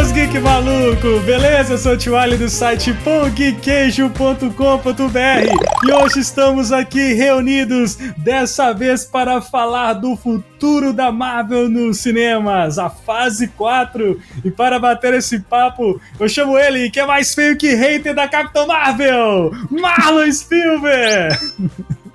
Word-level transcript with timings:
meus 0.00 0.12
geek 0.12 0.38
maluco, 0.38 1.20
beleza? 1.26 1.74
Eu 1.74 1.78
sou 1.78 1.92
o 1.92 1.96
Tio 1.96 2.16
Ali 2.16 2.38
do 2.38 2.48
site 2.48 2.94
pongqueijo.com.br 3.04 5.84
e 5.84 5.92
hoje 5.92 6.20
estamos 6.20 6.72
aqui 6.72 7.12
reunidos, 7.12 7.96
dessa 8.16 8.72
vez 8.72 9.04
para 9.04 9.42
falar 9.42 9.92
do 9.92 10.16
futuro 10.16 10.94
da 10.94 11.12
Marvel 11.12 11.68
nos 11.68 11.98
cinemas, 11.98 12.78
a 12.78 12.88
fase 12.88 13.48
4. 13.48 14.18
E 14.42 14.50
para 14.50 14.78
bater 14.78 15.12
esse 15.12 15.38
papo, 15.38 16.00
eu 16.18 16.28
chamo 16.30 16.56
ele, 16.56 16.88
que 16.88 16.98
é 16.98 17.04
mais 17.04 17.34
feio 17.34 17.58
que 17.58 17.74
hater 17.74 18.14
da 18.14 18.26
Capitão 18.26 18.66
Marvel, 18.66 19.50
Marlon 19.70 20.32
Spielberg! 20.32 21.36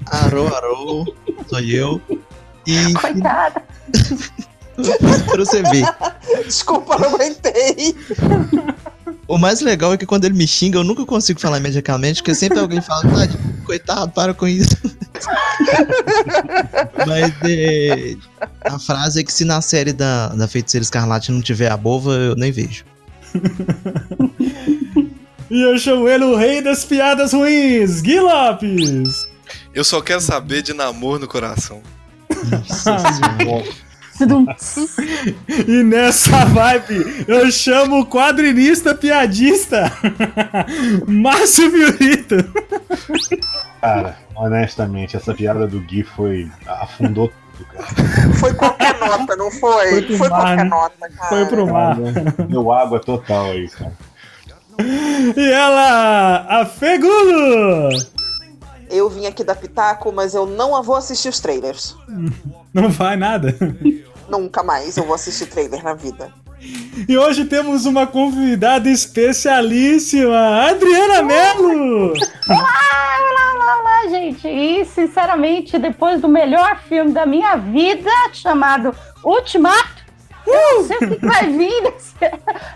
Arô, 0.08 0.48
arô, 0.48 1.13
sou 1.48 1.59
eu. 1.59 2.02
E. 2.66 2.94
Coitada. 2.98 3.62
pra 5.25 5.38
você 5.38 5.61
ver. 5.63 5.85
Desculpa, 6.45 6.97
não 6.97 7.15
aguentei. 7.15 7.95
O 9.27 9.38
mais 9.38 9.61
legal 9.61 9.93
é 9.93 9.98
que 9.98 10.05
quando 10.05 10.25
ele 10.25 10.35
me 10.35 10.48
xinga, 10.48 10.77
eu 10.77 10.84
nunca 10.84 11.05
consigo 11.05 11.39
falar 11.39 11.57
imediatamente, 11.57 12.21
porque 12.21 12.35
sempre 12.35 12.59
alguém 12.59 12.81
fala, 12.81 13.03
ah, 13.05 13.65
coitado, 13.65 14.11
para 14.11 14.34
com 14.34 14.48
isso. 14.48 14.77
Mas 17.07 17.34
é, 17.43 18.15
a 18.63 18.77
frase 18.77 19.21
é 19.21 19.23
que 19.23 19.34
se 19.34 19.43
na 19.43 19.61
série 19.61 19.93
da, 19.93 20.27
da 20.29 20.48
Feiticeira 20.48 20.84
Escarlate 20.84 21.31
não 21.31 21.41
tiver 21.41 21.71
a 21.71 21.77
bova, 21.77 22.12
eu 22.12 22.35
nem 22.35 22.51
vejo. 22.51 22.85
e 25.49 25.62
eu 25.62 25.77
chamo 25.79 26.07
ele 26.07 26.23
o 26.26 26.35
rei 26.35 26.62
das 26.62 26.85
piadas 26.85 27.34
ruins, 27.34 28.01
Gui 28.01 28.20
Lopes. 28.20 29.26
Eu 29.73 29.84
só 29.84 30.01
quero 30.01 30.21
saber 30.21 30.62
de 30.62 30.73
namoro 30.73 31.20
no 31.20 31.27
coração. 31.27 31.82
Nossa 32.29 32.99
senhora. 32.99 33.65
e 35.68 35.84
nessa 35.84 36.46
vibe, 36.46 37.26
eu 37.27 37.52
chamo 37.52 37.99
o 37.99 38.05
quadrinista 38.05 38.96
piadista, 38.96 39.91
Márcio 41.07 41.70
Viorito. 41.70 42.35
Cara, 43.82 44.18
honestamente, 44.35 45.18
essa 45.18 45.34
piada 45.34 45.68
do 45.68 45.80
Gui 45.82 46.04
foi. 46.04 46.49
afundou 46.66 47.32
tudo, 47.57 47.68
cara. 47.70 48.34
Foi 48.40 48.54
qualquer 48.54 48.99
nota, 48.99 49.35
não 49.35 49.52
foi? 49.52 50.04
Foi, 50.05 50.18
foi 50.18 50.29
mar, 50.29 50.41
qualquer 50.41 50.63
né? 50.63 50.63
nota, 50.63 51.10
cara. 51.10 51.29
Foi 51.29 51.46
pro 51.46 51.68
mar. 51.68 51.98
Deu 52.48 52.72
água 52.72 53.00
total 53.00 53.52
aí, 53.52 53.68
cara. 53.68 53.94
E 55.35 55.52
ela, 55.52 56.46
a 56.62 56.66
Fegulo! 56.66 57.90
Eu 58.96 59.10
vim 59.10 59.26
aqui 59.26 59.43
da 59.43 59.54
Pitaco, 59.54 60.10
mas 60.13 60.34
eu 60.34 60.46
não 60.46 60.82
vou 60.82 60.96
assistir 60.96 61.27
os 61.27 61.41
trailers. 61.41 61.98
Não 62.74 62.90
vai 62.90 63.18
nada? 63.18 63.54
Nunca 64.29 64.63
mais 64.63 64.96
eu 64.96 65.03
vou 65.03 65.13
assistir 65.13 65.47
trailer 65.47 65.84
na 65.84 65.94
vida. 65.94 66.31
E 67.07 67.18
hoje 67.18 67.44
temos 67.44 67.85
uma 67.85 68.07
convidada 68.07 68.90
especialíssima, 68.90 70.69
Adriana 70.69 71.22
Mello! 71.22 72.13
Olá, 72.47 73.18
olá, 73.19 73.53
olá, 73.53 73.79
olá, 73.81 74.09
gente! 74.09 74.47
E, 74.47 74.85
sinceramente, 74.85 75.78
depois 75.78 76.22
do 76.22 76.29
melhor 76.29 76.79
filme 76.88 77.12
da 77.12 77.25
minha 77.25 77.57
vida, 77.57 78.09
chamado 78.31 78.96
Ultimato, 79.23 80.06
uh! 80.47 80.51
eu 80.51 80.78
não 80.78 80.88
sei 80.88 80.97
o 80.97 81.19
que 81.19 81.25
vai 81.25 81.50
vir 81.51 81.81
nesse, 81.84 82.16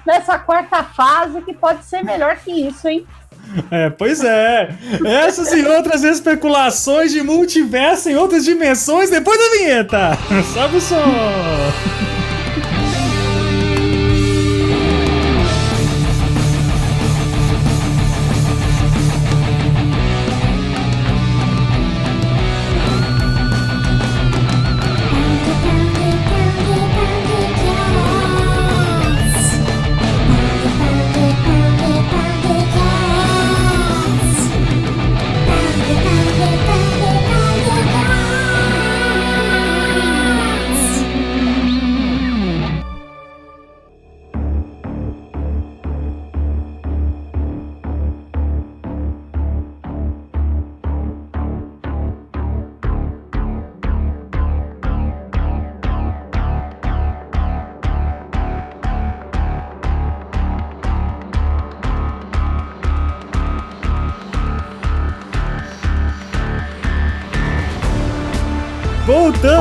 nessa 0.06 0.38
quarta 0.38 0.84
fase 0.84 1.42
que 1.42 1.54
pode 1.54 1.86
ser 1.86 2.04
melhor 2.04 2.36
que 2.36 2.52
isso, 2.52 2.90
hein? 2.90 3.08
É, 3.72 3.90
pois 3.90 4.24
é. 4.24 4.70
Essas 5.06 5.52
e 5.52 5.66
outras 5.66 6.04
especulações 6.04 7.12
de 7.12 7.22
multiverso 7.22 8.10
em 8.10 8.16
outras 8.16 8.46
dimensões 8.46 9.10
depois 9.10 9.38
da 9.38 9.58
vinheta. 9.58 10.18
Sobe 10.54 10.78
o 10.78 10.82
som. 10.82 12.19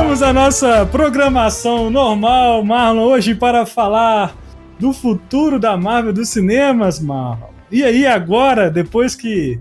Voltamos 0.09 0.23
à 0.23 0.33
nossa 0.33 0.87
programação 0.87 1.91
normal, 1.91 2.65
Marlon, 2.65 3.03
hoje 3.03 3.35
para 3.35 3.63
falar 3.63 4.35
do 4.79 4.91
futuro 4.91 5.59
da 5.59 5.77
Marvel 5.77 6.11
dos 6.11 6.29
cinemas, 6.29 6.99
Marlon. 6.99 7.49
E 7.71 7.83
aí, 7.83 8.07
agora, 8.07 8.71
depois 8.71 9.13
que 9.13 9.59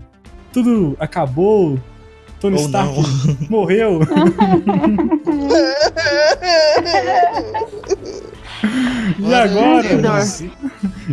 tudo 0.50 0.96
acabou, 0.98 1.78
Tony 2.40 2.56
Ou 2.56 2.62
Stark 2.62 2.94
não. 2.94 3.04
morreu. 3.50 4.00
e 9.18 9.34
agora? 9.34 9.86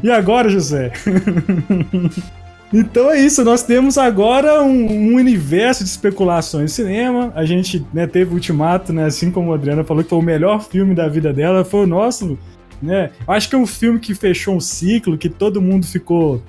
E 0.02 0.12
agora, 0.12 0.48
José? 0.48 0.94
Então 2.74 3.12
é 3.12 3.20
isso, 3.20 3.44
nós 3.44 3.64
temos 3.64 3.98
agora 3.98 4.62
um, 4.64 5.12
um 5.12 5.16
universo 5.16 5.84
de 5.84 5.90
especulações 5.90 6.72
de 6.72 6.76
cinema. 6.76 7.32
A 7.36 7.46
gente 7.46 7.86
né, 7.94 8.08
teve 8.08 8.34
Ultimato, 8.34 8.92
né, 8.92 9.06
assim 9.06 9.32
como 9.32 9.52
a 9.52 9.56
Adriana 9.56 9.84
falou, 9.84 10.04
que 10.04 10.10
foi 10.10 10.20
o 10.20 10.22
melhor 10.22 10.62
filme 10.62 10.96
da 10.96 11.08
vida 11.08 11.32
dela, 11.32 11.64
foi 11.64 11.82
o 11.82 11.88
nosso. 11.88 12.38
Né? 12.82 13.12
Acho 13.28 13.50
que 13.50 13.56
é 13.56 13.58
um 13.58 13.68
filme 13.68 14.00
que 14.00 14.14
fechou 14.14 14.56
um 14.56 14.60
ciclo, 14.60 15.18
que 15.18 15.30
todo 15.30 15.62
mundo 15.62 15.86
ficou 15.86 16.42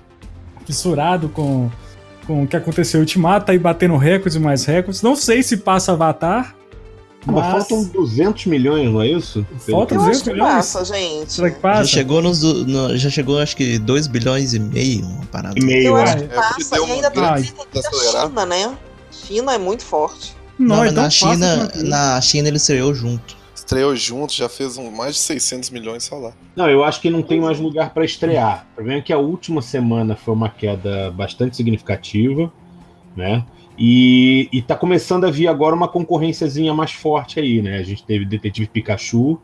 fissurado 0.65 1.28
com, 1.28 1.71
com 2.27 2.43
o 2.43 2.47
que 2.47 2.56
aconteceu. 2.56 3.00
Ultimato 3.00 3.47
tá 3.47 3.53
aí 3.53 3.59
batendo 3.59 3.97
recordes 3.97 4.37
e 4.37 4.41
mais 4.41 4.65
recordes. 4.65 5.03
Não 5.03 5.15
sei 5.15 5.43
se 5.43 5.59
passa 5.59 5.93
Avatar, 5.93 6.56
mas... 7.26 7.69
Faltam 7.69 7.84
200 7.84 8.47
milhões, 8.47 8.91
não 8.91 9.03
é 9.03 9.09
isso? 9.09 9.47
Falta 9.69 9.97
200 9.97 10.22
milhões? 10.25 10.54
passa, 10.54 10.84
gente. 10.84 11.32
Será 11.32 11.50
que 11.50 11.60
passa? 11.60 11.84
Já 11.84 11.88
chegou, 11.88 12.22
nos, 12.22 12.42
no, 12.42 12.97
já 12.97 13.10
chegou 13.10 13.38
acho 13.38 13.56
que 13.56 13.78
2 13.78 14.06
bilhões 14.06 14.54
e 14.54 14.59
meio, 14.59 15.04
uma 15.06 15.26
parada. 15.26 15.59
E 15.59 15.65
meio, 15.65 15.88
Eu 15.88 15.97
acho 15.97 16.19
é. 16.19 16.20
que 16.22 16.34
passa, 16.34 16.78
e 16.78 16.91
ainda 16.92 17.10
tem 17.10 17.25
a 17.25 17.42
China, 17.42 18.47
né? 18.47 18.78
China 19.10 19.54
é 19.54 19.59
muito 19.59 19.84
forte. 19.84 20.36
Não, 20.59 20.76
não 20.76 20.86
então 20.86 21.03
na 21.03 21.10
China, 21.10 21.72
na 21.84 22.20
China 22.20 22.48
ele 22.48 22.56
estreou 22.56 22.94
junto. 22.94 23.36
Estreou 23.54 23.97
junto, 23.97 24.32
já 24.32 24.48
fez 24.48 24.78
um, 24.78 24.91
mais 24.91 25.16
de 25.16 25.20
600 25.22 25.70
milhões 25.70 26.04
só 26.04 26.16
lá. 26.16 26.32
Não, 26.54 26.70
eu 26.70 26.84
acho 26.84 27.00
que 27.00 27.10
não 27.10 27.20
tem 27.20 27.41
mais 27.41 27.59
lugar 27.59 27.92
para 27.92 28.04
estrear. 28.04 28.66
O 28.72 28.76
problema 28.76 29.00
é 29.00 29.03
que 29.03 29.12
a 29.12 29.19
última 29.19 29.60
semana 29.60 30.15
foi 30.15 30.34
uma 30.34 30.48
queda 30.48 31.10
bastante 31.10 31.56
significativa, 31.56 32.53
né? 33.16 33.45
E, 33.78 34.48
e 34.52 34.62
tá 34.62 34.74
começando 34.74 35.24
a 35.24 35.30
vir 35.30 35.48
agora 35.48 35.74
uma 35.74 35.88
concorrênciazinha 35.88 36.72
mais 36.72 36.92
forte 36.92 37.38
aí, 37.38 37.60
né? 37.60 37.78
A 37.78 37.82
gente 37.82 38.04
teve 38.04 38.24
Detetive 38.24 38.68
Pikachu, 38.68 39.38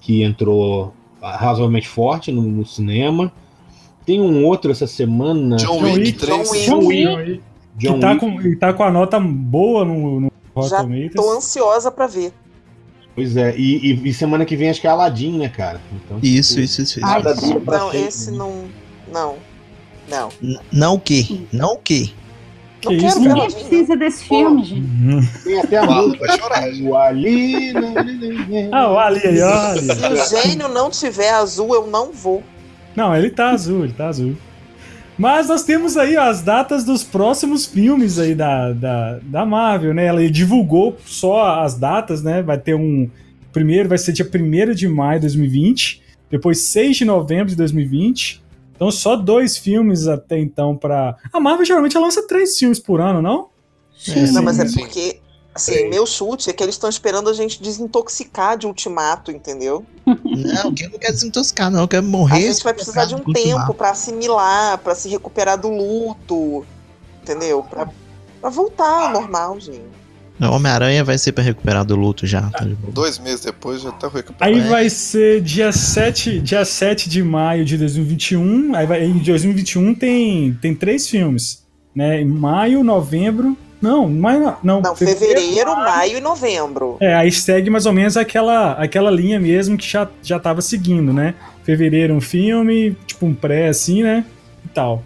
que 0.00 0.22
entrou 0.22 0.94
razoavelmente 1.20 1.88
forte 1.88 2.32
no, 2.32 2.42
no 2.42 2.64
cinema. 2.64 3.32
Tem 4.06 4.20
um 4.20 4.44
outro 4.44 4.70
essa 4.70 4.86
semana. 4.86 5.56
John 5.56 5.82
Wick 5.82 6.12
3. 6.12 6.64
John 6.64 6.86
Wick. 6.86 7.42
John 7.76 7.94
que 7.94 8.00
tá 8.00 8.16
com, 8.16 8.58
tá 8.58 8.72
com 8.72 8.82
a 8.82 8.90
nota 8.90 9.20
boa 9.20 9.84
no, 9.84 10.20
no 10.20 10.32
Já 10.68 10.84
tô 11.14 11.30
ansiosa 11.30 11.90
para 11.90 12.06
ver. 12.06 12.32
Pois 13.14 13.36
é, 13.36 13.54
e, 13.56 13.92
e, 13.92 14.08
e, 14.08 14.14
semana 14.14 14.44
que 14.44 14.56
vem 14.56 14.70
acho 14.70 14.80
que 14.80 14.86
é 14.86 14.90
Aladdin, 14.90 15.38
né, 15.38 15.48
cara? 15.48 15.80
Então, 15.92 16.20
isso, 16.22 16.50
tipo, 16.50 16.64
isso, 16.64 16.82
isso, 16.82 16.98
isso. 16.98 17.00
Nada 17.00 17.34
não, 17.34 17.92
esse 17.92 18.30
não. 18.30 18.64
Não. 19.12 19.36
Não. 20.08 20.28
N 20.40 20.60
não 20.72 20.94
o 20.94 21.00
quê? 21.00 21.40
Não 21.52 21.74
o 21.74 21.78
quê? 21.78 22.10
Que 22.88 22.96
não 22.96 23.08
isso, 23.08 23.20
Ninguém 23.20 23.50
precisa 23.50 23.96
desse 23.96 24.24
filme, 24.24 24.64
gente. 24.64 25.42
Tem 25.44 25.60
até 25.60 25.76
a 25.78 25.86
música. 25.86 26.26
Vai 26.26 26.38
chorar, 26.38 26.68
o 26.82 26.96
Ali. 26.96 27.72
Ah, 28.72 28.90
o 28.90 28.98
Ali 28.98 29.20
aí, 29.26 29.40
olha. 29.40 29.94
Se 29.94 30.36
o 30.36 30.42
gênio 30.42 30.68
não 30.68 30.90
tiver 30.90 31.30
azul, 31.30 31.74
eu 31.74 31.86
não 31.86 32.12
vou. 32.12 32.42
Não, 32.96 33.14
ele 33.14 33.30
tá 33.30 33.50
azul, 33.50 33.84
ele 33.84 33.92
tá 33.92 34.08
azul. 34.08 34.36
Mas 35.18 35.48
nós 35.48 35.64
temos 35.64 35.96
aí 35.96 36.16
ó, 36.16 36.22
as 36.22 36.42
datas 36.42 36.84
dos 36.84 37.02
próximos 37.02 37.66
filmes 37.66 38.20
aí 38.20 38.36
da, 38.36 38.72
da, 38.72 39.18
da 39.20 39.44
Marvel, 39.44 39.92
né? 39.92 40.06
Ela 40.06 40.28
divulgou 40.30 40.96
só 41.04 41.60
as 41.60 41.74
datas, 41.74 42.22
né? 42.22 42.40
Vai 42.40 42.56
ter 42.56 42.74
um. 42.74 43.10
Primeiro 43.52 43.88
vai 43.88 43.98
ser 43.98 44.12
dia 44.12 44.24
1 44.24 44.74
de 44.74 44.86
maio 44.86 45.18
de 45.18 45.26
2020. 45.26 46.02
depois 46.30 46.60
6 46.60 46.98
de 46.98 47.04
novembro 47.04 47.46
de 47.46 47.56
2020. 47.56 48.42
Então 48.78 48.92
só 48.92 49.16
dois 49.16 49.58
filmes 49.58 50.06
até 50.06 50.38
então 50.38 50.76
pra. 50.76 51.16
A 51.32 51.40
Marvel 51.40 51.66
geralmente 51.66 51.98
lança 51.98 52.24
três 52.28 52.56
filmes 52.56 52.78
por 52.78 53.00
ano, 53.00 53.20
não? 53.20 53.48
Sim, 53.98 54.30
não, 54.30 54.42
mas 54.44 54.60
é 54.60 54.64
porque 54.64 55.20
Assim, 55.58 55.88
meu 55.88 56.06
chute 56.06 56.48
é 56.48 56.52
que 56.52 56.62
eles 56.62 56.76
estão 56.76 56.88
esperando 56.88 57.28
a 57.28 57.32
gente 57.32 57.60
desintoxicar 57.60 58.56
de 58.56 58.64
ultimato, 58.64 59.32
entendeu? 59.32 59.84
Não, 60.06 60.72
quem 60.72 60.88
não 60.88 60.98
quer 61.00 61.10
desintoxicar, 61.10 61.68
não, 61.68 61.88
quer 61.88 62.00
morrer. 62.00 62.46
A 62.46 62.52
gente 62.52 62.62
vai 62.62 62.72
precisar 62.72 63.06
de 63.06 63.16
um 63.16 63.32
tempo 63.32 63.74
para 63.74 63.90
assimilar, 63.90 64.78
para 64.78 64.94
se 64.94 65.08
recuperar 65.08 65.58
do 65.58 65.68
luto, 65.68 66.64
entendeu? 67.20 67.64
Pra 67.64 67.90
voltar 68.48 69.08
ao 69.08 69.10
normal, 69.10 69.58
gente. 69.58 69.82
Homem-Aranha 70.40 71.04
vai 71.04 71.18
ser 71.18 71.32
pra 71.32 71.42
recuperar 71.42 71.84
do 71.84 71.96
luto 71.96 72.26
já. 72.26 72.42
Tá 72.42 72.66
Dois 72.92 73.18
meses 73.18 73.40
depois 73.40 73.82
já 73.82 73.92
tá 73.92 74.08
recuperado. 74.08 74.56
Aí 74.56 74.60
vai 74.68 74.88
ser 74.88 75.40
dia 75.40 75.72
7, 75.72 76.40
dia 76.40 76.64
7 76.64 77.08
de 77.08 77.22
maio 77.22 77.64
de 77.64 77.76
2021. 77.76 78.74
Aí 78.74 78.86
vai, 78.86 79.04
em 79.04 79.18
2021 79.18 79.94
tem, 79.94 80.52
tem 80.60 80.74
três 80.74 81.08
filmes. 81.08 81.66
Né? 81.94 82.20
Em 82.20 82.26
maio, 82.26 82.84
novembro 82.84 83.56
não, 83.80 84.08
maio 84.08 84.56
não. 84.62 84.82
Não, 84.82 84.96
fevereiro, 84.96 85.36
fevereiro 85.36 85.76
maio, 85.76 86.18
e 86.18 86.20
novembro. 86.20 86.96
É, 87.00 87.14
aí 87.14 87.30
segue 87.30 87.70
mais 87.70 87.86
ou 87.86 87.92
menos 87.92 88.16
aquela, 88.16 88.72
aquela 88.72 89.10
linha 89.10 89.38
mesmo 89.38 89.78
que 89.78 89.88
já, 89.88 90.08
já 90.22 90.38
tava 90.38 90.60
seguindo, 90.60 91.12
né? 91.12 91.34
Fevereiro 91.62 92.14
um 92.14 92.20
filme, 92.20 92.96
tipo 93.06 93.24
um 93.24 93.34
pré 93.34 93.68
assim, 93.68 94.02
né? 94.02 94.24
E 94.64 94.68
tal. 94.68 95.04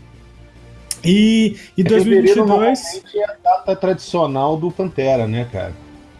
E, 1.05 1.57
e 1.77 1.81
é 1.81 1.85
2022. 1.85 3.03
é 3.15 3.25
a 3.25 3.35
data 3.43 3.77
tradicional 3.77 4.57
do 4.57 4.71
Pantera, 4.71 5.27
né, 5.27 5.47
cara? 5.51 5.73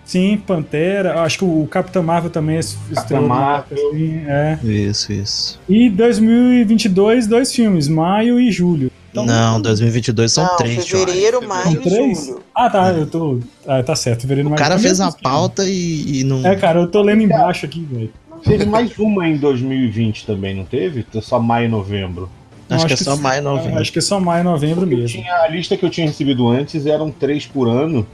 Sim, 0.05 0.37
Pantera. 0.47 1.21
Acho 1.23 1.39
que 1.39 1.45
o 1.45 1.67
Capitão 1.71 2.03
Marvel 2.03 2.31
também 2.31 2.59
é 2.59 2.61
Capitão 2.95 3.27
Marvel. 3.27 3.79
Assim, 3.89 4.25
é. 4.27 4.59
Isso, 4.63 5.13
isso. 5.13 5.61
E 5.69 5.89
2022, 5.89 7.27
dois 7.27 7.55
filmes, 7.55 7.89
maio 7.89 8.39
e 8.41 8.51
julho. 8.51 8.91
Então, 9.11 9.27
não, 9.27 9.61
2022 9.61 10.33
são 10.33 10.45
não, 10.45 10.57
três. 10.57 10.87
Fevereiro, 10.87 11.47
maio 11.47 11.81
e 11.81 11.89
julho. 11.89 12.43
Ah, 12.55 12.71
tá. 12.71 12.93
Eu 12.93 13.07
tô. 13.07 13.39
Ah, 13.67 13.83
tá 13.83 13.95
certo. 13.95 14.23
Fevereiro, 14.23 14.51
o 14.51 14.55
cara 14.55 14.79
fez 14.79 15.01
a 15.01 15.13
pauta 15.13 15.65
e, 15.67 16.21
e, 16.21 16.25
não. 16.25 16.45
É, 16.47 16.57
cara, 16.57 16.81
eu 16.81 16.89
tô 16.89 17.03
lendo 17.03 17.23
embaixo 17.23 17.67
aqui, 17.67 17.87
velho. 17.91 18.11
Teve 18.43 18.67
mais 18.67 18.99
uma 18.99 19.29
em 19.29 19.37
2020 19.37 20.27
também, 20.27 20.55
não 20.55 20.65
teve? 20.65 21.07
Só 21.21 21.39
maio 21.39 21.67
e 21.67 21.69
novembro. 21.69 22.29
Acho, 22.75 22.87
acho 22.87 22.87
que 22.87 23.03
é 23.03 23.05
só 23.05 23.17
maio 23.17 23.41
e 23.41 23.45
novembro. 23.45 23.81
Acho 23.81 23.93
que 23.93 23.99
é 23.99 24.03
só 24.03 24.21
maio 24.21 24.41
e 24.41 24.45
novembro 24.45 24.87
mesmo. 24.87 25.23
Tinha, 25.23 25.35
a 25.35 25.49
lista 25.49 25.77
que 25.77 25.85
eu 25.85 25.91
tinha 25.91 26.07
recebido 26.07 26.49
antes 26.49 26.87
eram 26.87 27.11
três 27.11 27.47
por 27.47 27.69
ano. 27.69 28.07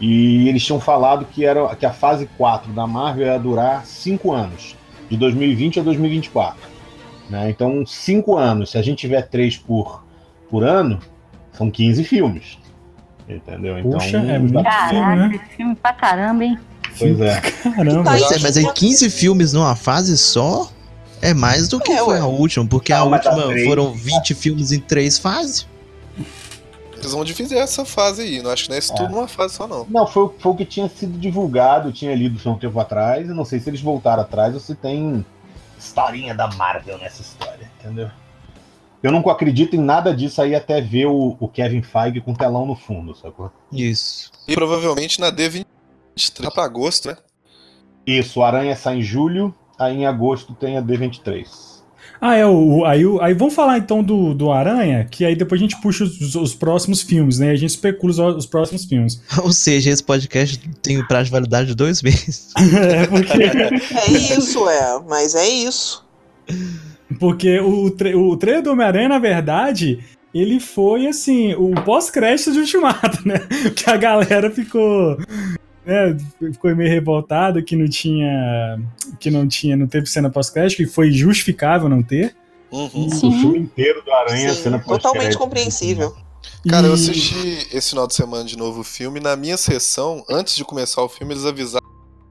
E 0.00 0.48
eles 0.48 0.64
tinham 0.64 0.80
falado 0.80 1.24
que, 1.24 1.44
era, 1.44 1.74
que 1.76 1.86
a 1.86 1.92
fase 1.92 2.28
4 2.36 2.72
da 2.72 2.86
Marvel 2.86 3.26
ia 3.26 3.38
durar 3.38 3.86
cinco 3.86 4.32
anos. 4.32 4.76
De 5.08 5.16
2020 5.16 5.80
a 5.80 5.82
2024. 5.82 6.58
Né? 7.30 7.50
Então, 7.50 7.86
cinco 7.86 8.36
anos. 8.36 8.70
Se 8.70 8.78
a 8.78 8.82
gente 8.82 8.98
tiver 8.98 9.22
três 9.22 9.56
por 9.56 10.04
por 10.54 10.62
ano, 10.62 11.00
são 11.52 11.68
15 11.68 12.04
filmes. 12.04 12.58
Entendeu? 13.28 13.76
Então, 13.76 13.98
Puxa, 13.98 14.18
é 14.18 14.38
muito 14.38 14.62
Caraca, 14.62 14.88
filme, 14.88 15.16
né? 15.16 15.40
filme 15.56 15.74
pra 15.74 15.92
caramba, 15.92 16.44
hein? 16.44 16.58
Pois 16.96 17.20
é. 17.20 17.40
Caramba. 17.40 18.02
Mas, 18.04 18.42
mas 18.42 18.56
aí 18.56 18.72
15 18.72 19.10
filmes 19.10 19.52
numa 19.52 19.74
fase 19.74 20.16
só 20.16 20.70
é 21.24 21.32
mais 21.32 21.68
do 21.68 21.80
que 21.80 21.90
é, 21.90 22.04
foi 22.04 22.16
ué. 22.16 22.20
a 22.20 22.26
última, 22.26 22.66
porque 22.66 22.92
não, 22.92 23.00
a 23.00 23.16
última 23.16 23.64
foram 23.64 23.92
20 23.94 24.34
filmes 24.34 24.72
em 24.72 24.78
três 24.78 25.18
fases. 25.18 25.66
Eles 26.98 27.12
vão 27.12 27.24
dividir 27.24 27.56
essa 27.56 27.82
fase 27.82 28.22
aí, 28.22 28.42
não 28.42 28.50
acho 28.50 28.64
que 28.64 28.68
não 28.68 28.76
é 28.76 28.78
isso 28.78 28.92
é. 28.92 28.96
tudo 28.96 29.10
numa 29.10 29.26
fase 29.26 29.54
só, 29.54 29.66
não. 29.66 29.86
Não, 29.88 30.06
foi, 30.06 30.30
foi 30.38 30.52
o 30.52 30.54
que 30.54 30.66
tinha 30.66 30.86
sido 30.86 31.18
divulgado, 31.18 31.92
tinha 31.92 32.14
lido 32.14 32.38
um 32.48 32.58
tempo 32.58 32.78
atrás, 32.78 33.26
eu 33.26 33.34
não 33.34 33.44
sei 33.44 33.58
se 33.58 33.70
eles 33.70 33.80
voltaram 33.80 34.22
atrás 34.22 34.52
ou 34.52 34.60
se 34.60 34.74
tem 34.74 35.24
historinha 35.78 36.34
da 36.34 36.46
Marvel 36.48 36.98
nessa 36.98 37.22
história, 37.22 37.70
entendeu? 37.80 38.10
Eu 39.02 39.10
não 39.10 39.20
acredito 39.30 39.76
em 39.76 39.80
nada 39.80 40.14
disso 40.14 40.42
aí 40.42 40.54
até 40.54 40.80
ver 40.82 41.06
o, 41.06 41.36
o 41.40 41.48
Kevin 41.48 41.82
Feige 41.82 42.20
com 42.20 42.34
telão 42.34 42.66
no 42.66 42.74
fundo, 42.74 43.14
sacou? 43.14 43.50
Isso. 43.72 44.30
E 44.46 44.54
provavelmente 44.54 45.20
na 45.20 45.32
D23 45.32 45.64
para 46.52 46.64
agosto, 46.64 47.08
né? 47.08 47.16
Isso, 48.06 48.40
o 48.40 48.44
Aranha 48.44 48.76
sai 48.76 48.98
em 48.98 49.02
julho, 49.02 49.54
aí 49.78 49.98
em 49.98 50.06
agosto 50.06 50.54
tem 50.54 50.76
a 50.76 50.82
D23. 50.82 51.74
Ah, 52.20 52.36
é, 52.36 52.46
o, 52.46 52.84
aí, 52.84 53.02
aí 53.20 53.34
vamos 53.34 53.54
falar 53.54 53.76
então 53.76 54.02
do, 54.02 54.32
do 54.32 54.50
Aranha, 54.50 55.04
que 55.04 55.24
aí 55.24 55.36
depois 55.36 55.60
a 55.60 55.64
gente 55.64 55.78
puxa 55.80 56.04
os, 56.04 56.34
os 56.34 56.54
próximos 56.54 57.02
filmes, 57.02 57.38
né? 57.38 57.50
A 57.50 57.56
gente 57.56 57.70
especula 57.70 58.12
os, 58.12 58.18
os, 58.18 58.46
próximos 58.46 58.84
filmes. 58.84 59.20
Ou 59.42 59.52
seja, 59.52 59.90
esse 59.90 60.02
podcast 60.02 60.58
tem 60.80 61.06
prazo 61.06 61.26
de 61.26 61.32
validade 61.32 61.66
de 61.66 61.74
dois 61.74 62.02
meses. 62.02 62.52
é, 62.56 63.06
porque... 63.06 63.42
é 63.42 64.10
isso, 64.10 64.68
é, 64.68 65.00
mas 65.06 65.34
é 65.34 65.46
isso. 65.48 66.04
Porque 67.18 67.60
o, 67.60 67.90
tra 67.90 68.16
o 68.16 68.36
trailer 68.36 68.62
do 68.62 68.70
Homem-Aranha, 68.70 69.08
na 69.08 69.18
verdade, 69.18 69.98
ele 70.34 70.58
foi 70.58 71.06
assim, 71.06 71.54
o 71.54 71.72
pós-crédito 71.84 72.52
de 72.52 72.58
Ultimato, 72.58 73.20
né? 73.26 73.38
Que 73.74 73.88
a 73.88 73.96
galera 73.96 74.50
ficou. 74.50 75.16
Né, 75.84 76.16
ficou 76.52 76.74
meio 76.74 76.88
revoltada 76.88 77.62
que 77.62 77.76
não 77.76 77.88
tinha. 77.88 78.80
Que 79.20 79.30
não 79.30 79.46
tinha, 79.46 79.76
não 79.76 79.86
teve 79.86 80.06
cena 80.06 80.30
pós-crédito, 80.30 80.78
que 80.78 80.86
foi 80.86 81.12
justificável 81.12 81.88
não 81.88 82.02
ter. 82.02 82.34
Uhum. 82.70 83.06
O 83.06 83.10
filme 83.10 83.58
inteiro 83.58 84.02
do 84.02 84.12
Aranha, 84.12 84.50
Sim, 84.54 84.62
cena 84.62 84.78
pós-crédito. 84.78 85.02
Totalmente 85.02 85.38
compreensível. 85.38 86.14
Cara, 86.68 86.86
eu 86.86 86.94
assisti 86.94 87.68
esse 87.72 87.90
final 87.90 88.06
de 88.06 88.14
semana 88.14 88.44
de 88.44 88.56
novo 88.56 88.80
o 88.80 88.84
filme. 88.84 89.20
Na 89.20 89.36
minha 89.36 89.56
sessão, 89.56 90.24
antes 90.28 90.56
de 90.56 90.64
começar 90.64 91.02
o 91.02 91.08
filme, 91.08 91.34
eles 91.34 91.44
avisaram 91.44 91.84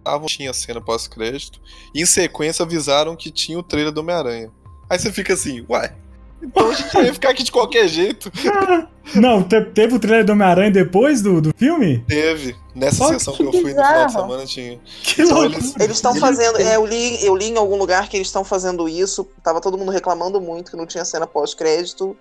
que 0.03 0.25
tinha 0.27 0.53
cena 0.53 0.81
pós-crédito. 0.81 1.61
E 1.93 2.01
em 2.01 2.05
sequência 2.05 2.63
avisaram 2.63 3.15
que 3.15 3.31
tinha 3.31 3.57
o 3.57 3.63
trailer 3.63 3.91
do 3.91 4.01
Homem-Aranha. 4.01 4.51
Aí 4.89 4.99
você 4.99 5.11
fica 5.11 5.33
assim, 5.33 5.63
uai. 5.69 5.95
Então 6.43 6.69
a 6.69 6.73
gente 6.73 6.97
ia 6.97 7.13
ficar 7.13 7.29
aqui 7.29 7.43
de 7.43 7.51
qualquer 7.51 7.87
jeito. 7.87 8.31
Não, 9.15 9.43
te, 9.43 9.61
teve 9.61 9.95
o 9.95 9.99
trailer 9.99 10.25
do 10.25 10.33
Homem-Aranha 10.33 10.71
depois 10.71 11.21
do, 11.21 11.41
do 11.41 11.53
filme? 11.55 12.03
Teve. 12.07 12.55
Nessa 12.75 13.07
sessão 13.09 13.33
que, 13.33 13.43
que 13.43 13.47
eu 13.47 13.51
fui 13.51 13.63
bizarro. 13.65 13.87
no 13.87 13.93
final 13.93 14.05
de 14.07 14.11
semana 14.11 14.45
tinha. 14.45 14.79
Que 15.03 15.21
então, 15.21 15.41
louco. 15.41 15.57
Eles 15.79 15.95
estão 15.95 16.15
fazendo. 16.15 16.57
É, 16.59 16.75
eu, 16.75 16.85
li, 16.85 17.23
eu 17.23 17.35
li 17.35 17.49
em 17.49 17.57
algum 17.57 17.77
lugar 17.77 18.09
que 18.09 18.17
eles 18.17 18.27
estão 18.27 18.43
fazendo 18.43 18.87
isso. 18.89 19.27
Tava 19.43 19.61
todo 19.61 19.77
mundo 19.77 19.91
reclamando 19.91 20.41
muito 20.41 20.71
que 20.71 20.77
não 20.77 20.85
tinha 20.85 21.05
cena 21.05 21.27
pós-crédito. 21.27 22.15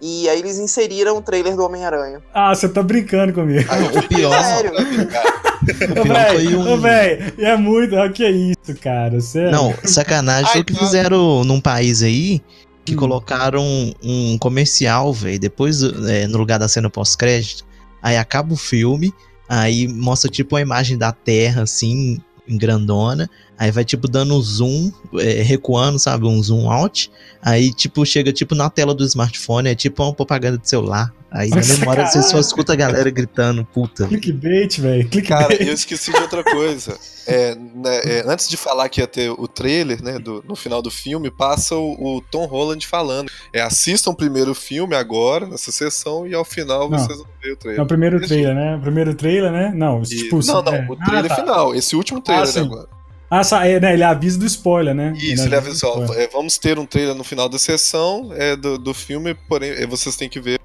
E 0.00 0.28
aí 0.28 0.40
eles 0.40 0.58
inseriram 0.58 1.16
o 1.16 1.22
trailer 1.22 1.54
do 1.54 1.64
Homem-Aranha. 1.64 2.20
Ah, 2.34 2.52
você 2.52 2.68
tá 2.68 2.82
brincando 2.82 3.32
comigo. 3.32 3.68
Ah, 3.70 3.98
o 3.98 4.08
pior. 4.08 4.34
Sério. 4.42 4.72
o 4.72 6.02
pior 6.02 6.30
foi 6.34 6.56
um... 6.56 6.72
Ô, 6.72 6.76
véi, 6.76 7.34
é 7.38 7.56
muito. 7.56 7.94
O 7.94 8.12
que 8.12 8.24
é 8.24 8.30
isso, 8.30 8.74
cara? 8.82 9.20
Sério. 9.20 9.52
Não, 9.52 9.72
sacanagem. 9.84 10.50
Foi 10.50 10.60
o 10.62 10.64
que 10.64 10.74
fizeram 10.74 11.44
num 11.44 11.60
país 11.60 12.02
aí 12.02 12.42
que 12.84 12.94
hum. 12.94 12.96
colocaram 12.96 13.64
um 14.02 14.36
comercial, 14.38 15.12
velho, 15.12 15.38
depois 15.38 15.82
é, 15.82 16.26
no 16.26 16.38
lugar 16.38 16.58
da 16.58 16.68
cena 16.68 16.90
pós-crédito. 16.90 17.64
Aí 18.02 18.16
acaba 18.16 18.52
o 18.52 18.56
filme, 18.56 19.12
aí 19.48 19.86
mostra 19.86 20.30
tipo 20.30 20.56
a 20.56 20.60
imagem 20.60 20.98
da 20.98 21.12
Terra, 21.12 21.62
assim, 21.62 22.20
em 22.48 22.58
grandona. 22.58 23.30
Aí 23.58 23.70
vai, 23.70 23.84
tipo, 23.84 24.08
dando 24.08 24.34
um 24.34 24.40
zoom, 24.40 24.90
é, 25.18 25.42
recuando, 25.42 25.98
sabe? 25.98 26.26
Um 26.26 26.42
zoom 26.42 26.70
out. 26.70 27.10
Aí, 27.40 27.72
tipo, 27.72 28.04
chega, 28.04 28.32
tipo, 28.32 28.54
na 28.54 28.68
tela 28.68 28.94
do 28.94 29.04
smartphone. 29.04 29.68
É 29.68 29.74
tipo 29.74 30.02
uma 30.02 30.14
propaganda 30.14 30.58
de 30.58 30.68
celular. 30.68 31.12
Aí 31.32 31.48
na 31.48 31.62
memória 31.64 32.06
você 32.06 32.22
só 32.22 32.38
escuta 32.38 32.74
a 32.74 32.76
galera 32.76 33.08
gritando, 33.08 33.64
puta. 33.64 34.06
Clickbait, 34.06 34.78
velho. 34.78 35.08
Cara, 35.26 35.54
eu 35.54 35.72
esqueci 35.72 36.12
de 36.12 36.18
outra 36.18 36.44
coisa. 36.44 36.98
É, 37.26 37.54
né, 37.54 38.00
é, 38.04 38.24
antes 38.26 38.48
de 38.48 38.56
falar 38.56 38.88
que 38.90 39.00
ia 39.00 39.06
ter 39.06 39.30
o 39.30 39.48
trailer, 39.48 40.02
né, 40.02 40.18
do, 40.18 40.44
no 40.46 40.54
final 40.54 40.82
do 40.82 40.90
filme, 40.90 41.30
passa 41.30 41.74
o, 41.74 42.16
o, 42.16 42.20
Tom 42.20 42.44
Holland 42.44 42.86
falando. 42.86 43.30
É, 43.50 43.62
assistam 43.62 44.12
primeiro 44.12 44.50
o 44.50 44.54
filme 44.54 44.94
agora, 44.94 45.46
nessa 45.46 45.72
sessão, 45.72 46.26
e 46.26 46.34
ao 46.34 46.44
final 46.44 46.90
não, 46.90 46.98
vocês 46.98 47.16
vão 47.16 47.26
ver 47.42 47.52
o 47.52 47.56
trailer. 47.56 47.80
É 47.80 47.82
o 47.82 47.86
primeiro 47.86 48.20
trailer, 48.20 48.54
né? 48.54 48.76
O 48.76 48.80
primeiro 48.80 49.14
trailer, 49.14 49.52
né? 49.52 49.72
Não, 49.74 50.02
e, 50.02 50.06
tipo, 50.06 50.44
não, 50.44 50.62
não, 50.62 50.74
é... 50.74 50.86
o 50.86 50.96
trailer 50.96 51.32
ah, 51.32 51.34
tá. 51.34 51.42
final, 51.42 51.74
esse 51.74 51.96
último 51.96 52.20
trailer 52.20 52.48
ah, 52.54 52.60
agora. 52.60 53.01
Ah, 53.34 53.66
é, 53.66 53.80
né, 53.80 53.94
ele 53.94 54.04
avisa 54.04 54.38
do 54.38 54.44
spoiler, 54.44 54.94
né? 54.94 55.14
Isso, 55.16 55.44
ele, 55.44 55.46
ele 55.46 55.56
avisa, 55.56 55.86
é, 56.16 56.28
vamos 56.28 56.58
ter 56.58 56.78
um 56.78 56.84
trailer 56.84 57.14
no 57.14 57.24
final 57.24 57.48
da 57.48 57.58
sessão 57.58 58.30
é, 58.34 58.54
do, 58.54 58.76
do 58.76 58.92
filme, 58.92 59.34
porém 59.48 59.70
é, 59.70 59.86
vocês 59.86 60.16
têm 60.16 60.28
que 60.28 60.38
ver 60.38 60.60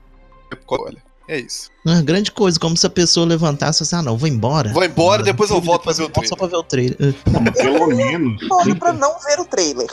olha. 0.68 0.98
É 1.30 1.40
isso. 1.40 1.70
Uma 1.86 2.02
grande 2.02 2.30
coisa, 2.30 2.60
como 2.60 2.76
se 2.76 2.86
a 2.86 2.90
pessoa 2.90 3.26
levantasse 3.26 3.82
e 3.82 3.84
assim, 3.84 3.96
ah 3.96 4.02
não, 4.02 4.18
vou 4.18 4.28
embora. 4.28 4.74
Vou 4.74 4.84
embora, 4.84 5.24
depois 5.24 5.50
eu 5.50 5.62
volto 5.62 5.84
pra 5.84 5.94
ver 5.94 6.04
o 6.04 6.10
trailer. 6.10 6.30
Só 6.30 6.36
pra 6.36 6.48
ver 6.48 6.56
o 6.56 6.64
trailer. 6.64 7.16
Não, 7.32 7.44
pelo 7.46 7.88
menos. 7.96 8.48
pra 8.78 8.92
não 8.92 9.18
ver 9.20 9.40
o 9.40 9.46
trailer. 9.46 9.90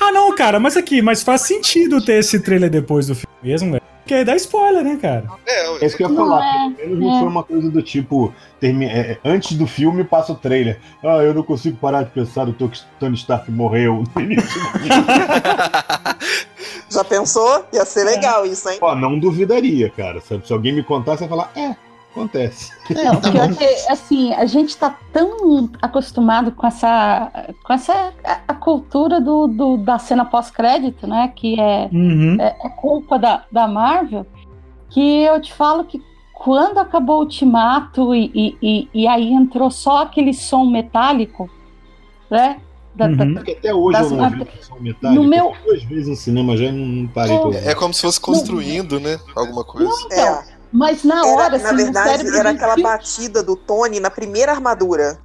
Ah 0.00 0.12
não, 0.12 0.32
cara, 0.34 0.60
mas 0.60 0.76
aqui, 0.76 1.02
mas 1.02 1.24
faz 1.24 1.42
sentido 1.42 2.04
ter 2.04 2.20
esse 2.20 2.38
trailer 2.38 2.70
depois 2.70 3.06
do 3.08 3.14
filme 3.14 3.34
mesmo, 3.42 3.72
velho. 3.72 3.82
Porque 4.06 4.22
dá 4.22 4.36
spoiler, 4.36 4.84
né, 4.84 4.96
cara? 5.02 5.24
É, 5.44 5.82
é 5.82 5.84
isso 5.84 5.96
que 5.96 6.04
eu 6.04 6.08
ia 6.08 6.14
falar. 6.14 6.40
É, 6.40 6.70
pelo 6.70 6.90
menos 6.90 7.00
não 7.00 7.16
é. 7.16 7.18
foi 7.18 7.28
uma 7.28 7.42
coisa 7.42 7.68
do 7.68 7.82
tipo. 7.82 8.32
Termi... 8.60 8.86
É, 8.86 9.18
antes 9.24 9.58
do 9.58 9.66
filme 9.66 10.04
passa 10.04 10.32
o 10.32 10.36
trailer. 10.36 10.78
Ah, 11.02 11.24
eu 11.24 11.34
não 11.34 11.42
consigo 11.42 11.76
parar 11.76 12.04
de 12.04 12.10
pensar 12.10 12.46
no 12.46 12.52
Tony 12.52 13.16
Stark 13.16 13.50
morreu 13.50 14.04
no 14.14 14.22
início 14.22 14.60
Já 16.88 17.02
pensou? 17.02 17.66
Ia 17.72 17.84
ser 17.84 18.04
legal 18.04 18.46
isso, 18.46 18.68
hein? 18.68 18.78
Pô, 18.78 18.94
não 18.94 19.18
duvidaria, 19.18 19.90
cara. 19.90 20.20
Se 20.20 20.52
alguém 20.52 20.72
me 20.72 20.84
contasse, 20.84 21.18
você 21.18 21.24
ia 21.24 21.28
falar, 21.28 21.50
é. 21.56 21.74
Acontece. 22.16 22.72
Não, 22.90 23.16
tá 23.20 23.30
pior 23.30 23.48
bom. 23.48 23.54
que, 23.54 23.64
assim, 23.90 24.32
a 24.32 24.46
gente 24.46 24.76
tá 24.76 24.96
tão 25.12 25.68
acostumado 25.82 26.50
com 26.52 26.66
essa, 26.66 27.30
com 27.62 27.72
essa 27.72 28.12
a, 28.48 28.54
cultura 28.54 29.20
do, 29.20 29.46
do- 29.46 29.76
da 29.76 29.98
cena 29.98 30.24
pós-crédito, 30.24 31.06
né? 31.06 31.30
Que 31.36 31.60
é, 31.60 31.88
Uhum. 31.92 32.36
é, 32.40 32.56
é 32.64 32.68
culpa 32.70 33.18
da, 33.18 33.44
da 33.52 33.68
Marvel, 33.68 34.26
que 34.88 35.22
eu 35.22 35.40
te 35.40 35.52
falo 35.52 35.84
que 35.84 36.02
quando 36.32 36.78
acabou 36.78 37.16
o 37.16 37.20
Ultimato 37.20 38.14
e, 38.14 38.30
e, 38.34 38.56
e, 38.62 38.88
e 39.02 39.06
aí 39.08 39.32
entrou 39.32 39.70
só 39.70 40.02
aquele 40.02 40.32
som 40.32 40.64
metálico, 40.66 41.50
né? 42.30 42.56
Da, 42.94 43.08
da- 43.08 43.24
Uhum. 43.24 43.34
Porque 43.34 43.52
até 43.52 43.74
hoje 43.74 44.00
eu 44.00 44.10
não 44.10 44.30
vi 44.30 44.44
que 44.46 44.64
são 44.64 44.80
metálicos. 44.80 45.22
No 45.22 45.28
meu- 45.28 45.52
Duas 45.66 45.82
vezes 45.84 46.08
no 46.08 46.16
cinema 46.16 46.56
já 46.56 46.72
não, 46.72 46.78
não 46.86 47.06
parei 47.08 47.38
pra 47.38 47.50
É 47.58 47.74
como 47.74 47.92
se 47.92 48.00
fosse 48.02 48.18
construindo, 48.20 48.98
né? 48.98 49.18
Alguma 49.34 49.64
coisa. 49.64 49.90
Então, 50.06 50.18
É. 50.18 50.44
mas 50.72 51.04
na 51.04 51.18
Era, 51.18 51.26
hora, 51.26 51.50
na 51.50 51.56
assim, 51.56 51.76
no 51.76 51.76
verdade, 51.84 52.36
era 52.36 52.50
aquela 52.50 52.74
filme- 52.74 52.82
batida 52.90 53.42
do 53.42 53.56
Tony 53.56 54.00
na 54.00 54.10
primeira 54.10 54.52
armadura. 54.52 55.18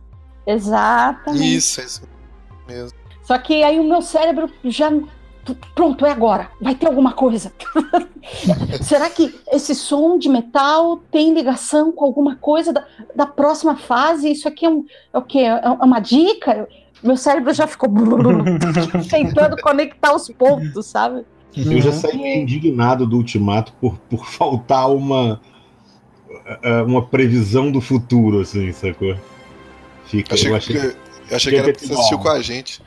Exatamente. 0.45 1.55
Isso, 1.55 1.81
é 1.81 1.83
isso 1.85 2.01
mesmo. 2.67 2.97
Só 3.23 3.37
que 3.37 3.63
aí 3.63 3.79
o 3.79 3.83
meu 3.83 4.01
cérebro 4.01 4.49
já. 4.63 4.91
Pronto, 5.73 6.05
é 6.05 6.11
agora. 6.11 6.49
Vai 6.61 6.75
ter 6.75 6.85
alguma 6.87 7.13
coisa. 7.13 7.51
Será 8.81 9.09
que 9.09 9.33
esse 9.51 9.73
som 9.73 10.17
de 10.17 10.29
metal 10.29 10.97
tem 11.11 11.33
ligação 11.33 11.91
com 11.91 12.05
alguma 12.05 12.35
coisa 12.35 12.71
da, 12.71 12.85
da 13.15 13.25
próxima 13.25 13.75
fase? 13.75 14.31
Isso 14.31 14.47
aqui 14.47 14.65
é, 14.65 14.69
um, 14.69 14.85
é 15.13 15.17
o 15.17 15.21
quê? 15.21 15.39
É 15.39 15.67
uma 15.83 15.99
dica? 15.99 16.67
Meu 17.01 17.17
cérebro 17.17 17.51
já 17.53 17.65
ficou 17.65 17.89
tentando 19.09 19.59
conectar 19.61 20.13
os 20.13 20.27
pontos, 20.29 20.85
sabe? 20.85 21.25
Eu 21.55 21.81
já 21.81 21.89
Uhum. 21.89 21.95
saí 21.99 22.17
meio 22.17 22.41
indignado 22.41 23.05
do 23.05 23.17
Ultimato 23.17 23.73
por, 23.81 23.97
por 24.09 24.25
faltar 24.31 24.89
uma, 24.89 25.39
eh, 26.63 26.81
uma 26.83 27.01
previsão 27.05 27.71
do 27.71 27.81
futuro, 27.81 28.39
assim, 28.41 28.71
sacou? 28.71 29.15
Fica, 30.05 30.33
Achei 30.33 30.47
eu 30.47 30.51
que, 30.51 30.57
achei. 30.57 30.77
eu 31.29 31.35
achei 31.37 31.53
que 31.53 31.59
era 31.59 31.71
pra 31.73 31.79
você 31.87 31.93
assistir 31.93 32.13
igual. 32.13 32.33
com 32.33 32.39
a 32.39 32.41
gente. 32.41 32.81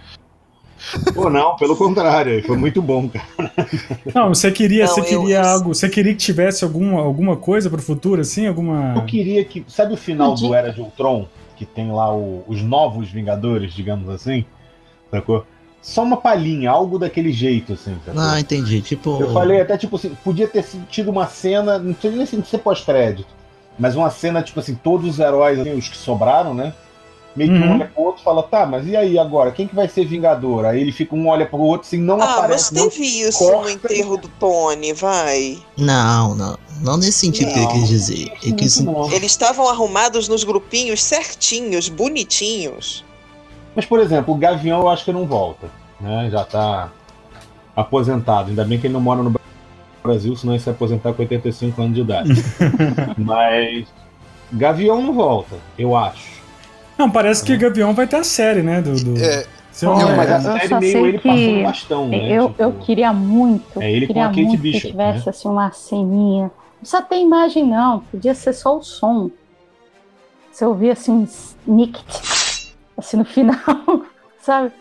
Pô, 1.14 1.30
não, 1.30 1.56
pelo 1.56 1.75
contrário, 1.76 2.44
foi 2.44 2.59
muito 2.59 2.83
bom, 2.83 3.09
cara. 3.09 3.25
Não, 4.14 4.28
você 4.28 4.50
queria, 4.52 4.85
Não, 4.85 4.92
você 4.94 5.00
queria 5.02 5.38
eu- 5.38 5.47
algo, 5.47 5.75
você 5.75 5.88
queria 5.88 6.12
que 6.12 6.18
tivesse 6.18 6.62
alguma, 6.62 7.00
alguma 7.00 7.37
coisa 7.37 7.71
pro 7.71 7.80
futuro, 7.80 8.21
assim, 8.21 8.47
alguma. 8.47 8.92
Eu 8.94 9.06
queria 9.06 9.42
que. 9.47 9.64
Sabe 9.66 9.94
o 9.94 9.97
final 9.97 10.33
Entendi. 10.33 10.49
do 10.49 10.54
Era 10.54 10.71
de 10.73 10.83
Ultron? 10.83 11.26
Que 11.56 11.64
tem 11.64 11.90
lá 11.90 12.14
o- 12.14 12.44
os 12.47 12.61
novos 12.61 13.09
Vingadores, 13.11 13.73
digamos 13.73 14.11
assim? 14.11 14.44
Sacou? 15.11 15.47
Só 15.85 16.03
uma 16.03 16.17
palhinha, 16.17 16.71
algo 16.71 16.99
daquele 16.99 17.31
jeito, 17.31 17.75
assim, 17.75 17.95
sacou? 18.07 18.19
Ah, 18.19 18.41
entendi. 18.41 18.81
Tipo. 18.81 19.21
Eu 19.21 19.35
falei 19.35 19.61
até, 19.61 19.76
tipo 19.76 19.97
assim, 19.97 20.17
podia 20.25 20.49
ter 20.49 20.64
tido 20.88 21.11
uma 21.11 21.26
cena, 21.26 21.79
não 21.79 21.93
precisa 21.93 22.17
nem 22.17 22.43
ser 22.43 22.57
pós-crédito, 22.59 23.29
mas 23.79 23.95
uma 23.95 24.09
cena, 24.09 24.43
tipo 24.43 24.59
assim, 24.61 24.75
todos 24.75 25.07
os 25.07 25.19
heróis, 25.19 25.61
assim, 25.61 25.75
os 25.75 25.87
que 25.87 25.97
sobraram, 25.99 26.55
né? 26.55 26.73
Meio 27.37 27.50
que 27.50 27.59
um 27.59 27.67
Uhum. 27.67 27.75
olha 27.75 27.85
pro 27.87 28.03
outro 28.03 28.23
e 28.23 28.25
fala, 28.25 28.43
tá, 28.45 28.64
mas 28.64 28.87
e 28.87 28.97
aí 28.97 29.19
agora? 29.19 29.53
Quem 29.53 29.67
que 29.67 29.75
vai 29.75 29.87
ser 29.87 30.07
Vingador? 30.07 30.64
Aí 30.64 30.81
ele 30.81 30.91
fica, 30.91 31.14
um 31.14 31.29
olha 31.29 31.45
pro 31.45 31.59
outro, 31.59 31.87
assim, 31.87 31.99
não 31.99 32.14
Ah, 32.14 32.19
mas 32.19 32.31
aparece. 32.38 32.75
Não... 32.75 32.88
teve 32.88 33.05
isso 33.05 33.38
corta. 33.41 33.62
no 33.62 33.71
enterro 33.71 34.17
do 34.17 34.29
Tony, 34.29 34.93
vai. 34.95 35.59
Não, 35.76 36.35
não. 36.35 36.57
Não 36.81 36.97
nesse 36.97 37.19
sentido 37.19 37.53
que 37.53 37.59
ele 37.59 37.67
Não, 37.67 37.73
quis 37.73 37.88
dizer. 37.88 38.33
Ele 38.43 38.53
quis. 38.55 38.79
Eles 39.12 39.33
estavam 39.33 39.69
arrumados 39.69 40.29
nos 40.29 40.45
grupinhos 40.45 41.03
certinhos, 41.03 41.91
bonitinhos. 41.91 43.05
Mas, 43.75 43.85
por 43.85 44.00
exemplo, 44.00 44.35
o 44.35 44.37
Gavião 44.37 44.81
eu 44.81 44.88
acho 44.88 45.04
que 45.04 45.12
não 45.12 45.26
volta, 45.26 45.66
né? 46.00 46.28
Já 46.31 46.45
tá 46.45 46.90
aposentado. 47.75 48.50
Ainda 48.50 48.64
bem 48.64 48.78
que 48.78 48.87
ele 48.87 48.95
não 48.95 49.00
mora 49.00 49.23
no 49.23 49.35
Brasil, 50.02 50.37
senão 50.37 50.54
ele 50.54 50.62
se 50.62 50.71
aposentar 50.71 51.12
com 51.12 51.23
85 51.23 51.83
anos 51.83 51.95
de 51.95 52.00
idade. 52.02 52.31
mas 53.19 53.87
Gavião 54.52 55.02
não 55.02 55.12
volta, 55.12 55.57
eu 55.78 55.97
acho. 55.97 56.35
Não, 56.97 57.11
parece 57.11 57.45
que 57.45 57.57
Gavião 57.57 57.93
vai 57.93 58.07
ter 58.07 58.16
a 58.16 58.25
série, 58.25 58.62
né? 58.62 58.81
Do, 58.81 58.95
do... 58.95 59.21
É, 59.21 59.45
Se 59.73 59.85
não 59.85 59.99
Não, 59.99 60.16
mas 60.16 60.31
a 60.31 60.40
série 60.40 60.75
meio 60.78 61.07
ele 61.07 61.19
que 61.19 61.28
passando 61.28 61.62
bastão, 61.64 62.09
né? 62.09 62.31
eu, 62.31 62.49
Tipo, 62.50 62.62
eu 62.62 62.73
queria 62.75 63.12
muito, 63.12 63.83
É 63.83 63.90
ele 63.90 64.07
com 64.07 64.12
queria 64.12 64.26
a 64.26 64.28
Kate 64.28 64.43
muito 64.43 64.61
Bishop, 64.61 64.83
que 64.83 64.90
tivesse 64.93 65.26
né? 65.26 65.31
assim, 65.31 65.49
uma 65.49 65.73
ceninha. 65.73 66.45
Não 66.45 66.81
precisa 66.81 67.02
ter 67.02 67.16
imagem, 67.16 67.66
não. 67.66 68.00
Podia 68.00 68.35
ser 68.35 68.52
só 68.52 68.78
o 68.78 68.83
som. 68.83 69.31
Você 70.52 70.64
ouvia 70.64 70.93
assim 70.93 71.11
um 71.11 71.25
snicket, 71.25 72.04
assim 72.97 73.17
no 73.17 73.25
final, 73.25 73.57
sabe? 74.43 74.73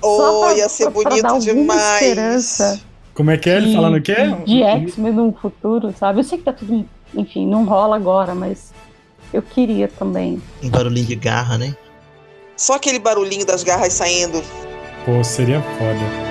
Só 0.00 0.38
Oh, 0.38 0.44
pra- 0.46 0.54
ia 0.54 0.68
ser 0.68 0.84
pra- 0.84 0.92
pra 0.92 1.02
bonito 1.10 1.22
dar 1.22 1.28
alguma 1.30 1.52
demais. 1.52 1.92
esperança. 2.02 2.80
Como 3.14 3.30
é 3.30 3.36
que 3.36 3.50
é? 3.50 3.56
Ele 3.58 3.74
falando 3.74 3.96
o 3.96 4.02
quê? 4.02 4.14
De 4.46 4.62
X-Men 4.62 5.12
no 5.12 5.32
futuro, 5.32 5.94
sabe? 5.98 6.20
Eu 6.20 6.24
sei 6.24 6.38
que 6.38 6.44
tá 6.44 6.52
tudo, 6.52 6.86
enfim, 7.14 7.46
não 7.46 7.64
rola 7.64 7.96
agora, 7.96 8.34
mas 8.34 8.72
eu 9.32 9.42
queria 9.42 9.88
também. 9.88 10.40
Um 10.62 10.70
barulhinho 10.70 11.06
de 11.06 11.16
garra, 11.16 11.58
né? 11.58 11.74
Só 12.56 12.74
aquele 12.76 12.98
barulhinho 12.98 13.44
das 13.44 13.62
garras 13.62 13.92
saindo. 13.92 14.42
Pô, 15.04 15.22
seria 15.22 15.60
foda. 15.60 16.30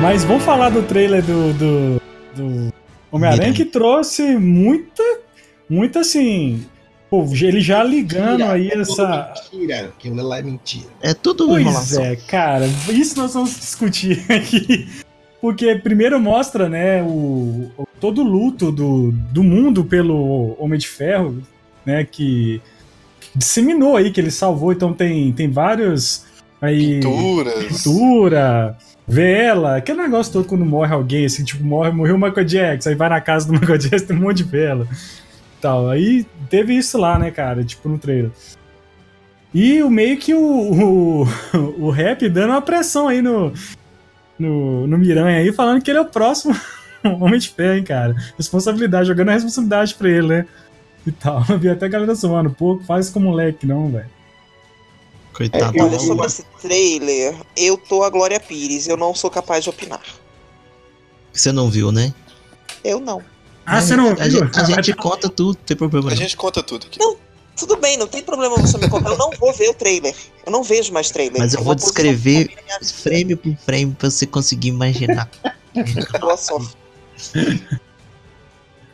Mas 0.00 0.24
vamos 0.24 0.44
falar 0.44 0.70
do 0.70 0.82
trailer 0.82 1.22
do, 1.22 1.52
do, 1.54 2.02
do 2.36 2.72
Homem-Aranha 3.10 3.52
que 3.52 3.64
trouxe 3.64 4.36
muita, 4.36 5.02
muita 5.68 6.00
assim. 6.00 6.64
Pô, 7.10 7.24
ele 7.32 7.60
já 7.60 7.82
ligando 7.82 8.42
aí 8.44 8.68
essa. 8.68 9.32
Mentira, 9.52 9.86
aquilo 9.86 10.22
lá 10.22 10.38
é 10.38 10.42
mentira. 10.42 10.86
É 11.02 11.14
tudo 11.14 11.46
Pois 11.46 11.62
enrolação. 11.62 12.04
é, 12.04 12.16
cara, 12.16 12.66
isso 12.90 13.16
nós 13.18 13.32
vamos 13.32 13.58
discutir 13.58 14.24
aqui. 14.30 14.86
Porque 15.40 15.74
primeiro 15.76 16.20
mostra, 16.20 16.68
né, 16.68 17.02
o, 17.02 17.70
o- 17.78 17.86
todo 18.00 18.20
o 18.20 18.24
luto 18.24 18.70
do, 18.72 19.12
do 19.12 19.42
mundo 19.42 19.84
pelo 19.84 20.54
Homem 20.62 20.78
de 20.78 20.88
Ferro, 20.88 21.40
né, 21.86 22.04
que, 22.04 22.60
que 23.20 23.30
disseminou 23.38 23.96
aí, 23.96 24.10
que 24.10 24.20
ele 24.20 24.30
salvou. 24.32 24.72
Então 24.72 24.92
tem, 24.92 25.32
tem 25.32 25.48
vários 25.48 26.24
aí 26.60 26.96
pinturas. 27.00 27.54
pintura, 27.84 28.76
vela, 29.08 29.76
aquele 29.76 30.02
negócio 30.02 30.32
todo 30.32 30.46
quando 30.46 30.66
morre 30.66 30.92
alguém, 30.92 31.24
assim, 31.24 31.42
tipo, 31.42 31.64
morre, 31.64 31.90
morreu 31.90 32.16
o 32.16 32.20
Michael 32.20 32.44
Jackson, 32.44 32.90
aí 32.90 32.94
vai 32.94 33.08
na 33.08 33.20
casa 33.20 33.46
do 33.46 33.54
Michael 33.58 33.78
Jackson, 33.78 34.06
tem 34.06 34.16
um 34.16 34.20
monte 34.20 34.38
de 34.38 34.44
vela. 34.44 34.86
Tal. 35.60 35.88
Aí 35.88 36.26
teve 36.50 36.74
isso 36.74 36.98
lá, 36.98 37.18
né, 37.18 37.30
cara, 37.30 37.64
tipo, 37.64 37.88
no 37.88 37.98
trailer. 37.98 38.30
E 39.52 39.82
o 39.82 39.88
meio 39.88 40.18
que 40.18 40.34
o, 40.34 41.22
o, 41.22 41.28
o 41.86 41.90
rap 41.90 42.28
dando 42.28 42.50
uma 42.50 42.60
pressão 42.60 43.08
aí 43.08 43.22
no, 43.22 43.52
no, 44.38 44.86
no 44.86 44.98
Miranha 44.98 45.38
aí, 45.38 45.52
falando 45.52 45.82
que 45.82 45.90
ele 45.90 45.98
é 45.98 46.02
o 46.02 46.06
próximo 46.06 46.54
Homem 47.02 47.40
de 47.40 47.48
Ferro, 47.48 47.78
hein, 47.78 47.84
cara. 47.84 48.14
Responsabilidade, 48.36 49.08
jogando 49.08 49.30
a 49.30 49.32
responsabilidade 49.32 49.94
pra 49.94 50.10
ele, 50.10 50.28
né? 50.28 50.46
E 51.06 51.12
tal. 51.12 51.42
Eu 51.48 51.58
vi 51.58 51.70
até 51.70 51.86
a 51.86 51.88
galera 51.88 52.14
zoando, 52.14 52.50
pô, 52.50 52.78
faz 52.86 53.08
com 53.08 53.20
moleque, 53.20 53.66
não, 53.66 53.88
velho. 53.88 54.17
Coitado. 55.38 55.76
É, 55.76 55.80
eu- 55.80 55.84
Olha, 55.86 55.98
sobre 56.00 56.26
esse 56.26 56.44
trailer, 56.60 57.36
eu 57.56 57.76
tô 57.78 58.02
a 58.02 58.10
Glória 58.10 58.40
Pires, 58.40 58.88
eu 58.88 58.96
não 58.96 59.14
sou 59.14 59.30
capaz 59.30 59.62
de 59.62 59.70
opinar. 59.70 60.02
Você 61.32 61.52
não 61.52 61.70
viu, 61.70 61.92
né? 61.92 62.12
Eu 62.82 62.98
não. 62.98 63.22
Ah, 63.64 63.80
você 63.80 63.94
não 63.94 64.10
A 64.10 64.14
viu? 64.14 64.30
gente, 64.44 64.58
a 64.60 64.64
gente 64.64 64.92
conta 64.94 65.28
tudo, 65.28 65.56
não 65.56 65.64
tem 65.64 65.76
problema 65.76 66.08
A 66.08 66.10
não. 66.10 66.16
gente 66.16 66.36
conta 66.36 66.60
tudo 66.60 66.86
aqui. 66.88 66.98
Tudo 67.56 67.76
bem, 67.76 67.96
não 67.96 68.08
tem 68.08 68.20
problema 68.22 68.56
você 68.56 68.78
me 68.78 68.88
contar. 68.88 69.10
Eu 69.10 69.18
não 69.18 69.30
vou 69.32 69.52
ver 69.52 69.68
o 69.70 69.74
trailer. 69.74 70.14
Eu 70.44 70.50
não 70.50 70.62
vejo 70.64 70.92
mais 70.92 71.10
trailer. 71.10 71.38
Mas 71.38 71.54
eu 71.54 71.62
vou 71.62 71.74
posicionar 71.76 72.14
descrever 72.14 72.56
frame 72.94 73.36
por 73.36 73.56
frame 73.58 73.94
pra 73.94 74.10
você 74.10 74.26
conseguir 74.26 74.68
imaginar. 74.68 75.28
Boa 76.20 76.36
sorte. 76.36 76.76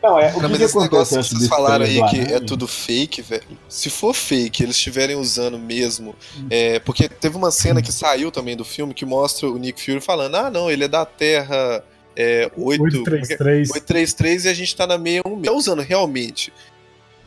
Não, 0.05 0.19
é, 0.19 0.29
o 0.29 0.35
Cara, 0.39 0.49
que, 0.49 0.57
que 0.57 0.63
acontece 0.63 0.77
negócio 0.79 1.21
que 1.21 1.29
vocês 1.29 1.47
falaram 1.47 1.85
aí 1.85 2.03
que 2.09 2.19
é 2.33 2.39
tudo 2.39 2.67
fake, 2.67 3.21
velho. 3.21 3.43
Se 3.67 3.89
for 3.89 4.13
fake, 4.13 4.63
eles 4.63 4.75
estiverem 4.75 5.15
usando 5.15 5.57
mesmo. 5.57 6.15
é, 6.49 6.79
porque 6.79 7.09
teve 7.09 7.35
uma 7.35 7.51
cena 7.51 7.81
que 7.81 7.91
saiu 7.91 8.31
também 8.31 8.55
do 8.55 8.63
filme 8.65 8.93
que 8.93 9.05
mostra 9.05 9.47
o 9.49 9.57
Nick 9.57 9.83
Fury 9.83 9.99
falando: 10.01 10.35
ah, 10.35 10.49
não, 10.51 10.69
ele 10.69 10.83
é 10.83 10.87
da 10.87 11.05
Terra 11.05 11.83
é, 12.15 12.49
8, 12.55 12.81
833. 12.81 13.69
833 13.71 14.45
e 14.45 14.49
a 14.49 14.53
gente 14.53 14.75
tá 14.75 14.85
na 14.87 14.97
61. 14.97 15.41
Tá 15.41 15.51
usando 15.51 15.81
realmente 15.81 16.53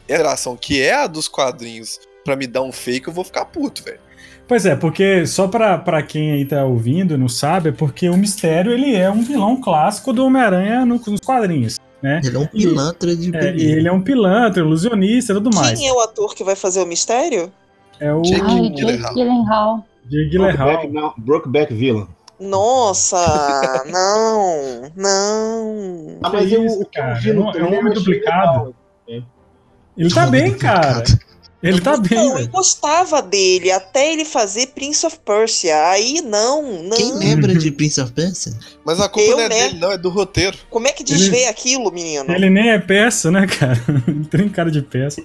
a 0.08 0.16
geração 0.16 0.56
que 0.56 0.80
é 0.80 0.94
a 0.94 1.06
dos 1.06 1.28
quadrinhos 1.28 1.98
pra 2.24 2.36
me 2.36 2.46
dar 2.46 2.62
um 2.62 2.72
fake, 2.72 3.08
eu 3.08 3.12
vou 3.12 3.24
ficar 3.24 3.44
puto, 3.46 3.82
velho. 3.82 4.00
Pois 4.46 4.64
é, 4.64 4.74
porque 4.74 5.26
só 5.26 5.46
pra, 5.46 5.76
pra 5.76 6.02
quem 6.02 6.32
aí 6.32 6.44
tá 6.44 6.64
ouvindo 6.64 7.12
e 7.14 7.16
não 7.18 7.28
sabe, 7.28 7.68
é 7.68 7.72
porque 7.72 8.08
o 8.08 8.16
Mistério 8.16 8.72
ele 8.72 8.94
é 8.96 9.10
um 9.10 9.22
vilão 9.22 9.60
clássico 9.60 10.10
do 10.10 10.24
Homem-Aranha 10.24 10.86
no- 10.86 10.98
nos 11.06 11.20
quadrinhos, 11.20 11.78
né? 12.02 12.20
Ele 12.24 12.36
é 12.36 12.38
um 12.38 12.46
pilantra 12.46 13.16
de 13.16 13.36
É, 13.36 13.54
e 13.56 13.72
ele 13.72 13.88
é 13.88 13.92
um 13.92 14.00
pilantra, 14.00 14.62
ilusionista 14.62 15.32
e 15.32 15.34
tudo 15.36 15.50
mais. 15.54 15.78
Quem 15.78 15.88
é 15.88 15.92
o 15.92 16.00
ator 16.00 16.34
que 16.34 16.44
vai 16.44 16.54
fazer 16.56 16.80
o 16.80 16.86
mistério? 16.86 17.52
É 18.00 18.12
o 18.12 18.22
Jake 18.22 18.40
Ai, 18.42 18.70
Gyllenhaal. 18.70 19.84
Jake 20.04 20.30
Gyllenhaal. 20.30 21.14
Brokeback, 21.18 21.74
Villain. 21.74 22.06
Nossa, 22.40 23.82
não, 23.90 24.82
não. 24.94 26.18
Ah, 26.22 26.30
mas 26.30 26.52
eu, 26.52 26.64
isso, 26.64 26.82
eu 26.82 26.88
cara? 26.92 27.18
É 27.18 27.28
é 27.30 27.32
um 27.34 27.42
homem 27.42 27.58
eu 27.58 27.78
achei 27.88 27.94
duplicado. 27.94 28.74
legal. 29.08 29.24
Ele 29.96 30.14
tá 30.14 30.26
bem, 30.28 30.56
cara. 30.56 31.02
Ele 31.60 31.80
tá 31.80 31.96
bem, 31.96 32.16
Não, 32.16 32.28
eu 32.30 32.36
velho. 32.36 32.48
gostava 32.50 33.20
dele 33.20 33.72
até 33.72 34.12
ele 34.12 34.24
fazer 34.24 34.68
Prince 34.68 35.04
of 35.04 35.18
Persia. 35.24 35.88
Aí 35.90 36.22
não, 36.22 36.84
não. 36.84 36.96
Quem 36.96 37.12
lembra 37.14 37.52
de 37.52 37.72
Prince 37.72 38.00
of 38.00 38.12
Persia? 38.12 38.52
Mas 38.84 39.00
a 39.00 39.08
culpa 39.08 39.28
Eu, 39.28 39.36
não 39.36 39.42
é 39.42 39.48
né? 39.48 39.68
dele, 39.68 39.78
não, 39.80 39.92
é 39.92 39.98
do 39.98 40.08
roteiro. 40.08 40.56
Como 40.70 40.86
é 40.86 40.92
que 40.92 41.02
desvê 41.02 41.46
aquilo, 41.46 41.90
menino? 41.90 42.30
Ele 42.30 42.48
nem 42.48 42.70
é 42.70 42.78
peça, 42.78 43.30
né, 43.30 43.44
cara? 43.46 43.80
Ele 44.06 44.24
tem 44.26 44.48
cara 44.48 44.70
de 44.70 44.82
peça. 44.82 45.20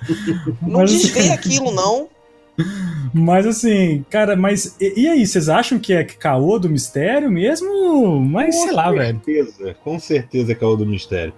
Não 0.59 0.79
Mas, 0.79 0.91
desvê 0.91 1.29
aquilo, 1.29 1.71
não. 1.71 2.09
mas 3.13 3.47
assim, 3.47 4.05
cara, 4.09 4.35
mas 4.35 4.75
e, 4.79 5.01
e 5.01 5.07
aí, 5.07 5.25
vocês 5.25 5.49
acham 5.49 5.79
que 5.79 5.93
é 5.93 6.03
caô 6.03 6.59
do 6.59 6.69
mistério 6.69 7.31
mesmo? 7.31 8.19
Mas 8.19 8.55
sei 8.55 8.71
lá, 8.71 8.91
velho. 8.91 9.19
certeza, 9.25 9.75
com 9.83 9.99
certeza 9.99 10.57
é 10.59 10.65
o 10.65 10.75
do 10.75 10.85
mistério. 10.85 11.33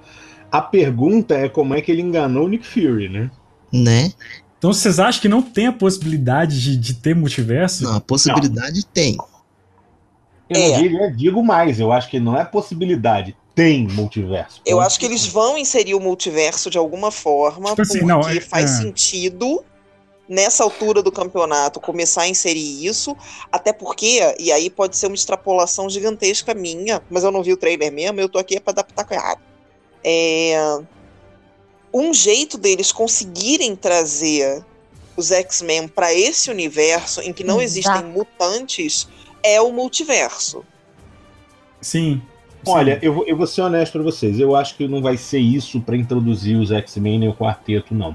A 0.52 0.62
pergunta 0.62 1.36
é 1.36 1.50
como 1.50 1.74
é 1.74 1.82
que 1.82 1.92
ele 1.92 2.02
enganou 2.02 2.46
o 2.46 2.50
Nick 2.50 2.66
Fury, 2.66 3.10
né? 3.10 3.32
Né? 3.72 4.12
Então 4.66 4.74
vocês 4.74 5.00
acham 5.00 5.22
que 5.22 5.30
não 5.30 5.44
tem 5.44 5.68
a 5.68 5.72
possibilidade 5.72 6.60
de, 6.60 6.76
de 6.76 6.96
ter 6.96 7.16
multiverso? 7.16 7.84
Não, 7.84 7.98
a 7.98 8.02
possibilidade 8.02 8.84
tem. 8.84 9.16
Eu 10.50 10.60
É. 10.60 10.70
não 10.72 10.82
digo, 10.82 10.98
eu 10.98 11.16
digo 11.16 11.44
mais, 11.44 11.80
eu 11.80 11.92
acho 11.92 12.10
que 12.10 12.20
não 12.20 12.36
é 12.36 12.44
possibilidade, 12.44 13.38
tem 13.54 13.88
multiverso. 13.88 14.62
Eu 14.66 14.80
acho 14.82 15.00
que 15.00 15.06
eles 15.06 15.28
vão 15.28 15.56
inserir 15.56 15.94
o 15.94 16.00
multiverso 16.00 16.72
de 16.72 16.80
alguma 16.80 17.12
forma, 17.12 17.70
Tipo 17.70 17.82
assim, 17.84 18.00
porque 18.00 18.06
não, 18.06 18.22
é- 18.28 18.42
faz 18.42 18.72
é. 18.72 18.82
sentido 18.82 19.64
nessa 20.28 20.64
altura 20.64 21.04
do 21.04 21.12
campeonato 21.12 21.80
começar 21.80 22.24
a 22.24 22.28
inserir 22.28 22.88
isso, 22.88 23.16
até 23.52 23.72
porque, 23.72 24.36
e 24.40 24.52
aí 24.52 24.72
pode 24.72 24.98
ser 24.98 25.06
uma 25.06 25.16
extrapolação 25.16 25.88
gigantesca 25.92 26.56
minha, 26.56 27.04
mas 27.08 27.24
eu 27.24 27.32
não 27.32 27.44
vi 27.44 27.54
o 27.54 27.58
trailer 27.58 27.92
mesmo, 27.92 28.20
eu 28.20 28.28
tô 28.28 28.40
aqui 28.40 28.56
é 28.56 28.60
pra 28.60 28.72
adaptar 28.72 29.06
errado. 29.12 29.42
É 30.04 30.80
um 31.98 32.14
jeito 32.14 32.58
deles 32.58 32.92
conseguirem 32.92 33.76
trazer 33.76 34.64
os 35.16 35.32
X-Men 35.32 35.88
pra 35.88 36.14
esse 36.14 36.52
universo 36.52 37.22
em 37.22 37.32
que 37.32 37.44
não 37.44 37.62
existem 37.62 37.94
Exato. 37.94 38.10
mutantes 38.10 39.08
é 39.42 39.62
o 39.62 39.72
multiverso. 39.72 40.64
Sim. 41.82 42.22
Olha, 42.68 42.98
eu, 43.02 43.14
vou- 43.14 43.26
eu 43.26 43.38
vou 43.38 43.46
ser 43.48 43.62
honesto 43.62 43.94
pra 43.94 44.02
vocês. 44.04 44.40
Eu 44.40 44.56
acho 44.56 44.76
que 44.76 44.88
não 44.88 45.02
vai 45.02 45.18
ser 45.18 45.38
isso 45.40 45.80
pra 45.80 45.96
introduzir 45.96 46.58
os 46.58 46.72
X-Men 46.72 47.20
nem 47.20 47.30
o 47.30 47.34
quarteto, 47.34 47.94
não. 47.94 48.10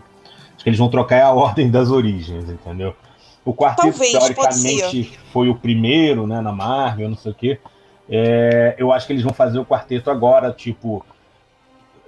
Acho 0.54 0.64
que 0.64 0.68
eles 0.68 0.78
vão 0.78 0.88
trocar 0.90 1.22
a 1.24 1.32
ordem 1.32 1.70
das 1.70 1.90
origens, 1.90 2.50
entendeu? 2.50 2.94
O 3.44 3.54
quarteto, 3.54 3.88
Talvez, 3.92 4.12
teoricamente, 4.12 5.18
foi 5.32 5.48
o 5.48 5.54
primeiro, 5.54 6.26
né, 6.26 6.40
na 6.42 6.52
Marvel, 6.52 7.08
não 7.08 7.16
sei 7.16 7.32
o 7.32 7.34
quê. 7.34 7.58
É, 8.08 8.74
eu 8.76 8.92
acho 8.92 9.06
que 9.06 9.12
eles 9.14 9.22
vão 9.22 9.32
fazer 9.32 9.58
o 9.58 9.64
quarteto 9.64 10.10
agora, 10.10 10.52
tipo. 10.52 11.04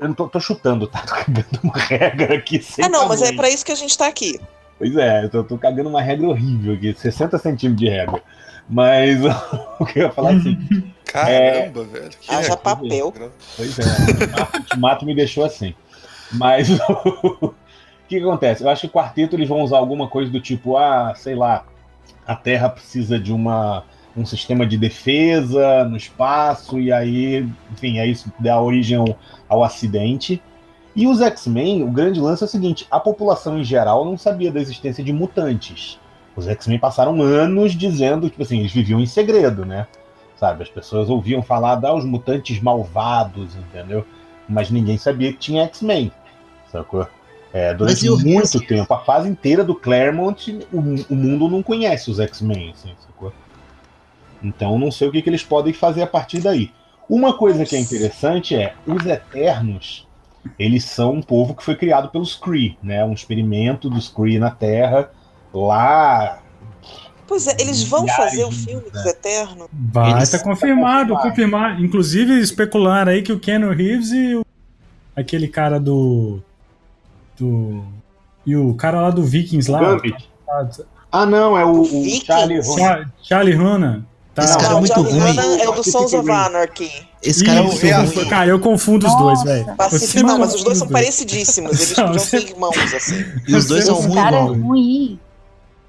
Eu 0.02 0.09
não 0.09 0.14
tô, 0.14 0.28
tô 0.28 0.40
chutando, 0.40 0.87
tá? 0.88 1.00
Tô 1.06 1.14
cagando 1.14 1.61
uma 1.62 1.78
regra 1.78 2.35
aqui 2.37 2.61
sem 2.61 2.85
ah, 2.85 2.88
não, 2.88 3.06
mas 3.06 3.21
é 3.21 3.26
tamanho. 3.26 3.37
pra 3.38 3.49
isso 3.50 3.64
que 3.64 3.71
a 3.73 3.76
gente 3.76 3.97
tá 3.97 4.09
aqui. 4.09 4.40
Pois 4.78 4.97
é, 4.97 5.25
eu 5.25 5.30
tô, 5.30 5.44
tô 5.44 5.56
cagando 5.56 5.88
uma 5.88 6.02
regra 6.02 6.28
horrível 6.28 6.75
aqui, 6.75 6.92
60 6.92 7.38
centímetros 7.38 7.80
de 7.80 7.88
regra. 7.88 8.21
Mas 8.68 9.21
o 9.78 9.87
que 9.87 10.00
eu 10.00 10.06
ia 10.06 10.11
falar 10.11 10.32
assim, 10.32 10.59
Caramba, 11.06 11.85
velho. 11.85 12.11
Que 12.21 12.35
Haja 12.35 12.56
papel. 12.56 13.12
Pois 13.56 13.78
é, 13.78 13.82
o 13.85 13.87
Ultimato- 13.87 14.56
o 14.56 14.61
Ultimato 14.61 15.06
me 15.06 15.14
deixou 15.14 15.44
assim. 15.44 15.75
Mas 16.32 16.68
o 16.71 17.54
que, 18.09 18.18
que 18.18 18.23
acontece? 18.23 18.64
Eu 18.64 18.71
acho 18.71 18.82
que 18.82 18.87
o 18.87 18.90
quarteto 18.90 19.37
eles 19.37 19.49
vão 19.49 19.61
usar 19.61 19.76
alguma 19.78 20.09
coisa 20.09 20.32
do 20.32 20.40
tipo, 20.40 20.76
ah, 20.76 21.12
sei 21.14 21.35
lá, 21.35 21.64
a 22.26 22.35
Terra 22.35 22.68
precisa 22.68 23.18
de 23.18 23.32
uma, 23.32 23.85
um 24.16 24.26
sistema 24.26 24.66
de 24.66 24.76
defesa 24.76 25.85
no 25.85 25.97
espaço, 25.97 26.78
e 26.78 26.92
aí, 26.92 27.49
enfim, 27.73 27.99
é 27.99 28.07
isso 28.07 28.31
que 28.31 28.42
dá 28.42 28.61
origem 28.61 28.99
ao, 28.99 29.19
ao 29.49 29.64
acidente. 29.64 30.42
E 30.95 31.07
os 31.07 31.21
X-Men, 31.21 31.83
o 31.83 31.90
grande 31.90 32.21
lance 32.21 32.42
é 32.42 32.47
o 32.47 32.49
seguinte: 32.49 32.87
a 32.90 33.00
população 33.00 33.59
em 33.59 33.64
geral 33.64 34.04
não 34.04 34.19
sabia 34.19 34.52
da 34.52 34.61
existência 34.61 35.02
de 35.02 35.12
mutantes. 35.12 35.99
Os 36.37 36.47
X-Men 36.47 36.78
passaram 36.78 37.21
anos 37.21 37.73
dizendo, 37.73 38.28
tipo 38.28 38.42
assim, 38.42 38.61
eles 38.61 38.73
viviam 38.73 39.00
em 39.00 39.07
segredo, 39.07 39.64
né? 39.64 39.87
Sabe, 40.37 40.62
as 40.62 40.69
pessoas 40.69 41.09
ouviam 41.09 41.42
falar 41.42 41.76
dos 41.76 42.04
mutantes 42.04 42.61
malvados, 42.61 43.54
entendeu? 43.54 44.05
Mas 44.48 44.70
ninguém 44.70 44.98
sabia 44.98 45.33
que 45.33 45.38
tinha 45.38 45.64
X-Men, 45.64 46.11
sacou? 46.70 47.07
É, 47.53 47.75
durante 47.75 48.07
e 48.07 48.11
o 48.11 48.18
muito 48.18 48.61
tempo, 48.61 48.92
a 48.92 48.98
fase 48.98 49.29
inteira 49.29 49.62
do 49.62 49.75
Claremont, 49.75 50.66
o, 50.72 50.79
o 50.79 51.14
mundo 51.14 51.48
não 51.48 51.62
conhece 51.62 52.11
os 52.11 52.18
X-Men, 52.18 52.70
assim, 52.70 52.90
sacou? 53.07 53.33
Então 54.42 54.78
não 54.78 54.90
sei 54.90 55.09
o 55.09 55.12
que, 55.12 55.22
que 55.22 55.31
eles 55.31 55.42
podem 55.42 55.72
fazer 55.72 56.02
a 56.02 56.07
partir 56.07 56.40
daí. 56.40 56.70
Uma 57.09 57.35
coisa 57.37 57.64
que 57.64 57.76
é 57.76 57.81
interessante 57.81 58.55
é, 58.55 58.74
os 58.87 59.05
Eternos, 59.05 60.07
eles 60.59 60.85
são 60.85 61.14
um 61.14 61.22
povo 61.22 61.55
que 61.55 61.62
foi 61.62 61.76
criado 61.76 62.09
pelos 62.09 62.35
Kree, 62.35 62.76
né? 62.83 63.05
Um 63.05 63.12
experimento 63.12 63.90
dos 63.90 64.09
Kree 64.09 64.38
na 64.38 64.50
Terra, 64.50 65.11
lá 65.52 66.38
Pois 67.26 67.46
é, 67.46 67.57
eles 67.61 67.83
vão 67.85 68.02
Milhares 68.02 68.24
fazer 68.31 68.44
o 68.44 68.50
filme 68.50 68.90
dos 68.90 69.05
né? 69.05 69.11
Eternos. 69.11 69.68
Vai, 69.72 70.12
Eles- 70.12 70.31
tá 70.31 70.38
confirmado, 70.38 71.14
Tá 71.14 71.22
confirmado. 71.22 71.83
Inclusive, 71.83 72.38
especular 72.40 73.09
aí 73.09 73.22
que 73.22 73.33
o 73.33 73.38
Keanu 73.38 73.70
Reeves 73.72 74.11
e 74.12 74.35
o, 74.35 74.44
aquele 75.16 75.48
cara 75.48 75.78
do. 75.81 76.40
do. 77.38 77.85
E 78.44 78.57
o 78.57 78.74
cara 78.74 79.00
lá 79.00 79.11
do 79.11 79.22
Vikings 79.22 79.70
lá. 79.70 79.81
Gambit. 79.81 80.28
Ah, 81.11 81.24
não, 81.24 81.57
é 81.57 81.64
o, 81.64 81.83
o? 81.83 82.05
Charlie 82.24 82.61
Hunnam. 82.61 82.76
Char- 82.78 83.11
Charlie 83.22 83.57
Hunnam. 83.57 84.05
Tá, 84.35 84.45
Esse 84.45 84.55
cara 84.55 84.66
é 84.66 84.71
não, 84.71 84.79
muito 84.81 84.95
Charlie 84.95 85.18
ruim. 85.21 85.31
Hunnam 85.31 85.59
é 85.61 85.68
o 85.68 85.73
do 85.73 85.85
Sons 85.85 86.14
of. 86.14 86.31
Anarchy. 86.31 86.90
Esse 87.23 87.45
cara 87.45 87.61
é 87.61 87.64
Isso, 87.64 87.85
um 87.85 87.88
eu 87.88 88.03
ruim. 88.14 88.29
cara, 88.29 88.51
eu 88.51 88.59
confundo 88.61 89.07
os 89.07 89.14
dois, 89.16 89.42
velho. 89.42 89.66
Você 89.90 90.23
não, 90.23 90.38
mas 90.38 90.55
os 90.55 90.64
dois 90.64 90.79
são 90.79 90.88
parecidíssimos. 90.88 91.73
Eles 91.73 91.97
Não, 91.97 92.07
podiam 92.07 92.25
você- 92.25 92.40
ser 92.40 92.49
irmãos, 92.49 92.95
assim. 92.95 93.25
E 93.47 93.55
os 93.55 93.66
dois 93.66 93.85
são 93.85 93.95
ruins 93.97 94.14
cara 94.14 94.37
é 94.38 94.40
ruim. 94.40 95.21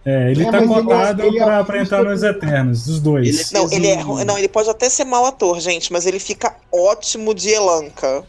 É, 0.05 0.31
ele 0.31 0.43
É, 0.45 0.51
tá 0.51 0.57
é- 0.61 0.67
cotado 0.67 1.21
ele 1.23 1.39
é 1.39 1.43
pra, 1.45 1.63
pra 1.63 1.81
entrar 1.81 2.03
nos 2.03 2.21
Eternos, 2.21 2.87
os 2.89 2.99
dois. 2.99 3.53
Ele 3.53 3.61
Não, 3.63 3.71
ele 3.71 3.87
é 3.87 4.03
não, 4.25 4.37
ele 4.37 4.49
pode 4.49 4.69
até 4.69 4.89
ser 4.89 5.05
mau 5.05 5.25
ator, 5.25 5.61
gente, 5.61 5.93
mas 5.93 6.05
ele 6.05 6.19
fica 6.19 6.53
ótimo 6.69 7.33
de 7.33 7.49
Elanca. 7.49 8.25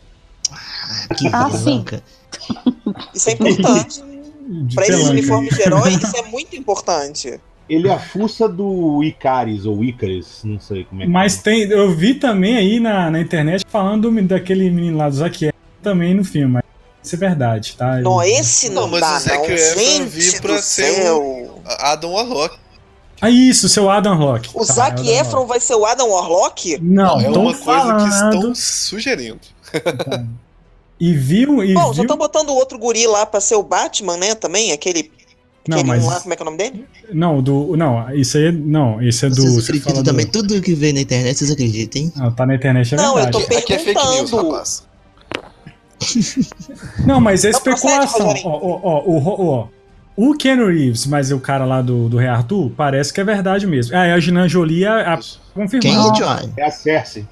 Que 1.19 1.27
Ah, 1.33 1.51
sim. 1.51 1.81
branca. 1.81 2.03
Isso 3.13 3.29
é 3.31 3.33
importante. 3.33 4.03
De 4.47 4.75
Pra 4.75 4.87
esses 4.87 5.09
uniformes 5.09 5.55
de 5.57 5.63
herói, 5.63 5.95
isso 5.95 6.17
é 6.19 6.23
muito 6.23 6.55
importante. 6.55 7.41
Ele 7.69 7.89
é 7.89 7.93
a 7.95 7.99
fuça 7.99 8.47
do 8.49 9.03
Icaris, 9.03 9.65
ou 9.65 9.83
Icaris, 9.83 10.41
não 10.45 10.61
sei 10.61 10.85
como 10.85 11.03
é 11.03 11.07
que 11.07 11.11
Mas 11.11 11.39
tem, 11.43 11.63
eu 11.63 11.91
vi 11.95 12.15
também 12.15 12.57
aí 12.57 12.79
na, 12.79 13.11
na 13.11 13.21
internet 13.21 13.65
falando 13.69 14.11
do- 14.11 14.23
daquele 14.23 14.69
menino 14.71 14.99
lá 14.99 15.09
do 15.09 15.15
Zac 15.17 15.45
Efron 15.47 15.59
também 15.83 16.13
no 16.15 16.23
filme, 16.25 16.53
mas 16.55 16.63
isso 17.03 17.15
é 17.15 17.19
verdade, 17.19 17.75
tá? 17.77 17.99
Eu- 17.99 18.05
Não, 18.05 18.23
esse 18.23 18.69
não, 18.69 18.83
Não, 18.83 18.89
mas 18.89 19.01
dá, 19.01 19.17
o 19.17 19.21
Zac 19.21 19.39
não. 19.39 19.45
Efron 19.55 19.81
Gente 19.81 20.05
vir 20.09 20.41
pra 20.43 20.63
ser 20.63 20.91
o- 20.91 20.95
céu. 20.95 21.63
Adam 21.79 22.13
Warlock. 22.13 22.57
Ah, 23.21 23.31
isso, 23.31 23.69
seu 23.71 23.89
Adam 23.89 24.17
Rock. 24.19 24.51
O 24.53 24.67
Tá, 24.67 24.73
Zac 24.75 25.01
Adam 25.01 25.07
Efron 25.15 25.39
Rock. 25.39 25.49
vai 25.49 25.61
ser 25.61 25.75
o 25.77 25.87
Adam 25.87 26.11
Warlock? 26.11 26.79
Não, 26.83 27.19
é 27.21 27.31
tão 27.33 27.43
uma 27.43 27.55
coisa 27.55 27.57
que 27.57 27.65
falando. 27.65 28.07
estão 28.37 28.55
sugerindo. 28.55 29.41
E 31.01 31.13
viu, 31.13 31.63
e 31.65 31.75
Bom, 31.75 31.87
já 31.89 31.93
viu... 31.93 32.03
estão 32.03 32.17
botando 32.17 32.51
outro 32.51 32.79
guri 32.79 33.07
lá 33.07 33.27
pra 33.27 33.41
ser 33.41 33.57
o 33.57 33.63
Batman, 33.63 34.17
né? 34.17 34.35
Também, 34.35 34.73
aquele. 34.73 35.11
Não, 35.67 35.83
mas... 35.85 36.05
lá, 36.05 36.21
como 36.21 36.33
é 36.33 36.37
que 36.37 36.43
é 36.43 36.45
o 36.45 36.47
nome 36.47 36.59
dele? 36.59 36.85
Não, 37.13 37.43
do... 37.43 37.75
Não, 37.77 38.15
isso 38.15 38.37
aí... 38.37 38.47
é- 38.49 38.53
Não, 38.53 39.01
isso 39.03 39.25
é 39.25 39.31
do... 39.31 39.37
Vocês 39.37 39.53
você 39.55 39.61
acreditam 39.73 39.93
fala 39.93 40.05
também 40.05 40.27
do... 40.27 40.33
tudo 40.33 40.61
que 40.61 40.75
vê 40.75 40.93
na 40.93 41.01
internet, 41.01 41.39
vocês 41.39 41.51
acreditam, 41.51 42.03
hein? 42.03 42.13
Não, 42.15 42.31
tá 42.33 42.45
na 42.45 42.55
internet, 42.55 42.95
é 42.95 42.97
Não, 42.99 43.17
eu 43.19 43.25
verdade. 43.25 43.47
tô 43.49 43.57
Aqui 43.59 43.73
é 43.73 43.79
fake 43.79 43.95
news, 43.95 44.31
perguntando. 44.31 44.51
rapaz. 44.51 44.85
Não, 47.07 47.21
mas 47.21 47.45
é 47.45 47.51
Não 47.51 47.59
especulação. 47.59 48.27
Ó, 48.45 48.51
ó, 48.51 48.81
ó, 48.83 49.03
o, 49.07 49.19
Ro- 49.19 49.47
ó, 49.47 49.69
o 50.17 50.37
Ken 50.37 50.57
Reeves, 50.57 51.07
mas 51.07 51.31
o 51.33 51.41
cara 51.41 51.65
lá 51.65 51.81
do, 51.81 52.09
do 52.09 52.17
Rei 52.19 52.29
Arthur, 52.29 52.71
parece 52.77 53.13
que 53.13 53.21
é 53.21 53.25
verdade 53.25 53.67
mesmo. 53.67 53.97
Ah, 53.97 54.05
é 54.05 54.13
a 54.13 54.17
Angelina 54.17 54.49
Jolie, 54.49 54.85
a, 54.87 55.15
a, 55.15 55.17
Quem, 55.19 55.25
confirmado. 55.55 56.13
Johnny? 56.13 56.53
É 56.57 56.67
a 56.67 56.71
Cersei, 56.71 57.27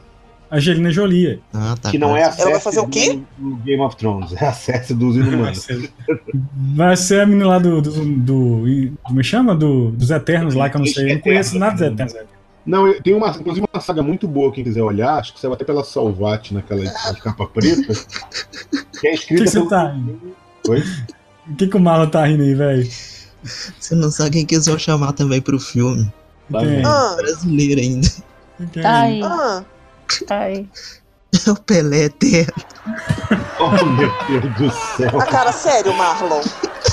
Angelina 0.52 0.90
Jolie. 0.90 1.42
Ah, 1.54 1.74
tá. 1.80 1.90
que 1.90 1.98
não 1.98 2.14
é 2.14 2.24
a 2.24 2.26
quase. 2.26 2.36
Cersei 2.36 2.52
vai 2.52 2.60
fazer 2.60 2.80
o 2.80 2.88
quê? 2.88 3.20
do, 3.38 3.50
do 3.50 3.56
Game 3.56 3.82
of 3.82 3.96
Thrones, 3.96 4.32
é 4.34 4.46
a 4.46 4.52
Cersei 4.52 4.94
dos 4.94 5.16
Inumanos. 5.16 5.66
Vai 6.76 6.96
ser 6.96 7.22
a 7.22 7.26
menina 7.26 7.48
lá 7.48 7.58
do. 7.58 7.80
do, 7.80 7.90
do, 7.90 8.04
do 8.04 8.98
como 9.02 9.20
é 9.20 9.22
que 9.22 9.28
chama? 9.28 9.54
Do, 9.54 9.90
dos 9.92 10.10
Eternos 10.10 10.54
lá, 10.54 10.68
que 10.68 10.76
eu 10.76 10.80
não 10.80 10.86
sei. 10.86 11.10
Eu 11.10 11.14
não 11.14 11.22
conheço 11.22 11.58
nada 11.58 11.72
dos 11.72 11.82
Eternos. 11.82 12.14
Não, 12.64 13.00
tem 13.00 13.14
uma, 13.14 13.30
inclusive 13.30 13.66
uma 13.72 13.80
saga 13.80 14.02
muito 14.02 14.28
boa, 14.28 14.52
quem 14.52 14.62
quiser 14.62 14.82
olhar, 14.82 15.18
acho 15.18 15.34
que 15.34 15.40
saiu 15.40 15.52
até 15.52 15.64
pela 15.64 15.82
Salvat, 15.82 16.52
naquela 16.52 16.82
de 16.84 17.20
capa 17.20 17.46
preta, 17.46 17.92
que 19.00 19.08
é 19.08 19.10
O 19.10 19.14
escrita 19.14 19.42
que, 19.42 19.44
que 19.44 19.50
você 19.50 19.58
pelo... 19.58 19.68
tá 19.68 19.88
rindo? 19.90 20.36
Oi? 20.68 20.84
O 21.48 21.56
que, 21.56 21.66
que 21.66 21.76
o 21.76 21.80
Marlon 21.80 22.08
tá 22.08 22.24
rindo 22.24 22.44
aí, 22.44 22.54
velho? 22.54 22.88
Você 23.42 23.96
não 23.96 24.12
sabe 24.12 24.30
quem 24.30 24.46
que 24.46 24.54
eles 24.54 24.66
vão 24.66 24.78
chamar 24.78 25.12
também 25.12 25.40
pro 25.40 25.58
filme. 25.58 26.04
Tá? 26.52 26.60
Ah, 26.86 27.16
Brasileiro 27.16 27.80
ainda. 27.80 28.08
Quem? 28.72 28.84
Ai, 28.84 29.20
ah. 29.24 29.64
Ai. 30.30 30.68
É 31.46 31.50
o 31.50 31.56
Pelé 31.56 32.04
eterno. 32.04 32.52
Oh, 33.60 33.84
meu 33.84 34.10
Deus 34.26 34.56
do 34.56 34.70
céu. 34.96 35.20
Ah, 35.20 35.26
cara, 35.26 35.52
sério, 35.52 35.94
Marlon. 35.94 36.40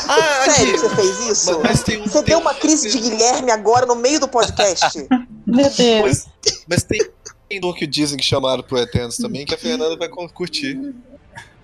Ah, 0.07 0.43
Sério 0.45 0.51
aqui. 0.51 0.71
que 0.73 0.77
você 0.77 0.95
fez 0.95 1.19
isso? 1.27 1.59
Mas, 1.63 1.83
um. 1.83 2.03
Você 2.03 2.17
tem 2.19 2.23
deu 2.25 2.37
um- 2.37 2.41
uma 2.41 2.53
crise 2.53 2.91
de 2.91 2.99
Guilherme 2.99 3.49
agora 3.49 3.87
no 3.87 3.95
meio 3.95 4.19
do 4.19 4.27
podcast? 4.27 4.99
Meu 5.47 5.67
Deus. 5.71 6.01
Mas, 6.03 6.27
mas 6.69 6.83
tem 6.83 6.99
um 7.63 7.73
que 7.73 7.87
dizem 7.87 8.17
que 8.19 8.23
chamaram 8.23 8.61
pro 8.61 8.77
Eternos 8.77 9.17
também, 9.17 9.45
que 9.47 9.55
a 9.55 9.57
Fernanda 9.57 9.97
vai 9.97 10.07
curtir. 10.09 10.93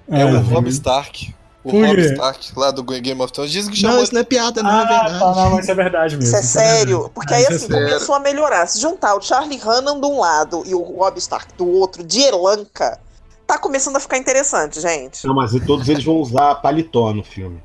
É 0.09 0.23
Ah, 0.23 0.25
o. 0.25 0.39
Rob 0.41 0.67
Stark. 0.69 1.35
O 1.65 1.71
Por 1.71 1.83
Rob? 1.83 1.99
Stark, 1.99 2.51
lá 2.55 2.69
do 2.69 2.83
Game 2.83 3.19
of 3.19 3.33
Thrones, 3.33 3.51
dizem 3.51 3.73
que 3.73 3.81
Não, 3.81 3.89
chamou. 3.89 4.03
isso 4.03 4.13
não 4.13 4.21
é 4.21 4.23
piada, 4.23 4.61
não, 4.61 4.69
é 4.69 4.73
Ah, 4.73 4.85
verdade. 4.85 5.19
tá, 5.19 5.25
não, 5.35 5.49
mas 5.49 5.59
isso 5.63 5.71
é 5.71 5.75
verdade 5.75 6.15
mesmo. 6.15 6.27
Isso 6.27 6.35
é 6.35 6.39
é 6.39 6.43
sério, 6.43 7.11
porque 7.13 7.33
Ah, 7.33 7.37
aí 7.37 7.43
é 7.43 7.47
assim 7.47 7.67
sério. 7.67 7.87
começou 7.87 8.13
a 8.15 8.19
melhorar. 8.19 8.67
Se 8.67 8.79
juntar 8.79 9.15
o 9.15 9.21
Charlie 9.21 9.59
Hunnam 9.59 9.99
de 9.99 10.05
um 10.05 10.19
lado 10.19 10.61
e 10.65 10.75
o 10.75 10.81
Rob 10.83 11.17
Stark 11.17 11.53
do 11.57 11.67
outro, 11.67 12.03
de 12.03 12.21
Elanca, 12.21 12.99
tá 13.47 13.57
começando 13.57 13.95
a 13.95 13.99
ficar 13.99 14.17
interessante, 14.19 14.79
gente. 14.79 15.25
Não, 15.25 15.33
mas 15.33 15.51
todos 15.65 15.89
eles 15.89 16.03
vão 16.03 16.17
usar 16.17 16.53
paletó 16.55 17.11
no 17.13 17.23
filme. 17.23 17.59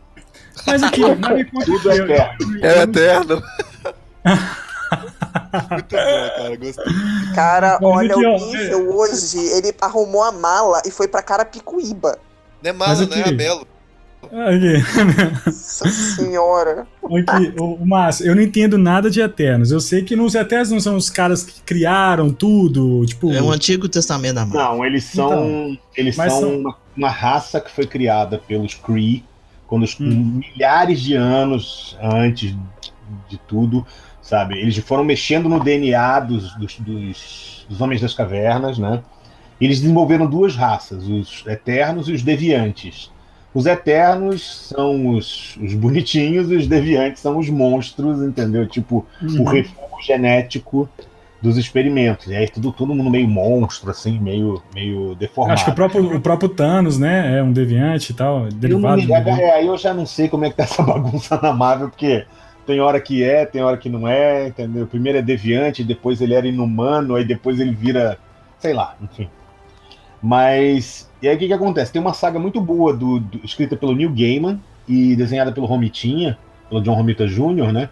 Mas 0.67 0.83
aqui, 0.83 1.03
mas 1.03 1.37
me 1.37 1.45
conta 1.45 1.65
Tudo 1.67 1.91
é 1.91 1.97
eterno. 1.97 2.37
É 2.63 2.79
eterno. 2.83 3.43
Muito 5.71 5.97
bom, 5.97 6.31
cara. 6.37 6.57
Gostei. 6.57 6.85
Cara, 7.35 7.79
Mas 7.81 7.91
olha, 7.91 8.15
aqui, 8.15 8.27
o 8.27 8.47
nível 8.47 8.97
hoje, 8.97 9.39
ele 9.39 9.75
arrumou 9.81 10.23
a 10.23 10.33
mala 10.33 10.81
e 10.87 10.91
foi 10.91 11.07
pra 11.09 11.23
Carapicuíba. 11.23 12.19
Não 12.63 12.71
é 12.71 12.73
Mas 12.73 12.99
malo, 13.01 13.11
né? 13.11 13.21
aqui- 13.21 13.31
É 13.31 13.33
Belo. 13.33 13.67
Aqui, 14.23 15.45
Nossa 15.47 15.89
senhora. 15.89 16.87
aqui, 17.05 17.55
o, 17.59 17.75
o 17.75 17.87
Márcio, 17.87 18.27
eu 18.27 18.35
não 18.37 18.43
entendo 18.43 18.77
nada 18.79 19.11
de 19.11 19.21
Eternos. 19.21 19.71
Eu 19.73 19.81
sei 19.81 20.03
que 20.03 20.15
nos 20.15 20.35
Eternos 20.35 20.71
não 20.71 20.81
são 20.81 20.97
os 20.97 21.09
caras 21.11 21.43
que 21.43 21.61
criaram 21.63 22.31
tudo, 22.31 23.05
tipo. 23.07 23.33
É 23.33 23.41
o 23.43 23.51
Antigo 23.51 23.89
Testamento 23.89 24.35
da 24.35 24.47
Marvel. 24.47 24.61
Não, 24.77 24.85
eles 24.85 25.05
são. 25.05 25.77
eles 25.97 26.17
mas 26.17 26.33
são, 26.33 26.41
são- 26.43 26.59
Uma, 26.61 26.77
uma 26.97 27.09
raça 27.11 27.61
que 27.61 27.71
foi 27.71 27.87
criada 27.87 28.39
pelos 28.39 28.75
Kree, 28.75 29.25
quando 29.67 29.85
os- 29.85 29.99
Hum. 29.99 30.41
milhares 30.55 31.01
de 31.01 31.15
anos 31.15 31.97
antes 32.03 32.55
de 33.29 33.39
tudo, 33.49 33.85
sabe? 34.23 34.59
Eles 34.61 34.77
foram 34.79 35.03
mexendo 35.03 35.49
no 35.49 35.59
DNA 35.63 36.21
dos, 36.21 36.55
dos, 36.57 36.77
dos, 36.79 37.67
dos 37.69 37.81
Homens 37.81 38.01
das 38.01 38.15
Cavernas, 38.15 38.79
né? 38.79 39.03
E 39.61 39.65
eles 39.65 39.81
desenvolveram 39.81 40.27
duas 40.27 40.55
raças, 40.57 41.07
os 41.09 41.45
Eternos 41.47 42.09
e 42.09 42.13
os 42.13 42.23
Deviantes. 42.23 43.11
Os 43.53 43.67
Eternos 43.67 44.69
são 44.69 45.09
os, 45.15 45.57
os 45.57 45.75
bonitinhos 45.75 46.51
e 46.51 46.57
os 46.57 46.67
Deviantes 46.69 47.21
são 47.21 47.37
os 47.39 47.49
monstros, 47.49 48.23
entendeu? 48.23 48.67
Tipo, 48.67 49.05
o 49.21 49.25
Uhum. 49.27 49.45
refúgio 49.45 49.81
genético 50.07 50.89
dos 51.43 51.57
experimentos. 51.57 52.27
E 52.29 52.37
aí 52.37 52.49
tudo, 52.49 52.71
todo 52.71 52.95
mundo 52.95 53.11
meio 53.11 53.27
monstro, 53.27 53.91
assim, 53.91 54.19
meio, 54.21 54.63
meio 54.75 55.15
deformado. 55.17 55.55
Acho 55.55 55.65
que 55.65 55.71
o 55.71 55.75
próprio, 55.75 56.17
o 56.17 56.21
próprio 56.21 56.49
Thanos, 56.51 56.99
né? 56.99 57.39
É 57.39 57.43
um 57.43 57.53
deviante 57.53 58.13
e 58.13 58.15
tal, 58.15 58.45
Eu 58.45 58.53
derivado. 58.53 59.03
me- 59.03 59.13
é, 59.13 59.55
aí 59.55 59.67
eu 59.67 59.77
já 59.77 59.93
não 59.95 60.07
sei 60.07 60.29
como 60.29 60.45
é 60.45 60.51
que 60.51 60.57
tá 60.57 60.63
essa 60.65 60.83
bagunça 60.83 61.41
na 61.43 61.53
Marvel, 61.53 61.89
porque 61.89 62.27
tem 62.67 62.79
hora 62.81 63.01
que 63.01 63.25
é, 63.25 63.47
tem 63.47 63.63
hora 63.63 63.77
que 63.79 63.89
não 63.89 64.07
é, 64.07 64.49
entendeu? 64.49 64.87
Primeiro 64.87 65.19
é 65.19 65.23
deviante, 65.23 65.83
depois 65.83 66.21
ele 66.21 66.35
era 66.35 66.47
inumano, 66.47 67.17
aí 67.17 67.25
depois 67.25 67.59
ele 67.59 67.75
vira, 67.75 68.19
sei 68.59 68.75
lá, 68.75 68.95
enfim. 69.03 69.29
Mas, 70.23 71.10
e 71.23 71.29
aí 71.29 71.37
o 71.37 71.39
que 71.39 71.47
que 71.47 71.53
acontece? 71.53 71.93
Tem 71.93 72.01
uma 72.01 72.15
saga 72.15 72.39
muito 72.39 72.61
boa 72.61 72.93
do, 72.95 73.21
do- 73.21 73.41
escrita 73.45 73.77
pelo 73.77 73.95
Neil 73.95 74.11
Gaiman 74.11 74.61
e 74.89 75.15
desenhada 75.17 75.53
pelo 75.53 75.67
Romitinha, 75.67 76.39
pelo 76.69 76.81
John 76.83 76.95
Romita 76.95 77.27
Jr., 77.27 77.73
né? 77.73 77.89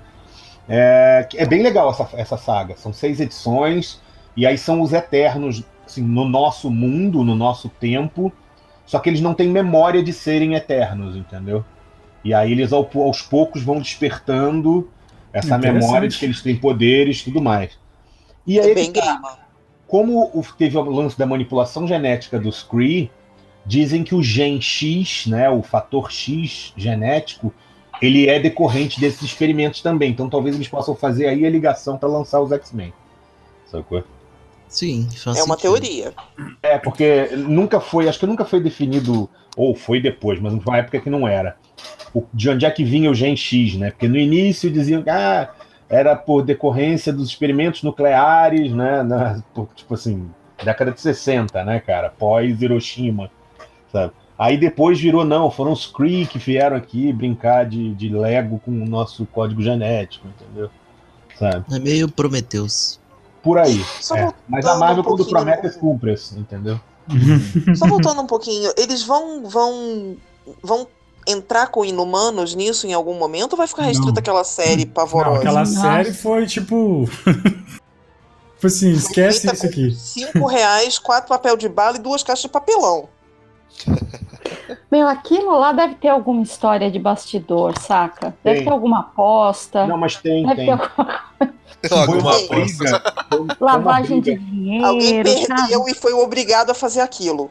É, 0.69 1.27
é 1.37 1.47
bem 1.47 1.63
legal 1.63 1.91
essa, 1.91 2.09
essa 2.15 2.37
saga. 2.37 2.77
São 2.77 2.93
seis 2.93 3.21
edições, 3.21 4.01
e 4.37 4.47
aí 4.47 4.59
são 4.59 4.81
os 4.83 4.93
Eternos, 4.93 5.63
assim, 5.87 6.03
no 6.03 6.25
nosso 6.29 6.71
mundo, 6.71 7.25
no 7.25 7.35
nosso 7.35 7.69
tempo, 7.69 8.33
só 8.85 8.99
que 8.99 9.09
eles 9.09 9.21
não 9.21 9.35
têm 9.35 9.49
memória 9.49 10.03
de 10.03 10.13
serem 10.13 10.55
eternos, 10.55 11.17
entendeu? 11.17 11.65
E 12.25 12.35
aí 12.35 12.53
eles 12.53 12.73
ao- 12.73 12.89
aos 12.97 13.23
poucos 13.23 13.63
vão 13.63 13.79
despertando 13.79 14.89
essa 15.33 15.57
memória 15.59 16.09
de 16.09 16.19
que 16.19 16.25
eles 16.25 16.43
têm 16.43 16.57
poderes 16.57 17.21
e 17.21 17.25
tudo 17.25 17.41
mais. 17.41 17.79
E 18.47 18.59
aí, 18.59 18.71
É 18.71 18.75
bem 18.75 18.93
game. 18.93 19.19
como 19.87 20.25
o- 20.35 20.43
teve 20.57 20.77
o 20.77 20.83
lance 20.91 21.19
da 21.19 21.27
manipulação 21.27 21.87
genética 21.87 22.39
dos 22.39 22.63
Kree, 22.63 23.11
dizem 23.67 24.03
que 24.03 24.15
o 24.15 24.23
gen 24.23 24.61
X, 24.61 25.27
né, 25.27 25.49
o 25.51 25.63
fator 25.63 26.11
X 26.11 26.73
genético, 26.77 27.53
ele 28.01 28.29
é 28.29 28.39
decorrente 28.39 29.01
desses 29.01 29.23
experimentos 29.23 29.83
também. 29.83 30.11
Então 30.11 30.29
talvez 30.29 30.55
eles 30.55 30.69
possam 30.69 30.95
fazer 30.95 31.27
aí 31.27 31.45
a 31.45 31.51
ligação 31.51 31.99
para 31.99 32.09
lançar 32.09 32.41
os 32.41 32.53
X-Men. 32.53 32.93
Sacou? 33.67 34.03
Sim, 34.69 35.09
faz 35.17 35.39
É 35.39 35.43
uma 35.43 35.57
sentido. 35.57 35.73
teoria. 35.81 36.13
É, 36.63 36.79
porque 36.79 37.31
nunca 37.37 37.81
foi, 37.81 38.09
acho 38.09 38.19
que 38.19 38.27
nunca 38.27 38.45
foi 38.45 38.61
definido, 38.61 39.29
ou 39.57 39.75
foi 39.75 40.01
depois, 40.01 40.39
mas 40.41 40.53
numa 40.53 40.77
época 40.77 41.01
que 41.01 41.09
não 41.11 41.27
era. 41.27 41.57
O, 42.15 42.25
de 42.33 42.51
onde 42.51 42.67
é 42.67 42.71
que 42.71 42.85
vinha 42.85 43.11
o 43.11 43.15
Gen 43.15 43.37
X, 43.37 43.75
né? 43.77 43.91
Porque 43.91 44.09
no 44.09 44.17
início 44.19 44.71
diziam 44.71 45.03
que 45.03 45.11
ah, 45.11 45.51
era 45.89 46.15
por 46.15 46.43
decorrência 46.43 47.13
dos 47.13 47.29
experimentos 47.29 47.83
nucleares, 47.83 48.73
né? 48.73 49.03
Na, 49.03 49.43
por, 49.55 49.69
tipo 49.75 49.95
assim, 49.95 50.31
década 50.63 50.93
de 50.93 51.01
60, 51.01 51.65
né, 51.65 51.81
cara? 51.81 52.11
Pós 52.11 52.61
Hiroshima, 52.61 53.31
sabe? 53.93 54.13
Aí 54.39 54.57
depois 54.57 55.01
virou, 55.01 55.25
não, 55.25 55.51
foram 55.51 55.73
os 55.73 55.87
Kree 55.87 56.25
que 56.25 56.39
vieram 56.39 56.77
aqui 56.77 57.13
brincar 57.13 57.67
de, 57.67 57.93
de 57.95 58.09
Lego 58.09 58.61
com 58.65 58.71
o 58.71 58.87
nosso 58.87 59.27
código 59.27 59.61
genético, 59.61 60.29
entendeu? 60.29 60.71
Sabe? 61.37 61.65
É 61.75 61.79
meio 61.79 62.09
Prometheus. 62.09 63.01
Por 63.43 63.59
aí. 63.59 63.85
Só, 64.01 64.17
é. 64.17 64.33
Mas 64.49 64.65
a 64.65 64.77
Marvel, 64.77 65.03
um 65.03 65.07
quando 65.07 65.27
promete, 65.27 65.67
no- 65.67 65.73
cumpre, 65.75 66.15
entendeu? 66.37 66.81
só 67.75 67.87
voltando 67.87 68.21
um 68.21 68.27
pouquinho, 68.27 68.71
eles 68.77 69.03
vão, 69.03 69.45
vão, 69.45 70.17
vão 70.63 70.87
entrar 71.27 71.69
com 71.69 71.85
inumanos 71.85 72.55
nisso 72.55 72.87
em 72.87 72.93
algum 72.93 73.15
momento 73.15 73.53
ou 73.53 73.59
vai 73.59 73.67
ficar 73.67 73.83
restrito 73.83 74.13
Não. 74.13 74.19
àquela 74.21 74.45
série 74.45 74.85
Não, 74.85 74.93
pavorosa? 74.93 75.39
aquela 75.39 75.61
Nossa. 75.61 75.81
série 75.81 76.13
foi 76.13 76.47
tipo. 76.47 77.09
tipo 78.55 78.67
assim, 78.67 78.93
esquece 78.93 79.53
isso 79.53 79.67
aqui. 79.67 79.91
Cinco 79.93 80.47
reais, 80.47 80.99
quatro 80.99 81.29
papel 81.29 81.57
de 81.57 81.69
bala 81.69 81.97
e 81.97 82.01
duas 82.01 82.23
caixas 82.23 82.43
de 82.43 82.49
papelão. 82.49 83.09
Meu, 84.91 85.07
aquilo 85.07 85.59
lá 85.59 85.73
deve 85.73 85.95
ter 85.97 86.09
alguma 86.09 86.43
história 86.43 86.91
de 86.91 86.99
bastidor, 86.99 87.79
saca? 87.79 88.35
Deve 88.43 88.57
Tem. 88.59 88.65
ter 88.65 88.71
alguma 88.71 89.01
aposta. 89.01 89.87
Não, 89.87 89.99
mas 89.99 90.17
tem, 90.17 90.47
deve 90.47 90.57
tem. 90.57 90.67
ter 90.67 90.73
alguma 90.73 91.29
Alguma 91.91 92.33
briga. 92.49 93.03
lavagem 93.61 94.21
de 94.21 94.37
briga. 94.37 94.87
Alguém 94.87 95.23
dinheiro, 95.23 95.29
sabe? 95.29 95.61
perdeu 95.61 95.85
e 95.89 95.95
foi 95.95 96.13
obrigado 96.13 96.71
a 96.71 96.75
fazer 96.75 97.01
aquilo. 97.01 97.51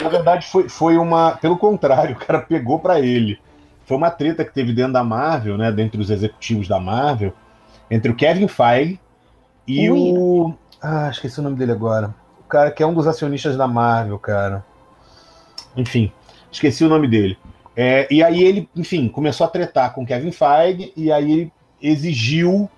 Na 0.00 0.08
verdade, 0.08 0.46
foi, 0.46 0.68
foi 0.68 0.96
uma. 0.96 1.32
Pelo 1.32 1.58
contrário, 1.58 2.14
o 2.16 2.18
cara 2.18 2.40
pegou 2.40 2.78
pra 2.78 3.00
ele. 3.00 3.38
Foi 3.84 3.96
uma 3.96 4.10
treta 4.10 4.44
que 4.44 4.52
teve 4.52 4.72
dentro 4.72 4.92
da 4.92 5.04
Marvel, 5.04 5.56
né? 5.58 5.72
Dentre 5.72 6.00
os 6.00 6.10
executivos 6.10 6.68
da 6.68 6.78
Marvel, 6.78 7.32
entre 7.90 8.10
o 8.10 8.14
Kevin 8.14 8.48
Feige 8.48 9.00
e 9.66 9.90
Ui. 9.90 9.98
o. 9.98 10.54
Ah, 10.80 11.08
esqueci 11.10 11.40
o 11.40 11.42
nome 11.42 11.56
dele 11.56 11.72
agora. 11.72 12.14
O 12.40 12.48
cara 12.48 12.70
que 12.70 12.82
é 12.82 12.86
um 12.86 12.94
dos 12.94 13.06
acionistas 13.06 13.56
da 13.56 13.66
Marvel, 13.66 14.18
cara. 14.18 14.64
Enfim, 15.78 16.12
esqueci 16.50 16.84
o 16.84 16.88
nome 16.88 17.06
dele. 17.08 17.38
É, 17.76 18.06
e 18.10 18.22
aí 18.22 18.42
ele, 18.42 18.68
enfim, 18.74 19.08
começou 19.08 19.46
a 19.46 19.50
tretar 19.50 19.94
com 19.94 20.02
o 20.02 20.06
Kevin 20.06 20.32
Feige 20.32 20.92
e 20.96 21.12
aí 21.12 21.30
ele 21.32 21.52
exigiu, 21.80 22.68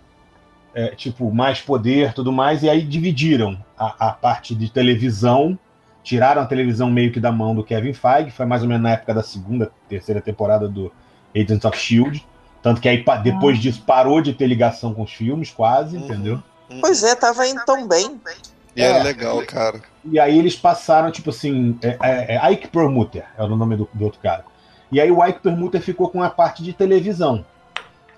é, 0.74 0.88
tipo, 0.94 1.32
mais 1.32 1.60
poder 1.60 2.12
tudo 2.12 2.30
mais, 2.30 2.62
e 2.62 2.68
aí 2.68 2.82
dividiram 2.82 3.58
a, 3.78 4.08
a 4.08 4.12
parte 4.12 4.54
de 4.54 4.70
televisão 4.70 5.58
tiraram 6.02 6.42
a 6.42 6.46
televisão 6.46 6.90
meio 6.90 7.12
que 7.12 7.20
da 7.20 7.30
mão 7.32 7.54
do 7.54 7.62
Kevin 7.64 7.92
Feige, 7.92 8.30
foi 8.30 8.46
mais 8.46 8.62
ou 8.62 8.68
menos 8.68 8.82
na 8.82 8.92
época 8.92 9.12
da 9.14 9.22
segunda, 9.22 9.70
terceira 9.88 10.20
temporada 10.20 10.66
do 10.68 10.90
Agents 11.36 11.64
of 11.64 11.76
Shield, 11.78 12.26
tanto 12.62 12.80
que 12.80 12.88
aí 12.88 13.04
depois 13.22 13.58
disso 13.58 13.82
parou 13.86 14.20
de 14.20 14.32
ter 14.32 14.46
ligação 14.46 14.92
com 14.94 15.02
os 15.02 15.12
filmes, 15.12 15.50
quase, 15.50 15.96
Uhum. 15.96 16.04
entendeu? 16.04 16.42
Pois 16.80 17.02
é, 17.02 17.14
tava 17.14 17.46
indo 17.46 17.62
tão 17.64 17.86
bem. 17.86 18.18
E 18.76 18.82
era 18.82 18.98
É. 18.98 19.02
legal, 19.02 19.42
cara. 19.46 19.80
E 20.04 20.18
aí 20.18 20.38
eles 20.38 20.56
passaram, 20.56 21.10
tipo 21.10 21.30
assim, 21.30 21.78
é, 21.82 21.96
é, 22.02 22.36
é 22.36 22.52
Ike 22.52 22.68
Perlmutter, 22.68 23.24
é 23.36 23.42
o 23.42 23.48
nome 23.48 23.76
do, 23.76 23.88
do 23.92 24.04
outro 24.04 24.20
cara. 24.20 24.44
E 24.90 25.00
aí 25.00 25.10
o 25.10 25.24
Ike 25.24 25.40
Perlmutter 25.40 25.80
ficou 25.80 26.08
com 26.08 26.22
a 26.22 26.30
parte 26.30 26.62
de 26.62 26.72
televisão, 26.72 27.44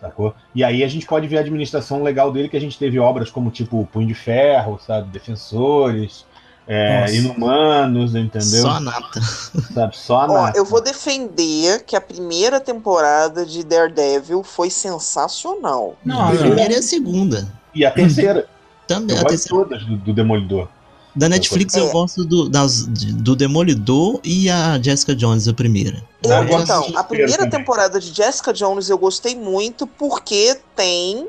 sacou? 0.01 0.35
E 0.55 0.63
aí 0.63 0.83
a 0.85 0.89
gente 0.89 1.07
pode 1.07 1.27
ver 1.27 1.39
a 1.39 1.41
administração 1.41 2.03
legal 2.03 2.33
dele, 2.33 2.49
que 2.49 2.57
a 2.57 2.61
gente 2.61 2.79
teve 2.79 2.99
obras 2.99 3.31
como, 3.31 3.51
tipo, 3.51 3.87
Punho 3.93 4.07
de 4.07 4.15
Ferro, 4.15 4.79
sabe? 4.85 5.09
Defensores, 5.11 6.25
é. 6.67 7.13
Inumanos, 7.15 8.15
entendeu? 8.15 8.63
Só 8.63 8.71
a 8.71 8.81
nata. 8.81 9.21
Sabe? 9.21 9.97
Só 9.97 10.21
a 10.21 10.25
Ó, 10.27 10.43
nata. 10.45 10.57
eu 10.57 10.65
vou 10.65 10.81
defender 10.81 11.85
que 11.85 11.97
a 11.97 12.01
primeira 12.01 12.61
temporada 12.61 13.45
de 13.45 13.65
Daredevil 13.65 14.43
foi 14.45 14.71
sensacional. 14.71 15.97
Não, 16.05 16.29
a 16.29 16.31
primeira 16.31 16.75
e 16.75 16.77
a 16.77 16.83
segunda. 16.83 17.49
E 17.75 17.85
a 17.85 17.91
terceira, 17.91 18.47
Também. 18.87 19.17
eu 19.17 19.21
A 19.21 19.23
gosto 19.25 19.29
terceira. 19.31 19.65
todas 19.65 19.85
do, 19.85 19.97
do 19.97 20.13
Demolidor. 20.13 20.69
Da 21.15 21.29
Netflix 21.29 21.75
eu 21.75 21.89
É. 21.89 21.93
gosto 21.93 22.25
do, 22.25 22.49
das, 22.49 22.87
do 22.87 23.37
Demolidor 23.37 24.19
e 24.25 24.49
a 24.49 24.81
Jessica 24.81 25.15
Jones, 25.15 25.47
a 25.47 25.53
primeira. 25.53 26.03
Eu- 26.25 26.61
então, 26.61 26.87
a 26.97 27.05
primeira 27.05 27.49
temporada 27.51 28.01
de 28.01 28.13
Jessica 28.15 28.53
Jones 28.53 28.89
eu 28.89 28.97
gostei 28.97 29.37
muito 29.37 29.87
porque 29.87 30.59
tem 30.75 31.29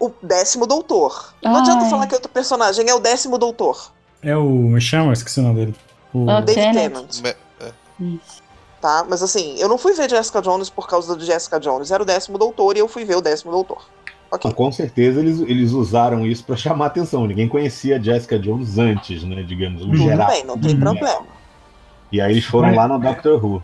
o 0.00 0.10
décimo 0.22 0.66
doutor. 0.66 1.32
Não 1.42 1.56
adianta 1.56 1.84
Ai. 1.84 1.90
falar 1.90 2.06
que 2.08 2.14
outro 2.14 2.28
personagem 2.30 2.88
é 2.88 2.94
o 2.94 2.98
décimo 2.98 3.38
doutor. 3.38 3.92
É 4.20 4.36
o. 4.36 4.44
Me 4.44 4.80
chama, 4.80 5.12
esqueci 5.12 5.38
o 5.38 5.42
nome 5.44 5.54
dele. 5.66 5.74
O, 6.12 6.28
Ah, 6.28 6.40
David 6.40 6.72
Tennant. 6.76 7.06
Tennant. 7.08 7.36
Me- 8.00 8.16
Isso. 8.16 8.42
Tá? 8.80 9.06
Mas 9.08 9.22
assim, 9.22 9.54
eu 9.58 9.68
não 9.68 9.78
fui 9.78 9.92
ver 9.94 10.10
Jessica 10.10 10.42
Jones 10.42 10.68
por 10.68 10.88
causa 10.88 11.14
do 11.14 11.24
Jessica 11.24 11.60
Jones. 11.60 11.92
Era 11.92 12.02
o 12.02 12.06
décimo 12.06 12.36
doutor 12.36 12.76
e 12.76 12.80
eu 12.80 12.88
fui 12.88 13.04
ver 13.04 13.16
o 13.16 13.20
décimo 13.20 13.52
doutor. 13.52 13.84
Ok. 14.32 14.40
Mas 14.44 14.54
com 14.54 14.72
certeza 14.72 15.20
eles, 15.20 15.40
eles 15.40 15.72
usaram 15.72 16.26
isso 16.26 16.42
pra 16.44 16.56
chamar 16.56 16.86
atenção. 16.86 17.26
Ninguém 17.26 17.46
conhecia 17.46 17.96
a 17.96 18.00
Jessica 18.00 18.38
Jones 18.38 18.78
antes, 18.78 19.22
né? 19.24 19.42
Digamos, 19.42 19.82
no 19.82 19.88
Tudo 19.92 19.98
geral. 19.98 20.26
Tudo 20.26 20.36
bem, 20.36 20.46
não 20.46 20.58
tem 20.58 20.72
Uhum. 20.72 20.80
problema. 20.80 21.20
E 22.10 22.20
aí 22.20 22.32
eles 22.32 22.44
foram 22.46 22.68
Mas- 22.68 22.76
lá 22.76 22.88
no 22.88 22.98
Doctor 22.98 23.44
Who. 23.44 23.62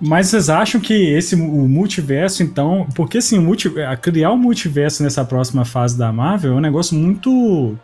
Mas 0.00 0.28
vocês 0.28 0.48
acham 0.50 0.80
que 0.80 0.94
esse 0.94 1.34
o 1.34 1.38
multiverso, 1.68 2.42
então. 2.42 2.86
Porque 2.94 3.18
assim, 3.18 3.38
o 3.38 3.42
multi, 3.42 3.68
a 3.82 3.96
criar 3.96 4.30
o 4.32 4.36
multiverso 4.36 5.02
nessa 5.02 5.24
próxima 5.24 5.64
fase 5.64 5.96
da 5.98 6.10
Marvel 6.12 6.52
é 6.52 6.56
um 6.56 6.60
negócio 6.60 6.96
muito 6.96 7.76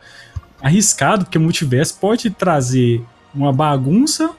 arriscado, 0.63 1.25
porque 1.25 1.37
o 1.39 1.41
multiverso 1.41 1.99
pode 2.01 2.31
trazer 2.31 3.03
uma 3.35 3.53
bagunça 3.53 4.31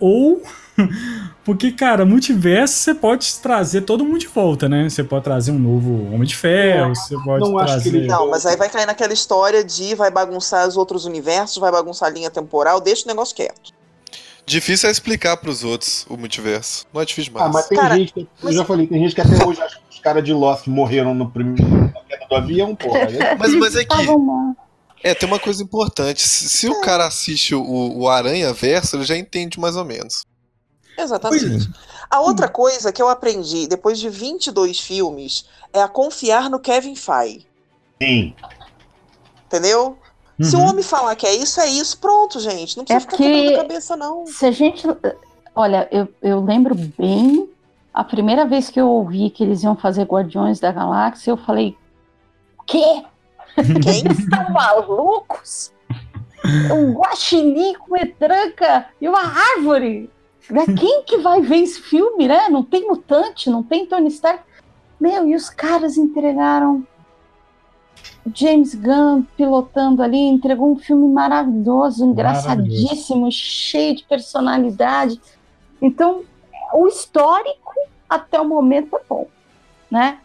ou. 0.00 0.42
Porque, 1.44 1.70
cara, 1.70 2.04
multiverso 2.04 2.74
você 2.74 2.94
pode 2.94 3.38
trazer 3.38 3.82
todo 3.82 4.04
mundo 4.04 4.18
de 4.18 4.26
volta, 4.26 4.68
né? 4.68 4.88
Você 4.88 5.04
pode 5.04 5.22
trazer 5.24 5.52
um 5.52 5.58
novo 5.58 6.06
Homem 6.12 6.24
de 6.24 6.34
Ferro, 6.36 6.94
você 6.94 7.14
pode 7.24 7.40
não 7.48 7.56
acho 7.58 7.74
que 7.76 7.82
trazer. 7.82 7.96
ele- 7.98 8.06
Não, 8.08 8.28
mas 8.30 8.44
aí 8.44 8.56
vai 8.56 8.68
cair 8.68 8.84
naquela 8.86 9.12
história 9.12 9.62
de 9.62 9.94
vai 9.94 10.10
bagunçar 10.10 10.66
os 10.66 10.76
outros 10.76 11.04
universos, 11.04 11.58
vai 11.58 11.70
bagunçar 11.70 12.08
a 12.08 12.12
linha 12.12 12.30
temporal, 12.30 12.80
deixa 12.80 13.04
o 13.04 13.08
negócio 13.08 13.34
quieto. 13.36 13.72
Difícil 14.44 14.88
é 14.88 14.92
explicar 14.92 15.36
pros 15.36 15.62
outros 15.64 16.04
o 16.08 16.16
multiverso. 16.16 16.84
Não 16.92 17.00
é 17.00 17.04
difícil 17.04 17.32
Ah, 17.36 17.40
mais. 17.42 17.52
mas 17.52 17.66
tem 17.68 17.78
Cara, 17.78 17.96
gente 17.96 18.12
que. 18.12 18.20
Eu 18.20 18.26
mas- 18.42 18.54
já 18.54 18.64
falei, 18.64 18.86
tem 18.86 19.00
gente 19.00 19.14
que 19.14 19.20
até 19.20 19.44
hoje 19.44 19.60
acha 19.60 19.76
que 19.76 19.94
os 19.96 20.00
caras 20.00 20.22
de 20.24 20.32
Lost 20.32 20.66
morreram 20.68 21.14
no 21.14 21.30
primeiro 21.30 21.64
na 21.68 22.00
queda 22.08 22.26
do 22.28 22.34
avião, 22.36 22.74
porra. 22.74 23.06
né? 23.06 23.34
Mas, 23.38 23.54
mas 23.54 23.76
é 23.76 23.84
que. 23.84 23.96
É, 25.04 25.14
tem 25.14 25.28
uma 25.28 25.38
coisa 25.38 25.62
importante. 25.62 26.22
Se, 26.22 26.48
se 26.48 26.68
o 26.68 26.80
cara 26.80 27.06
assiste 27.06 27.54
o, 27.54 27.62
o 27.98 28.08
Aranha 28.08 28.52
Verso, 28.52 28.96
ele 28.96 29.04
já 29.04 29.16
entende 29.16 29.58
mais 29.60 29.76
ou 29.76 29.84
menos. 29.84 30.24
Exatamente. 30.98 31.68
A 32.10 32.20
outra 32.20 32.48
coisa 32.48 32.92
que 32.92 33.02
eu 33.02 33.08
aprendi 33.08 33.66
depois 33.66 33.98
de 33.98 34.08
22 34.08 34.78
filmes 34.80 35.44
é 35.72 35.82
a 35.82 35.88
confiar 35.88 36.48
no 36.48 36.58
Kevin 36.58 36.94
Feige. 36.94 37.46
Sim. 38.02 38.34
Entendeu? 39.46 39.96
Se 40.40 40.54
o 40.54 40.58
Uhum. 40.60 40.68
homem 40.70 40.82
falar 40.82 41.16
que 41.16 41.26
é 41.26 41.34
isso, 41.34 41.60
é 41.60 41.66
isso, 41.68 41.98
pronto, 41.98 42.38
gente. 42.40 42.76
Não 42.76 42.84
precisa 42.84 42.98
É 42.98 43.00
ficar 43.00 43.16
que- 43.16 43.22
quebrando 43.24 43.54
a 43.54 43.62
cabeça, 43.62 43.96
não. 43.96 44.26
Se 44.26 44.46
a 44.46 44.50
gente. 44.50 44.86
Olha, 45.54 45.88
eu, 45.90 46.06
eu 46.22 46.40
lembro 46.44 46.74
bem 46.74 47.48
a 47.94 48.04
primeira 48.04 48.44
vez 48.44 48.68
que 48.68 48.78
eu 48.78 48.88
ouvi 48.88 49.30
que 49.30 49.42
eles 49.42 49.62
iam 49.62 49.74
fazer 49.74 50.02
Guardiões 50.04 50.60
da 50.60 50.70
Galáxia, 50.70 51.30
eu 51.30 51.36
falei: 51.38 51.76
O 52.58 52.62
quê? 52.64 53.02
Quem? 53.82 54.04
Estão 54.12 54.50
malucos? 54.50 55.72
Um 56.72 56.92
guaxinim 56.92 57.74
com 57.74 57.94
metranca 57.94 58.86
e 59.00 59.08
uma 59.08 59.20
árvore. 59.56 60.08
Né? 60.50 60.64
Quem 60.78 61.02
que 61.04 61.18
vai 61.18 61.40
ver 61.40 61.58
esse 61.58 61.80
filme, 61.80 62.28
né? 62.28 62.48
Não 62.48 62.62
tem 62.62 62.86
mutante, 62.86 63.50
não 63.50 63.62
tem 63.62 63.86
Tony 63.86 64.08
Stark. 64.08 64.42
Meu, 65.00 65.26
e 65.28 65.34
os 65.34 65.50
caras 65.50 65.96
entregaram 65.96 66.86
James 68.34 68.74
Gunn 68.74 69.22
pilotando 69.36 70.02
ali, 70.02 70.16
entregou 70.18 70.72
um 70.72 70.78
filme 70.78 71.08
maravilhoso, 71.08 72.04
engraçadíssimo, 72.04 73.30
cheio 73.30 73.96
de 73.96 74.04
personalidade. 74.04 75.20
Então, 75.80 76.22
o 76.72 76.88
histórico 76.88 77.74
até 78.08 78.40
o 78.40 78.44
momento 78.48 78.88
foi 78.90 79.00
bom, 79.08 79.26
né? 79.90 80.18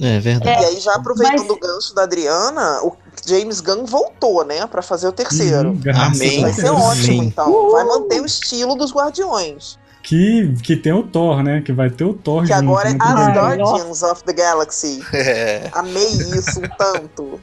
É 0.00 0.18
verdade. 0.18 0.62
E 0.62 0.66
aí, 0.66 0.80
já 0.80 0.94
aproveitando 0.94 1.38
mas- 1.38 1.50
o 1.50 1.58
gancho 1.58 1.94
da 1.94 2.02
Adriana, 2.02 2.80
o 2.82 2.90
James 3.24 3.60
Gunn 3.60 3.84
voltou, 3.84 4.44
né, 4.44 4.66
Pra 4.66 4.82
fazer 4.82 5.08
o 5.08 5.12
terceiro. 5.12 5.72
Graças 5.74 6.20
Amém. 6.20 6.42
Vai 6.42 6.52
ser 6.52 6.70
ótimo, 6.70 7.22
então. 7.22 7.50
Uhul. 7.50 7.72
Vai 7.72 7.84
manter 7.84 8.20
o 8.20 8.26
estilo 8.26 8.74
dos 8.74 8.92
Guardiões. 8.92 9.78
Que, 10.02 10.54
que 10.62 10.76
tem 10.76 10.92
o 10.92 11.02
Thor, 11.02 11.42
né? 11.42 11.60
Que 11.62 11.72
vai 11.72 11.90
ter 11.90 12.04
o 12.04 12.14
Thor 12.14 12.42
Que 12.42 12.52
junto, 12.52 12.58
agora 12.58 12.90
é 12.90 12.92
né? 12.92 12.98
As 13.00 13.36
Guardians 13.36 14.02
of 14.02 14.22
the 14.24 14.32
Galaxy. 14.32 15.02
É. 15.12 15.68
Amei 15.72 16.06
isso 16.06 16.60
um 16.60 16.68
tanto. 16.78 17.40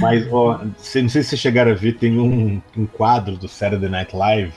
Mas, 0.00 0.26
ó, 0.32 0.60
cê- 0.78 1.02
não 1.02 1.08
sei 1.08 1.22
se 1.22 1.30
vocês 1.30 1.40
chegaram 1.40 1.70
a 1.70 1.74
ver, 1.74 1.96
tem 1.98 2.18
um, 2.18 2.60
um 2.76 2.86
quadro 2.86 3.36
do 3.36 3.48
Saturday 3.48 3.88
Night 3.88 4.14
Live 4.14 4.52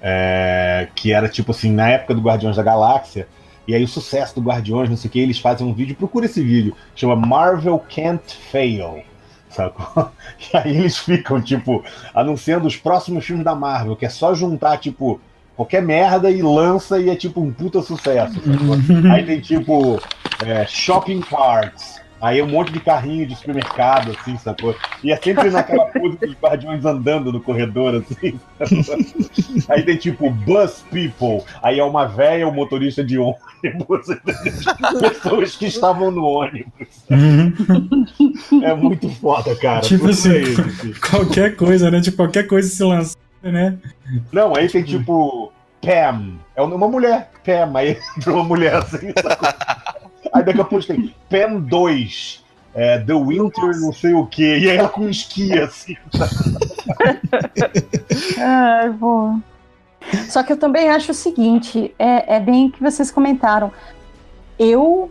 é, 0.00 0.88
que 0.94 1.12
era 1.12 1.28
tipo 1.28 1.52
assim, 1.52 1.72
na 1.72 1.88
época 1.88 2.14
do 2.14 2.20
Guardiões 2.20 2.56
da 2.56 2.62
Galáxia, 2.62 3.26
e 3.66 3.74
aí 3.74 3.82
o 3.82 3.88
sucesso 3.88 4.34
do 4.34 4.40
Guardiões, 4.40 4.88
não 4.88 4.96
sei 4.96 5.08
o 5.08 5.12
que, 5.12 5.18
eles 5.18 5.38
fazem 5.38 5.66
um 5.66 5.72
vídeo, 5.72 5.96
procura 5.96 6.26
esse 6.26 6.42
vídeo, 6.42 6.76
chama 6.94 7.16
Marvel 7.16 7.82
Can't 7.92 8.36
Fail. 8.52 9.02
Sacou? 9.56 10.10
E 10.52 10.56
aí 10.56 10.76
eles 10.76 10.98
ficam, 10.98 11.40
tipo, 11.40 11.82
anunciando 12.14 12.66
os 12.66 12.76
próximos 12.76 13.24
filmes 13.24 13.44
da 13.44 13.54
Marvel, 13.54 13.96
que 13.96 14.04
é 14.04 14.08
só 14.08 14.34
juntar, 14.34 14.76
tipo, 14.76 15.18
qualquer 15.56 15.82
merda 15.82 16.30
e 16.30 16.42
lança 16.42 17.00
e 17.00 17.08
é 17.08 17.16
tipo 17.16 17.40
um 17.40 17.50
puta 17.50 17.80
sucesso. 17.80 18.34
sacou? 18.34 19.10
Aí 19.12 19.24
tem 19.24 19.40
tipo 19.40 19.98
é, 20.44 20.66
shopping 20.66 21.20
carts. 21.22 22.02
Aí 22.20 22.38
é 22.38 22.44
um 22.44 22.48
monte 22.48 22.72
de 22.72 22.80
carrinho 22.80 23.26
de 23.26 23.36
supermercado, 23.36 24.16
assim, 24.18 24.38
sacou? 24.38 24.74
E 25.04 25.12
é 25.12 25.16
sempre 25.16 25.50
naquela 25.50 25.90
música 25.96 26.26
dos 26.26 26.36
guardiões 26.36 26.84
andando 26.84 27.32
no 27.32 27.40
corredor, 27.40 27.94
assim. 27.94 28.38
sacou? 28.58 29.04
Aí 29.68 29.82
tem 29.82 29.96
tipo 29.96 30.30
bus 30.30 30.84
people. 30.90 31.44
Aí 31.62 31.78
é 31.78 31.84
uma 31.84 32.06
véia, 32.06 32.48
um 32.48 32.54
motorista 32.54 33.04
de 33.04 33.18
ônibus. 33.18 34.06
Pessoas 35.00 35.56
que 35.56 35.66
estavam 35.66 36.10
no 36.10 36.24
ônibus. 36.24 36.88
Uhum. 37.10 38.62
É 38.62 38.74
muito 38.74 39.08
foda, 39.10 39.54
cara. 39.56 39.80
Tipo 39.80 40.08
assim, 40.08 40.32
é 40.32 40.38
isso, 40.40 40.60
assim. 40.60 40.92
Qualquer 40.94 41.56
coisa, 41.56 41.90
né? 41.90 42.00
Tipo, 42.00 42.16
qualquer 42.18 42.46
coisa 42.46 42.68
se 42.68 42.82
lança, 42.82 43.16
né? 43.42 43.76
Não, 44.32 44.56
aí 44.56 44.68
tem 44.68 44.82
tipo 44.82 45.52
Pam. 45.82 46.38
É 46.54 46.62
uma 46.62 46.88
mulher, 46.88 47.30
Pam. 47.44 47.78
Aí 47.78 47.98
entra 48.16 48.32
uma 48.32 48.44
mulher 48.44 48.74
assim, 48.74 49.12
sacou? 49.22 49.48
Aí 50.36 50.44
daqui 50.44 50.60
a 50.60 50.64
pouco 50.64 50.86
tem 50.86 51.14
Pam 51.28 51.60
2. 51.60 52.44
É, 52.74 52.98
The 52.98 53.14
Winter, 53.14 53.80
não 53.80 53.90
sei 53.90 54.12
o 54.12 54.26
quê. 54.26 54.58
E 54.58 54.70
aí 54.70 54.76
ela 54.76 54.90
com 54.90 55.08
esqui, 55.08 55.58
assim. 55.58 55.96
Ai, 58.38 58.90
bom. 58.90 59.40
Só 60.28 60.42
que 60.42 60.52
eu 60.52 60.58
também 60.58 60.90
acho 60.90 61.12
o 61.12 61.14
seguinte, 61.14 61.94
é, 61.98 62.36
é 62.36 62.40
bem 62.40 62.70
que 62.70 62.82
vocês 62.82 63.10
comentaram. 63.10 63.72
Eu. 64.58 65.10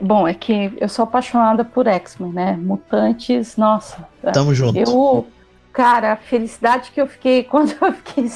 Bom, 0.00 0.28
é 0.28 0.34
que 0.34 0.72
eu 0.78 0.88
sou 0.88 1.04
apaixonada 1.04 1.64
por 1.64 1.86
X-Men, 1.86 2.32
né? 2.32 2.52
Mutantes, 2.60 3.56
nossa. 3.56 4.06
Tamo 4.32 4.54
junto. 4.54 4.78
Eu. 4.78 5.26
Cara, 5.72 6.12
a 6.12 6.16
felicidade 6.16 6.90
que 6.90 7.00
eu 7.00 7.06
fiquei 7.06 7.44
quando 7.48 7.74
eu 7.80 7.92
fiquei. 7.94 8.30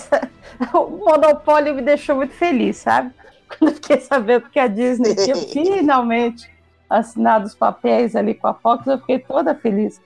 O 0.72 1.04
monopólio 1.04 1.74
me 1.74 1.82
deixou 1.82 2.16
muito 2.16 2.32
feliz, 2.32 2.78
sabe? 2.78 3.10
Quando 3.48 3.70
eu 3.70 3.74
fiquei 3.74 4.00
sabendo 4.00 4.48
que 4.50 4.58
a 4.58 4.66
Disney 4.66 5.14
tinha 5.14 5.36
finalmente 5.48 6.50
assinado 6.88 7.46
os 7.46 7.54
papéis 7.54 8.14
ali 8.16 8.34
com 8.34 8.46
a 8.48 8.54
Fox, 8.54 8.86
eu 8.86 8.98
fiquei 8.98 9.18
toda 9.18 9.54
feliz. 9.54 10.00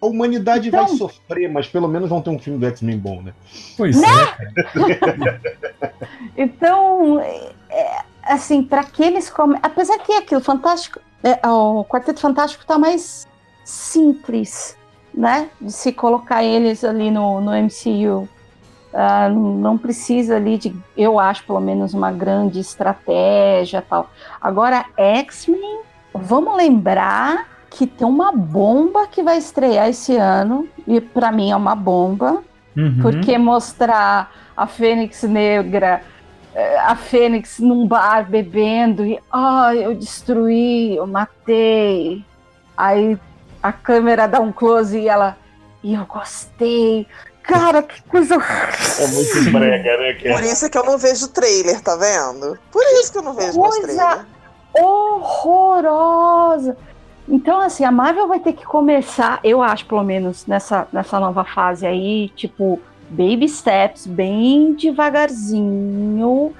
A 0.00 0.06
humanidade 0.06 0.68
vai 0.70 0.82
Então- 0.84 0.96
sofrer, 0.96 1.48
mas 1.48 1.68
pelo 1.68 1.86
menos 1.86 2.08
vão 2.08 2.20
ter 2.20 2.30
um 2.30 2.38
filme 2.38 2.58
do 2.58 2.66
X-Men 2.66 2.98
bom, 2.98 3.22
né? 3.22 3.32
Pois 3.76 4.02
é. 4.02 4.06
Então, 6.36 7.20
é, 7.70 8.00
assim, 8.22 8.62
para 8.62 8.84
que 8.84 9.02
eles 9.02 9.30
comem. 9.30 9.58
Apesar 9.62 9.98
que 9.98 10.12
é 10.12 10.18
aquilo, 10.18 10.40
Fantástico. 10.40 11.00
é, 11.22 11.46
o 11.48 11.84
Quarteto 11.84 12.20
Fantástico 12.20 12.64
tá 12.66 12.78
mais 12.78 13.26
simples, 13.64 14.76
né? 15.14 15.48
De 15.60 15.72
se 15.72 15.92
colocar 15.92 16.42
eles 16.42 16.82
ali 16.84 17.10
no, 17.10 17.40
no 17.40 17.52
MCU. 17.52 18.28
Ah, 18.94 19.28
não 19.28 19.78
precisa 19.78 20.36
ali 20.36 20.58
de, 20.58 20.74
eu 20.96 21.18
acho, 21.18 21.44
pelo 21.44 21.60
menos, 21.60 21.94
uma 21.94 22.12
grande 22.12 22.60
estratégia 22.60 23.82
tal. 23.82 24.10
Agora, 24.40 24.84
X-Men, 24.96 25.80
vamos 26.14 26.56
lembrar 26.56 27.46
que 27.70 27.86
tem 27.86 28.06
uma 28.06 28.30
bomba 28.32 29.06
que 29.06 29.22
vai 29.22 29.38
estrear 29.38 29.88
esse 29.88 30.14
ano, 30.16 30.68
e 30.86 31.00
para 31.00 31.32
mim 31.32 31.50
é 31.50 31.56
uma 31.56 31.74
bomba, 31.74 32.42
Uhum. 32.76 32.98
porque 33.02 33.36
mostrar 33.36 34.30
a 34.56 34.66
Fênix 34.66 35.22
Negra, 35.22 36.02
eh, 36.54 36.78
a 36.80 36.94
Fênix 36.94 37.58
num 37.58 37.86
bar 37.86 38.28
bebendo 38.28 39.04
e, 39.04 39.18
ah, 39.32 39.74
eu 39.74 39.94
destruí, 39.94 40.96
eu 40.96 41.06
matei. 41.06 42.24
Aí 42.76 43.18
a 43.62 43.72
câmera 43.72 44.26
dá 44.26 44.40
um 44.40 44.52
close 44.52 44.98
e 44.98 45.08
ela, 45.08 45.36
e 45.82 45.94
eu 45.94 46.04
gostei. 46.06 47.06
Cara, 47.42 47.82
que 47.82 48.02
coisa. 48.04 48.36
É 48.36 49.06
muito 49.08 49.52
brega, 49.52 49.96
né? 49.98 50.12
Que 50.14 50.30
Por 50.32 50.42
isso 50.42 50.66
é 50.66 50.68
que 50.68 50.78
eu 50.78 50.84
não 50.84 50.96
vejo 50.96 51.28
trailer, 51.28 51.80
tá 51.80 51.96
vendo? 51.96 52.58
Por 52.70 52.82
isso 53.00 53.12
que 53.12 53.18
eu 53.18 53.22
não 53.22 53.34
vejo 53.34 53.58
mais 53.60 53.76
Coisa- 53.78 53.96
trailer. 53.96 54.26
horrorosa. 54.74 56.76
Então, 57.28 57.60
assim, 57.60 57.84
a 57.84 57.92
Marvel 57.92 58.26
vai 58.28 58.40
ter 58.40 58.52
que 58.52 58.64
começar, 58.64 59.38
eu 59.44 59.62
acho, 59.62 59.86
pelo 59.86 60.02
menos, 60.02 60.46
nessa, 60.46 60.86
nessa 60.92 61.20
nova 61.20 61.44
fase 61.44 61.86
aí, 61.86 62.28
tipo, 62.30 62.80
baby 63.10 63.48
steps, 63.48 64.06
bem 64.06 64.74
devagarzinho, 64.74 66.52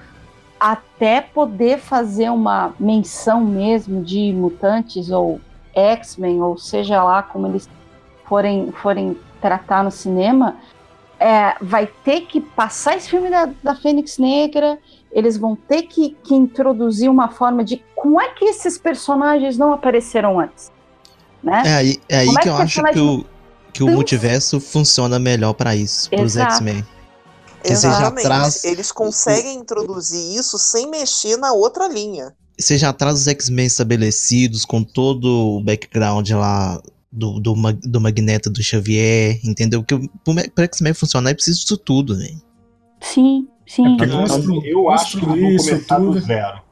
até 0.58 1.20
poder 1.20 1.78
fazer 1.78 2.30
uma 2.30 2.72
menção 2.78 3.40
mesmo 3.40 4.02
de 4.02 4.32
mutantes 4.32 5.10
ou 5.10 5.40
X-Men, 5.74 6.40
ou 6.40 6.56
seja 6.56 7.02
lá 7.02 7.22
como 7.22 7.48
eles 7.48 7.68
forem, 8.26 8.70
forem 8.80 9.18
tratar 9.40 9.82
no 9.82 9.90
cinema. 9.90 10.56
É, 11.22 11.54
vai 11.60 11.86
ter 12.04 12.22
que 12.22 12.40
passar 12.40 12.96
esse 12.96 13.08
filme 13.08 13.30
da, 13.30 13.48
da 13.62 13.76
Fênix 13.76 14.18
Negra, 14.18 14.76
eles 15.12 15.36
vão 15.36 15.54
ter 15.54 15.82
que, 15.82 16.16
que 16.24 16.34
introduzir 16.34 17.08
uma 17.08 17.28
forma 17.30 17.62
de 17.62 17.80
como 17.94 18.20
é 18.20 18.30
que 18.30 18.44
esses 18.46 18.76
personagens 18.76 19.56
não 19.56 19.72
apareceram 19.72 20.40
antes, 20.40 20.72
né? 21.42 21.62
É 21.64 21.74
aí, 21.74 22.00
é 22.08 22.18
aí 22.18 22.26
Como 22.26 22.38
é 22.38 22.42
que 22.42 22.48
que 22.48 22.48
eu 22.48 22.56
acho 22.56 22.82
que 22.82 22.98
o, 22.98 23.24
que 23.72 23.82
o 23.84 23.88
multiverso 23.90 24.58
funciona 24.58 25.18
melhor 25.18 25.52
pra 25.52 25.76
isso, 25.76 26.10
pros 26.10 26.34
Exato. 26.34 26.54
X-Men. 26.54 26.84
Que 27.62 27.68
você 27.76 27.86
já 27.88 27.88
Exatamente. 27.98 28.24
traz- 28.24 28.64
Eles 28.64 28.90
conseguem 28.90 29.54
introduzir 29.58 30.36
isso 30.36 30.58
sem 30.58 30.90
mexer 30.90 31.36
na 31.36 31.52
outra 31.52 31.86
linha. 31.86 32.34
Você 32.58 32.76
já 32.76 32.92
traz 32.92 33.20
os 33.20 33.28
X-Men 33.28 33.66
estabelecidos, 33.66 34.64
com 34.64 34.82
todo 34.82 35.58
o 35.58 35.62
background 35.62 36.28
lá 36.30 36.82
do, 37.12 37.38
do, 37.38 37.54
do 37.82 38.00
Magneto 38.00 38.50
do 38.50 38.62
Xavier, 38.62 39.38
entendeu? 39.44 39.82
Porque 39.84 40.08
pro 40.54 40.64
X-Men 40.64 40.94
funcionar 40.94 41.30
é 41.30 41.34
preciso 41.34 41.60
disso 41.60 41.76
tudo, 41.76 42.16
velho. 42.16 42.40
Sim, 43.00 43.46
sim. 43.66 43.84
É 43.86 43.88
Então, 43.90 44.62
eu 44.64 44.88
acho 44.90 45.18
que 45.18 45.24
eles 45.26 45.40
vão 45.40 45.56
começar 45.56 45.98
do 45.98 46.06
tudo. 46.06 46.20
zero. 46.20 46.62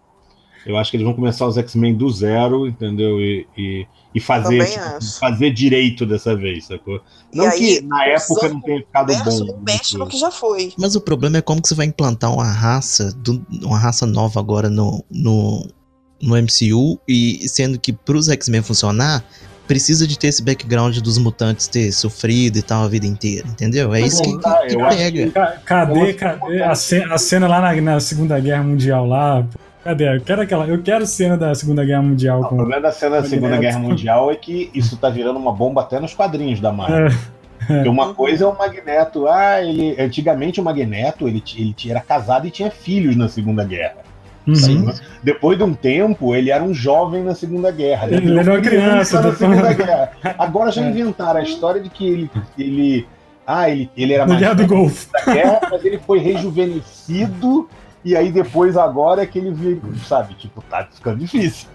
Eu 0.67 0.77
acho 0.77 0.91
que 0.91 0.97
eles 0.99 1.05
vão 1.07 1.15
começar 1.15 1.47
os 1.47 1.57
X-Men 1.57 1.95
do 1.97 2.11
zero, 2.11 2.67
entendeu? 2.67 3.19
E, 3.19 3.47
e, 3.57 3.87
e 4.15 4.21
fazer, 4.21 4.63
tipo, 4.67 5.19
fazer 5.19 5.51
direito 5.53 6.05
dessa 6.05 6.37
vez, 6.37 6.67
sacou? 6.67 7.01
E 7.33 7.37
Não 7.39 7.47
aí, 7.47 7.79
que 7.79 7.87
na 7.87 8.05
época 8.07 8.49
não 8.51 8.61
tenha 8.61 8.81
ficado 8.81 9.13
bom. 9.25 9.63
mexe 9.67 9.97
no 9.97 10.07
que 10.07 10.19
já 10.19 10.31
foi. 10.31 10.73
Mas 10.79 10.95
o 10.95 11.01
problema 11.01 11.39
é 11.39 11.43
como 11.43 11.63
que 11.63 11.69
você 11.69 11.75
vai 11.75 11.87
implantar 11.87 12.31
uma 12.33 12.45
raça, 12.45 13.11
do- 13.13 13.45
uma 13.63 13.79
raça 13.79 14.05
nova 14.07 14.39
agora 14.39 14.69
no, 14.69 15.03
no, 15.11 15.67
no 16.21 16.37
MCU, 16.37 17.01
e 17.09 17.49
sendo 17.49 17.79
que 17.81 17.93
pros 17.95 18.29
X-Men 18.29 18.61
funcionar, 18.63 19.25
precisa 19.71 20.05
de 20.05 20.19
ter 20.19 20.27
esse 20.27 20.43
background 20.43 20.99
dos 20.99 21.17
mutantes 21.17 21.69
ter 21.69 21.93
sofrido 21.93 22.59
e 22.59 22.63
tal 22.63 22.83
a 22.83 22.89
vida 22.89 23.07
inteira, 23.07 23.47
entendeu? 23.47 23.95
É 23.95 24.01
Mas 24.01 24.15
isso 24.15 24.23
que, 24.23 24.33
não 24.33 24.41
dá, 24.41 24.67
que 24.67 24.75
eu 24.75 24.85
acho 24.85 24.99
pega. 24.99 25.31
Ca- 25.31 25.57
Cadê, 25.65 26.13
cadê 26.15 26.63
a 26.65 26.75
cena, 26.75 27.15
a 27.15 27.19
cena 27.19 27.47
lá 27.47 27.61
na, 27.61 27.81
na 27.81 28.01
Segunda 28.01 28.41
Guerra 28.41 28.65
Mundial 28.65 29.07
lá? 29.07 29.47
Cadê? 29.85 30.17
Eu 30.17 30.21
quero 30.21 30.43
aquela. 30.43 30.67
Eu 30.67 30.83
quero 30.83 31.07
cena 31.07 31.37
da 31.37 31.55
Segunda 31.55 31.85
Guerra 31.85 32.03
Mundial 32.03 32.41
O 32.41 32.49
com. 32.49 32.57
problema 32.57 32.83
da 32.83 32.91
cena 32.91 33.23
da 33.23 33.29
Segunda. 33.29 33.57
Guerra 33.59 33.79
Mundial 33.79 34.29
é 34.33 34.35
que 34.35 34.71
isso 34.75 34.97
tá 34.97 35.09
virando 35.09 35.39
uma 35.39 35.53
bomba 35.53 35.83
até 35.83 36.01
nos 36.01 36.13
quadrinhos 36.15 36.59
da 36.61 36.73
Marvel. 36.73 37.07
É, 37.07 37.75
Porque 37.75 37.89
uma 37.89 38.13
coisa 38.13 38.45
é 38.45 38.47
o 38.49 38.59
Magneto. 38.59 39.29
Ah, 39.29 39.63
ele. 39.63 39.95
Antigamente 40.03 40.61
o 40.61 40.65
Magneto 40.65 41.29
ele, 41.29 41.43
ele 41.57 41.75
era 41.89 42.01
casado 42.01 42.47
e 42.47 42.51
tinha 42.51 42.71
filhos 42.73 43.15
na 43.15 43.29
Segunda 43.29 43.63
Guerra. 43.65 43.99
Uhum. 44.53 44.93
Depois 45.23 45.59
de 45.59 45.65
um 45.65 45.75
tempo, 45.75 46.35
ele 46.35 46.51
era 46.51 46.63
um 46.63 46.73
jovem 46.73 47.23
na 47.23 47.35
Segunda 47.35 47.71
Guerra. 47.71 48.09
Ele 48.09 48.21
virou 48.21 48.39
era 48.41 48.53
uma 48.53 48.61
criança, 48.61 49.21
na 49.21 49.35
Segunda. 49.35 49.73
Guerra. 49.73 50.13
Agora 50.39 50.71
já 50.71 50.83
É. 50.83 50.89
inventaram 50.91 51.41
a 51.41 51.43
história 51.43 51.81
de 51.81 51.89
que 51.91 52.07
ele. 52.07 52.31
ele 52.59 53.07
ah, 53.47 53.69
ele, 53.69 53.91
ele 53.97 54.13
era 54.13 54.27
mais 54.27 54.57
do 54.57 54.67
Golfo. 54.67 55.09
da 55.13 55.33
guerra, 55.33 55.61
mas 55.71 55.85
ele 55.85 55.99
foi 55.99 56.19
rejuvenescido. 56.21 57.69
E 58.03 58.17
aí 58.17 58.33
depois 58.33 58.77
agora 58.77 59.23
é 59.23 59.27
que 59.27 59.39
ele 59.39 59.51
viu, 59.51 59.83
sabe, 60.07 60.35
tipo, 60.35 60.63
tá 60.63 60.89
ficando 60.91 61.19
difícil. 61.19 61.69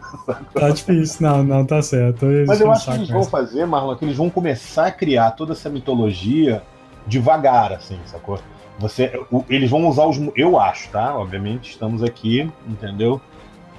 Tá 0.54 0.70
difícil. 0.70 1.18
Não, 1.20 1.44
não, 1.44 1.66
tá 1.66 1.82
certo. 1.82 2.26
Eles 2.26 2.48
Mas 2.48 2.62
eu 2.62 2.72
acho 2.72 2.90
que 2.90 2.98
eles 2.98 3.10
vão 3.10 3.24
fazer, 3.24 3.66
Marlon, 3.68 3.96
que 3.96 4.06
eles 4.06 4.18
vão 4.18 4.30
começar 4.30 4.88
a 4.88 4.92
criar 4.92 5.32
toda 5.32 5.54
essa 5.54 5.70
mitologia 5.70 6.64
devagar, 7.06 7.74
assim, 7.74 8.00
sacou? 8.06 8.40
Você, 8.80 9.12
eles 9.50 9.70
vão 9.70 9.88
usar 9.88 10.06
os. 10.06 10.20
Eu 10.36 10.60
acho, 10.60 10.90
tá? 10.90 11.18
Obviamente, 11.18 11.72
estamos 11.72 12.04
aqui, 12.04 12.50
entendeu? 12.68 13.22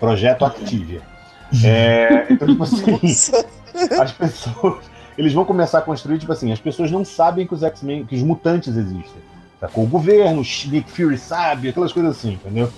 Projeto 0.00 0.44
Activia. 0.44 1.02
É, 1.64 2.26
então, 2.30 2.48
tipo 2.48 2.62
assim, 2.62 2.98
as 4.00 4.12
pessoas. 4.12 4.84
Eles 5.16 5.32
vão 5.32 5.44
começar 5.44 5.78
a 5.78 5.82
construir, 5.82 6.18
tipo 6.18 6.32
assim, 6.32 6.52
as 6.52 6.60
pessoas 6.60 6.90
não 6.90 7.04
sabem 7.04 7.46
que 7.46 7.54
os 7.54 7.62
X-Men, 7.62 8.04
que 8.04 8.14
os 8.14 8.22
mutantes 8.22 8.76
existem. 8.76 9.22
Sacou? 9.58 9.84
O 9.84 9.86
governo, 9.86 10.42
o 10.42 10.68
Nick 10.70 10.90
Fury 10.90 11.16
sabe, 11.16 11.70
aquelas 11.70 11.92
coisas 11.92 12.16
assim, 12.16 12.34
entendeu? 12.34 12.70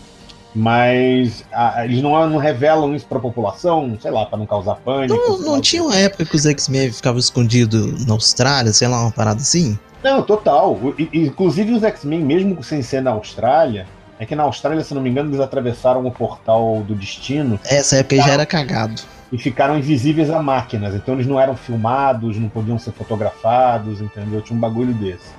Mas 0.54 1.44
a- 1.52 1.84
eles 1.84 2.02
não, 2.02 2.28
não 2.28 2.38
revelam 2.38 2.94
isso 2.94 3.06
pra 3.06 3.18
população, 3.18 3.96
sei 4.00 4.10
lá, 4.10 4.26
pra 4.26 4.38
não 4.38 4.46
causar 4.46 4.76
pânico. 4.76 5.14
Não, 5.14 5.38
não 5.38 5.60
tinha 5.60 5.82
uma 5.82 5.94
época 5.96 6.24
que 6.24 6.34
os 6.36 6.46
X-Men 6.46 6.90
ficavam 6.92 7.18
escondidos 7.18 8.04
na 8.06 8.14
Austrália, 8.14 8.72
sei 8.72 8.88
lá, 8.88 9.02
uma 9.02 9.12
parada 9.12 9.40
assim? 9.40 9.78
Não, 10.02 10.22
total. 10.22 10.78
Inclusive 11.12 11.72
os 11.72 11.82
X-Men, 11.82 12.20
mesmo 12.20 12.62
sem 12.62 12.82
ser 12.82 13.02
na 13.02 13.10
Austrália, 13.10 13.86
é 14.18 14.26
que 14.26 14.34
na 14.34 14.42
Austrália, 14.44 14.82
se 14.82 14.94
não 14.94 15.02
me 15.02 15.10
engano, 15.10 15.28
eles 15.30 15.40
atravessaram 15.40 16.04
o 16.06 16.10
portal 16.10 16.82
do 16.86 16.94
destino 16.94 17.58
Essa 17.64 17.96
época 17.96 18.16
já 18.16 18.30
era 18.32 18.46
cagado. 18.46 19.00
e 19.30 19.38
ficaram 19.38 19.76
invisíveis 19.78 20.30
a 20.30 20.42
máquinas. 20.42 20.94
Então 20.94 21.14
eles 21.14 21.26
não 21.26 21.38
eram 21.38 21.54
filmados, 21.56 22.36
não 22.36 22.48
podiam 22.48 22.78
ser 22.78 22.92
fotografados, 22.92 24.00
entendeu? 24.00 24.40
Tinha 24.40 24.56
um 24.56 24.60
bagulho 24.60 24.92
desse. 24.94 25.36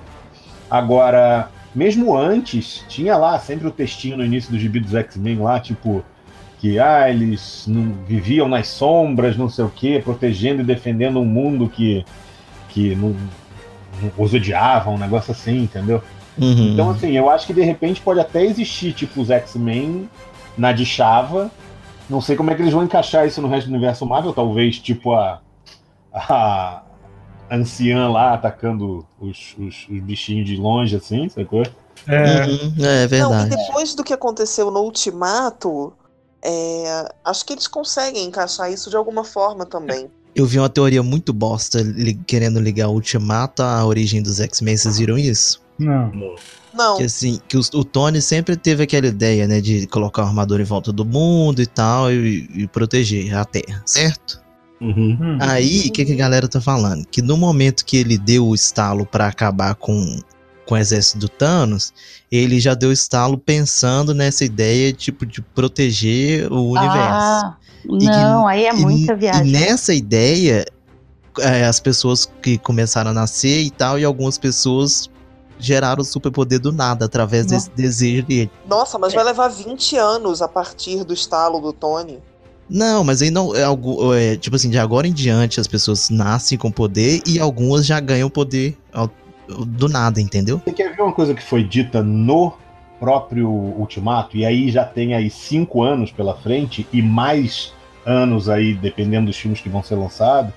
Agora, 0.70 1.50
mesmo 1.74 2.16
antes, 2.16 2.84
tinha 2.88 3.16
lá 3.16 3.38
sempre 3.38 3.68
o 3.68 3.70
textinho 3.70 4.16
no 4.16 4.24
início 4.24 4.50
do 4.50 4.58
gibi 4.58 4.80
dos 4.80 4.94
X-Men 4.94 5.38
lá, 5.38 5.60
tipo, 5.60 6.04
que 6.58 6.78
ah, 6.78 7.08
eles 7.08 7.64
não 7.66 7.92
viviam 8.06 8.48
nas 8.48 8.68
sombras, 8.68 9.36
não 9.36 9.48
sei 9.48 9.64
o 9.64 9.70
quê, 9.70 10.00
protegendo 10.02 10.62
e 10.62 10.64
defendendo 10.64 11.20
um 11.20 11.24
mundo 11.24 11.68
que, 11.68 12.04
que 12.68 12.94
não, 12.94 13.14
não 14.02 14.12
os 14.18 14.34
odiava, 14.34 14.90
um 14.90 14.98
negócio 14.98 15.32
assim, 15.32 15.62
entendeu? 15.62 16.02
Uhum. 16.36 16.72
Então, 16.72 16.90
assim, 16.90 17.12
eu 17.12 17.30
acho 17.30 17.46
que 17.46 17.54
de 17.54 17.62
repente 17.62 18.00
pode 18.00 18.20
até 18.20 18.44
existir, 18.44 18.92
tipo, 18.92 19.20
os 19.20 19.30
X-Men 19.30 20.08
na 20.56 20.72
de 20.72 20.84
Chava. 20.84 21.50
Não 22.08 22.20
sei 22.20 22.34
como 22.34 22.50
é 22.50 22.54
que 22.54 22.62
eles 22.62 22.72
vão 22.72 22.82
encaixar 22.82 23.26
isso 23.26 23.40
no 23.40 23.48
resto 23.48 23.68
do 23.68 23.74
universo 23.74 24.04
Marvel, 24.04 24.32
talvez, 24.32 24.78
tipo, 24.78 25.14
a, 25.14 25.40
a 26.12 26.82
anciã 27.50 28.08
lá 28.08 28.34
atacando 28.34 29.06
os, 29.20 29.54
os, 29.58 29.86
os 29.88 30.00
bichinhos 30.00 30.46
de 30.48 30.56
longe, 30.56 30.94
assim, 30.96 31.28
sacou? 31.28 31.62
É, 32.06 32.46
Uhum, 32.46 32.72
é 32.78 32.82
Não, 32.82 33.04
e 33.04 33.06
verdade. 33.08 33.56
depois 33.56 33.94
do 33.94 34.02
que 34.04 34.12
aconteceu 34.12 34.70
no 34.70 34.80
Ultimato, 34.80 35.92
é, 36.42 37.08
acho 37.24 37.44
que 37.44 37.52
eles 37.52 37.66
conseguem 37.66 38.24
encaixar 38.26 38.72
isso 38.72 38.88
de 38.88 38.96
alguma 38.96 39.24
forma 39.24 39.66
também. 39.66 40.08
Eu 40.34 40.46
vi 40.46 40.58
uma 40.58 40.68
teoria 40.68 41.02
muito 41.02 41.32
bosta 41.32 41.80
li- 41.82 42.14
querendo 42.26 42.60
ligar 42.60 42.88
o 42.88 42.92
Ultimato 42.92 43.62
à 43.62 43.84
origem 43.84 44.22
dos 44.22 44.40
X-Men, 44.40 44.76
vocês 44.76 44.98
viram 44.98 45.18
isso? 45.18 45.60
não. 45.78 46.10
Não, 46.72 46.96
Que 46.98 47.02
assim, 47.02 47.40
que 47.48 47.56
os- 47.56 47.68
o 47.74 47.82
Tony 47.82 48.22
sempre 48.22 48.56
teve 48.56 48.84
aquela 48.84 49.08
ideia, 49.08 49.48
né, 49.48 49.60
de 49.60 49.88
colocar 49.88 50.22
o 50.22 50.26
armador 50.26 50.60
em 50.60 50.64
volta 50.64 50.92
do 50.92 51.04
mundo 51.04 51.60
e 51.60 51.66
tal, 51.66 52.12
e, 52.12 52.48
e 52.54 52.68
proteger 52.68 53.34
a 53.36 53.44
Terra, 53.44 53.82
certo? 53.84 54.40
Uhum. 54.80 55.18
Hum. 55.20 55.38
Aí, 55.40 55.88
o 55.88 55.92
que, 55.92 56.04
que 56.04 56.12
a 56.12 56.16
galera 56.16 56.48
tá 56.48 56.60
falando? 56.60 57.04
Que 57.06 57.20
no 57.20 57.36
momento 57.36 57.84
que 57.84 57.96
ele 57.96 58.16
deu 58.16 58.46
o 58.46 58.54
estalo 58.54 59.04
pra 59.04 59.26
acabar 59.26 59.74
com, 59.74 60.18
com 60.66 60.74
o 60.74 60.78
exército 60.78 61.18
do 61.18 61.28
Thanos, 61.28 61.92
ele 62.32 62.58
já 62.60 62.74
deu 62.74 62.88
o 62.88 62.92
estalo 62.92 63.36
pensando 63.36 64.14
nessa 64.14 64.44
ideia, 64.44 64.92
tipo, 64.92 65.26
de 65.26 65.42
proteger 65.42 66.50
o 66.52 66.70
universo. 66.70 66.96
Ah, 67.46 67.56
que- 67.82 67.88
não, 68.06 68.46
aí 68.46 68.64
é 68.64 68.70
E- 68.74 68.76
muita 68.76 69.12
E 69.12 69.16
viagem. 69.16 69.52
nessa 69.52 69.92
ideia, 69.92 70.64
é, 71.40 71.64
as 71.66 71.78
pessoas 71.80 72.24
que 72.42 72.56
começaram 72.58 73.10
a 73.10 73.14
nascer 73.14 73.60
e 73.62 73.70
tal, 73.70 73.98
e 73.98 74.04
algumas 74.04 74.38
pessoas 74.38 75.10
geraram 75.58 76.00
o 76.00 76.04
superpoder 76.04 76.58
do 76.58 76.72
nada, 76.72 77.04
através 77.04 77.44
Não. 77.46 77.52
desse 77.54 77.70
desejo 77.70 78.24
dele. 78.26 78.50
nossa, 78.66 78.98
mas 78.98 79.12
vai 79.12 79.22
levar 79.24 79.48
20 79.48 79.94
anos 79.96 80.40
a 80.40 80.48
partir 80.48 81.04
do 81.04 81.12
estalo 81.12 81.60
do 81.60 81.70
Tony. 81.70 82.18
Não, 82.70 83.02
mas 83.02 83.20
aí 83.20 83.30
não 83.30 83.52
é. 83.54 83.64
É, 84.32 84.36
tipo 84.36 84.54
assim, 84.54 84.70
de 84.70 84.78
agora 84.78 85.06
em 85.06 85.12
diante 85.12 85.58
as 85.58 85.66
pessoas 85.66 86.08
nascem 86.08 86.56
com 86.56 86.70
poder 86.70 87.20
e 87.26 87.40
algumas 87.40 87.84
já 87.84 87.98
ganham 87.98 88.30
poder 88.30 88.78
do 89.66 89.88
nada, 89.88 90.20
entendeu? 90.20 90.62
Você 90.64 90.72
quer 90.72 90.94
ver 90.94 91.02
uma 91.02 91.12
coisa 91.12 91.34
que 91.34 91.42
foi 91.42 91.64
dita 91.64 92.02
no 92.02 92.52
próprio 93.00 93.48
Ultimato? 93.48 94.36
E 94.36 94.44
aí 94.46 94.70
já 94.70 94.84
tem 94.84 95.14
aí 95.14 95.28
cinco 95.28 95.82
anos 95.82 96.12
pela 96.12 96.36
frente 96.36 96.86
e 96.92 97.02
mais 97.02 97.72
anos 98.06 98.48
aí, 98.48 98.74
dependendo 98.74 99.26
dos 99.26 99.36
filmes 99.36 99.60
que 99.60 99.68
vão 99.68 99.82
ser 99.82 99.96
lançados, 99.96 100.54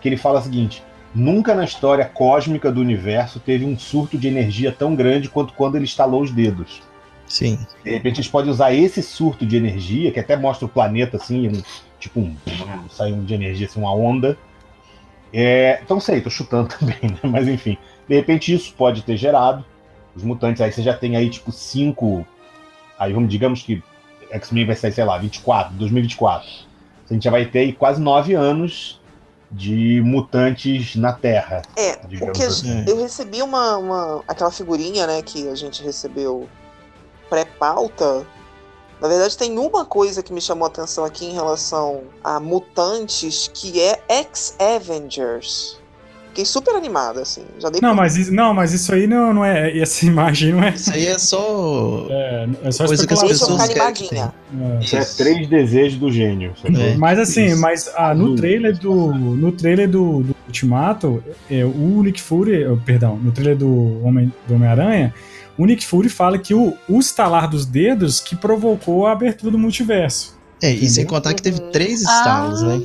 que 0.00 0.08
ele 0.08 0.16
fala 0.16 0.40
o 0.40 0.42
seguinte: 0.42 0.82
nunca 1.14 1.54
na 1.54 1.64
história 1.64 2.06
cósmica 2.06 2.72
do 2.72 2.80
universo 2.80 3.38
teve 3.38 3.66
um 3.66 3.78
surto 3.78 4.16
de 4.16 4.28
energia 4.28 4.72
tão 4.72 4.94
grande 4.94 5.28
quanto 5.28 5.52
quando 5.52 5.76
ele 5.76 5.84
estalou 5.84 6.22
os 6.22 6.30
dedos. 6.30 6.82
Sim. 7.26 7.58
De 7.82 7.90
repente 7.90 8.16
eles 8.20 8.28
podem 8.30 8.50
usar 8.50 8.72
esse 8.72 9.02
surto 9.02 9.44
de 9.46 9.56
energia, 9.56 10.12
que 10.12 10.20
até 10.20 10.36
mostra 10.36 10.66
o 10.66 10.68
planeta 10.68 11.16
assim, 11.16 11.48
um- 11.48 11.62
tipo 11.98 12.20
um. 12.20 12.36
sai 12.90 13.12
um 13.12 13.24
de 13.24 13.34
energia, 13.34 13.66
assim, 13.66 13.80
uma 13.80 13.94
onda. 13.94 14.38
É, 15.32 15.80
então 15.82 15.98
sei, 15.98 16.20
tô 16.20 16.30
chutando 16.30 16.68
também, 16.78 16.98
né? 17.02 17.18
Mas 17.24 17.48
enfim. 17.48 17.76
De 18.08 18.14
repente 18.14 18.52
isso 18.54 18.72
pode 18.74 19.02
ter 19.02 19.16
gerado. 19.16 19.64
Os 20.14 20.22
mutantes, 20.22 20.60
aí 20.62 20.70
você 20.70 20.82
já 20.82 20.94
tem 20.94 21.16
aí, 21.16 21.28
tipo, 21.28 21.50
cinco. 21.50 22.24
Aí 22.98 23.12
vamos, 23.12 23.28
digamos 23.28 23.62
que 23.62 23.82
X-Men 24.30 24.66
vai 24.66 24.76
sair, 24.76 24.92
sei 24.92 25.04
lá, 25.04 25.18
24, 25.18 25.74
2024. 25.74 26.46
A 27.10 27.12
gente 27.14 27.24
já 27.24 27.30
vai 27.30 27.44
ter 27.46 27.60
aí 27.60 27.72
quase 27.72 28.00
nove 28.00 28.34
anos 28.34 29.00
de 29.50 30.00
mutantes 30.04 30.94
na 30.96 31.12
Terra. 31.12 31.62
É, 31.76 31.96
Digamos 32.06 32.38
porque 32.38 32.42
assim. 32.44 32.84
eu 32.88 32.96
recebi 33.00 33.42
uma, 33.42 33.76
uma- 33.76 34.24
aquela 34.26 34.50
figurinha, 34.50 35.06
né, 35.06 35.20
que 35.22 35.48
a 35.48 35.54
gente 35.54 35.82
recebeu 35.82 36.48
pré-pauta. 37.28 38.26
Na 39.00 39.08
verdade, 39.08 39.36
tem 39.36 39.58
uma 39.58 39.84
coisa 39.84 40.22
que 40.22 40.32
me 40.32 40.40
chamou 40.40 40.64
a 40.64 40.68
atenção 40.68 41.04
aqui 41.04 41.26
em 41.26 41.32
relação 41.34 42.02
a 42.22 42.40
mutantes, 42.40 43.50
que 43.52 43.80
é 43.80 44.00
X-Avengers. 44.08 45.78
Fiquei 46.28 46.44
super 46.46 46.74
animada, 46.74 47.22
assim. 47.22 47.44
Já 47.60 47.70
dei 47.70 47.80
Não, 47.80 47.90
por- 47.90 47.96
mas, 47.96 48.16
isso- 48.16 48.32
não, 48.34 48.52
mas 48.52 48.72
isso 48.72 48.92
aí 48.92 49.06
não, 49.06 49.32
não 49.32 49.44
é. 49.44 49.78
Essa 49.78 50.04
imagem 50.06 50.52
não 50.52 50.64
é. 50.64 50.70
Isso 50.70 50.90
aí 50.92 51.06
é 51.06 51.16
só. 51.18 52.06
É, 52.10 52.48
é 52.64 52.70
só 52.72 52.86
Coisa 52.86 53.06
que 53.06 53.14
as 53.14 53.22
pessoas 53.22 53.62
ficar 53.68 53.92
querem 53.92 53.92
que 54.08 54.08
animadinha. 54.16 54.34
É. 54.80 54.84
Isso 54.84 54.96
é 54.96 55.04
três 55.24 55.48
desejos 55.48 55.98
do 56.00 56.10
gênio. 56.10 56.52
É. 56.64 56.96
Mas 56.96 57.20
assim, 57.20 57.46
Isso. 57.46 57.60
mas 57.60 57.88
ah, 57.96 58.12
no 58.14 58.24
Azul. 58.24 58.36
trailer 58.36 58.76
do. 58.76 59.14
No 59.14 59.52
trailer 59.52 59.88
do, 59.88 60.22
do 60.24 60.36
Ultimato, 60.48 61.22
é, 61.48 61.64
o 61.64 62.02
Nick 62.02 62.20
Fury, 62.20 62.64
eh, 62.64 62.76
perdão, 62.84 63.16
no 63.16 63.30
trailer 63.30 63.56
do 63.56 64.04
Homem 64.04 64.32
do 64.48 64.54
Homem-Aranha, 64.54 65.14
o 65.58 65.64
Nick 65.66 65.86
Fury 65.86 66.08
fala 66.08 66.38
que 66.38 66.54
o, 66.54 66.76
o 66.88 66.98
estalar 67.00 67.48
dos 67.48 67.64
dedos 67.66 68.20
que 68.20 68.34
provocou 68.36 69.06
a 69.06 69.12
abertura 69.12 69.52
do 69.52 69.58
multiverso. 69.58 70.36
É, 70.62 70.70
e 70.72 70.88
sem 70.88 71.04
contar 71.04 71.34
que 71.34 71.42
teve 71.42 71.60
três 71.70 72.00
estalos, 72.02 72.62
Ah. 72.62 72.66
né? 72.78 72.82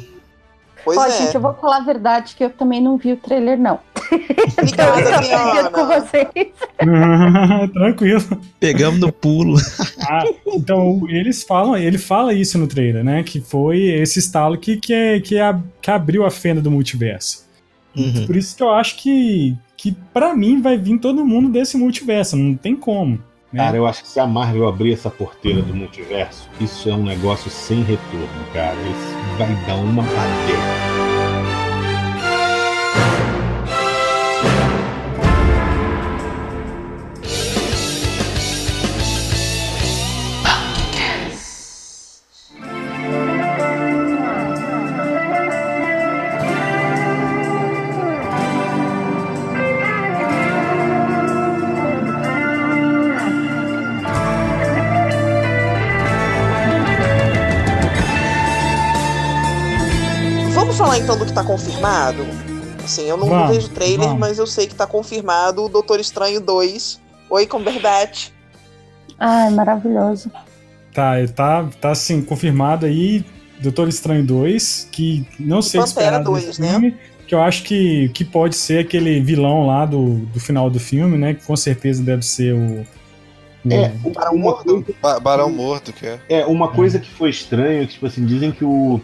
Pois 0.83 0.97
Ó, 0.97 1.05
é. 1.05 1.11
gente, 1.11 1.35
eu 1.35 1.41
vou 1.41 1.53
falar 1.53 1.77
a 1.77 1.81
verdade 1.81 2.33
que 2.35 2.43
eu 2.43 2.49
também 2.49 2.81
não 2.81 2.97
vi 2.97 3.11
o 3.11 3.17
trailer, 3.17 3.59
não. 3.59 3.79
Obrigada, 4.57 4.99
eu 5.01 5.15
acredito 5.15 5.71
com 5.71 5.81
Adriana. 5.81 6.05
vocês. 6.07 6.47
Tranquilo. 7.73 8.41
Pegamos 8.59 8.99
no 8.99 9.11
pulo. 9.11 9.57
Ah, 10.11 10.23
então, 10.47 11.03
eles 11.09 11.43
falam, 11.43 11.77
ele 11.77 11.97
fala 11.99 12.33
isso 12.33 12.57
no 12.57 12.65
trailer, 12.65 13.03
né? 13.03 13.21
Que 13.21 13.39
foi 13.41 13.79
esse 13.79 14.17
estalo 14.17 14.57
que, 14.57 14.77
que, 14.77 14.91
é- 14.93 15.19
que, 15.19 15.37
a- 15.37 15.59
que 15.81 15.91
abriu 15.91 16.25
a 16.25 16.31
fenda 16.31 16.59
do 16.61 16.71
multiverso. 16.71 17.45
Uhum. 17.95 18.25
Por 18.25 18.35
isso 18.35 18.55
que 18.55 18.63
eu 18.63 18.71
acho 18.71 18.95
que, 18.95 19.55
que 19.79 19.93
para 20.13 20.35
mim 20.35 20.61
vai 20.61 20.77
vir 20.77 20.99
todo 20.99 21.25
mundo 21.25 21.47
desse 21.47 21.77
multiverso, 21.77 22.35
não 22.35 22.53
tem 22.53 22.75
como. 22.75 23.11
né? 23.53 23.63
Cara, 23.63 23.77
eu 23.77 23.87
acho 23.87 24.01
que 24.03 24.09
se 24.09 24.19
a 24.19 24.27
Marvel 24.27 24.67
abrir 24.67 24.91
essa 24.91 25.09
porteira 25.09 25.61
do 25.61 25.73
multiverso, 25.73 26.49
isso 26.59 26.89
é 26.89 26.93
um 26.93 27.03
negócio 27.03 27.49
sem 27.49 27.81
retorno, 27.81 28.27
cara. 28.53 28.75
Isso 28.75 29.37
vai 29.37 29.55
dar 29.65 29.75
uma 29.75 30.03
badeira. 30.03 31.18
Então 61.03 61.17
do 61.17 61.25
que 61.25 61.33
tá 61.33 61.43
confirmado? 61.43 62.25
Assim, 62.83 63.03
eu 63.07 63.17
não 63.17 63.27
Vamos, 63.27 63.55
vejo 63.55 63.69
trailer, 63.69 64.07
vamos. 64.07 64.19
mas 64.19 64.39
eu 64.39 64.47
sei 64.47 64.67
que 64.67 64.75
tá 64.75 64.87
confirmado 64.87 65.63
o 65.65 65.69
Doutor 65.69 65.99
Estranho 65.99 66.39
2. 66.41 66.99
Oi, 67.29 67.45
Cumberbatch. 67.45 68.29
Ai, 69.19 69.49
maravilhoso. 69.51 70.31
Tá, 70.93 71.13
tá, 71.35 71.67
tá 71.79 71.91
assim, 71.91 72.21
confirmado 72.21 72.85
aí 72.85 73.23
Doutor 73.59 73.87
Estranho 73.87 74.23
2, 74.25 74.89
que 74.91 75.25
não 75.39 75.61
sei 75.61 75.79
o 75.79 75.83
que 75.83 75.89
Pantera 75.89 76.05
esperar 76.17 76.23
2, 76.23 76.45
desse 76.45 76.61
né? 76.61 76.69
filme, 76.69 76.97
que 77.27 77.35
eu 77.35 77.41
acho 77.41 77.63
que, 77.63 78.09
que 78.09 78.25
pode 78.25 78.55
ser 78.55 78.79
aquele 78.79 79.19
vilão 79.21 79.67
lá 79.67 79.85
do, 79.85 80.15
do 80.27 80.39
final 80.39 80.69
do 80.69 80.79
filme, 80.79 81.17
né? 81.17 81.33
Que 81.35 81.45
com 81.45 81.55
certeza 81.55 82.01
deve 82.01 82.23
ser 82.23 82.53
o. 82.55 82.81
o- 82.81 83.71
É, 83.71 83.89
Barão 84.15 84.33
uma 84.33 84.41
Mordo? 84.51 84.63
coisa, 84.83 84.99
Ba- 85.01 85.19
Barão 85.19 85.49
Morto, 85.51 85.93
que 85.93 86.07
é. 86.07 86.19
é, 86.29 86.45
uma 86.45 86.69
coisa 86.69 86.97
que 86.97 87.09
foi 87.11 87.29
estranha, 87.29 87.85
que, 87.85 87.93
tipo 87.93 88.05
assim, 88.07 88.25
dizem 88.25 88.51
que 88.51 88.65
o. 88.65 88.99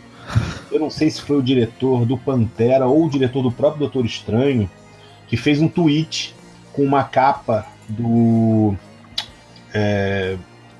Eu 0.71 0.79
não 0.79 0.89
sei 0.89 1.09
se 1.09 1.21
foi 1.21 1.37
o 1.37 1.41
diretor 1.43 2.05
do 2.05 2.17
Pantera 2.17 2.85
ou 2.87 3.05
o 3.05 3.09
diretor 3.09 3.41
do 3.41 3.51
próprio 3.51 3.79
Doutor 3.81 4.05
Estranho, 4.05 4.69
que 5.27 5.37
fez 5.37 5.61
um 5.61 5.67
tweet 5.67 6.35
com 6.73 6.83
uma 6.83 7.03
capa 7.03 7.65
do. 7.87 8.75
é, 9.73 10.37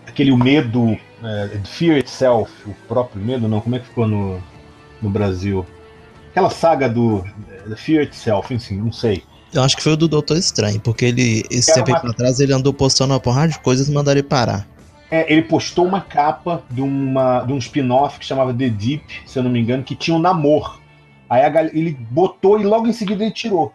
aquele 0.07 0.31
o 0.31 0.37
medo. 0.37 0.97
É, 1.23 1.59
Fear 1.65 1.97
Itself, 1.99 2.51
o 2.67 2.73
próprio 2.87 3.21
medo, 3.23 3.47
não, 3.47 3.59
como 3.59 3.75
é 3.75 3.79
que 3.79 3.87
ficou 3.87 4.05
no, 4.07 4.39
no 5.01 5.09
Brasil? 5.09 5.65
Aquela 6.29 6.49
saga 6.49 6.87
do 6.89 7.23
é, 7.71 7.75
Fear 7.75 8.03
Itself, 8.03 8.53
enfim, 8.53 8.75
não 8.77 8.91
sei. 8.91 9.23
Eu 9.53 9.63
acho 9.63 9.75
que 9.77 9.81
foi 9.81 9.93
o 9.93 9.97
do 9.97 10.07
Doutor 10.07 10.37
Estranho, 10.37 10.79
porque 10.81 11.05
ele, 11.05 11.43
esse 11.49 11.73
tempo 11.73 11.87
aí 11.87 11.93
uma- 11.93 12.01
pra 12.01 12.13
trás, 12.13 12.39
ele 12.39 12.53
andou 12.53 12.73
postando 12.73 13.13
uma 13.13 13.19
porrada 13.19 13.53
de 13.53 13.59
coisas 13.59 13.87
e 13.87 13.91
mandaram 13.91 14.19
ele 14.19 14.27
parar. 14.27 14.67
É, 15.09 15.31
ele 15.31 15.43
postou 15.43 15.85
uma 15.85 16.01
capa 16.01 16.63
de, 16.69 16.81
uma, 16.81 17.41
de 17.41 17.53
um 17.53 17.57
spin-off 17.57 18.19
que 18.19 18.25
chamava 18.25 18.53
The 18.53 18.69
Deep, 18.69 19.23
se 19.25 19.37
eu 19.37 19.43
não 19.43 19.51
me 19.51 19.59
engano, 19.59 19.83
que 19.83 19.95
tinha 19.95 20.15
um 20.15 20.19
namor. 20.19 20.79
Aí 21.29 21.43
a 21.43 21.63
ele 21.65 21.97
botou 22.09 22.59
e 22.59 22.63
logo 22.63 22.87
em 22.87 22.93
seguida 22.93 23.23
ele 23.23 23.31
tirou. 23.31 23.73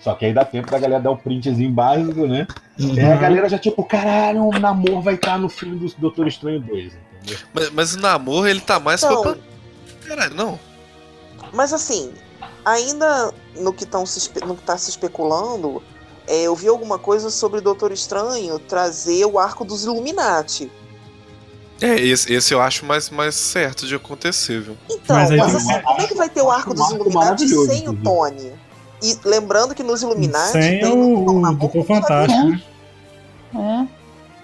Só 0.00 0.14
que 0.14 0.24
aí 0.24 0.32
dá 0.32 0.44
tempo 0.44 0.70
da 0.70 0.78
galera 0.78 1.02
dar 1.02 1.10
o 1.10 1.16
printzinho 1.16 1.70
básico, 1.70 2.26
né? 2.26 2.46
Uhum. 2.78 2.94
E 2.94 3.00
aí 3.00 3.12
a 3.12 3.16
galera 3.16 3.48
já 3.48 3.58
tipo, 3.58 3.82
caralho, 3.84 4.44
o 4.44 4.58
namor 4.58 5.02
vai 5.02 5.14
estar 5.14 5.38
no 5.38 5.48
filme 5.48 5.76
do 5.76 5.92
Doutor 5.98 6.28
Estranho 6.28 6.60
2, 6.60 6.92
entendeu? 7.22 7.38
Mas, 7.52 7.70
mas 7.70 7.94
o 7.94 8.00
namoro, 8.00 8.48
ele 8.48 8.60
tá 8.60 8.78
mais 8.78 9.02
Não. 9.02 9.22
pra. 9.22 9.36
Caralho, 10.06 10.34
não. 10.34 10.58
Mas 11.52 11.72
assim, 11.72 12.12
ainda 12.64 13.32
no 13.56 13.72
que, 13.72 13.84
tão 13.84 14.06
se, 14.06 14.30
no 14.44 14.54
que 14.54 14.62
tá 14.62 14.78
se 14.78 14.90
especulando, 14.90 15.82
é, 16.28 16.42
eu 16.42 16.54
vi 16.54 16.68
alguma 16.68 16.98
coisa 16.98 17.30
sobre 17.30 17.58
o 17.58 17.62
Doutor 17.62 17.90
Estranho 17.90 18.58
trazer 18.58 19.24
o 19.24 19.38
arco 19.38 19.64
dos 19.64 19.84
Illuminati. 19.84 20.70
É, 21.80 21.94
esse, 22.00 22.32
esse 22.32 22.52
eu 22.52 22.60
acho 22.60 22.84
mais, 22.84 23.08
mais 23.08 23.34
certo 23.34 23.86
de 23.86 23.94
acontecer, 23.94 24.60
viu? 24.60 24.76
Então, 24.90 25.16
Mas 25.16 25.30
mas, 25.30 25.54
assim, 25.54 25.80
como 25.80 26.00
é 26.00 26.06
que 26.06 26.14
vai 26.14 26.28
ter 26.28 26.42
o 26.42 26.50
arco 26.50 26.74
dos 26.74 26.90
Illuminati 26.90 27.48
sem 27.48 27.88
o. 27.88 27.96
Tony? 27.96 28.52
E 29.02 29.16
lembrando 29.24 29.74
que 29.74 29.82
nos 29.82 30.02
Illuminati 30.02 30.52
Sem 30.52 30.80
tem 30.80 30.92
o, 30.92 31.24
o 31.24 31.54
Doutor. 31.54 31.84
Fantástico, 31.84 32.48
né? 32.48 32.62
É. 33.54 33.98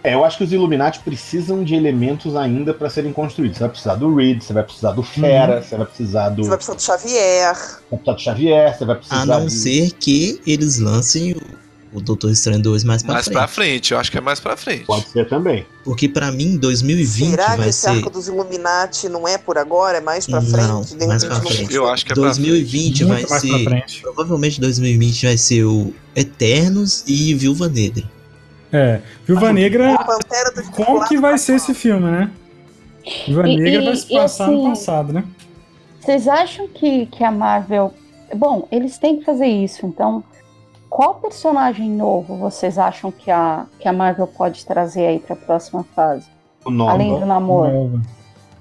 É, 0.04 0.12
eu 0.12 0.22
acho 0.22 0.36
que 0.36 0.44
os 0.44 0.52
Illuminati 0.52 1.00
precisam 1.00 1.64
de 1.64 1.74
elementos 1.74 2.36
ainda 2.36 2.74
para 2.74 2.90
serem 2.90 3.10
construídos. 3.10 3.56
Você 3.56 3.64
vai 3.64 3.70
precisar 3.70 3.94
do 3.94 4.14
Reed, 4.14 4.42
você 4.42 4.52
vai 4.52 4.62
precisar 4.62 4.92
do 4.92 5.02
Fera, 5.02 5.62
você 5.62 5.76
vai 5.78 5.86
precisar 5.86 6.28
do 6.28 6.42
Você 6.42 6.48
vai 6.50 6.58
precisar 6.58 6.74
do 6.76 6.82
Xavier. 6.82 7.56
Deputado 7.90 8.20
Xavier, 8.20 8.76
você 8.76 8.84
vai 8.84 8.96
A 8.96 8.98
precisar 8.98 9.26
não 9.26 9.46
de... 9.46 9.52
ser 9.52 9.92
que 9.92 10.42
eles 10.46 10.78
lancem 10.78 11.34
o, 11.94 12.00
Doutor 12.00 12.30
Estranho 12.30 12.60
2 12.60 12.82
mais 12.84 13.02
pra 13.02 13.14
mais 13.14 13.24
frente. 13.26 13.34
pra 13.36 13.46
frente, 13.48 13.92
eu 13.92 13.98
acho 13.98 14.10
que 14.10 14.18
é 14.18 14.20
mais 14.20 14.40
pra 14.40 14.56
frente. 14.56 14.84
Pode 14.84 15.08
ser 15.08 15.28
também. 15.28 15.64
Porque 15.84 16.08
pra 16.08 16.30
mim, 16.32 16.56
2020 16.56 17.30
Será 17.30 17.50
que 17.52 17.56
vai 17.58 17.68
esse 17.68 17.78
ser. 17.80 17.88
arco 17.90 18.10
dos 18.10 18.26
Illuminati 18.28 19.08
não 19.08 19.26
é 19.28 19.38
por 19.38 19.56
agora? 19.56 19.98
É 19.98 20.00
mais 20.00 20.26
pra 20.26 20.40
Não, 20.40 20.48
frente? 20.84 20.96
De 20.98 21.06
mais 21.06 21.22
repente 21.22 21.40
pra 21.40 21.50
não- 21.50 21.56
frente. 21.56 21.74
Eu 21.74 21.88
acho 21.88 22.04
que 22.04 22.12
é 22.12 22.14
pra 22.14 22.24
2020 22.24 23.04
vai 23.04 23.18
Muito 23.18 23.30
mais 23.30 23.42
pra 23.42 23.58
ser. 23.58 23.64
frente. 23.64 24.02
Provavelmente 24.02 24.60
2020 24.60 25.26
vai 25.26 25.36
ser 25.36 25.64
o 25.64 25.94
Eternos 26.16 27.04
e 27.06 27.32
Viúva 27.34 27.68
Negra. 27.68 28.04
É, 28.72 29.00
Viúva 29.24 29.52
Negra, 29.52 29.96
como 30.74 31.06
que 31.06 31.16
vai 31.18 31.38
ser 31.38 31.54
esse 31.56 31.72
filme, 31.74 32.10
né? 32.10 32.30
Viúva 33.26 33.48
E- 33.48 33.56
Negra 33.56 33.82
e- 33.82 33.84
vai 33.84 33.96
se 33.96 34.08
passar 34.12 34.48
no 34.48 34.58
assim- 34.60 34.68
passado, 34.70 35.12
né? 35.12 35.24
Vocês 36.00 36.26
acham 36.26 36.68
que, 36.68 37.06
que 37.06 37.22
a 37.22 37.30
Marvel. 37.30 37.94
Bom, 38.34 38.66
eles 38.72 38.98
têm 38.98 39.18
que 39.20 39.24
fazer 39.24 39.46
isso, 39.46 39.86
então. 39.86 40.24
Qual 40.94 41.16
personagem 41.16 41.90
novo 41.90 42.36
vocês 42.36 42.78
acham 42.78 43.10
que 43.10 43.28
a, 43.28 43.66
que 43.80 43.88
a 43.88 43.92
Marvel 43.92 44.28
pode 44.28 44.64
trazer 44.64 45.06
aí 45.08 45.18
pra 45.18 45.34
próxima 45.34 45.84
fase? 45.92 46.24
O 46.64 46.70
nome. 46.70 46.88
Além 46.92 47.18
do 47.18 47.26
namoro. 47.26 47.72
Nova. 47.72 48.02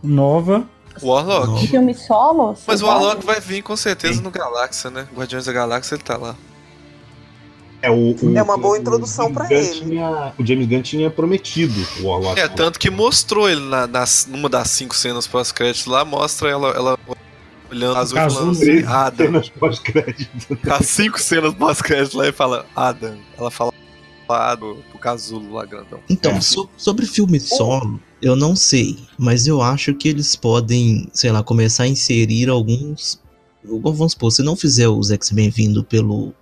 Nova. 0.01 0.67
Warlock. 1.03 1.47
Nova. 1.47 1.67
Filme 1.67 1.93
solo? 1.93 2.55
Mas 2.65 2.81
o 2.81 2.87
Warlock 2.87 3.23
vai 3.23 3.39
vir 3.39 3.61
com 3.61 3.75
certeza 3.77 4.19
no 4.19 4.31
Galáxia, 4.31 4.89
né? 4.89 5.07
Guardiões 5.15 5.45
da 5.45 5.53
Galáxia 5.53 5.93
ele 5.93 6.01
tá 6.01 6.17
lá. 6.17 6.35
É, 7.83 7.91
o, 7.91 8.15
o- 8.15 8.35
É 8.35 8.41
uma 8.41 8.57
boa 8.57 8.73
o 8.73 8.77
introdução 8.77 9.31
Gunn 9.31 9.45
ele. 9.51 9.69
tinha- 9.81 10.33
o 10.35 10.43
James 10.43 10.67
Gunn 10.67 10.81
tinha 10.81 11.11
prometido 11.11 11.75
o 12.01 12.07
Warlock. 12.07 12.39
É, 12.39 12.47
tanto 12.47 12.79
que 12.79 12.89
mostrou 12.89 13.47
ele 13.47 13.61
na, 13.61 13.85
nas, 13.85 14.25
numa 14.27 14.49
das 14.49 14.71
cinco 14.71 14.95
cenas 14.95 15.27
pós-créditos 15.27 15.85
lá, 15.85 16.03
mostra 16.03 16.49
ela, 16.49 16.69
ela 16.69 16.97
olhando 17.73 17.97
azul 17.97 18.17
e 18.17 18.21
falando 18.21 18.51
assim, 18.51 18.83
Adam. 18.85 19.25
cenas 19.27 19.49
pós-crédito. 19.49 20.57
As 20.69 20.85
cinco 20.87 21.19
cenas 21.19 21.53
pós-créditos 21.53 22.13
lá 22.13 22.27
e 22.27 22.31
fala, 22.31 22.65
Adam. 22.75 23.17
Ela 23.37 23.51
fala 23.51 23.71
Adam 24.29 24.77
pro 24.89 24.99
casulo 24.99 25.53
lá 25.53 25.65
grandão. 25.65 25.99
Então, 26.09 26.31
É. 26.31 26.41
so- 26.41 26.69
sobre 26.77 27.05
filme 27.05 27.39
solo, 27.39 27.99
eu 28.21 28.35
não 28.35 28.55
sei, 28.55 28.97
mas 29.17 29.45
eu 29.47 29.61
acho 29.61 29.93
que 29.93 30.07
eles 30.09 30.35
podem, 30.35 31.07
sei 31.13 31.31
lá, 31.31 31.43
começar 31.43 31.83
a 31.83 31.87
inserir 31.87 32.49
alguns. 32.49 33.21
Vamos 33.63 34.13
supor, 34.13 34.31
se 34.31 34.41
não 34.41 34.55
fizer 34.55 34.87
os 34.89 35.11
X-Men 35.11 35.49
vindo 35.49 35.83
pelo 35.83 36.33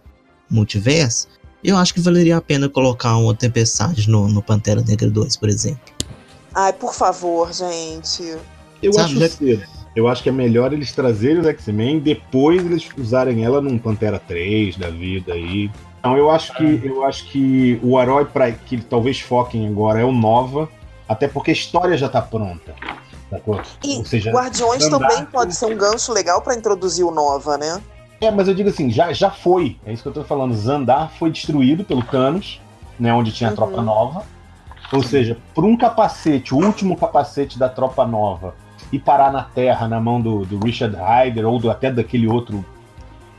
multiverso, 0.49 1.27
eu 1.63 1.77
acho 1.77 1.93
que 1.93 1.99
valeria 1.99 2.37
a 2.37 2.41
pena 2.41 2.67
colocar 2.69 3.15
uma 3.17 3.35
tempestade 3.35 4.09
no, 4.09 4.27
no 4.27 4.41
Pantera 4.41 4.81
Negra 4.81 5.09
2, 5.09 5.35
por 5.37 5.49
exemplo. 5.49 5.81
Ai, 6.53 6.73
por 6.73 6.93
favor, 6.93 7.53
gente. 7.53 8.35
Eu 8.81 8.93
Sabe, 8.93 9.05
acho 9.05 9.19
já- 9.19 9.29
cedo. 9.29 9.63
Eu 9.95 10.07
acho 10.07 10.23
que 10.23 10.29
é 10.29 10.31
melhor 10.31 10.71
eles 10.71 10.91
trazerem 10.93 11.39
os 11.39 11.47
X-Men 11.47 11.99
depois 11.99 12.63
eles 12.65 12.87
usarem 12.97 13.43
ela 13.43 13.61
num 13.61 13.77
Pantera 13.77 14.19
3 14.19 14.77
da 14.77 14.89
vida 14.89 15.33
aí. 15.33 15.69
Então 15.99 16.17
eu 16.17 16.31
acho 16.31 16.53
que 16.55 16.81
eu 16.83 17.03
acho 17.03 17.25
que 17.25 17.79
o 17.83 17.99
herói 17.99 18.25
para 18.25 18.51
que 18.51 18.77
talvez 18.81 19.19
foquem 19.19 19.67
agora 19.67 19.99
é 19.99 20.03
o 20.05 20.11
Nova, 20.11 20.69
até 21.07 21.27
porque 21.27 21.51
a 21.51 21.53
história 21.53 21.97
já 21.97 22.07
tá 22.09 22.21
pronta. 22.21 22.73
sacou? 23.29 23.61
E 23.83 23.97
Ou 23.97 24.05
seja, 24.05 24.31
Guardiões 24.31 24.83
Andar- 24.85 25.09
também 25.09 25.25
pode 25.25 25.55
ser 25.55 25.65
um 25.65 25.75
gancho 25.77 26.11
legal 26.13 26.41
pra 26.41 26.55
introduzir 26.55 27.05
o 27.05 27.11
Nova, 27.11 27.57
né? 27.57 27.81
É, 28.21 28.29
mas 28.31 28.47
eu 28.47 28.53
digo 28.53 28.69
assim, 28.69 28.89
já, 28.89 29.11
já 29.13 29.29
foi. 29.31 29.77
É 29.85 29.91
isso 29.91 30.03
que 30.03 30.09
eu 30.09 30.13
tô 30.13 30.23
falando. 30.23 30.53
Zandar 30.53 31.11
foi 31.17 31.29
destruído 31.31 31.83
pelo 31.83 32.03
Thanos, 32.03 32.61
né? 32.99 33.13
Onde 33.13 33.31
tinha 33.31 33.49
a 33.49 33.51
Uhum. 33.51 33.55
tropa 33.55 33.81
nova. 33.81 34.23
Ou 34.93 35.01
seja, 35.01 35.37
por 35.55 35.63
um 35.65 35.75
capacete, 35.77 36.53
o 36.53 36.57
último 36.57 36.95
capacete 36.97 37.57
da 37.57 37.67
tropa 37.69 38.05
nova, 38.05 38.53
e 38.91 38.99
parar 38.99 39.31
na 39.31 39.43
Terra 39.43 39.87
na 39.87 39.99
mão 39.99 40.19
do, 40.21 40.45
do 40.45 40.59
Richard 40.63 40.95
Hyder 40.95 41.45
ou 41.47 41.59
do- 41.59 41.69
até 41.71 41.91
daquele 41.91 42.27
outro 42.27 42.63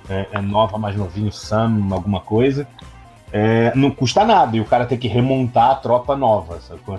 é, 0.08 0.26
é 0.32 0.40
nova, 0.40 0.78
mais 0.78 0.96
novinho, 0.96 1.30
Sam, 1.32 1.88
alguma 1.92 2.20
coisa. 2.20 2.66
É, 3.32 3.72
não 3.74 3.90
custa 3.90 4.24
nada, 4.24 4.56
e 4.56 4.60
o 4.60 4.64
cara 4.64 4.84
tem 4.84 4.98
que 4.98 5.08
remontar 5.08 5.70
a 5.70 5.74
tropa 5.76 6.14
nova, 6.16 6.60
sacou? 6.60 6.98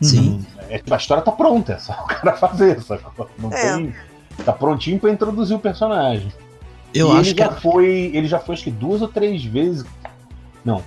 Sim. 0.00 0.44
É, 0.68 0.78
tipo, 0.78 0.94
a 0.94 0.96
história 0.96 1.22
tá 1.22 1.32
pronta, 1.32 1.72
é 1.74 1.78
só 1.78 1.92
o 1.92 2.06
cara 2.06 2.36
fazer, 2.36 2.80
sacou? 2.82 3.28
Não 3.38 3.52
É. 3.52 3.74
tem. 3.76 3.94
Tá 4.44 4.52
prontinho 4.52 5.00
pra 5.00 5.10
introduzir 5.10 5.56
o 5.56 5.58
personagem. 5.60 6.32
Eu 6.94 7.08
e 7.08 7.10
acho 7.12 7.20
ele 7.30 7.34
que 7.34 7.40
já 7.42 7.50
foi. 7.50 7.86
Ele 8.14 8.28
já 8.28 8.38
foi 8.38 8.54
acho 8.54 8.62
que 8.64 8.70
duas 8.70 9.02
ou 9.02 9.08
três 9.08 9.44
vezes. 9.44 9.84
Não. 10.64 10.82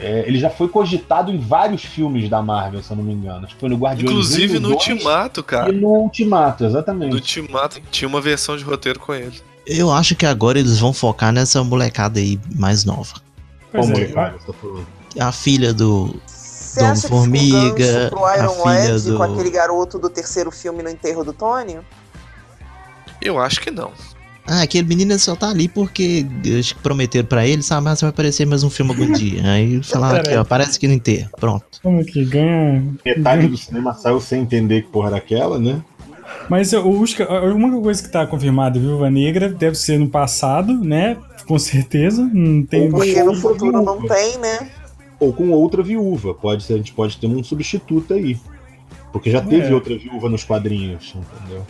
É, 0.00 0.24
ele 0.28 0.38
já 0.38 0.48
foi 0.48 0.68
cogitado 0.68 1.32
em 1.32 1.38
vários 1.38 1.82
filmes 1.84 2.28
da 2.30 2.40
Marvel, 2.40 2.80
se 2.84 2.90
eu 2.92 2.96
não 2.96 3.02
me 3.02 3.12
engano. 3.12 3.44
Acho 3.44 3.54
que 3.54 3.60
foi 3.60 3.68
no 3.68 3.76
Guardiões 3.76 4.08
Inclusive 4.10 4.58
1, 4.58 4.60
no 4.60 4.68
2 4.68 4.74
Ultimato, 4.88 5.42
cara. 5.42 5.70
E 5.70 5.72
no 5.74 5.88
Ultimato, 5.88 6.64
exatamente. 6.64 7.10
No 7.10 7.16
Ultimato 7.16 7.80
tinha 7.90 8.08
uma 8.08 8.20
versão 8.20 8.56
de 8.56 8.62
roteiro 8.62 9.00
com 9.00 9.12
ele. 9.12 9.40
eu 9.66 9.90
acho 9.90 10.14
que 10.14 10.24
agora 10.24 10.58
eles 10.58 10.78
vão 10.78 10.92
focar 10.92 11.32
nessa 11.32 11.62
molecada 11.64 12.20
aí 12.20 12.38
mais 12.56 12.84
nova. 12.84 13.14
Pois 13.72 13.86
Como 13.86 13.98
é, 13.98 14.06
falando? 14.08 14.86
A 15.18 15.32
filha 15.32 15.74
do. 15.74 16.14
Você 16.26 16.78
Dom 16.80 16.86
acha 16.86 17.02
que 17.02 17.08
Formiga, 17.08 17.56
ficou 17.56 17.74
gancho 17.74 18.08
pro 18.10 18.24
a 18.24 18.36
Iron 18.36 18.50
filha 18.50 18.64
Lad 18.92 19.02
do- 19.02 19.16
com 19.16 19.22
aquele 19.24 19.50
garoto 19.50 19.98
do 19.98 20.08
terceiro 20.08 20.50
filme 20.52 20.82
no 20.82 20.88
enterro 20.90 21.24
do 21.24 21.32
Tony? 21.32 21.78
Eu 23.20 23.38
acho 23.40 23.60
que 23.60 23.70
não. 23.70 23.90
Ah, 24.50 24.62
aquele 24.62 24.88
menino 24.88 25.18
só 25.18 25.36
tá 25.36 25.50
ali 25.50 25.68
porque 25.68 26.24
acho 26.58 26.74
que 26.74 26.82
prometeram 26.82 27.26
pra 27.28 27.46
ele, 27.46 27.62
sabe? 27.62 27.84
Mas 27.84 28.00
vai 28.00 28.10
aparecer 28.10 28.46
mais 28.46 28.64
um 28.64 28.70
filme 28.70 28.92
algum 28.92 29.12
dia. 29.12 29.42
Aí 29.50 29.82
falaram 29.82 30.20
aqui, 30.20 30.34
ó, 30.34 30.40
aparece 30.40 30.76
aqui 30.78 30.88
no 30.88 30.94
inteiro. 30.94 31.28
Pronto. 31.38 31.64
Como 31.82 32.04
que 32.04 32.24
ganha. 32.24 32.82
Metade 33.04 33.46
do 33.46 33.56
cinema 33.58 33.92
saiu 33.94 34.20
sem 34.20 34.42
entender 34.42 34.82
que 34.82 34.88
porra 34.88 35.08
era 35.08 35.16
aquela, 35.18 35.58
né? 35.58 35.82
Mas 36.48 36.72
o 36.72 36.88
Usca, 36.88 37.24
a 37.24 37.42
única 37.44 37.80
coisa 37.80 38.02
que 38.02 38.08
tá 38.10 38.26
confirmada, 38.26 38.78
Viúva 38.80 39.10
Negra, 39.10 39.48
deve 39.50 39.76
ser 39.76 39.98
no 39.98 40.08
passado, 40.08 40.72
né? 40.82 41.16
Com 41.46 41.58
certeza. 41.58 42.22
Não 42.32 42.64
tem. 42.64 42.84
Ou- 42.86 42.90
Porque 42.90 43.22
no 43.22 43.34
futuro 43.34 43.82
não 43.82 44.00
tem, 44.06 44.38
né? 44.38 44.70
Ou 45.20 45.32
com 45.32 45.50
outra 45.50 45.82
viúva. 45.82 46.32
Pode 46.32 46.62
ser, 46.62 46.74
a 46.74 46.76
gente 46.76 46.92
pode 46.92 47.18
ter 47.18 47.26
um 47.26 47.42
substituto 47.42 48.14
aí. 48.14 48.38
Porque 49.12 49.30
já 49.30 49.40
teve 49.40 49.68
É. 49.68 49.74
outra 49.74 49.96
viúva 49.98 50.28
nos 50.28 50.44
quadrinhos, 50.44 51.14
entendeu? 51.14 51.66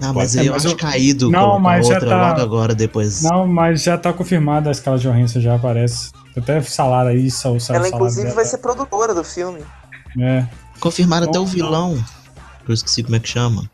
Ah, 0.00 0.12
mas 0.12 0.32
ser, 0.32 0.40
aí 0.40 0.46
eu 0.46 0.52
mas 0.52 0.64
acho 0.66 0.74
eu- 0.74 0.78
caído 0.78 1.30
Não, 1.30 1.58
mas 1.58 1.86
já 1.86 1.94
outra 1.94 2.08
tá- 2.10 2.28
logo 2.30 2.40
agora 2.40 2.74
depois. 2.74 3.22
Não, 3.22 3.46
mas 3.46 3.82
já 3.82 3.96
tá 3.96 4.12
confirmada 4.12 4.68
a 4.68 4.72
escala 4.72 4.98
de 4.98 5.04
Johansson, 5.04 5.40
já 5.40 5.54
aparece. 5.54 6.10
Até 6.36 6.60
salário 6.62 7.10
aí, 7.12 7.30
só 7.30 7.52
o 7.52 7.60
sal- 7.60 7.76
Ela, 7.76 7.88
inclusive, 7.88 8.22
dela 8.24 8.34
vai 8.34 8.44
ser 8.44 8.58
produtora 8.58 9.14
do 9.14 9.22
filme. 9.22 9.60
É. 10.20 10.44
Confirmaram 10.80 11.28
até 11.28 11.38
o 11.38 11.42
Não, 11.42 11.46
vilão. 11.48 12.04
Eu 12.66 12.74
esqueci 12.74 13.02
como 13.02 13.14
é 13.16 13.20
que 13.20 13.28
chama. 13.28 13.70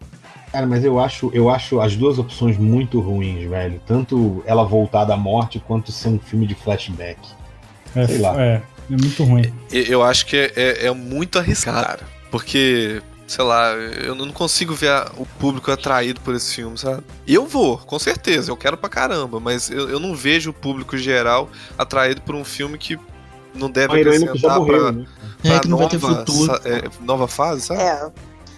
Cara, 0.53 0.67
mas 0.67 0.85
eu 0.85 0.99
acho, 1.01 1.31
eu 1.33 1.49
acho 1.49 1.81
as 1.81 1.95
duas 1.97 2.19
opções 2.19 2.59
muito 2.59 3.01
ruins, 3.01 3.49
velho. 3.49 3.81
Tanto 3.87 4.43
ela 4.47 4.65
voltar 4.65 5.05
da 5.05 5.17
morte 5.17 5.59
quanto 5.67 5.91
ser 5.93 6.09
um 6.09 6.19
filme 6.19 6.47
de 6.47 6.55
flashback. 6.55 7.19
É, 7.95 8.07
Sei 8.07 8.19
lá. 8.19 8.35
é, 8.43 8.61
é 8.91 8.97
muito 8.97 9.25
ruim. 9.25 9.53
E- 9.73 9.87
Eu 9.89 10.03
acho 10.03 10.27
que 10.27 10.37
é, 10.37 10.53
é- 10.57 10.87
é 10.87 10.91
muito 10.93 11.39
arriscado, 11.39 11.87
cara. 11.87 12.01
Porque, 12.31 13.01
sei 13.31 13.45
lá, 13.45 13.71
eu 13.75 14.13
não 14.17 14.29
consigo 14.33 14.75
ver 14.75 14.89
a- 14.91 15.13
o 15.17 15.25
público 15.25 15.71
atraído 15.71 16.21
por 16.21 16.35
esse 16.35 16.53
filme, 16.53 16.77
sabe? 16.77 17.05
Eu 17.25 17.47
vou, 17.47 17.79
com 17.79 17.97
certeza, 17.97 18.51
eu 18.51 18.57
quero 18.57 18.77
pra 18.77 18.89
caramba, 18.89 19.39
mas 19.39 19.71
eu, 19.71 19.89
eu 19.89 20.01
não 20.01 20.17
vejo 20.17 20.51
o 20.51 20.53
público 20.53 20.99
geral 20.99 21.49
atraído 21.79 22.23
por 22.23 22.35
um 22.35 22.45
filme 22.45 22.77
que 22.77 22.99
não 23.55 23.71
deve 23.71 23.95
Uma 23.95 23.99
que 23.99 24.03
já 24.05 24.11
acrescentar 24.25 24.59
morreu, 24.59 24.81
pra, 24.81 24.93
né? 24.93 25.07
É 25.45 25.61
que 25.61 25.69
não 25.69 25.79
vai 25.79 25.89
ter 25.89 26.01
nova, 26.01 26.17
futuro. 26.27 26.47
sa- 26.47 26.61
é, 26.65 26.83
nova 27.01 27.29
fase, 27.29 27.63
sabe? 27.63 27.81
É. 27.81 28.11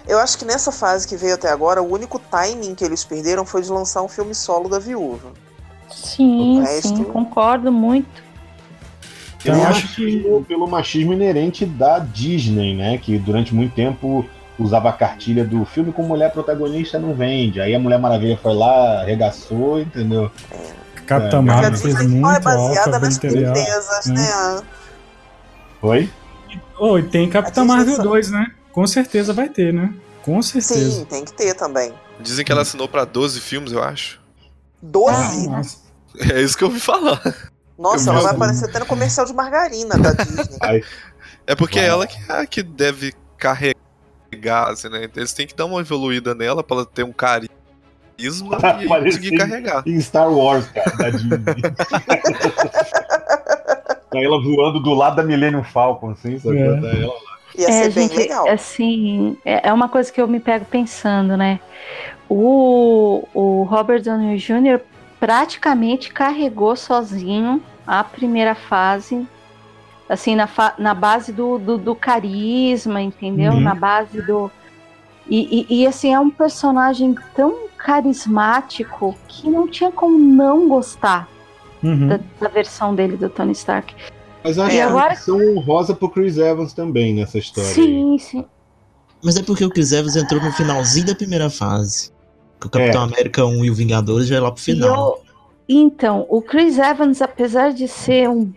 Eu 0.08 0.18
acho 0.18 0.38
que 0.38 0.44
nessa 0.46 0.72
fase 0.72 1.06
que 1.06 1.16
veio 1.16 1.34
até 1.34 1.50
agora, 1.50 1.82
o 1.82 1.92
único 1.92 2.18
timing 2.18 2.74
que 2.74 2.82
eles 2.82 3.04
perderam 3.04 3.44
foi 3.44 3.60
de 3.60 3.70
lançar 3.70 4.02
um 4.02 4.08
filme 4.08 4.34
solo 4.34 4.70
da 4.70 4.78
viúva. 4.78 5.32
Sim, 5.94 6.62
resto- 6.62 6.88
sim, 6.96 7.04
concordo 7.04 7.70
muito. 7.70 8.22
Eu 9.44 9.54
acho 9.64 9.82
machismo, 9.86 10.44
pelo 10.44 10.66
machismo 10.66 11.12
inerente 11.12 11.66
da 11.66 11.98
Disney, 11.98 12.74
né? 12.74 12.96
Que 12.96 13.18
durante 13.18 13.54
muito 13.54 13.74
tempo 13.74 14.24
usava 14.58 14.90
a 14.90 14.92
cartilha 14.92 15.44
do 15.44 15.64
filme 15.64 15.92
com 15.92 16.02
mulher 16.02 16.32
protagonista 16.32 16.98
não 16.98 17.14
vende. 17.14 17.60
Aí 17.60 17.74
a 17.74 17.78
Mulher 17.78 17.98
Maravilha 17.98 18.38
foi 18.40 18.54
lá, 18.54 19.00
arregaçou, 19.00 19.80
entendeu? 19.80 20.30
Capitã 21.06 21.26
É, 21.26 21.30
Porque 21.30 21.36
a 21.36 21.42
Marvel 21.42 21.78
fez 21.78 22.06
muito 22.06 22.28
é 22.30 22.40
baseada 22.40 22.98
nas 22.98 23.18
princesas, 23.18 24.06
né? 24.06 24.14
né? 24.14 24.62
Foi? 25.80 26.10
Oh, 26.78 26.98
e 26.98 27.02
tem 27.02 27.28
Capitã 27.28 27.64
Marvel 27.64 27.96
só- 27.96 28.02
2, 28.02 28.30
né? 28.30 28.52
Com 28.72 28.86
certeza 28.86 29.32
vai 29.32 29.48
ter, 29.48 29.72
né? 29.72 29.92
Com 30.22 30.40
certeza. 30.40 30.90
Sim, 30.90 31.04
tem 31.04 31.24
que 31.24 31.32
ter 31.32 31.54
também. 31.54 31.92
Dizem 32.20 32.44
que 32.44 32.52
ela 32.52 32.62
assinou 32.62 32.88
pra 32.88 33.04
12 33.04 33.40
filmes, 33.40 33.72
eu 33.72 33.82
acho. 33.82 34.20
Doze? 34.80 35.48
Nossa. 35.48 35.78
É 36.30 36.40
isso 36.40 36.56
que 36.56 36.62
eu 36.64 36.68
ouvi 36.68 36.78
falar. 36.80 37.20
Nossa, 37.78 38.10
Eu 38.10 38.14
ela 38.14 38.22
vai 38.22 38.34
aparecer 38.34 38.66
até 38.66 38.78
no 38.78 38.86
comercial 38.86 39.26
de 39.26 39.32
margarina 39.32 39.96
da 39.98 40.12
Disney. 40.12 40.84
É 41.46 41.54
porque 41.56 41.78
é 41.80 41.86
ela 41.86 42.06
que, 42.06 42.16
é 42.30 42.46
que 42.46 42.62
deve 42.62 43.12
carregar, 43.36 43.71
assim, 44.68 44.88
né? 44.88 45.04
Então 45.04 45.20
Eles 45.20 45.32
têm 45.32 45.46
que 45.46 45.54
dar 45.54 45.66
uma 45.66 45.80
evoluída 45.80 46.34
nela 46.34 46.62
pra 46.62 46.78
ela 46.78 46.86
ter 46.86 47.04
um 47.04 47.12
carisma 47.12 47.48
e 48.18 48.86
conseguir 48.86 49.36
carregar. 49.36 49.82
Em 49.86 50.00
Star 50.00 50.32
Wars, 50.32 50.66
cara, 50.68 50.96
da 50.96 51.10
Disney. 51.10 51.38
Tá 54.12 54.20
ela 54.20 54.38
voando 54.42 54.78
do 54.78 54.92
lado 54.92 55.16
da 55.16 55.22
Millennium 55.22 55.64
Falcon, 55.64 56.10
assim, 56.10 56.38
sabe? 56.38 56.58
É. 56.58 56.80
Tá 56.80 56.88
ela 56.88 57.06
lá. 57.06 57.32
Ia 57.58 57.68
é, 57.68 57.72
ser 57.84 57.92
bem 57.92 58.08
gente, 58.08 58.16
legal. 58.16 58.48
assim, 58.48 59.36
é 59.44 59.68
é 59.68 59.72
uma 59.72 59.88
coisa 59.88 60.12
que 60.12 60.20
eu 60.20 60.28
me 60.28 60.40
pego 60.40 60.64
pensando, 60.64 61.36
né? 61.36 61.60
O, 62.28 63.26
o 63.34 63.62
Robert 63.64 64.02
Downey 64.02 64.38
Jr. 64.38 64.80
praticamente 65.20 66.12
carregou 66.12 66.76
sozinho 66.76 67.62
a 67.86 68.02
primeira 68.02 68.54
fase, 68.54 69.26
assim, 70.12 70.34
na, 70.36 70.48
na 70.78 70.94
base 70.94 71.32
do, 71.32 71.58
do, 71.58 71.78
do 71.78 71.94
carisma, 71.94 73.00
entendeu? 73.00 73.52
Uhum. 73.52 73.60
Na 73.60 73.74
base 73.74 74.20
do. 74.22 74.50
E, 75.28 75.66
e, 75.70 75.82
e, 75.82 75.86
assim, 75.86 76.12
é 76.12 76.18
um 76.20 76.30
personagem 76.30 77.14
tão 77.34 77.68
carismático 77.78 79.16
que 79.28 79.48
não 79.48 79.66
tinha 79.68 79.90
como 79.90 80.18
não 80.18 80.68
gostar 80.68 81.28
Uhum. 81.82 82.06
da, 82.08 82.20
da 82.40 82.48
versão 82.48 82.94
dele 82.94 83.16
do 83.16 83.28
Tony 83.28 83.50
Stark. 83.52 83.92
Mas 84.44 84.56
eu 84.56 84.62
acho 84.62 84.72
que 84.72 84.80
agora- 84.80 85.14
são 85.16 85.36
honrosa 85.56 85.94
pro 85.94 86.08
Chris 86.08 86.36
Evans 86.38 86.72
também 86.72 87.12
nessa 87.14 87.38
história. 87.38 87.68
aí. 87.68 87.74
Sim, 87.74 88.18
sim. 88.18 88.44
Mas 89.24 89.36
é 89.36 89.42
porque 89.42 89.64
o 89.64 89.68
Chris 89.70 89.90
Evans 89.92 90.14
entrou 90.14 90.40
no 90.40 90.52
finalzinho 90.52 91.06
da 91.06 91.14
primeira 91.14 91.50
fase. 91.50 92.12
Que 92.60 92.66
o 92.68 92.70
Capitão 92.70 93.02
É. 93.02 93.04
América 93.06 93.44
1 93.44 93.64
e 93.64 93.70
o 93.70 93.74
Vingadores 93.74 94.28
já 94.28 94.36
é 94.36 94.40
lá 94.40 94.52
pro 94.52 94.62
final. 94.62 95.18
eu- 95.18 95.32
então, 95.68 96.24
o 96.28 96.40
Chris 96.42 96.78
Evans, 96.78 97.20
apesar 97.22 97.72
de 97.72 97.88
ser 97.88 98.28
um 98.28 98.52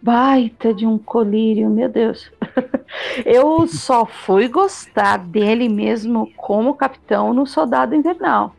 baita 0.00 0.72
de 0.72 0.86
um 0.86 0.98
colírio, 0.98 1.68
meu 1.68 1.88
Deus, 1.88 2.30
eu 3.24 3.66
só 3.66 4.06
fui 4.06 4.48
gostar 4.48 5.18
dele 5.18 5.68
mesmo 5.68 6.30
como 6.36 6.74
capitão 6.74 7.32
no 7.32 7.46
Soldado 7.46 7.94
Invernal. 7.94 8.54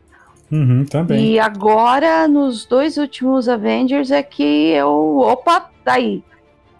Uhum, 0.50 0.84
também. 0.86 1.32
E 1.32 1.38
agora, 1.38 2.26
nos 2.26 2.64
dois 2.64 2.96
últimos 2.96 3.48
Avengers, 3.48 4.10
é 4.10 4.22
que 4.22 4.42
eu. 4.42 5.18
Opa, 5.18 5.70
daí. 5.84 6.22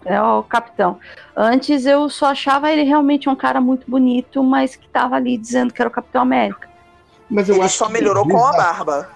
É 0.04 0.20
o 0.22 0.42
capitão. 0.42 0.98
Antes 1.36 1.84
eu 1.84 2.08
só 2.08 2.26
achava 2.26 2.72
ele 2.72 2.82
realmente 2.82 3.28
um 3.28 3.36
cara 3.36 3.60
muito 3.60 3.90
bonito, 3.90 4.42
mas 4.42 4.74
que 4.74 4.88
tava 4.88 5.16
ali 5.16 5.36
dizendo 5.36 5.72
que 5.72 5.82
era 5.82 5.88
o 5.88 5.92
Capitão 5.92 6.22
América. 6.22 6.68
Mas 7.28 7.48
eu 7.48 7.56
Ele 7.56 7.64
acho 7.64 7.76
só 7.76 7.86
que 7.86 7.92
melhorou 7.92 8.26
com 8.26 8.42
a 8.42 8.52
barba. 8.52 9.10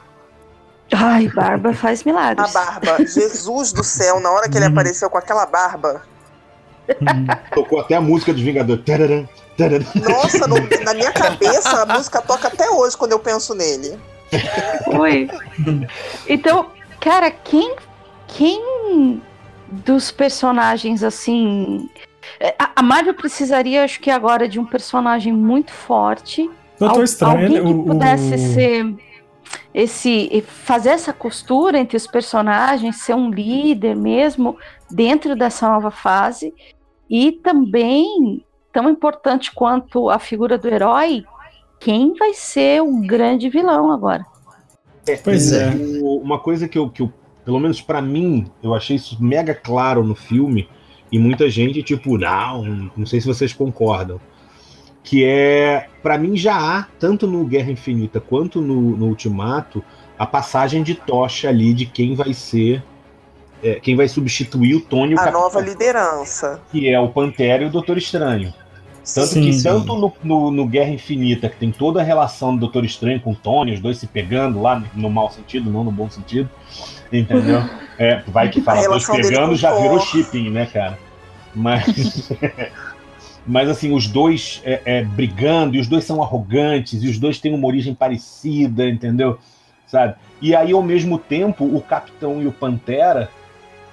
Ai, 0.90 1.28
Barba 1.28 1.72
faz 1.72 2.02
A 2.02 2.04
milagres. 2.04 2.52
barba. 2.52 2.96
Jesus 3.06 3.72
do 3.72 3.82
céu, 3.84 4.20
na 4.20 4.30
hora 4.30 4.48
que 4.48 4.56
ele 4.56 4.66
Uhum. 4.66 4.72
apareceu 4.72 5.08
com 5.08 5.18
aquela 5.18 5.46
barba. 5.46 6.02
Uhum. 6.88 7.26
Tocou 7.54 7.80
até 7.80 7.94
a 7.94 8.00
música 8.00 8.32
dos 8.32 8.42
Vingadores. 8.42 8.84
Tararam, 8.84 9.28
tararam. 9.56 9.86
Nossa, 9.94 10.46
no- 10.46 10.56
na 10.84 10.94
minha 10.94 11.12
cabeça 11.12 11.82
a 11.82 11.86
música 11.86 12.20
toca 12.20 12.48
até 12.48 12.68
hoje 12.70 12.96
quando 12.96 13.12
eu 13.12 13.18
penso 13.20 13.54
nele. 13.54 13.98
Oi. 14.98 15.28
Então, 16.28 16.66
cara, 17.00 17.30
quem, 17.30 17.74
quem 18.28 19.22
dos 19.68 20.10
personagens 20.10 21.02
assim. 21.02 21.88
é, 22.40 22.54
A 22.58 22.72
a 22.76 22.82
Marvel 22.82 23.14
precisaria, 23.14 23.84
acho 23.84 24.00
que 24.00 24.10
agora, 24.10 24.48
de 24.48 24.58
um 24.60 24.64
personagem 24.66 25.32
muito 25.32 25.72
forte. 25.72 26.50
Doutor 26.78 26.96
Al- 26.98 27.04
Estranho, 27.04 27.32
alguém 27.44 27.56
ele- 27.56 27.74
que 27.74 27.86
pudesse 27.88 28.34
o- 28.34 28.54
ser 28.54 28.94
esse 29.74 30.42
fazer 30.46 30.90
essa 30.90 31.12
costura 31.12 31.78
entre 31.78 31.96
os 31.96 32.06
personagens, 32.06 32.96
ser 32.96 33.14
um 33.14 33.30
líder 33.30 33.96
mesmo 33.96 34.56
dentro 34.90 35.34
dessa 35.34 35.68
nova 35.68 35.90
fase 35.90 36.52
e 37.08 37.32
também 37.32 38.44
tão 38.72 38.88
importante 38.88 39.52
quanto 39.54 40.08
a 40.08 40.18
figura 40.18 40.56
do 40.56 40.68
herói, 40.68 41.24
quem 41.78 42.14
vai 42.14 42.32
ser 42.32 42.82
o 42.82 43.00
grande 43.00 43.48
vilão 43.48 43.90
agora? 43.92 44.24
Pois 45.22 45.52
é. 45.52 45.70
Uma 46.22 46.38
coisa 46.38 46.68
que 46.68 46.78
eu, 46.78 46.88
que 46.88 47.02
eu 47.02 47.12
pelo 47.44 47.58
menos 47.58 47.80
pra 47.80 48.00
mim, 48.00 48.46
eu 48.62 48.74
achei 48.74 48.96
isso 48.96 49.22
mega 49.22 49.54
claro 49.54 50.04
no 50.04 50.14
filme, 50.14 50.68
e 51.10 51.18
muita 51.18 51.50
gente, 51.50 51.82
tipo, 51.82 52.16
não, 52.16 52.90
não 52.96 53.04
sei 53.04 53.20
se 53.20 53.26
vocês 53.26 53.52
concordam. 53.52 54.20
Que 55.04 55.24
é, 55.24 55.88
pra 56.02 56.16
mim 56.16 56.36
já 56.36 56.54
há, 56.56 56.86
tanto 56.98 57.26
no 57.26 57.44
Guerra 57.44 57.72
Infinita 57.72 58.20
quanto 58.20 58.60
no, 58.60 58.96
no 58.96 59.06
Ultimato, 59.06 59.82
a 60.18 60.24
passagem 60.26 60.82
de 60.82 60.94
tocha 60.94 61.48
ali 61.48 61.74
de 61.74 61.86
quem 61.86 62.14
vai 62.14 62.32
ser. 62.32 62.82
é, 63.62 63.74
quem 63.80 63.96
vai 63.96 64.08
substituir 64.08 64.74
o 64.76 64.80
Tony 64.80 65.14
o 65.14 65.18
A 65.18 65.24
Capitão, 65.24 65.40
nova 65.42 65.60
liderança. 65.60 66.60
que 66.70 66.88
é 66.88 66.98
o 67.00 67.08
Pantera 67.08 67.64
e 67.64 67.66
o 67.66 67.70
Doutor 67.70 67.96
Estranho. 67.98 68.52
Tanto 69.14 69.26
Sim, 69.34 69.42
que 69.42 69.52
sim. 69.52 69.62
tanto 69.64 69.96
no, 69.96 70.12
no- 70.22 70.50
no 70.52 70.64
Guerra 70.66 70.90
Infinita, 70.90 71.48
que 71.48 71.56
tem 71.56 71.72
toda 71.72 72.00
a 72.00 72.04
relação 72.04 72.54
do 72.54 72.60
Doutor 72.60 72.84
Estranho 72.84 73.20
com 73.20 73.32
o 73.32 73.34
Tony, 73.34 73.72
os 73.74 73.80
dois 73.80 73.98
se 73.98 74.06
pegando 74.06 74.62
lá 74.62 74.80
no 74.94 75.10
mau 75.10 75.28
sentido, 75.28 75.68
não 75.70 75.82
no 75.82 75.90
bom 75.90 76.08
sentido, 76.08 76.48
entendeu? 77.12 77.62
É, 77.98 78.22
vai 78.28 78.48
que 78.48 78.60
fala, 78.62 78.82
dois 78.88 79.06
pegando 79.06 79.54
já 79.54 79.74
virou 79.74 80.00
shipping, 80.00 80.50
né, 80.50 80.66
cara? 80.66 80.98
Mas, 81.54 82.32
mas 83.46 83.68
assim, 83.68 83.92
os 83.92 84.06
dois 84.06 84.60
é, 84.64 84.80
é, 84.84 85.04
brigando, 85.04 85.76
e 85.76 85.80
os 85.80 85.86
dois 85.88 86.04
são 86.04 86.22
arrogantes, 86.22 87.02
e 87.02 87.08
os 87.08 87.18
dois 87.18 87.38
têm 87.38 87.54
uma 87.54 87.66
origem 87.66 87.94
parecida, 87.94 88.88
entendeu? 88.88 89.38
Sabe? 89.86 90.14
E 90.40 90.54
aí, 90.54 90.72
ao 90.72 90.82
mesmo 90.82 91.18
tempo, 91.18 91.64
o 91.64 91.80
Capitão 91.80 92.40
e 92.42 92.46
o 92.46 92.52
Pantera 92.52 93.28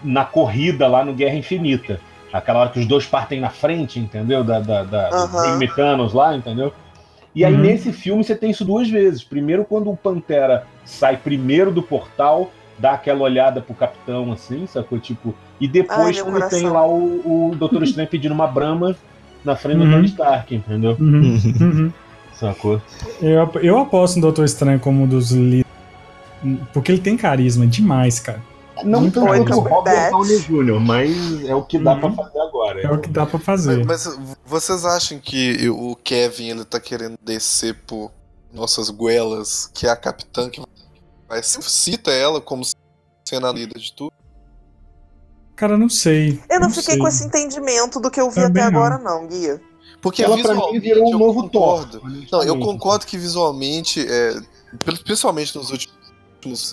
na 0.04 0.24
corrida 0.24 0.88
lá 0.88 1.04
no 1.04 1.14
Guerra 1.14 1.36
Infinita. 1.36 2.00
Aquela 2.32 2.60
hora 2.60 2.70
que 2.70 2.80
os 2.80 2.86
dois 2.86 3.06
partem 3.06 3.40
na 3.40 3.50
frente, 3.50 4.00
entendeu? 4.00 4.44
Da, 4.44 4.60
da, 4.60 4.84
da 4.84 5.58
Metanos 5.58 6.14
lá, 6.14 6.36
entendeu? 6.36 6.72
E 7.36 7.44
aí, 7.44 7.54
Uhum. 7.54 7.60
nesse 7.60 7.92
filme, 7.92 8.24
você 8.24 8.36
tem 8.36 8.52
isso 8.52 8.64
duas 8.64 8.90
vezes. 8.90 9.24
Primeiro, 9.24 9.66
quando 9.66 9.90
o 9.92 9.98
Pantera 9.98 10.66
sai 10.86 11.18
primeiro 11.18 11.72
do 11.72 11.82
portal, 11.84 12.52
dá 12.78 12.94
aquela 12.94 13.22
olhada 13.22 13.62
pro 13.62 13.74
capitão, 13.76 14.32
assim, 14.32 14.66
sacou? 14.68 15.00
Tipo, 15.00 15.36
e 15.60 15.66
Ai, 15.66 15.72
depois, 15.72 16.16
meu 16.16 16.26
quando 16.26 16.34
coração. 16.36 16.60
tem 16.60 16.70
lá 16.70 16.88
o, 16.88 17.50
o 17.52 17.56
Doutor 17.56 17.84
Estranho 17.84 18.08
pedindo 18.10 18.34
uma 18.34 18.48
brama 18.48 18.96
na 19.44 19.56
frente 19.56 19.78
do 19.78 19.84
Uhum. 19.86 19.92
Tony 19.92 20.08
Stark, 20.08 20.56
entendeu? 20.56 20.96
Uhum, 21.00 21.42
uhum. 21.60 21.94
Sacou? 22.34 22.82
Eu, 23.22 23.50
eu 23.62 23.78
aposto 23.80 24.16
no 24.16 24.22
Doutor 24.24 24.46
Estranho 24.46 24.80
como 24.80 25.04
um 25.04 25.08
dos 25.08 25.32
líderes. 25.32 25.66
Porque 26.74 26.92
ele 26.92 27.02
tem 27.02 27.18
carisma 27.18 27.68
demais, 27.68 28.20
cara. 28.20 28.42
Não 28.86 29.02
Muito 29.02 29.20
quanto 29.20 29.52
o 29.58 29.60
Robert. 29.60 30.10
Downey 30.10 30.40
Jr., 30.40 30.80
mas 30.80 31.44
é 31.46 31.54
o 31.54 31.64
que 31.64 31.78
dá 31.78 31.96
Uhum. 31.96 32.00
pra 32.00 32.12
fazer 32.14 32.40
agora. 32.40 32.82
É 32.82 32.90
o 32.90 32.98
que 32.98 33.10
dá 33.10 33.26
pra 33.26 33.38
fazer. 33.40 33.86
Mas, 33.86 34.06
mas 34.06 34.38
vocês 34.46 34.86
acham 34.86 35.20
que 35.20 35.68
o 35.70 35.98
Kevin 35.98 36.48
ele 36.52 36.64
tá 36.64 36.80
querendo 36.80 37.16
descer 37.22 37.76
por 37.86 38.10
nossas 38.54 38.90
goelas, 38.90 39.70
que 39.74 39.86
é 39.86 39.90
a 39.90 39.98
capitã 39.98 40.50
que 40.50 40.62
vai 41.28 41.44
sempre 41.44 41.70
cita 41.70 42.10
ela 42.10 42.40
como 42.40 42.64
sendo 43.28 43.46
a 43.48 43.52
líder 43.52 43.78
de 43.80 43.92
tudo? 43.94 44.14
Cara, 45.60 45.78
não 45.78 45.90
sei. 45.90 46.40
Eu 46.50 46.62
não, 46.62 46.70
fiquei 46.70 46.94
sei. 46.94 46.98
com 46.98 47.08
esse 47.10 47.26
entendimento 47.26 48.00
do 48.00 48.10
que 48.10 48.22
eu 48.22 48.30
vi 48.30 48.36
Também 48.42 48.64
até 48.64 48.72
não. 48.72 48.80
agora, 48.82 48.98
não, 48.98 49.28
Guia. 49.28 49.62
Porque 50.02 50.24
Ela 50.24 50.38
pra 50.38 50.54
mim 50.54 50.58
visualmente 50.58 50.80
virou 50.88 51.10
um 51.10 51.12
eu 51.12 51.20
novo 51.20 51.50
Thor. 51.50 51.86
concordo. 51.86 52.02
Não, 52.32 52.44
eu 52.44 52.58
concordo 52.60 53.06
que 53.06 53.18
visualmente, 53.18 54.06
é, 54.08 54.40
pri- 54.86 55.04
principalmente 55.04 55.54
nos 55.58 55.70
últimos. 55.70 56.00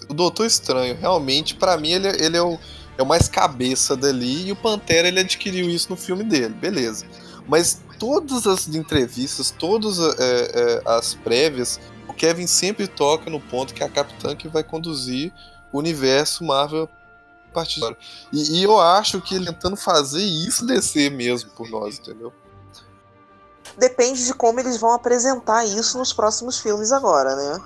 O 0.08 0.14
Doutor 0.14 0.46
Estranho, 0.46 0.96
realmente, 1.00 1.56
pra 1.56 1.76
mim, 1.76 1.90
ele, 1.90 2.06
é- 2.06 2.24
ele 2.24 2.36
é, 2.36 2.42
o, 2.42 2.56
é 2.96 3.02
o 3.02 3.06
mais 3.06 3.26
cabeça 3.28 3.96
dali 3.96 4.46
e 4.46 4.52
o 4.52 4.56
Pantera 4.56 5.08
ele 5.08 5.18
adquiriu 5.18 5.68
isso 5.68 5.88
no 5.90 5.96
filme 5.96 6.22
dele, 6.22 6.54
beleza. 6.54 7.04
Mas 7.48 7.80
todas 7.98 8.46
as 8.46 8.68
entrevistas, 8.68 9.50
todas 9.50 9.98
é, 9.98 10.12
é, 10.20 10.82
as 10.86 11.14
prévias, 11.14 11.80
o 12.08 12.12
Kevin 12.12 12.46
sempre 12.46 12.86
toca 12.86 13.28
no 13.28 13.40
ponto 13.40 13.74
que 13.74 13.82
é 13.82 13.86
a 13.86 13.90
Capitã 13.90 14.36
que 14.36 14.46
vai 14.46 14.62
conduzir 14.62 15.32
o 15.72 15.78
universo 15.78 16.44
Marvel 16.44 16.88
agora. 17.60 17.96
E, 18.32 18.58
e 18.60 18.62
eu 18.62 18.80
acho 18.80 19.20
que 19.20 19.34
ele 19.34 19.46
tentando 19.46 19.76
fazer 19.76 20.22
isso 20.22 20.66
descer 20.66 21.10
mesmo 21.10 21.50
por 21.50 21.68
nós, 21.70 21.98
entendeu? 21.98 22.32
Depende 23.78 24.24
de 24.24 24.32
como 24.32 24.58
eles 24.60 24.78
vão 24.78 24.92
apresentar 24.92 25.64
isso 25.64 25.98
nos 25.98 26.12
próximos 26.12 26.58
filmes 26.58 26.92
agora, 26.92 27.34
né? 27.36 27.60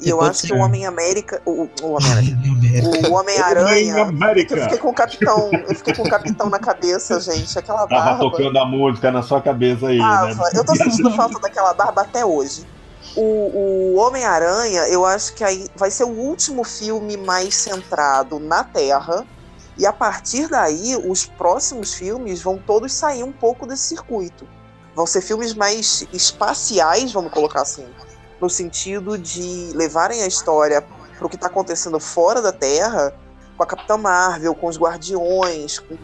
E 0.00 0.06
E 0.06 0.10
eu 0.10 0.20
acho 0.20 0.40
ser. 0.40 0.46
que 0.48 0.52
o 0.54 0.58
Homem-América. 0.58 1.40
O, 1.46 1.68
o 1.82 1.90
Homem-América. 1.92 3.08
O 3.08 3.12
Homem-Aranha. 3.14 3.94
Eu 3.98 4.04
América. 4.04 4.56
fiquei 4.62 4.78
com 4.78 4.88
o 4.88 4.94
capitão. 4.94 5.50
Eu 5.52 5.74
fiquei 5.76 5.94
com 5.94 6.02
o 6.02 6.08
capitão 6.10 6.50
na 6.50 6.58
cabeça, 6.58 7.20
gente. 7.20 7.56
Aquela 7.56 7.86
Tava 7.86 8.04
barba. 8.16 8.18
tocando 8.18 8.58
a 8.58 8.64
música 8.66 9.12
na 9.12 9.22
sua 9.22 9.40
cabeça 9.40 9.86
aí, 9.88 9.98
Tava. 9.98 10.34
né? 10.34 10.50
Eu 10.54 10.64
tô 10.64 10.74
sentindo 10.74 11.10
falta 11.12 11.38
daquela 11.38 11.72
barba 11.74 12.02
até 12.02 12.24
hoje. 12.24 12.66
O, 13.16 13.20
o 13.22 13.94
Homem-Aranha, 13.96 14.88
eu 14.88 15.06
acho 15.06 15.34
que 15.34 15.44
aí 15.44 15.68
vai 15.76 15.90
ser 15.90 16.04
o 16.04 16.10
último 16.10 16.64
filme 16.64 17.16
mais 17.16 17.54
centrado 17.54 18.40
na 18.40 18.64
Terra. 18.64 19.24
E 19.76 19.86
a 19.86 19.92
partir 19.92 20.48
daí, 20.48 20.96
os 20.96 21.26
próximos 21.26 21.94
filmes 21.94 22.42
vão 22.42 22.58
todos 22.58 22.92
sair 22.92 23.22
um 23.22 23.32
pouco 23.32 23.66
desse 23.66 23.82
circuito. 23.82 24.46
Vão 24.94 25.06
ser 25.06 25.20
filmes 25.20 25.54
mais 25.54 26.06
espaciais, 26.12 27.12
vamos 27.12 27.32
colocar 27.32 27.62
assim. 27.62 27.86
No 28.40 28.48
sentido 28.48 29.18
de 29.18 29.72
levarem 29.74 30.22
a 30.22 30.26
história 30.26 30.84
pro 31.18 31.28
que 31.28 31.36
tá 31.36 31.46
acontecendo 31.46 31.98
fora 31.98 32.40
da 32.42 32.52
Terra, 32.52 33.14
com 33.56 33.62
a 33.62 33.66
Capitã 33.66 33.96
Marvel, 33.96 34.54
com 34.54 34.66
os 34.66 34.78
Guardiões, 34.78 35.78
com 35.78 35.96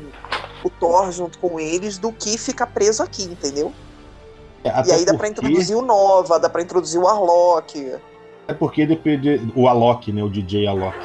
o 0.65 0.71
Thor 0.71 1.11
junto 1.11 1.39
com 1.39 1.59
eles, 1.59 1.99
do 1.99 2.13
que 2.13 2.39
ficar 2.39 2.67
preso 2.67 3.03
aqui, 3.03 3.25
entendeu? 3.25 3.73
E 4.65 4.69
Até 4.69 4.95
aí 4.95 5.05
dá 5.05 5.15
pra 5.15 5.27
porque- 5.29 5.47
introduzir 5.47 5.77
o 5.77 5.83
Nova, 5.83 6.39
dá 6.39 6.51
pra 6.51 6.63
introduzir 6.63 7.01
o 7.01 7.09
Arlok. 7.09 7.95
É 8.49 8.53
porque 8.55 8.85
depende. 8.85 9.41
O 9.55 9.69
Alok, 9.69 10.11
né? 10.13 10.23
O 10.23 10.29
DJ 10.29 10.67
Alok. 10.67 10.97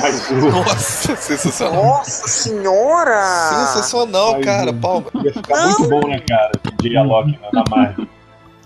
Mas 0.00 0.30
o. 0.30 0.34
Nossa, 0.50 1.16
sensacional. 1.16 1.82
Nossa 1.84 2.28
senhora! 2.28 3.20
Sensacional, 3.50 4.32
Mas, 4.34 4.44
cara. 4.44 4.70
hum, 4.70 4.80
Palma. 4.80 5.06
Ia 5.24 5.32
ficar 5.32 5.66
muito 5.66 5.88
bom, 5.88 6.08
né, 6.08 6.20
cara? 6.28 6.52
DJ 6.80 6.96
Alok 6.98 7.38
na, 7.42 7.48
na 7.52 7.64
Marvel. 7.68 8.06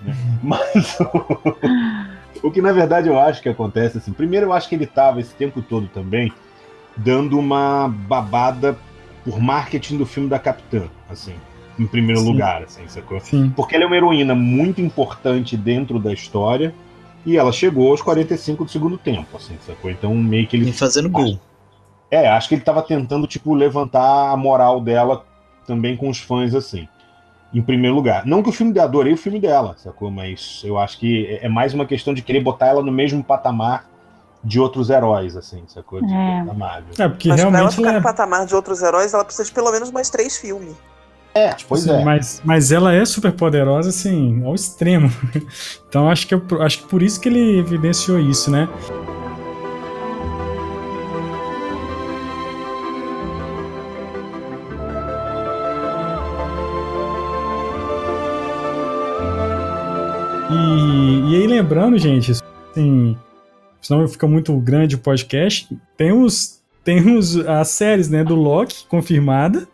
né? 0.04 0.14
Mas 0.42 0.98
o, 1.00 2.48
o 2.48 2.50
que 2.50 2.60
na 2.60 2.72
verdade 2.72 3.08
eu 3.08 3.18
acho 3.18 3.40
que 3.40 3.48
acontece, 3.48 3.98
assim, 3.98 4.12
primeiro 4.12 4.46
eu 4.46 4.52
acho 4.52 4.68
que 4.68 4.74
ele 4.74 4.86
tava 4.86 5.20
esse 5.20 5.32
tempo 5.34 5.62
todo 5.62 5.86
também 5.88 6.32
dando 6.96 7.38
uma 7.38 7.88
babada 7.88 8.76
por 9.24 9.40
marketing 9.40 9.96
do 9.96 10.04
filme 10.04 10.28
da 10.28 10.38
Capitã, 10.38 10.82
assim, 11.08 11.34
em 11.82 11.86
primeiro 11.86 12.20
Sim. 12.20 12.28
lugar, 12.32 12.62
assim, 12.62 12.82
sacou? 12.88 13.20
Sim. 13.20 13.52
Porque 13.56 13.74
ela 13.74 13.84
é 13.84 13.86
uma 13.86 13.96
heroína 13.96 14.34
muito 14.34 14.80
importante 14.80 15.56
dentro 15.56 15.98
da 15.98 16.12
história 16.12 16.74
e 17.26 17.36
ela 17.36 17.52
chegou 17.52 17.90
aos 17.90 18.00
45 18.02 18.64
do 18.64 18.70
segundo 18.70 18.96
tempo, 18.98 19.36
assim, 19.36 19.56
sacou? 19.66 19.90
Então 19.90 20.14
meio 20.14 20.46
que 20.46 20.56
ele 20.56 20.70
E 20.70 20.72
fazendo 20.72 21.08
gol. 21.08 21.38
é, 22.10 22.28
acho 22.28 22.48
que 22.48 22.54
ele 22.54 22.62
tava 22.62 22.82
tentando, 22.82 23.26
tipo, 23.26 23.54
levantar 23.54 24.30
a 24.32 24.36
moral 24.36 24.80
dela 24.80 25.24
também 25.66 25.96
com 25.96 26.08
os 26.08 26.18
fãs, 26.18 26.54
assim. 26.54 26.88
Em 27.54 27.60
primeiro 27.60 27.94
lugar. 27.94 28.24
Não 28.24 28.42
que 28.42 28.48
o 28.48 28.52
filme, 28.52 28.78
adorei 28.78 29.12
o 29.12 29.16
filme 29.16 29.38
dela, 29.38 29.74
sacou? 29.76 30.10
Mas 30.10 30.62
eu 30.64 30.78
acho 30.78 30.98
que 30.98 31.26
é 31.26 31.46
é 31.46 31.48
mais 31.48 31.74
uma 31.74 31.84
questão 31.84 32.14
de 32.14 32.22
querer 32.22 32.40
botar 32.40 32.68
ela 32.68 32.82
no 32.82 32.90
mesmo 32.90 33.22
patamar 33.22 33.86
de 34.42 34.58
outros 34.58 34.90
heróis, 34.90 35.36
assim, 35.36 35.62
sacou? 35.68 36.00
De, 36.04 36.12
É. 36.12 36.44
Da 36.44 36.54
Marvel. 36.54 36.94
É, 36.98 37.08
porque 37.08 37.28
Mas 37.28 37.40
pra 37.40 37.48
ela 37.48 37.56
realmente 37.56 37.76
ficar 37.76 37.88
ela 37.90 37.92
no 37.92 37.98
é. 38.00 38.02
patamar 38.02 38.46
de 38.46 38.54
outros 38.54 38.82
heróis, 38.82 39.12
ela 39.14 39.24
precisa 39.24 39.44
de 39.44 39.52
pelo 39.52 39.70
menos 39.70 39.90
mais 39.92 40.08
três 40.10 40.36
filmes. 40.38 40.74
É, 41.34 41.54
pois 41.66 41.86
é. 41.86 42.04
Mas, 42.04 42.42
mas 42.44 42.70
ela 42.72 42.92
é 42.92 43.04
super 43.04 43.32
poderosa, 43.32 43.88
assim, 43.88 44.42
ao 44.44 44.54
extremo. 44.54 45.10
Então 45.88 46.08
acho 46.08 46.26
que, 46.26 46.34
eu- 46.34 46.62
acho 46.62 46.78
que 46.78 46.84
por 46.88 47.02
isso 47.02 47.20
que 47.20 47.28
ele 47.28 47.58
evidenciou 47.58 48.18
isso, 48.18 48.50
né? 48.50 48.66
E, 60.50 61.30
e 61.30 61.36
aí, 61.36 61.46
lembrando, 61.46 61.96
gente, 61.98 62.32
assim, 62.32 63.16
senão 63.80 64.06
fica 64.06 64.26
muito 64.26 64.54
grande 64.58 64.96
o 64.96 64.98
podcast, 64.98 65.68
tem 65.96 66.12
os, 66.12 66.60
tem 66.84 67.16
os, 67.16 67.36
as 67.46 67.68
séries, 67.68 68.08
né, 68.08 68.22
do 68.22 68.34
Loki 68.34 68.84
confirmada, 68.88 69.66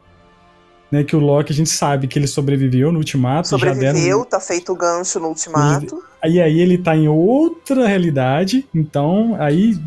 né, 0.91 1.05
que 1.05 1.15
o 1.15 1.19
Loki 1.21 1.53
a 1.53 1.55
gente 1.55 1.69
sabe 1.71 2.07
que 2.09 2.19
ele 2.19 2.27
sobreviveu 2.27 2.91
no 2.91 2.99
Ultimato, 2.99 3.49
já 3.51 3.57
deram... 3.59 3.75
Sobreviveu, 3.75 4.25
tá 4.25 4.41
feito 4.41 4.73
o 4.73 4.77
gancho 4.77 5.21
no 5.21 5.29
ultimato. 5.29 6.03
Aí 6.23 6.41
aí 6.41 6.61
ele 6.61 6.79
tá 6.79 6.97
em 6.97 7.07
outra 7.09 7.87
realidade, 7.87 8.67
então 8.75 9.37
aí 9.39 9.79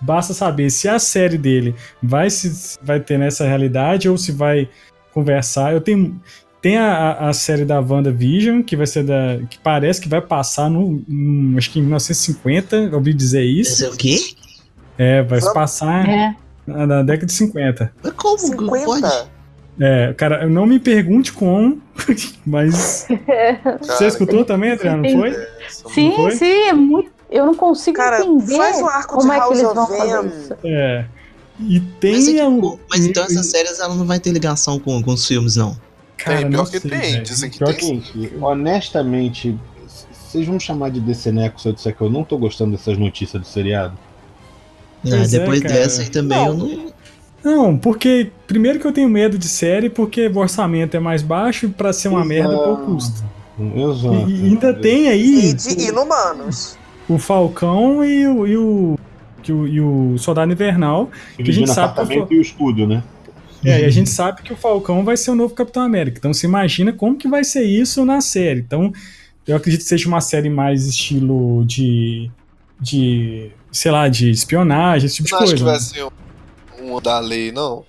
basta 0.00 0.34
saber 0.34 0.70
se 0.70 0.88
a 0.88 0.98
série 0.98 1.38
dele 1.38 1.74
vai 2.02 2.28
se 2.28 2.76
vai 2.82 3.00
ter 3.00 3.18
nessa 3.18 3.46
realidade 3.46 4.08
ou 4.08 4.18
se 4.18 4.32
vai 4.32 4.68
conversar. 5.12 5.72
Eu 5.72 5.80
tenho 5.80 6.20
tem 6.60 6.78
a, 6.78 7.28
a- 7.28 7.32
série 7.34 7.64
da 7.64 7.78
WandaVision, 7.80 8.62
que 8.62 8.74
vai 8.76 8.86
ser 8.86 9.04
da 9.04 9.38
que 9.50 9.58
parece 9.58 10.00
que 10.00 10.08
vai 10.08 10.20
passar 10.20 10.68
no, 10.70 11.02
no- 11.06 11.56
acho 11.58 11.70
que 11.70 11.78
em 11.78 11.82
1950, 11.82 12.76
eu 12.76 12.94
ouvi 12.94 13.12
dizer 13.14 13.42
isso. 13.44 13.84
é 13.84 13.88
o 13.88 13.96
quê? 13.96 14.18
É, 14.98 15.22
vai 15.22 15.38
se 15.40 15.46
Vamos- 15.46 15.54
passar 15.54 16.08
É. 16.08 16.34
na, 16.66 16.86
na 16.86 17.02
década 17.02 17.26
de 17.26 17.32
50. 17.32 17.92
Mas 18.02 18.12
como? 18.14 18.38
50? 18.38 18.84
Pode? 18.86 19.30
É, 19.80 20.12
cara, 20.14 20.46
não 20.48 20.66
me 20.66 20.78
pergunte 20.78 21.32
como, 21.32 21.80
mas 22.46 23.08
você 23.82 24.06
escutou 24.06 24.44
também, 24.44 24.70
Adriano, 24.72 25.02
não 25.02 25.10
foi? 25.20 25.46
Sim, 25.92 26.12
foi? 26.14 26.30
sim, 26.32 26.68
é 26.68 26.72
muito. 26.72 27.10
Eu 27.30 27.46
não 27.46 27.54
consigo 27.54 27.96
Cara, 27.96 28.20
entender 28.24 28.56
faz 28.56 28.80
o 28.80 28.86
arco 28.86 29.14
como 29.16 29.32
de 29.32 29.36
é 29.36 29.40
que 29.40 29.52
eles 29.54 29.64
of 29.64 29.74
vão 29.74 29.86
fazer 29.88 30.26
isso. 30.28 30.56
É. 30.64 31.04
E 31.58 31.80
tem 32.00 32.12
Mas, 32.14 32.28
é 32.28 32.46
um- 32.46 32.54
tipo, 32.60 32.80
mas 32.90 33.04
então 33.06 33.24
essas 33.24 33.46
séries 33.46 33.80
ela 33.80 33.94
não 33.94 34.04
vai 34.06 34.20
ter 34.20 34.30
ligação 34.30 34.78
com, 34.78 35.02
com 35.02 35.12
os 35.12 35.26
filmes, 35.26 35.56
não. 35.56 35.76
Cara, 36.16 36.38
Tem, 36.38 36.50
pior 36.50 36.58
não 36.58 36.64
que 36.66 36.78
sei, 36.80 36.90
tem, 36.90 37.22
dizem 37.22 37.50
que 37.50 37.58
Pior 37.58 37.74
tem. 37.74 38.00
Gente, 38.00 38.32
honestamente, 38.40 39.58
vocês 40.12 40.46
vão 40.46 40.60
chamar 40.60 40.90
de 40.90 41.00
DC 41.00 41.32
Neco 41.32 41.60
se 41.60 41.68
eu 41.68 41.72
disser 41.72 41.94
que 41.96 42.00
eu 42.02 42.10
não 42.10 42.22
tô 42.24 42.38
gostando 42.38 42.72
dessas 42.72 42.96
notícias 42.96 43.40
do 43.42 43.46
seriado? 43.48 43.96
Ah, 45.04 45.08
Pois 45.10 45.34
é, 45.34 45.38
depois 45.40 45.60
cara. 45.60 45.74
dessa 45.74 46.02
aí 46.02 46.08
também 46.08 46.38
Não. 46.38 46.46
eu 46.46 46.54
não. 46.54 46.93
Não, 47.44 47.76
porque 47.76 48.30
primeiro 48.46 48.78
que 48.80 48.86
eu 48.86 48.92
tenho 48.92 49.08
medo 49.08 49.36
de 49.36 49.48
série, 49.48 49.90
porque 49.90 50.26
o 50.28 50.38
orçamento 50.38 50.96
é 50.96 51.00
mais 51.00 51.22
baixo 51.22 51.66
e 51.66 51.68
pra 51.68 51.92
ser 51.92 52.08
uma 52.08 52.20
Exato. 52.20 52.28
merda 52.28 52.56
pouco 52.64 52.86
custo. 52.86 53.22
Exato. 53.76 54.30
E, 54.30 54.40
e 54.40 54.44
ainda 54.46 54.72
tem 54.74 55.08
aí 55.08 55.50
E 55.50 55.52
de 55.54 55.88
inumanos. 55.88 56.76
o 57.08 57.18
Falcão 57.18 58.04
e 58.04 58.26
o, 58.26 58.46
e 58.46 58.56
o, 58.56 58.98
que 59.42 59.52
o, 59.52 59.66
e 59.68 59.80
o 59.80 60.16
Soldado 60.18 60.50
Invernal. 60.50 61.10
Dividindo 61.36 61.66
sabe 61.68 61.74
que 61.74 61.80
eu 61.80 61.84
apartamento 62.04 62.28
vou- 62.28 62.32
e 62.36 62.38
o 62.38 62.42
escudo, 62.42 62.86
né? 62.86 63.02
É, 63.64 63.80
e 63.80 63.84
a 63.86 63.90
gente 63.90 64.10
sabe 64.10 64.42
que 64.42 64.52
o 64.52 64.56
Falcão 64.56 65.04
vai 65.04 65.16
ser 65.16 65.30
o 65.30 65.34
novo 65.34 65.54
Capitão 65.54 65.82
América. 65.82 66.18
Então 66.18 66.34
você 66.34 66.46
imagina 66.46 66.92
como 66.92 67.16
que 67.16 67.26
vai 67.28 67.42
ser 67.44 67.62
isso 67.62 68.04
na 68.04 68.20
série. 68.20 68.60
Então, 68.60 68.92
eu 69.46 69.56
acredito 69.56 69.80
que 69.82 69.88
seja 69.88 70.06
uma 70.08 70.20
série 70.20 70.50
mais 70.50 70.86
estilo 70.86 71.64
de. 71.64 72.30
de. 72.80 73.50
sei 73.72 73.90
lá, 73.90 74.06
de 74.08 74.30
espionagem, 74.30 75.06
esse 75.06 75.16
tipo 75.16 75.28
de 75.28 75.32
Não 75.32 75.38
acho 75.40 75.46
coisa. 75.52 75.56
que 75.56 75.62
vai 75.64 75.74
né? 75.74 75.80
ser 75.80 76.04
um, 76.04 76.10
um 76.92 77.00
da 77.00 77.18
lei, 77.18 77.50
não. 77.52 77.84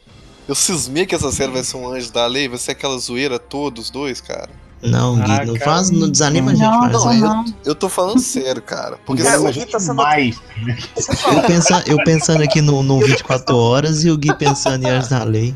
Eu 0.48 0.54
cismei 0.56 1.06
que 1.06 1.16
essa 1.16 1.32
série 1.32 1.52
vai 1.52 1.64
ser 1.64 1.78
um 1.78 1.88
anjo 1.92 2.12
da 2.12 2.28
lei, 2.28 2.48
vai 2.48 2.58
ser 2.58 2.72
aquela 2.72 2.98
zoeira 2.98 3.40
toda, 3.40 3.80
os 3.82 3.90
dois, 3.90 4.22
cara. 4.22 4.50
Não, 4.84 5.16
Gui, 5.16 5.32
Ah, 5.32 5.46
não 5.46 5.54
cara, 5.56 5.66
faz, 5.66 5.90
não 5.90 6.08
desanima 6.10 6.52
a 6.52 6.54
gente 6.54 6.64
Não, 6.64 6.80
mais. 6.80 7.20
Não, 7.22 7.44
não. 7.44 7.46
Eu 7.66 7.74
tô 7.74 7.90
falando 7.90 8.20
sério, 8.20 8.62
cara. 8.62 9.00
Porque 9.06 9.24
Cara, 9.24 9.40
se- 9.40 9.46
o 9.48 9.52
Gui 9.52 9.66
tá 9.66 9.80
sendo- 9.80 9.96
mais. 9.96 10.40
Eu, 11.36 11.42
pensa, 11.48 11.84
eu 11.88 11.98
pensando 12.04 12.44
aqui 12.44 12.62
no, 12.62 12.84
no 12.84 13.00
24 13.00 13.56
horas 13.58 14.04
e 14.04 14.12
o 14.12 14.18
Gui 14.18 14.36
pensando 14.36 14.84
em 14.86 14.90
Anjos 14.90 15.10
da 15.10 15.24
Lei. 15.24 15.56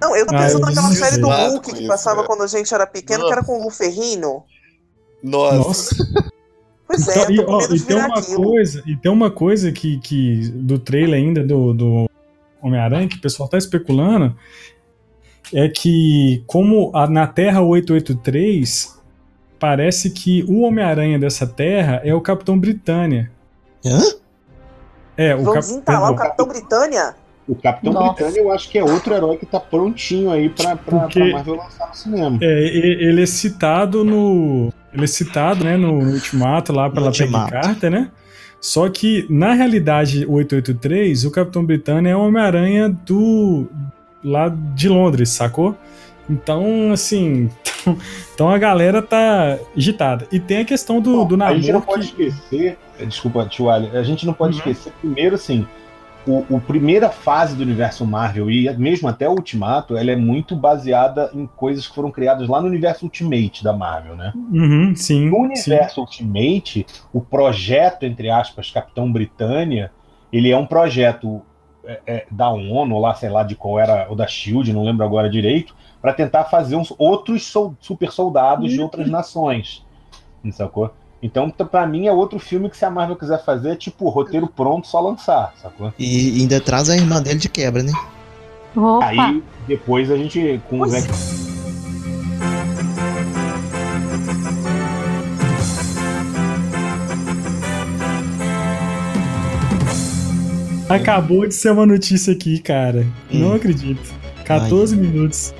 Não, 0.00 0.16
eu 0.16 0.26
tô 0.26 0.32
pensando 0.34 0.60
eu 0.62 0.66
naquela 0.66 0.92
série 0.92 1.18
do 1.20 1.28
Hulk 1.28 1.70
que 1.72 1.78
isso, 1.80 1.88
passava 1.88 2.24
quando 2.24 2.42
a 2.42 2.46
gente 2.46 2.72
era 2.72 2.86
pequeno, 2.86 3.26
que 3.26 3.32
era 3.32 3.42
com 3.44 3.60
o 3.60 3.64
Lu 3.64 3.70
Ferrino. 3.70 4.42
Nossa. 5.22 5.56
Nossa. 5.58 5.96
Pois 6.86 7.08
é, 7.08 7.22
Então, 7.24 7.30
e, 7.32 7.36
tô 7.36 7.44
com 7.44 7.52
ó, 7.52 7.58
medo 7.58 7.74
e 7.74 7.78
de 7.78 7.84
tem 7.84 7.96
uma 7.96 8.18
aquilo. 8.18 8.42
coisa, 8.44 8.82
e 8.86 8.96
tem 8.96 9.10
uma 9.12 9.30
coisa 9.30 9.72
que, 9.72 9.98
que 9.98 10.48
do 10.54 10.78
trailer 10.78 11.18
ainda 11.20 11.42
do, 11.44 11.72
do 11.74 12.10
Homem-Aranha 12.66 13.08
que 13.08 13.16
o 13.16 13.20
pessoal 13.20 13.48
tá 13.48 13.56
especulando 13.58 14.36
é 15.54 15.68
que 15.68 16.42
como 16.46 16.90
a- 16.94 17.06
na 17.06 17.26
Terra 17.26 17.60
883 17.62 18.96
parece 19.58 20.10
que 20.10 20.44
o 20.48 20.60
Homem-Aranha 20.62 21.18
dessa 21.18 21.46
Terra 21.46 22.00
é 22.04 22.14
o 22.14 22.20
Capitão 22.20 22.58
Britânia. 22.58 23.30
Hã? 23.84 24.00
É, 25.16 25.34
o 25.34 25.44
Vamos 25.44 25.66
Cap- 25.68 25.78
entalar 25.78 26.10
o 26.10 26.14
o 26.14 26.16
Capitão 26.16 26.46
Britânia? 26.48 27.14
O 27.48 27.54
Capitão 27.54 27.92
Nossa. 27.92 28.12
Britânia 28.24 28.40
eu 28.40 28.52
acho 28.52 28.68
que 28.68 28.76
é 28.76 28.82
outro 28.84 29.14
herói 29.14 29.36
que 29.36 29.46
tá 29.46 29.60
prontinho 29.60 30.30
aí 30.32 30.48
pra, 30.50 30.74
pra, 30.76 30.98
Porque- 31.00 31.20
pra 31.20 31.32
Marvel 31.32 31.54
lançar 31.54 31.88
no 31.88 31.94
cinema. 31.94 32.38
É, 32.42 32.64
ele 32.66 33.22
é 33.22 33.26
citado 33.26 34.04
no. 34.04 34.72
Ele 34.92 35.04
é 35.04 35.06
citado, 35.06 35.62
né, 35.64 35.76
no, 35.76 36.02
no 36.02 36.12
Ultimato 36.14 36.72
lá 36.72 36.90
pela 36.90 37.12
Peggy. 37.12 37.30
Carter, 37.32 37.90
né? 37.90 38.10
Só 38.66 38.88
que, 38.88 39.24
na 39.30 39.52
realidade, 39.52 40.26
o 40.26 40.32
883, 40.32 41.24
o 41.24 41.30
Capitão 41.30 41.64
Britânia 41.64 42.10
é 42.10 42.16
o 42.16 42.20
Homem-Aranha 42.26 42.88
do. 42.88 43.66
lá 44.24 44.48
de 44.74 44.88
Londres, 44.88 45.28
sacou? 45.28 45.76
Então, 46.28 46.90
assim. 46.92 47.48
Então 48.34 48.50
a 48.50 48.58
galera 48.58 49.00
tá 49.00 49.56
agitada. 49.76 50.26
E 50.32 50.40
tem 50.40 50.58
a 50.58 50.64
questão 50.64 51.00
do, 51.00 51.24
do 51.24 51.40
a 51.40 51.54
gente 51.54 51.66
não 51.70 51.78
namoro. 51.78 51.86
pode 51.86 52.08
que- 52.12 52.24
esquecer, 52.24 52.76
desculpa, 53.06 53.44
tio 53.46 53.70
Ali, 53.70 53.88
a 53.96 54.02
gente 54.02 54.26
não 54.26 54.32
pode 54.34 54.54
Uhum. 54.54 54.58
esquecer, 54.58 54.92
primeiro, 55.00 55.36
assim, 55.36 55.64
o, 56.26 56.44
o 56.56 56.60
primeira 56.60 57.08
fase 57.08 57.54
do 57.56 57.62
universo 57.62 58.04
Marvel, 58.04 58.50
e 58.50 58.68
mesmo 58.76 59.08
até 59.08 59.28
o 59.28 59.32
Ultimato, 59.32 59.96
ela 59.96 60.10
é 60.10 60.16
muito 60.16 60.56
baseada 60.56 61.30
em 61.32 61.46
coisas 61.46 61.86
que 61.86 61.94
foram 61.94 62.10
criadas 62.10 62.48
lá 62.48 62.60
no 62.60 62.66
universo 62.66 63.04
Ultimate 63.04 63.62
da 63.62 63.72
Marvel, 63.72 64.16
né? 64.16 64.32
Uhum, 64.34 64.94
sim. 64.96 65.28
No 65.30 65.36
sim. 65.36 65.42
universo 65.42 66.00
Ultimate, 66.00 66.86
o 67.12 67.20
projeto, 67.20 68.04
entre 68.04 68.28
aspas, 68.28 68.70
Capitão 68.70 69.10
Britânia, 69.10 69.92
ele 70.32 70.50
é 70.50 70.56
um 70.56 70.66
projeto 70.66 71.42
é, 71.84 72.00
é, 72.06 72.26
da 72.30 72.50
ONU, 72.50 72.98
lá, 72.98 73.14
sei 73.14 73.30
lá 73.30 73.44
de 73.44 73.54
qual 73.54 73.78
era, 73.78 74.06
ou 74.08 74.16
da 74.16 74.26
SHIELD, 74.26 74.72
não 74.72 74.84
lembro 74.84 75.04
agora 75.04 75.30
direito, 75.30 75.74
para 76.02 76.12
tentar 76.12 76.44
fazer 76.44 76.76
uns 76.76 76.92
outros 76.98 77.46
sol- 77.46 77.76
super 77.80 78.10
soldados 78.10 78.72
de 78.72 78.80
outras 78.80 79.08
nações. 79.08 79.86
Sacou? 80.52 80.92
Então, 81.22 81.50
pra 81.50 81.86
mim, 81.86 82.06
é 82.06 82.12
outro 82.12 82.38
filme 82.38 82.68
que 82.70 82.76
se 82.76 82.84
a 82.84 82.90
Marvel 82.90 83.16
quiser 83.16 83.42
fazer, 83.44 83.70
é 83.70 83.76
tipo, 83.76 84.08
roteiro 84.08 84.46
pronto, 84.46 84.86
só 84.86 85.00
lançar, 85.00 85.52
sacou? 85.60 85.92
E 85.98 86.40
ainda 86.40 86.60
traz 86.60 86.88
a 86.90 86.96
irmã 86.96 87.20
dele 87.22 87.38
de 87.38 87.48
quebra, 87.48 87.82
né? 87.82 87.92
Opa! 88.76 89.06
Aí, 89.06 89.42
depois 89.66 90.10
a 90.10 90.16
gente, 90.16 90.60
com 90.68 90.78
Pois 90.78 90.92
X- 90.94 91.46
Acabou 100.88 101.46
de 101.46 101.54
ser 101.54 101.70
uma 101.72 101.84
notícia 101.84 102.32
aqui, 102.32 102.58
cara. 102.60 103.04
Não 103.30 103.50
Hum. 103.50 103.54
acredito. 103.54 104.14
14 104.44 104.96
minutos. 104.96 105.52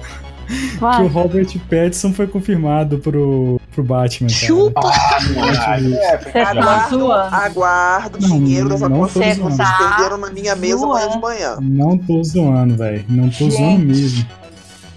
Que 0.47 0.77
o 0.77 0.79
Vai. 0.79 1.07
Robert 1.09 1.59
Pattinson 1.69 2.13
foi 2.13 2.29
confirmado 2.29 2.99
pro, 2.99 3.61
pro 3.77 3.85
Batman. 3.85 4.29
Cara. 4.29 4.39
Chupa! 4.47 4.81
Ah. 4.85 5.77
É, 6.07 6.17
tá 6.17 6.51
Aguardo, 6.51 6.99
zoando. 6.99 7.35
aguardo 7.35 8.19
o 8.19 8.23
Não, 8.29 8.39
dinheiro 8.39 8.69
das 8.71 8.81
tô 8.81 8.87
apostas 8.87 9.35
que 9.35 9.41
vocês 9.41 9.69
perderam 9.79 10.17
na 10.19 10.31
minha 10.31 10.57
mesa 10.57 10.85
amanhã 10.85 11.09
de 11.11 11.19
manhã. 11.21 11.57
Não 11.61 11.99
tô 11.99 12.23
zoando, 12.25 12.77
velho. 12.77 13.05
Não 13.09 13.25
tô 13.29 13.51
Gente. 13.51 13.57
zoando 13.57 13.85
mesmo. 13.87 14.27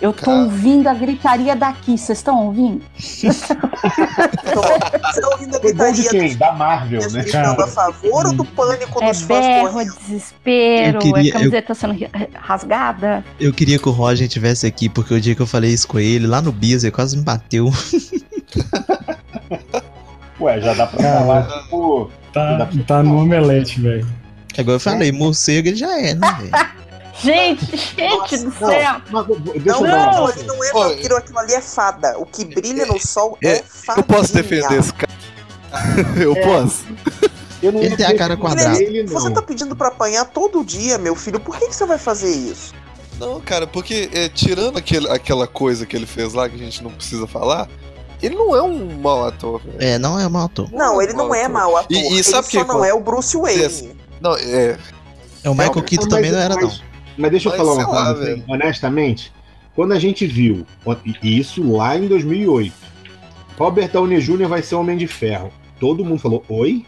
Eu 0.01 0.13
tô 0.13 0.25
Cara. 0.25 0.37
ouvindo 0.43 0.87
a 0.87 0.93
gritaria 0.93 1.55
daqui, 1.57 1.97
vocês 1.97 2.19
estão 2.19 2.45
ouvindo? 2.45 2.81
Você 2.97 3.27
tá 3.53 3.69
ouvindo 5.33 5.57
a 5.57 5.59
gol 5.59 5.59
de 5.59 5.61
gritaria 6.03 6.09
quem? 6.09 6.37
Da 6.37 6.53
Marvel, 6.53 7.01
né? 7.11 7.21
gritando 7.21 7.61
a 7.61 7.67
favor 7.67 8.27
ou 8.27 8.33
do 8.33 8.45
pânico 8.45 9.03
É 9.03 9.07
dos 9.09 9.21
fãs 9.21 9.45
berro, 9.45 9.69
correndo? 9.71 9.93
desespero, 9.99 10.97
Eu 10.97 11.01
queria- 11.01 11.29
é 11.29 11.33
camiseta 11.33 11.73
sendo 11.75 11.93
ri- 11.93 12.09
rasgada. 12.33 13.25
Eu 13.39 13.51
queria 13.53 13.77
que 13.77 13.89
o 13.89 13.91
Roger 13.91 14.25
estivesse 14.27 14.65
aqui, 14.65 14.87
porque 14.87 15.13
o 15.13 15.19
dia 15.19 15.35
que 15.35 15.41
eu 15.41 15.47
falei 15.47 15.73
isso 15.73 15.87
com 15.87 15.99
ele, 15.99 16.25
lá 16.27 16.41
no 16.41 16.51
Bias, 16.53 16.83
ele 16.85 16.91
quase 16.91 17.17
me 17.17 17.23
bateu. 17.23 17.69
Ué, 20.39 20.61
já 20.61 20.73
dá 20.75 20.87
pra 20.87 21.03
Cara. 21.03 21.19
falar, 21.19 21.43
tipo. 21.63 22.09
Tá, 22.31 22.69
tá 22.87 23.03
no 23.03 23.17
omelete, 23.21 23.81
velho. 23.81 24.07
Agora 24.57 24.75
eu 24.75 24.79
falei, 24.79 25.11
morcego 25.11 25.67
ele 25.67 25.75
já 25.75 25.99
é, 25.99 26.13
né, 26.13 26.35
velho? 26.39 26.51
Gente, 27.21 27.65
gente 27.65 28.37
do 28.37 28.45
Não, 28.61 28.67
céu! 28.69 29.01
mas, 29.11 29.25
deixa 29.27 29.59
Não, 29.65 29.81
não, 29.81 29.89
uma- 29.89 30.29
aquilo 30.29 30.29
ali 30.29 30.43
não 30.43 30.63
é 30.63 30.71
vampiro, 30.71 31.17
aquilo 31.17 31.39
ali 31.39 31.53
é 31.53 31.61
fada. 31.61 32.17
O 32.17 32.25
que 32.25 32.45
brilha 32.45 32.85
no 32.85 32.99
sol 32.99 33.37
é, 33.43 33.57
É, 33.57 33.63
fada. 33.63 33.99
Eu 33.99 34.03
posso 34.03 34.33
defender 34.33 34.79
esse 34.79 34.93
cara. 34.93 35.11
Eu 36.19 36.35
posso? 36.35 36.83
Eu 37.61 37.71
não 37.73 37.81
Ele 37.81 37.95
tem 37.95 38.05
a 38.05 38.17
cara 38.17 38.37
quadrada. 38.37 38.81
Ele, 38.81 39.03
não. 39.03 39.13
Você 39.13 39.29
tá 39.31 39.41
pedindo 39.41 39.75
pra 39.75 39.89
apanhar 39.89 40.25
todo 40.25 40.63
dia, 40.63 40.97
meu 40.97 41.15
filho. 41.15 41.39
Por 41.39 41.57
que, 41.57 41.67
que 41.67 41.75
você 41.75 41.85
vai 41.85 41.97
fazer 41.97 42.31
isso? 42.31 42.73
Não, 43.19 43.39
cara, 43.41 43.67
porque 43.67 44.09
é, 44.13 44.29
tirando 44.29 44.77
aquele, 44.77 45.09
aquela 45.09 45.45
coisa 45.45 45.85
que 45.85 45.93
ele 45.95 46.05
fez 46.05 46.33
lá, 46.33 46.47
que 46.47 46.55
a 46.55 46.59
gente 46.59 46.81
não 46.81 46.89
precisa 46.89 47.27
falar, 47.27 47.67
ele 48.21 48.33
não 48.35 48.55
é 48.55 48.61
um 48.63 48.97
mau 49.01 49.25
ator, 49.27 49.59
velho. 49.61 49.75
É, 49.77 49.97
não 49.99 50.17
é 50.17 50.25
um 50.25 50.37
autor. 50.37 50.71
Não, 50.71 51.01
ele 51.01 51.11
não 51.11 51.35
é 51.35 51.47
mau 51.49 51.75
ator. 51.75 51.91
E- 51.91 52.01
e 52.01 52.13
ele 52.13 52.23
sabe 52.23 52.47
só 52.47 52.61
que- 52.63 52.67
não 52.67 52.83
é 52.85 52.93
o 52.93 53.01
Bruce 53.01 53.35
Wayne. 53.35 53.93
Não, 54.21 54.35
é. 54.37 54.77
É 55.43 55.49
o 55.49 55.53
Michael 55.53 55.75
Não, 55.75 55.81
Keaton 55.83 56.07
também 56.07 56.31
não 56.31 56.39
era, 56.39 56.55
não. 56.55 56.71
Mas- 57.19 57.21
Mas 57.21 57.31
deixa 57.31 57.49
eu 57.49 57.51
Mas 57.51 57.59
falar 57.61 57.73
uma 57.73 57.87
lá, 57.87 58.13
coisa, 58.15 58.31
assim, 58.33 58.43
honestamente. 58.47 59.33
Quando 59.75 59.93
a 59.93 59.99
gente 59.99 60.25
viu, 60.25 60.65
e 61.23 61.39
isso 61.39 61.71
lá 61.71 61.97
em 61.97 62.07
2008, 62.07 62.73
Robert 63.57 63.89
Downey 63.91 64.19
Jr. 64.19 64.47
vai 64.47 64.61
ser 64.61 64.75
Homem 64.75 64.97
de 64.97 65.07
Ferro. 65.07 65.51
Todo 65.79 66.03
mundo 66.03 66.19
falou, 66.19 66.43
oi? 66.49 66.85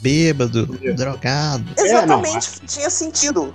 Bêbado, 0.00 0.66
drogado. 0.94 1.64
Exatamente, 1.78 2.60
tinha 2.66 2.90
sentido. 2.90 3.54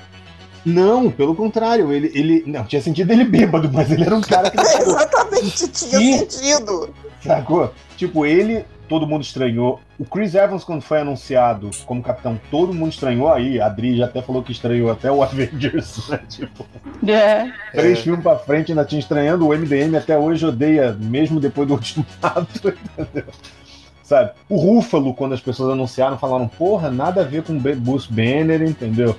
Não, 0.65 1.09
pelo 1.09 1.35
contrário, 1.35 1.91
ele, 1.91 2.11
ele. 2.13 2.43
Não, 2.45 2.63
tinha 2.65 2.81
sentido 2.81 3.11
ele 3.11 3.23
bêbado, 3.23 3.69
mas 3.71 3.91
ele 3.91 4.03
era 4.03 4.15
um 4.15 4.21
cara 4.21 4.49
que 4.51 4.57
Exatamente, 4.59 5.67
tinha 5.69 5.99
Ih. 6.01 6.17
sentido. 6.19 6.93
sacou? 7.25 7.73
Tipo, 7.97 8.25
ele, 8.25 8.65
todo 8.87 9.05
mundo 9.07 9.21
estranhou. 9.23 9.79
O 9.97 10.05
Chris 10.05 10.33
Evans, 10.35 10.63
quando 10.63 10.81
foi 10.81 10.99
anunciado 11.01 11.69
como 11.85 12.01
capitão, 12.01 12.39
todo 12.49 12.73
mundo 12.73 12.91
estranhou. 12.91 13.31
Aí 13.31 13.59
a 13.59 13.65
Adri 13.65 13.97
já 13.97 14.05
até 14.05 14.21
falou 14.21 14.41
que 14.41 14.51
estranhou 14.51 14.89
até 14.91 15.11
o 15.11 15.21
Avengers, 15.23 16.07
né? 16.09 16.19
Tipo, 16.29 16.65
É. 17.05 17.51
três 17.71 17.99
filmes 17.99 18.23
pra 18.23 18.37
frente 18.37 18.71
ainda 18.71 18.85
tinha 18.85 18.99
estranhando. 18.99 19.47
O 19.47 19.53
MDM 19.53 19.95
até 19.97 20.17
hoje 20.17 20.45
odeia, 20.45 20.93
mesmo 20.93 21.39
depois 21.39 21.67
do 21.67 21.73
ultimato, 21.75 22.47
entendeu? 22.97 23.25
Sabe? 24.03 24.31
O 24.49 24.57
Rúfalo, 24.57 25.13
quando 25.13 25.33
as 25.33 25.41
pessoas 25.41 25.71
anunciaram, 25.71 26.17
falaram, 26.17 26.47
porra, 26.47 26.89
nada 26.89 27.21
a 27.21 27.23
ver 27.25 27.43
com 27.43 27.55
Bruce 27.59 28.11
Banner, 28.11 28.61
entendeu? 28.63 29.15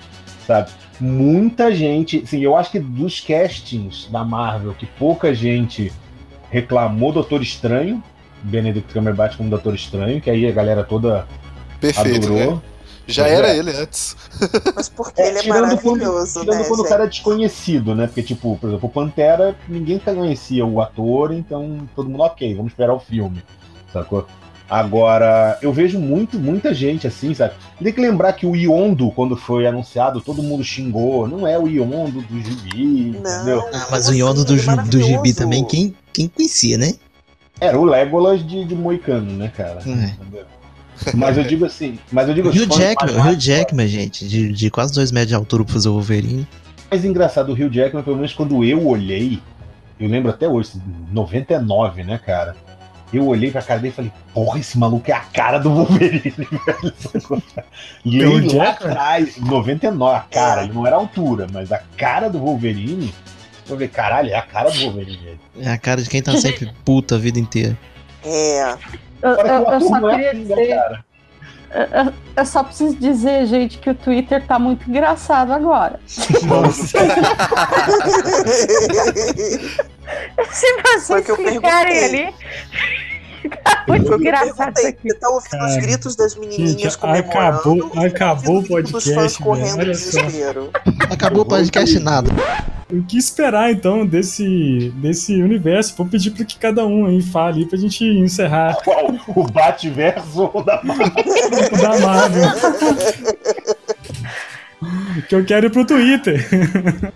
Sabe? 0.47 0.71
Muita 0.99 1.73
gente, 1.73 2.27
sim, 2.27 2.41
eu 2.41 2.57
acho 2.57 2.73
que 2.73 2.81
dos 2.81 3.21
castings 3.21 4.09
da 4.11 4.25
Marvel, 4.25 4.75
que 4.75 4.87
pouca 4.87 5.33
gente 5.33 5.93
reclamou 6.51 7.13
Doutor 7.13 7.43
Estranho, 7.43 8.03
Benedict 8.43 8.93
Cumberbatch 8.93 9.37
como 9.37 9.49
Doutor 9.51 9.75
Estranho, 9.75 10.21
que 10.21 10.31
aí 10.31 10.47
a 10.47 10.53
galera 10.53 10.83
toda 10.85 11.27
Perfeito, 11.81 12.27
adorou. 12.27 12.57
né? 12.57 12.63
Já 13.07 13.27
era 13.27 13.49
é. 13.49 13.59
ele 13.59 13.71
antes. 13.73 14.17
Mas 14.77 14.89
porque 14.89 15.21
É, 15.21 15.29
ele 15.29 15.39
é 15.39 15.43
tirando 15.43 15.79
quando- 15.81 15.99
maravilhoso, 16.01 16.41
Tirando 16.41 16.59
né, 16.59 16.65
quando 16.69 16.81
o 16.81 16.89
cara 16.89 17.05
é 17.05 17.07
desconhecido, 17.09 17.95
né? 17.95 18.07
Porque, 18.07 18.23
tipo, 18.23 18.57
por 18.59 18.69
exemplo, 18.69 18.89
o 18.89 18.93
Pantera, 18.93 19.57
ninguém 19.69 19.99
conhecia 19.99 20.65
o 20.65 20.81
ator, 20.81 21.33
então 21.33 21.89
todo 21.97 22.09
mundo, 22.09 22.23
ok, 22.23 22.55
vamos 22.55 22.71
esperar 22.73 22.95
o 22.95 23.01
filme, 23.01 23.43
sacou? 23.93 24.27
Agora, 24.71 25.59
eu 25.61 25.73
vejo 25.73 25.99
muito, 25.99 26.39
muita 26.39 26.73
gente 26.73 27.05
assim, 27.05 27.35
sabe? 27.35 27.55
Tem 27.83 27.93
que 27.93 28.01
lembrar 28.01 28.33
que 28.35 28.47
o 28.47 28.55
Iondo, 28.55 29.11
quando 29.11 29.37
foi 29.37 29.67
anunciado, 29.67 30.21
todo 30.21 30.45
mundo 30.45 30.63
xingou. 30.63 31.27
Não 31.27 31.45
é 31.45 31.59
o 31.59 31.67
Iondo 31.67 32.23
do 32.23 32.41
gibi, 32.41 33.09
entendeu? 33.19 33.65
Ah, 33.75 33.89
mas 33.91 34.09
o 34.09 34.15
Yondo 34.15 34.45
do, 34.45 34.57
ju- 34.57 34.77
do 34.89 35.01
Gibi 35.03 35.35
também, 35.35 35.65
quem, 35.65 35.93
quem 36.13 36.29
conhecia, 36.29 36.79
né? 36.79 36.95
Era 37.61 37.79
o 37.79 37.85
Legolas 37.85 38.47
de, 38.47 38.65
de 38.65 38.75
Moicano, 38.77 39.33
né, 39.33 39.51
cara? 39.55 39.81
É. 39.87 41.15
Mas 41.15 41.37
eu 41.37 41.43
digo 41.45 41.65
assim, 41.65 41.99
mas 42.13 42.29
eu 42.29 42.35
digo 42.35 42.49
Hugh 42.49 42.55
os 42.55 42.65
fãs 42.67 42.77
Jackman, 42.77 43.19
Hugh 43.33 43.41
Jackman, 43.41 43.89
gente, 43.89 44.29
de, 44.29 44.53
de 44.53 44.71
quase 44.71 44.95
dois 44.95 45.11
metros 45.11 45.31
de 45.31 45.35
altura 45.35 45.65
pra 45.65 45.73
fazer 45.73 45.89
o 45.89 45.93
Wolverine. 45.95 46.47
mais 46.91 47.05
engraçado, 47.05 47.49
o 47.51 47.55
Hugh 47.55 47.73
Jackman, 47.73 48.05
pelo 48.05 48.17
menos 48.17 48.33
quando 48.35 48.63
eu 48.65 48.87
olhei, 48.87 49.41
eu 49.99 50.09
lembro 50.09 50.31
até 50.31 50.47
hoje, 50.49 50.73
99, 51.11 52.05
né, 52.05 52.21
cara? 52.25 52.55
Eu 53.13 53.27
olhei 53.27 53.51
pra 53.51 53.61
cara 53.63 53.81
dele 53.81 53.93
e 53.93 53.97
falei, 53.97 54.13
porra, 54.33 54.59
esse 54.61 54.79
maluco 54.79 55.11
é 55.11 55.15
a 55.15 55.21
cara 55.21 55.59
do 55.59 55.71
Wolverine, 55.75 56.23
velho. 56.39 57.43
E 58.05 58.19
ele 58.21 58.55
lá 58.57 58.71
atrás, 58.71 59.37
99, 59.37 60.17
a 60.17 60.21
cara, 60.21 60.63
ele 60.65 60.73
não 60.73 60.87
era 60.87 60.95
a 60.97 60.99
altura, 61.01 61.47
mas 61.53 61.73
a 61.73 61.79
cara 61.97 62.29
do 62.31 62.39
Wolverine, 62.39 63.13
eu 63.69 63.75
falei, 63.75 63.89
caralho, 63.89 64.31
é 64.31 64.35
a 64.37 64.43
cara 64.43 64.71
do 64.71 64.79
Wolverine. 64.81 65.41
É 65.61 65.71
a 65.73 65.79
cara 65.79 66.03
de 66.03 66.09
quem 66.09 66.23
tá 66.23 66.37
sempre 66.37 66.73
puta 66.85 67.17
a 67.17 67.19
vida 67.19 67.39
inteira. 67.39 67.77
É. 68.25 68.75
Eu, 69.23 69.35
só 69.81 70.11
é 70.11 70.15
queria 70.15 70.31
assim, 70.31 70.39
né, 70.45 70.55
dizer. 70.57 70.69
cara? 70.77 71.05
eu- 71.75 72.05
eu- 72.07 72.13
Eu 72.37 72.47
só 72.47 72.63
preciso 72.65 72.97
dizer, 72.97 73.45
gente, 73.47 73.77
que 73.79 73.91
o 73.91 73.95
Twitter 73.95 74.43
tá 74.47 74.59
muito 74.59 74.89
engraçado 74.89 75.53
agora. 75.53 76.01
Nossa. 76.47 76.99
Se 80.53 80.67
vocês 80.83 81.25
clicarem 81.25 82.01
perguntei. 82.01 82.27
ali. 82.27 82.35
Tá 83.65 83.85
muito 83.89 84.15
engraçado 84.15 84.77
isso 84.77 84.87
aqui. 84.87 85.09
Você 85.09 85.15
tá 85.19 85.29
ouvindo 85.31 85.65
os 85.65 85.77
gritos 85.79 86.15
das 86.15 86.37
menininhas 86.37 86.73
gente, 86.93 86.99
comemorando? 86.99 87.87
acabou- 87.87 88.05
acabou 88.05 88.59
o 88.59 88.61
dos 88.61 88.69
podcast, 88.69 89.15
fãs 89.15 89.37
correndo 89.39 89.77
velho, 89.77 89.81
olha 89.89 89.93
de 89.93 89.99
só. 89.99 90.21
desespero. 90.23 90.71
Acabou 91.11 91.43
o 91.43 91.47
podcast 91.47 91.99
nada. 92.01 92.31
O 92.93 93.03
que 93.03 93.17
esperar 93.17 93.71
então 93.73 94.05
desse, 94.05 94.93
desse 94.97 95.41
universo? 95.41 95.95
Vou 95.97 96.07
pedir 96.07 96.33
para 96.33 96.45
que 96.45 96.59
cada 96.59 96.85
um 96.85 97.07
aí 97.07 97.23
fale 97.23 97.65
pra 97.65 97.79
gente 97.79 98.05
encerrar 98.05 98.75
Qual? 98.85 99.07
O 99.29 99.45
Bate-Verso 99.51 100.51
ou 100.53 100.63
da 100.63 100.83
Marvel? 100.83 101.07
o 101.73 101.77
da 101.81 101.99
Marvel. 101.99 102.51
que 105.29 105.35
eu 105.35 105.45
quero 105.47 105.67
ir 105.67 105.71
pro 105.71 105.87
Twitter. 105.87 106.47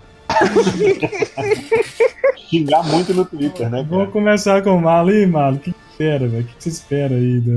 Xingar 2.59 2.83
muito 2.87 3.13
no 3.15 3.25
Twitter, 3.25 3.69
né, 3.71 3.79
Vamos 3.83 3.99
cara? 4.07 4.11
começar 4.11 4.63
com 4.63 4.77
o 4.77 4.81
Malo. 4.83 5.11
E 5.13 5.27
Malo, 5.27 5.57
o 5.57 5.59
que 5.61 5.75
espera, 5.91 6.27
velho? 6.29 6.43
O 6.45 6.47
que 6.47 6.55
você 6.59 6.69
espera 6.69 7.15
aí? 7.15 7.41
Da... 7.41 7.53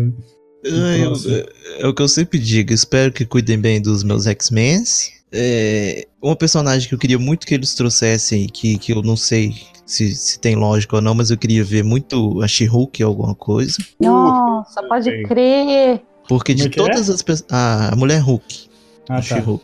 É, 0.65 1.05
eu- 1.05 1.13
é- 1.13 1.81
é 1.83 1.87
o 1.87 1.93
que 1.93 2.01
eu 2.01 2.07
sempre 2.07 2.39
digo. 2.39 2.73
Espero 2.73 3.11
que 3.11 3.25
cuidem 3.25 3.57
bem 3.59 3.81
dos 3.81 4.03
meus 4.03 4.25
X-Men. 4.27 4.83
É, 5.31 6.07
uma 6.21 6.35
personagem 6.35 6.87
que 6.87 6.95
eu 6.95 6.99
queria 6.99 7.19
muito 7.19 7.45
que 7.45 7.53
eles 7.53 7.75
trouxessem, 7.75 8.47
que, 8.47 8.77
que 8.77 8.93
eu 8.93 9.01
não 9.01 9.15
sei 9.17 9.53
se, 9.85 10.15
se 10.15 10.39
tem 10.39 10.55
lógica 10.55 10.95
ou 10.95 11.01
não, 11.01 11.13
mas 11.13 11.29
eu 11.29 11.37
queria 11.37 11.63
ver 11.63 11.83
muito 11.83 12.41
a 12.41 12.47
She-Hulk 12.47 13.03
ou 13.03 13.09
alguma 13.09 13.35
coisa. 13.35 13.75
Nossa, 13.99 14.81
pode 14.87 15.23
crer. 15.23 16.01
Porque 16.27 16.53
Como 16.53 16.65
é 16.65 16.69
de 16.69 16.69
que 16.69 16.79
é? 16.81 16.83
todas 16.83 17.09
as 17.09 17.21
pessoas. 17.21 17.47
A 17.51 17.93
mulher 17.95 18.19
Hulk. 18.19 18.67
Ah, 19.09 19.13
a 19.13 19.15
tá. 19.17 19.21
She-Hulk. 19.21 19.63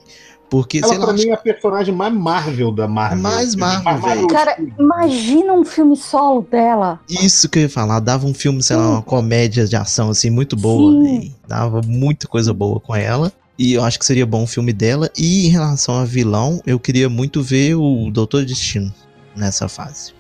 Porque, 0.53 0.81
sei 0.81 0.97
Ela 0.97 0.99
lá, 0.99 1.05
pra 1.05 1.13
mim 1.15 1.29
é 1.29 1.33
a 1.33 1.37
personagem 1.37 1.95
mais 1.95 2.13
Marvel 2.13 2.71
da 2.71 2.87
Marvel. 2.87 3.23
Mais 3.23 3.55
Marvel, 3.55 3.97
velho. 4.03 4.27
Cara, 4.27 4.55
imagina 4.77 5.51
um 5.51 5.65
filme 5.65 5.97
solo 5.97 6.43
dela. 6.43 6.99
Isso 7.09 7.49
que 7.49 7.57
eu 7.57 7.63
ia 7.63 7.69
falar, 7.69 7.99
dava 7.99 8.27
um 8.27 8.35
filme, 8.35 8.61
sei 8.61 8.75
lá, 8.75 8.87
uma 8.87 9.01
comédia 9.01 9.65
de 9.65 9.75
ação 9.75 10.11
assim 10.11 10.29
muito 10.29 10.55
boa, 10.55 11.01
véi. 11.01 11.33
dava 11.47 11.81
muita 11.83 12.27
coisa 12.27 12.53
boa 12.53 12.79
com 12.79 12.95
ela. 12.95 13.33
E 13.57 13.73
eu 13.73 13.83
acho 13.83 13.97
que 13.97 14.05
seria 14.05 14.27
bom 14.27 14.43
um 14.43 14.47
filme 14.47 14.71
dela. 14.71 15.09
E 15.17 15.47
em 15.47 15.49
relação 15.49 15.97
a 15.97 16.05
vilão, 16.05 16.61
eu 16.67 16.79
queria 16.79 17.09
muito 17.09 17.41
ver 17.41 17.73
o 17.73 18.11
Doutor 18.11 18.45
Destino 18.45 18.93
nessa 19.35 19.67
fase. 19.67 20.13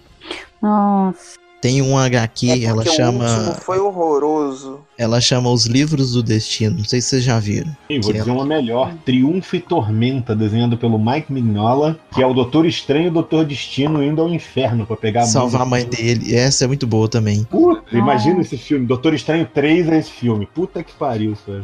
Nossa. 0.59 1.42
Tem 1.63 1.81
um 1.81 1.97
HQ, 1.97 2.49
É 2.51 2.63
ela 2.65 2.81
o 2.81 2.85
chama, 2.85 3.23
último 3.23 3.55
foi 3.61 3.79
horroroso. 3.79 4.81
ela 4.97 5.21
chama 5.21 5.49
Os 5.49 5.65
Livros 5.65 6.11
do 6.11 6.21
Destino. 6.21 6.75
Não 6.79 6.83
sei 6.83 6.99
se 6.99 7.07
vocês 7.07 7.23
já 7.23 7.39
viram. 7.39 7.69
Sim, 7.89 8.01
vou 8.01 8.11
dizer 8.11 8.31
uma 8.31 8.45
melhor. 8.45 8.93
Triunfo 9.05 9.55
e 9.55 9.61
Tormenta, 9.61 10.35
desenhado 10.35 10.77
pelo 10.77 10.99
Mike 10.99 11.31
Mignola, 11.31 11.97
que 12.13 12.21
é 12.21 12.27
o 12.27 12.33
Doutor 12.33 12.65
Estranho 12.65 13.05
e 13.05 13.07
o 13.07 13.13
Doutor 13.13 13.45
Destino 13.45 14.03
indo 14.03 14.21
ao 14.21 14.27
inferno 14.27 14.85
pra 14.85 14.97
pegar 14.97 15.21
a 15.21 15.25
Salvar 15.25 15.61
a 15.61 15.65
mãe 15.65 15.85
dele. 15.85 16.35
Essa 16.35 16.65
é 16.65 16.67
muito 16.67 16.85
boa 16.85 17.07
também. 17.07 17.45
Puta, 17.45 17.97
imagina 17.97 18.41
esse 18.41 18.57
filme. 18.57 18.85
Doutor 18.85 19.13
Estranho 19.13 19.47
3 19.53 19.87
é 19.87 19.99
esse 19.99 20.11
filme. 20.11 20.45
Puta 20.45 20.83
que 20.83 20.91
pariu, 20.91 21.33
sabe? 21.45 21.63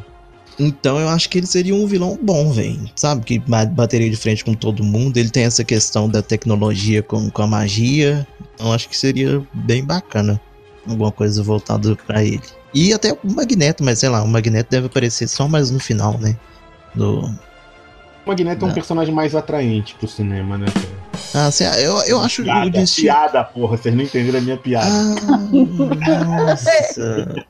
Então 0.59 0.99
eu 0.99 1.07
acho 1.07 1.29
que 1.29 1.37
ele 1.37 1.47
seria 1.47 1.73
um 1.73 1.87
vilão 1.87 2.19
bom, 2.21 2.51
velho. 2.51 2.79
Sabe? 2.95 3.23
Que 3.23 3.39
ba- 3.39 3.65
bateria 3.65 4.09
de 4.09 4.17
frente 4.17 4.43
com 4.43 4.53
todo 4.53 4.83
mundo. 4.83 5.15
Ele 5.17 5.29
tem 5.29 5.43
essa 5.45 5.63
questão 5.63 6.09
da 6.09 6.21
tecnologia 6.21 7.01
com, 7.01 7.29
com 7.29 7.41
a 7.41 7.47
magia. 7.47 8.27
Então 8.55 8.73
acho 8.73 8.89
que 8.89 8.97
seria 8.97 9.41
bem 9.53 9.83
bacana. 9.85 10.39
Alguma 10.87 11.11
coisa 11.11 11.41
voltada 11.41 11.95
pra 12.07 12.23
ele. 12.23 12.41
E 12.73 12.93
até 12.93 13.13
o 13.13 13.17
Magneto, 13.23 13.83
mas 13.83 13.99
sei 13.99 14.09
lá, 14.09 14.21
o 14.21 14.27
Magneto 14.27 14.69
deve 14.69 14.87
aparecer 14.87 15.27
só 15.27 15.47
mais 15.47 15.71
no 15.71 15.79
final, 15.79 16.17
né? 16.19 16.35
Do... 16.93 17.21
O 17.21 18.29
Magneto 18.29 18.61
é 18.61 18.65
um 18.65 18.67
Não. 18.67 18.75
personagem 18.75 19.13
mais 19.13 19.33
atraente 19.33 19.95
pro 19.95 20.07
cinema, 20.07 20.57
né, 20.57 20.65
cara? 20.71 20.99
Ah, 21.33 21.51
lá, 21.51 21.79
eu, 21.79 21.97
eu 22.03 22.19
acho 22.19 22.41
o 22.41 22.45
Piada, 22.45 22.69
destino. 22.69 23.05
piada, 23.07 23.43
porra. 23.43 23.77
Vocês 23.77 23.95
não 23.95 24.03
entenderam 24.03 24.39
a 24.39 24.41
minha 24.41 24.57
piada. 24.57 24.87
Ah, 24.87 26.23
nossa. 26.25 27.45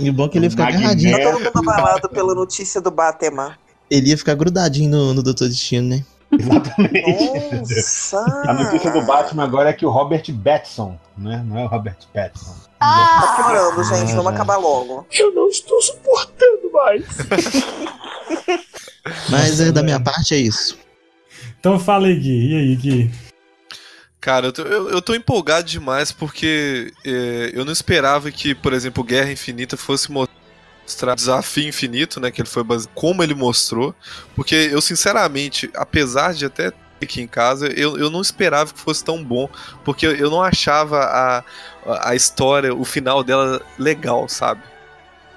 E 0.00 0.10
o 0.10 0.12
bom 0.12 0.26
é 0.26 0.28
que 0.28 0.38
ele 0.38 0.46
ia 0.46 0.50
ficar 0.50 0.68
agarradinho. 0.68 1.16
Tá 1.16 1.32
todo 1.32 1.44
mundo 1.44 1.70
abalado 1.70 2.08
pela 2.08 2.34
notícia 2.34 2.80
do 2.80 2.90
Batman. 2.90 3.56
Ele 3.90 4.10
ia 4.10 4.18
ficar 4.18 4.34
grudadinho 4.34 4.90
no, 4.90 5.14
no 5.14 5.22
Doutor 5.22 5.48
Destino, 5.48 5.88
né? 5.88 6.04
Exatamente. 6.30 7.56
Nossa! 7.58 8.24
A 8.46 8.52
notícia 8.52 8.90
do 8.90 9.02
Batman 9.02 9.44
agora 9.44 9.70
é 9.70 9.72
que 9.72 9.86
o 9.86 9.90
Robert 9.90 10.24
Pattinson, 10.44 10.98
né? 11.16 11.42
Não 11.46 11.58
é 11.58 11.64
o 11.64 11.68
Robert 11.68 11.96
Pattinson. 12.12 12.54
Tá 12.78 13.34
piorando, 13.36 13.82
gente. 13.84 14.12
Ah, 14.12 14.16
Vamos 14.16 14.24
já. 14.24 14.30
acabar 14.30 14.56
logo. 14.58 15.06
Eu 15.10 15.34
não 15.34 15.48
estou 15.48 15.80
suportando 15.80 16.70
mais. 16.72 17.04
Mas 19.30 19.60
é, 19.60 19.72
da 19.72 19.82
minha 19.82 19.98
parte 19.98 20.34
é 20.34 20.38
isso. 20.38 20.78
Então 21.58 21.78
fala 21.78 22.06
aí, 22.06 22.14
Gui. 22.14 22.52
E 22.52 22.56
aí, 22.56 22.76
Gui? 22.76 23.10
Cara, 24.20 24.46
eu 24.46 24.52
tô, 24.52 24.62
eu, 24.62 24.90
eu 24.90 25.02
tô 25.02 25.14
empolgado 25.14 25.66
demais 25.68 26.10
porque 26.10 26.92
é, 27.04 27.50
eu 27.54 27.64
não 27.64 27.72
esperava 27.72 28.30
que, 28.30 28.54
por 28.54 28.72
exemplo, 28.72 29.04
Guerra 29.04 29.30
Infinita 29.30 29.76
fosse 29.76 30.10
mostrar 30.10 31.14
Desafio 31.14 31.68
Infinito, 31.68 32.18
né? 32.18 32.30
Que 32.30 32.40
ele 32.40 32.48
foi 32.48 32.64
base... 32.64 32.88
como 32.94 33.22
ele 33.22 33.34
mostrou. 33.34 33.94
Porque 34.34 34.54
eu, 34.54 34.80
sinceramente, 34.80 35.70
apesar 35.74 36.34
de 36.34 36.46
até 36.46 36.72
aqui 37.00 37.20
em 37.20 37.28
casa, 37.28 37.68
eu, 37.68 37.96
eu 37.96 38.10
não 38.10 38.20
esperava 38.20 38.72
que 38.72 38.80
fosse 38.80 39.04
tão 39.04 39.22
bom. 39.22 39.48
Porque 39.84 40.06
eu 40.06 40.30
não 40.30 40.42
achava 40.42 40.98
a, 40.98 41.44
a 42.10 42.16
história, 42.16 42.74
o 42.74 42.84
final 42.84 43.22
dela 43.22 43.62
legal, 43.78 44.28
sabe? 44.28 44.62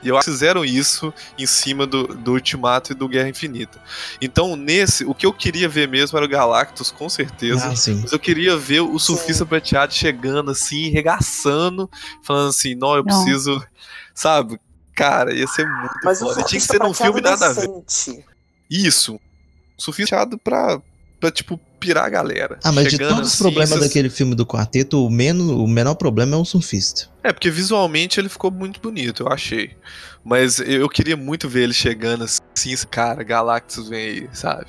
E 0.04 0.08
eu 0.10 0.18
acho 0.18 0.26
que 0.26 0.32
fizeram 0.32 0.66
isso 0.66 1.14
em 1.38 1.46
cima 1.46 1.86
do, 1.86 2.08
do 2.08 2.32
Ultimato 2.34 2.92
e 2.92 2.96
do 2.96 3.08
Guerra 3.08 3.30
Infinita. 3.30 3.80
Então, 4.22 4.56
nesse, 4.56 5.06
o 5.06 5.14
que 5.14 5.26
eu 5.26 5.34
queria 5.34 5.70
ver 5.70 5.88
mesmo 5.88 6.18
era 6.18 6.26
o 6.26 6.30
Galactus, 6.30 6.90
com 6.92 7.08
certeza. 7.10 7.68
Ah, 7.68 7.76
sim. 7.76 8.00
Mas 8.02 8.12
eu 8.12 8.20
queria 8.20 8.58
ver 8.58 8.82
o 8.82 8.98
surfista 8.98 9.46
prateado 9.46 9.94
chegando 9.94 10.52
assim, 10.52 10.90
regaçando, 10.90 11.90
falando 12.24 12.50
assim, 12.50 12.76
não, 12.76 12.96
eu 12.96 13.04
Não. 13.04 13.24
preciso. 13.24 13.64
Sabe? 14.14 14.60
Cara, 14.96 15.34
ia 15.34 15.48
ser 15.48 15.66
muito 15.68 15.94
Mas 16.04 16.22
o 16.22 16.26
foda. 16.28 16.44
Tinha 16.44 16.60
que 16.60 16.68
ser 16.68 16.80
num 16.80 16.94
filme 16.94 17.22
nada 17.22 17.48
a 17.48 17.54
ver. 17.54 17.68
decente. 17.68 18.26
Isso. 18.70 19.20
Surfista 19.78 20.16
prateado 20.16 20.38
pra, 20.38 20.82
pra, 21.20 21.32
tipo, 21.32 21.60
pirar 21.82 22.06
a 22.06 22.10
galera. 22.10 22.58
Ah, 22.64 22.72
mas 22.72 22.88
de 22.90 22.98
todos 22.98 23.20
os 23.28 23.34
assim, 23.34 23.44
problemas 23.44 23.72
essas- 23.72 23.84
daquele 23.84 24.10
filme 24.10 24.36
do 24.36 24.46
quarteto, 24.46 25.06
o, 25.06 25.10
menos, 25.10 25.50
o 25.50 25.68
menor 25.68 25.96
problema 25.96 26.36
é 26.38 26.40
o 26.40 26.46
surfista. 26.46 27.08
É, 27.24 27.34
porque 27.34 27.50
visualmente 27.52 28.20
ele 28.20 28.30
ficou 28.30 28.50
muito 28.52 28.80
bonito, 28.80 29.24
eu 29.24 29.28
achei. 29.28 29.72
Mas 30.24 30.60
eu 30.60 30.88
queria 30.88 31.18
muito 31.18 31.50
ver 31.50 31.64
ele 31.64 31.74
chegando 31.74 32.24
assim, 32.24 32.76
cara, 32.90 33.24
Galactus 33.24 33.90
vem 33.90 34.00
aí, 34.08 34.30
sabe? 34.32 34.68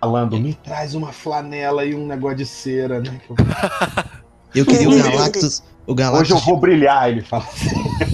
Falando, 0.00 0.40
me 0.40 0.54
traz 0.54 0.94
uma 0.94 1.12
flanela 1.12 1.84
e 1.84 1.94
um 1.94 2.06
negócio 2.06 2.38
de 2.38 2.46
cera, 2.46 3.00
né? 3.00 3.20
Eu 4.54 4.64
queria 4.66 4.88
o 4.88 4.96
Galactus. 4.98 5.62
O 5.86 5.92
Hoje 5.92 5.92
eu 5.92 5.94
Galactus, 5.94 6.44
vou 6.44 6.58
brilhar, 6.58 7.08
ele 7.10 7.22
fala. 7.22 7.46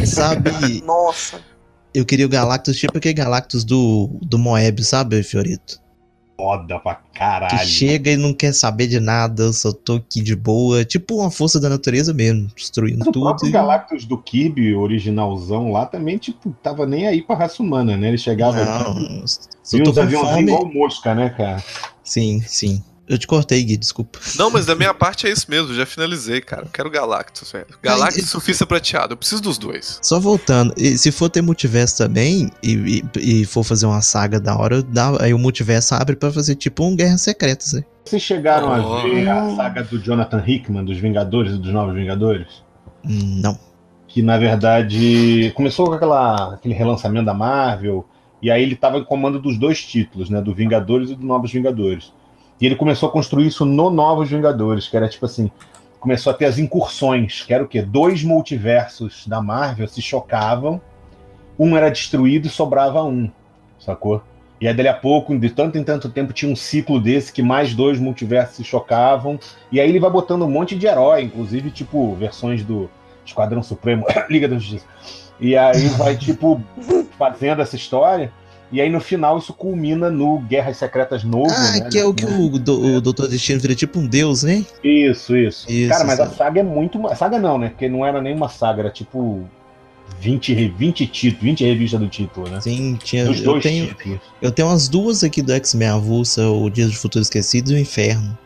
sabe? 0.04 0.82
Nossa. 0.84 1.40
Eu 1.94 2.04
queria 2.04 2.26
o 2.26 2.28
Galactus 2.28 2.76
tipo 2.76 2.98
aquele 2.98 3.14
Galactus 3.14 3.64
do, 3.64 4.18
do 4.22 4.36
Moeb, 4.38 4.82
sabe, 4.84 5.22
Fiorito? 5.22 5.78
Foda 6.36 6.78
pra 6.78 6.96
Que 6.96 7.18
caralho. 7.18 7.66
chega 7.66 8.10
e 8.10 8.16
não 8.16 8.34
quer 8.34 8.52
saber 8.52 8.86
de 8.88 9.00
nada, 9.00 9.44
eu 9.44 9.52
só 9.54 9.72
tô 9.72 9.94
aqui 9.94 10.20
de 10.22 10.36
boa. 10.36 10.84
Tipo 10.84 11.16
uma 11.16 11.30
força 11.30 11.58
da 11.58 11.68
natureza 11.68 12.12
mesmo, 12.12 12.48
destruindo 12.54 12.98
Mas 12.98 13.08
o 13.08 13.12
tudo. 13.12 13.22
próprio 13.24 13.48
e- 13.48 13.52
Galactus 13.52 14.04
do 14.04 14.18
Kirby, 14.18 14.74
originalzão 14.74 15.72
lá, 15.72 15.86
também, 15.86 16.18
tipo, 16.18 16.54
tava 16.62 16.84
nem 16.86 17.06
aí 17.06 17.22
pra 17.22 17.36
raça 17.36 17.62
humana, 17.62 17.96
né? 17.96 18.08
Ele 18.08 18.18
chegava 18.18 18.62
Não, 18.64 18.98
e 19.00 19.26
só 19.62 19.76
uns 19.78 19.82
tô 19.82 19.92
com 19.94 20.00
aviãozinhos 20.00 20.40
igual 20.42 20.72
mosca, 20.72 21.14
né, 21.14 21.30
cara? 21.30 21.64
Sim, 22.04 22.42
sim. 22.46 22.82
Eu 23.08 23.16
te 23.18 23.26
cortei, 23.26 23.62
Gui, 23.62 23.76
desculpa. 23.76 24.18
Não, 24.36 24.50
mas 24.50 24.66
da 24.66 24.74
minha 24.74 24.92
parte 24.92 25.26
é 25.28 25.30
isso 25.30 25.46
mesmo, 25.48 25.72
já 25.72 25.86
finalizei, 25.86 26.40
cara. 26.40 26.62
Eu 26.62 26.70
quero 26.72 26.90
Galactus, 26.90 27.52
velho. 27.52 27.66
Galactus 27.80 28.24
e 28.24 28.26
Surfista 28.26 28.66
Prateado, 28.66 29.12
eu 29.12 29.16
preciso 29.16 29.40
dos 29.42 29.58
dois. 29.58 30.00
Só 30.02 30.18
voltando, 30.18 30.74
e 30.76 30.98
se 30.98 31.12
for 31.12 31.30
ter 31.30 31.40
multiverso 31.40 31.98
também, 31.98 32.50
e, 32.62 33.04
e, 33.16 33.40
e 33.42 33.44
for 33.44 33.62
fazer 33.62 33.86
uma 33.86 34.02
saga 34.02 34.40
da 34.40 34.56
hora, 34.58 34.82
dá, 34.82 35.22
aí 35.22 35.32
o 35.32 35.38
multiverso 35.38 35.94
abre 35.94 36.16
pra 36.16 36.32
fazer 36.32 36.56
tipo 36.56 36.84
um 36.84 36.96
Guerras 36.96 37.20
Secretas, 37.20 37.74
né? 37.74 37.84
Vocês 38.04 38.22
chegaram 38.22 38.68
Oh. 38.68 38.72
a 38.96 39.02
ver 39.02 39.28
a 39.28 39.54
saga 39.56 39.84
do 39.84 39.98
Jonathan 40.00 40.42
Hickman, 40.44 40.84
dos 40.84 40.98
Vingadores 40.98 41.52
e 41.52 41.58
dos 41.58 41.72
Novos 41.72 41.94
Vingadores? 41.94 42.48
Não. 43.04 43.56
Que 44.08 44.22
na 44.22 44.36
verdade 44.38 45.52
começou 45.54 45.86
com 45.86 45.92
aquela, 45.92 46.54
aquele 46.54 46.74
relançamento 46.74 47.26
da 47.26 47.34
Marvel, 47.34 48.04
e 48.42 48.50
aí 48.50 48.62
ele 48.62 48.74
estava 48.74 48.98
em 48.98 49.04
comando 49.04 49.40
dos 49.40 49.58
dois 49.58 49.82
títulos, 49.84 50.28
né? 50.30 50.40
Do 50.40 50.54
Vingadores 50.54 51.10
e 51.10 51.14
do 51.14 51.24
Novos 51.24 51.52
Vingadores. 51.52 52.12
E 52.60 52.66
ele 52.66 52.76
começou 52.76 53.08
a 53.08 53.12
construir 53.12 53.46
isso 53.46 53.64
no 53.64 53.90
Novos 53.90 54.30
Vingadores, 54.30 54.88
que 54.88 54.96
era 54.96 55.08
tipo 55.08 55.26
assim. 55.26 55.50
Começou 56.00 56.30
a 56.30 56.34
ter 56.34 56.44
as 56.44 56.58
incursões, 56.58 57.42
que 57.42 57.52
era 57.52 57.64
o 57.64 57.66
quê? 57.66 57.82
Dois 57.82 58.22
multiversos 58.22 59.26
da 59.26 59.42
Marvel 59.42 59.88
se 59.88 60.00
chocavam, 60.00 60.80
um 61.58 61.76
era 61.76 61.90
destruído 61.90 62.46
e 62.46 62.50
sobrava 62.50 63.02
um, 63.02 63.28
sacou? 63.80 64.22
E 64.60 64.66
aí, 64.66 64.72
dali 64.72 64.88
a 64.88 64.94
pouco, 64.94 65.36
de 65.38 65.50
tanto 65.50 65.76
em 65.76 65.84
tanto 65.84 66.08
tempo, 66.08 66.32
tinha 66.32 66.50
um 66.50 66.56
ciclo 66.56 66.98
desse 66.98 67.32
que 67.32 67.42
mais 67.42 67.74
dois 67.74 67.98
multiversos 67.98 68.56
se 68.56 68.64
chocavam. 68.64 69.38
E 69.70 69.78
aí 69.78 69.88
ele 69.88 70.00
vai 70.00 70.10
botando 70.10 70.42
um 70.42 70.50
monte 70.50 70.74
de 70.76 70.86
herói, 70.86 71.22
inclusive, 71.22 71.70
tipo, 71.70 72.14
versões 72.14 72.64
do 72.64 72.88
Esquadrão 73.24 73.62
Supremo, 73.62 74.06
Liga 74.30 74.48
da 74.48 74.58
Justiça. 74.58 74.86
E 75.38 75.56
aí 75.56 75.88
vai, 75.88 76.16
tipo, 76.16 76.62
fazendo 77.18 77.60
essa 77.60 77.76
história. 77.76 78.32
E 78.72 78.80
aí 78.80 78.90
no 78.90 79.00
final 79.00 79.38
isso 79.38 79.52
culmina 79.52 80.10
no 80.10 80.40
Guerras 80.40 80.76
Secretas 80.76 81.22
novo, 81.22 81.50
Ah, 81.54 81.78
né? 81.78 81.88
que 81.90 81.98
é 81.98 82.04
o 82.04 82.12
que 82.12 82.24
o, 82.26 82.52
o 82.54 83.00
Doutor 83.00 83.28
Destino 83.28 83.60
vira 83.60 83.74
tipo 83.76 83.98
um 84.00 84.06
deus, 84.06 84.42
né? 84.42 84.64
Isso, 84.82 85.36
isso. 85.36 85.70
Isso, 85.70 85.88
Cara, 85.90 86.04
mas 86.04 86.18
a 86.18 86.24
sabe. 86.24 86.36
saga 86.36 86.60
é 86.60 86.62
muito. 86.64 87.00
Saga 87.14 87.38
não, 87.38 87.58
né? 87.58 87.68
Porque 87.68 87.88
não 87.88 88.04
era 88.04 88.20
nem 88.20 88.34
uma 88.34 88.48
saga, 88.48 88.80
era 88.82 88.90
tipo 88.90 89.48
20, 90.20 90.52
re- 90.52 90.68
20 90.76 91.06
títulos, 91.06 91.44
20 91.44 91.64
revistas 91.64 92.00
do 92.00 92.08
título, 92.08 92.48
né? 92.48 92.60
Sim, 92.60 92.98
tinha. 93.02 93.24
Dos 93.26 93.40
Eu 93.42 93.60
tenho, 93.60 93.86
títulos. 93.94 94.18
eu 94.42 94.50
tenho 94.50 94.68
umas 94.68 94.88
duas 94.88 95.22
aqui 95.22 95.42
do 95.42 95.52
X-Men 95.52 95.88
Avulsa, 95.88 96.48
o 96.48 96.68
Dias 96.68 96.90
do 96.90 96.96
Futuro 96.96 97.22
Esquecido 97.22 97.70
e 97.72 97.76
o 97.76 97.78
Inferno. 97.78 98.36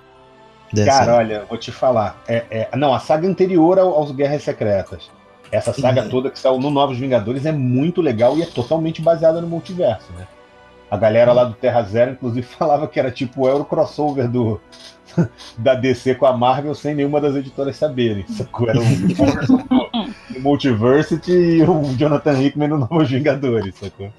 Cara, 0.84 1.16
olha, 1.16 1.44
vou 1.48 1.58
te 1.58 1.72
falar. 1.72 2.22
É, 2.28 2.44
é- 2.50 2.76
não, 2.76 2.94
a 2.94 3.00
saga 3.00 3.26
anterior 3.26 3.78
ao- 3.78 3.92
aos 3.94 4.12
Guerras 4.12 4.42
Secretas. 4.44 5.10
Essa 5.52 5.72
saga 5.72 6.08
toda 6.08 6.30
que 6.30 6.38
saiu 6.38 6.58
no 6.58 6.70
Novos 6.70 6.98
Vingadores 6.98 7.44
é 7.44 7.52
muito 7.52 8.00
legal 8.00 8.36
e 8.38 8.42
é 8.42 8.46
totalmente 8.46 9.02
baseada 9.02 9.40
no 9.40 9.48
multiverso, 9.48 10.12
né? 10.12 10.26
A 10.90 10.96
galera 10.96 11.32
lá 11.32 11.44
do 11.44 11.54
Terra 11.54 11.82
Zero, 11.82 12.12
inclusive, 12.12 12.46
falava 12.58 12.86
que 12.88 12.98
era 12.98 13.10
tipo 13.10 13.42
o 13.42 13.48
Euro 13.48 13.64
crossover 13.64 14.28
do, 14.28 14.60
da 15.58 15.74
DC 15.74 16.14
com 16.16 16.26
a 16.26 16.36
Marvel 16.36 16.74
sem 16.74 16.94
nenhuma 16.94 17.20
das 17.20 17.34
editoras 17.34 17.76
saberem. 17.76 18.26
Sacou? 18.28 18.68
Era 18.68 18.78
o 18.80 18.84
Multiversity 20.40 21.32
e 21.32 21.62
o 21.62 21.82
Jonathan 21.96 22.40
Hickman 22.42 22.68
no 22.68 22.78
Novos 22.78 23.10
Vingadores, 23.10 23.74
sacou? 23.76 24.12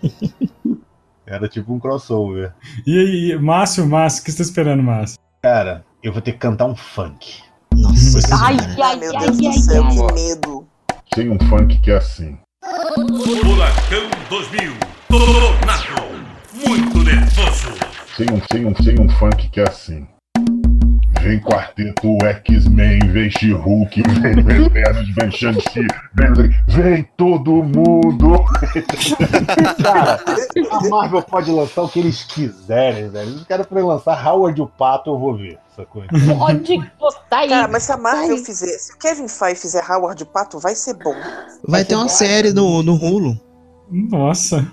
Era 1.25 1.47
tipo 1.47 1.73
um 1.73 1.79
crossover. 1.79 2.53
E 2.85 2.97
aí, 2.97 3.39
Márcio, 3.39 3.85
Márcio, 3.87 4.21
o 4.21 4.25
que 4.25 4.31
você 4.31 4.37
tá 4.37 4.43
esperando, 4.43 4.83
Márcio? 4.83 5.17
Cara, 5.41 5.85
eu 6.03 6.11
vou 6.11 6.21
ter 6.21 6.33
que 6.33 6.37
cantar 6.37 6.65
um 6.65 6.75
funk. 6.75 7.41
Nossa 7.73 8.19
Ai, 8.43 8.59
senhora. 8.59 8.85
ai, 8.85 8.95
meu 8.97 9.17
ai, 9.17 9.31
Deus 9.31 9.39
ai, 9.39 9.53
do 9.53 9.53
céu, 9.53 9.83
ai. 9.83 9.95
que 9.95 10.13
medo. 10.13 10.50
Tem 11.13 11.29
um 11.29 11.37
funk 11.49 11.77
que 11.81 11.91
é 11.91 11.97
assim. 11.97 12.37
Furacão 12.63 14.09
2000. 14.29 14.71
Tornado. 15.09 16.25
Muito 16.65 17.03
nervoso. 17.03 17.67
Tem 18.15 18.27
um, 18.31 18.39
tem 18.39 18.65
um, 18.65 18.73
tem 18.73 18.97
um 18.97 19.09
funk 19.09 19.49
que 19.49 19.59
é 19.59 19.67
assim. 19.67 20.07
Vem 21.23 21.39
quarteto 21.39 22.17
X-Men, 22.23 22.99
vem 23.13 23.29
She-Hulk, 23.29 24.01
vem 24.21 24.43
Veternos, 24.43 25.15
vem 25.15 25.31
Shang-Chi, 25.31 25.87
vem, 26.15 26.33
vem 26.67 27.09
todo 27.15 27.63
mundo. 27.63 28.43
Cara, 29.83 30.19
a 30.71 30.89
Marvel 30.89 31.21
pode 31.21 31.51
lançar 31.51 31.83
o 31.83 31.89
que 31.89 31.99
eles 31.99 32.23
quiserem, 32.23 33.09
velho. 33.09 33.35
Os 33.35 33.43
caras 33.43 33.67
podem 33.67 33.83
lançar 33.83 34.25
Howard 34.25 34.59
o 34.61 34.67
Pato, 34.67 35.11
eu 35.11 35.19
vou 35.19 35.37
ver. 35.37 35.59
Sacou? 35.75 36.03
Pode 36.39 36.77
botar 36.99 37.37
aí. 37.37 37.49
Cara, 37.49 37.67
mas 37.67 37.83
se 37.83 37.91
a 37.91 37.97
Marvel 37.97 38.37
fizer, 38.37 38.77
se 38.79 38.93
o 38.93 38.97
Kevin 38.97 39.27
Feige 39.27 39.61
fizer 39.61 39.83
Howard 39.89 40.25
Pato, 40.25 40.57
vai 40.57 40.73
ser 40.73 40.95
bom. 40.95 41.15
Vai 41.67 41.85
ter 41.85 41.95
uma 41.95 42.09
série 42.09 42.51
no, 42.51 42.81
no 42.81 42.95
Hulu. 42.95 43.39
Nossa. 43.89 44.67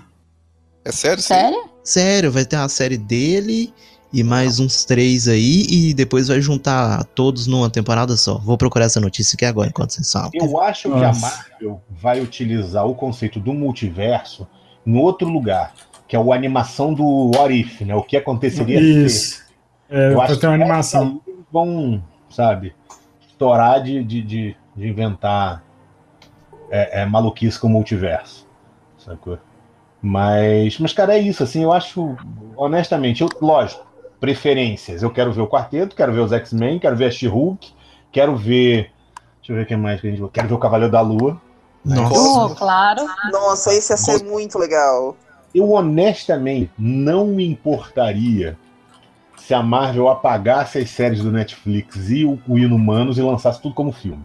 É 0.83 0.91
sério? 0.91 1.21
Sério? 1.21 1.69
Sério, 1.83 2.31
vai 2.31 2.43
ter 2.43 2.55
uma 2.55 2.69
série 2.69 2.97
dele 2.97 3.71
e 4.11 4.23
mais 4.23 4.59
uns 4.59 4.83
três 4.83 5.27
aí, 5.27 5.65
e 5.69 5.93
depois 5.93 6.27
vai 6.27 6.41
juntar 6.41 7.03
todos 7.15 7.45
numa 7.47 7.69
temporada 7.69 8.17
só. 8.17 8.37
Vou 8.39 8.57
procurar 8.57 8.85
essa 8.85 8.99
notícia 8.99 9.35
aqui 9.35 9.45
agora, 9.45 9.69
enquanto 9.69 9.91
vocês 9.91 10.11
falam. 10.11 10.31
Eu 10.33 10.59
acho 10.61 10.89
que 10.89 10.95
a 10.95 11.07
Nossa. 11.07 11.21
Marvel 11.21 11.81
vai 11.89 12.19
utilizar 12.19 12.85
o 12.87 12.95
conceito 12.95 13.39
do 13.39 13.53
multiverso 13.53 14.47
em 14.85 14.97
outro 14.97 15.27
lugar, 15.27 15.73
que 16.07 16.15
é 16.15 16.19
o 16.19 16.33
animação 16.33 16.93
do 16.93 17.31
What 17.35 17.53
If, 17.53 17.81
né? 17.81 17.95
O 17.95 18.01
que 18.01 18.17
aconteceria 18.17 18.79
se. 18.79 19.05
Isso. 19.05 19.43
É, 19.89 20.13
Eu 20.13 20.21
acho 20.21 20.37
ter 20.37 20.47
uma 20.47 20.57
que 20.57 20.63
animação. 20.63 21.21
vão, 21.51 22.03
sabe, 22.29 22.73
estourar 23.27 23.81
de, 23.83 24.03
de, 24.03 24.21
de, 24.21 24.55
de 24.75 24.87
inventar 24.87 25.63
é, 26.71 27.01
é, 27.01 27.05
maluquice 27.05 27.59
com 27.59 27.67
o 27.67 27.69
multiverso. 27.71 28.47
Sacou? 28.97 29.37
Mas, 30.01 30.77
mas, 30.79 30.93
cara, 30.93 31.17
é 31.17 31.19
isso, 31.19 31.43
assim, 31.43 31.63
eu 31.63 31.73
acho, 31.73 32.15
honestamente, 32.55 33.21
eu, 33.21 33.29
lógico, 33.41 33.85
preferências. 34.19 35.01
Eu 35.01 35.11
quero 35.11 35.31
ver 35.31 35.41
o 35.41 35.47
quarteto, 35.47 35.95
quero 35.95 36.13
ver 36.13 36.19
os 36.19 36.31
X-Men, 36.31 36.79
quero 36.79 36.95
ver 36.95 37.05
a 37.05 37.11
She-Hulk, 37.11 37.73
quero 38.11 38.35
ver. 38.35 38.91
Deixa 39.37 39.51
eu 39.51 39.55
ver 39.55 39.63
o 39.63 39.65
que 39.65 39.75
mais 39.75 40.01
que 40.01 40.07
a 40.07 40.11
gente. 40.11 40.29
Quero 40.31 40.47
ver 40.47 40.53
o 40.53 40.59
Cavaleiro 40.59 40.91
da 40.91 41.01
Lua. 41.01 41.41
Nossa. 41.83 42.19
Oh, 42.19 42.55
claro. 42.55 43.05
Nossa, 43.31 43.73
esse 43.73 43.93
ia 43.93 43.97
ser 43.97 44.23
muito 44.23 44.59
legal. 44.59 45.15
Eu 45.53 45.71
honestamente 45.71 46.71
não 46.77 47.27
me 47.27 47.47
importaria 47.47 48.57
se 49.37 49.53
a 49.53 49.63
Marvel 49.63 50.09
apagasse 50.09 50.77
as 50.77 50.89
séries 50.91 51.23
do 51.23 51.31
Netflix 51.31 52.09
e 52.11 52.25
o, 52.25 52.39
o 52.47 52.59
Inumanos 52.59 53.17
e 53.17 53.21
lançasse 53.21 53.61
tudo 53.61 53.73
como 53.73 53.91
filme. 53.91 54.23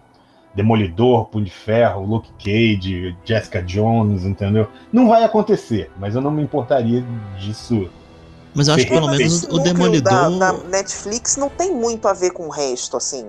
Demolidor, 0.54 1.26
Punho 1.26 1.46
de 1.46 1.50
Ferro, 1.50 2.04
Luke 2.04 2.30
Cage, 2.38 3.16
Jessica 3.24 3.62
Jones, 3.62 4.24
entendeu? 4.24 4.68
Não 4.92 5.08
vai 5.08 5.24
acontecer, 5.24 5.90
mas 5.98 6.14
eu 6.14 6.20
não 6.20 6.30
me 6.30 6.42
importaria 6.42 7.04
disso. 7.38 7.88
Mas 8.54 8.68
eu 8.68 8.74
acho 8.74 8.84
que 8.86 8.92
pelo 8.92 9.08
menos 9.08 9.42
o 9.44 9.58
Demolidor. 9.58 10.38
Da, 10.38 10.52
da 10.52 10.58
Netflix 10.68 11.36
não 11.36 11.48
tem 11.48 11.72
muito 11.74 12.06
a 12.06 12.12
ver 12.12 12.30
com 12.30 12.46
o 12.46 12.50
resto, 12.50 12.96
assim. 12.96 13.26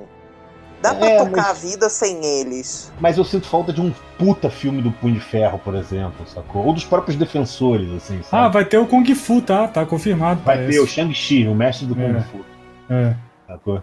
Dá 0.82 0.94
pra 0.94 1.10
É, 1.10 1.18
tocar 1.18 1.32
mas- 1.38 1.50
a 1.50 1.54
vida 1.54 1.90
sem 1.90 2.24
eles. 2.24 2.92
Mas 3.00 3.18
eu 3.18 3.24
sinto 3.24 3.48
falta 3.48 3.74
de 3.74 3.82
um 3.82 3.92
puta 4.20 4.50
filme 4.52 4.82
do 4.84 4.92
Punho 4.92 5.16
de 5.16 5.20
Ferro, 5.20 5.58
por 5.58 5.74
exemplo, 5.74 6.28
sacou? 6.28 6.64
Ou 6.66 6.74
dos 6.74 6.86
próprios 6.86 7.18
defensores, 7.18 7.90
assim, 7.94 8.20
Ah, 8.20 8.24
sabe? 8.30 8.54
vai 8.54 8.66
ter 8.66 8.78
o 8.78 8.86
Kung 8.86 9.04
Fu, 9.16 9.42
tá? 9.42 9.68
Tá 9.68 9.84
confirmado. 9.86 10.42
vai 10.44 10.58
parece. 10.58 10.74
ter 10.78 10.84
o 10.84 10.88
Shang-Chi, 10.88 11.48
o 11.48 11.56
mestre 11.56 11.88
do 11.88 11.96
Kung 11.96 12.16
É. 12.18 12.22
Fu. 12.22 12.46
É. 12.90 13.16
Sacou? 13.48 13.82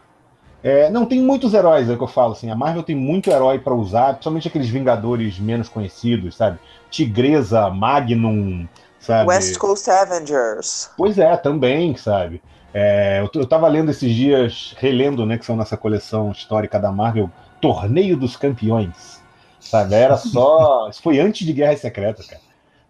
É, 0.63 0.91
não, 0.91 1.05
tem 1.05 1.21
muitos 1.21 1.55
heróis, 1.55 1.91
é 1.91 1.95
o 1.95 1.97
que 1.97 2.05
eu 2.05 2.09
falo, 2.09 2.33
assim, 2.35 2.49
a 2.49 2.55
Marvel 2.55 2.85
tem 2.85 2.95
muito 2.95 3.29
herói 3.31 3.59
pra 3.59 3.75
usar, 3.75 4.11
principalmente 4.13 4.47
aqueles 4.47 4.69
Vingadores 4.69 5.41
menos 5.41 5.69
conhecidos, 5.69 6.37
sabe? 6.37 6.59
Tigresa, 6.89 7.69
Magnum, 7.69 8.69
sabe? 9.03 9.29
West 9.29 9.59
Coast 9.59 9.91
Avengers. 9.91 10.91
Pois 10.97 11.19
é, 11.19 11.37
também, 11.37 11.95
sabe? 11.97 12.41
É, 12.73 13.21
eu, 13.21 13.31
eu 13.41 13.47
tava 13.47 13.69
lendo 13.69 13.91
esses 13.91 14.15
dias, 14.15 14.75
relendo, 14.79 15.27
né, 15.27 15.37
que 15.37 15.45
são 15.45 15.57
nessa 15.57 15.77
coleção 15.77 16.31
histórica 16.31 16.79
da 16.79 16.91
Marvel, 16.91 17.31
Torneio 17.61 18.17
dos 18.17 18.37
Campeões, 18.37 19.21
sabe? 19.61 19.95
Era 19.95 20.17
só... 20.17 20.89
Isso 20.91 21.03
foi 21.03 21.19
antes 21.19 21.47
de 21.47 21.53
Guerra 21.53 21.77
Secreta, 21.77 22.23
cara, 22.23 22.41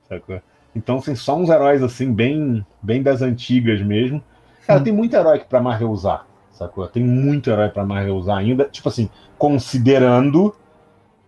sacou? 0.09 0.41
Então, 0.75 0.99
assim, 0.99 1.15
só 1.15 1.37
uns 1.37 1.51
heróis, 1.51 1.83
assim, 1.83 2.13
bem, 2.13 2.65
bem 2.81 3.03
das 3.03 3.21
antigas 3.21 3.83
mesmo. 3.83 4.23
Cara, 4.67 4.81
tem 4.81 4.93
muito 4.93 5.17
herói 5.17 5.41
pra 5.41 5.61
Marvel 5.61 5.91
usar, 5.91 6.27
sacou? 6.53 6.87
Tem 6.87 7.03
muito 7.03 7.51
herói 7.51 7.69
pra 7.69 7.85
Marvel 7.85 8.17
usar 8.17 8.37
ainda, 8.37 8.65
tipo 8.65 8.89
assim, 8.89 9.11
considerando 9.37 10.55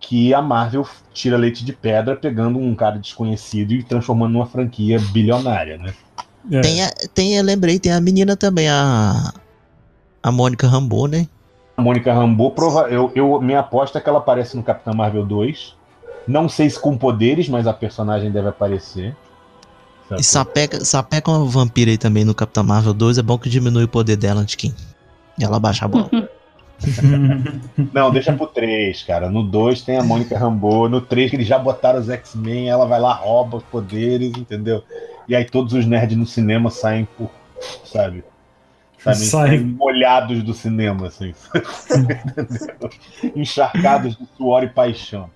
que 0.07 0.34
a 0.34 0.42
Marvel 0.42 0.86
tira 1.12 1.36
leite 1.36 1.64
de 1.64 1.72
pedra 1.72 2.14
pegando 2.14 2.59
um 2.59 2.74
cara 2.74 2.98
desconhecido 2.98 3.72
e 3.72 3.82
transformando 3.82 4.32
numa 4.32 4.46
franquia 4.46 4.98
bilionária, 5.12 5.78
né? 5.78 5.94
É. 6.50 6.61
Tem, 6.61 6.82
a, 6.82 6.90
tem, 7.14 7.36
eu 7.36 7.42
lembrei, 7.42 7.78
tem 7.78 7.92
a 7.92 8.00
menina 8.00 8.36
também, 8.36 8.68
a. 8.68 9.32
A 10.22 10.32
Mônica 10.32 10.66
Rambeau, 10.66 11.07
né? 11.07 11.28
A 11.76 11.82
Mônica 11.82 12.12
Rambeau, 12.12 12.50
prova... 12.50 12.88
eu, 12.88 13.12
eu, 13.14 13.40
minha 13.40 13.61
aposta 13.61 13.98
é 13.98 14.00
que 14.00 14.09
ela 14.09 14.18
aparece 14.18 14.57
no 14.57 14.62
Capitão 14.62 14.94
Marvel 14.94 15.24
2. 15.24 15.74
Não 16.26 16.48
sei 16.48 16.70
se 16.70 16.80
com 16.80 16.96
poderes, 16.96 17.48
mas 17.48 17.66
a 17.66 17.72
personagem 17.74 18.30
deve 18.30 18.48
aparecer. 18.48 19.14
E 20.18 20.22
sapeca, 20.22 20.84
sapeca 20.84 21.30
uma 21.30 21.44
vampira 21.44 21.90
aí 21.90 21.98
também 21.98 22.24
no 22.24 22.34
Capitão 22.34 22.64
Marvel 22.64 22.94
2, 22.94 23.18
é 23.18 23.22
bom 23.22 23.38
que 23.38 23.48
diminui 23.48 23.84
o 23.84 23.88
poder 23.88 24.16
dela 24.16 24.40
antes 24.40 24.55
que 24.55 24.74
ela 25.40 25.59
baixa 25.59 25.84
a 25.84 25.88
bola. 25.88 26.11
Não, 27.93 28.11
deixa 28.11 28.32
pro 28.32 28.47
3, 28.47 29.03
cara. 29.03 29.28
No 29.28 29.43
2 29.43 29.82
tem 29.82 29.97
a 29.97 30.03
Mônica 30.03 30.39
Rambeau. 30.39 30.89
No 30.89 31.01
3 31.01 31.30
que 31.30 31.37
eles 31.37 31.47
já 31.47 31.59
botaram 31.59 32.01
os 32.01 32.09
X-Men, 32.09 32.68
ela 32.68 32.87
vai 32.87 33.01
lá, 33.01 33.14
rouba 33.14 33.59
os 33.59 33.64
poderes, 33.64 34.32
entendeu? 34.37 34.82
E 35.28 35.35
aí 35.35 35.45
todos 35.45 35.72
os 35.72 35.87
nerds 35.87 36.16
no 36.16 36.26
cinema 36.26 36.70
saem 36.70 37.07
por, 37.16 37.30
sabe? 37.85 38.24
Sabe? 38.99 39.16
Saem 39.16 39.61
molhados 39.61 40.43
do 40.43 40.55
cinema, 40.55 41.09
assim. 41.09 41.35
Encharcados 43.37 44.16
de 44.16 44.26
suor 44.37 44.64
e 44.64 44.68
paixão. 44.68 45.30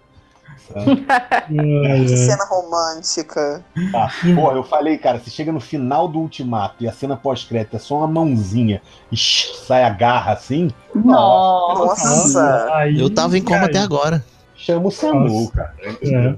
Que 1.47 1.87
ai. 1.87 2.09
cena 2.09 2.45
romântica. 2.45 3.65
Tá. 3.93 4.11
Porra, 4.35 4.57
eu 4.57 4.63
falei, 4.65 4.99
cara, 4.99 5.19
se 5.19 5.31
chega 5.31 5.51
no 5.53 5.61
final 5.61 6.09
do 6.09 6.19
ultimato 6.19 6.83
e 6.83 6.89
a 6.89 6.93
cena 6.93 7.17
pós-crédito 7.17 7.77
é 7.77 7.79
só 7.79 7.97
uma 7.99 8.07
mãozinha 8.09 8.83
e 9.11 9.17
sai 9.17 9.85
a 9.85 9.91
garra 9.91 10.33
assim, 10.33 10.71
Nossa. 10.95 12.09
Nossa. 12.09 12.75
Aí, 12.75 12.99
Eu 13.01 13.09
tava 13.13 13.37
em 13.39 13.43
coma 13.43 13.61
cara. 13.61 13.71
até 13.71 13.79
agora. 13.79 14.25
chama 14.55 14.89
o 14.89 14.91
Samu, 14.91 15.51
cara. 15.51 15.75
É. 16.03 16.35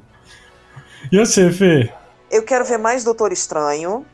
E 1.10 1.18
você, 1.18 1.50
Fê? 1.50 1.92
Eu 2.30 2.44
quero 2.44 2.64
ver 2.64 2.78
mais 2.78 3.02
Doutor 3.02 3.32
Estranho, 3.32 4.04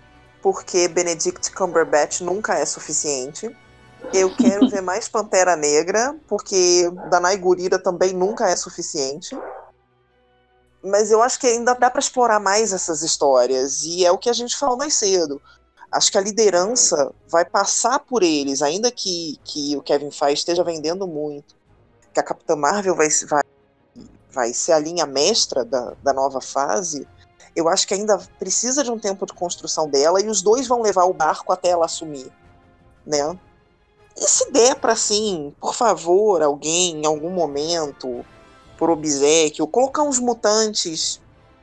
porque 0.43 0.89
Benedict 0.89 1.51
Cumberbatch 1.53 2.21
nunca 2.21 2.55
é 2.55 2.65
suficiente. 2.65 3.51
Eu 4.15 4.31
quero 4.35 4.69
ver 4.71 4.81
mais 4.81 5.09
Pantera 5.09 5.57
Negra, 5.57 6.15
porque 6.29 6.91
Danai 7.11 7.37
Gurira 7.37 7.79
também 7.79 8.13
nunca 8.15 8.49
é 8.49 8.57
suficiente. 8.57 9.37
Mas 10.87 11.11
eu 11.11 11.23
acho 11.23 11.39
que 11.39 11.47
ainda 11.47 11.75
dá 11.75 11.91
para 11.91 12.01
explorar 12.01 12.39
mais 12.41 12.73
essas 12.73 13.03
histórias, 13.03 13.85
e 13.85 14.05
é 14.05 14.13
o 14.13 14.19
que 14.19 14.31
a 14.31 14.33
gente 14.33 14.57
falou 14.57 14.77
mais 14.77 14.95
cedo. 14.95 15.41
Acho 15.91 16.11
que 16.11 16.19
a 16.19 16.21
liderança 16.21 17.13
vai 17.29 17.45
passar 17.45 18.01
por 18.01 18.23
eles, 18.23 18.63
ainda 18.63 18.91
que, 18.91 19.39
que 19.45 19.77
o 19.77 19.83
Kevin 19.83 20.11
Feige 20.11 20.41
esteja 20.41 20.65
vendendo 20.65 21.07
muito, 21.07 21.55
que 22.13 22.21
a 22.21 22.23
Capitã 22.23 22.57
Marvel 22.57 22.95
vai, 22.95 23.09
vai, 23.29 23.43
vai 24.31 24.53
ser 24.53 24.73
a 24.73 24.79
linha 24.79 25.07
mestra 25.07 25.65
da, 25.65 25.95
da 26.03 26.13
nova 26.13 26.41
fase 26.41 27.07
eu 27.57 27.71
acho 27.71 27.89
que 27.89 27.95
ainda 27.95 28.19
precisa 28.39 28.85
de 28.85 28.91
um 28.91 28.99
tempo 28.99 29.25
de 29.25 29.33
construção 29.33 29.89
dela 29.89 30.21
e 30.21 30.29
os 30.29 30.43
dois 30.43 30.69
vão 30.69 30.83
levar 30.83 31.05
o 31.05 31.15
barco 31.15 31.51
até 31.51 31.71
ela 31.71 31.87
assumir, 31.87 32.31
né? 33.05 33.37
E 34.15 34.29
se 34.29 34.53
der 34.53 34.77
para 34.77 34.93
assim, 34.93 35.55
por 35.59 35.75
favor, 35.75 36.43
alguém 36.43 37.01
em 37.01 37.07
algum 37.07 37.31
momento, 37.31 38.25
por 38.79 38.91
obsequio, 38.91 39.67
colocar 39.67 40.03
uns 40.03 40.19
mutantes 40.19 41.21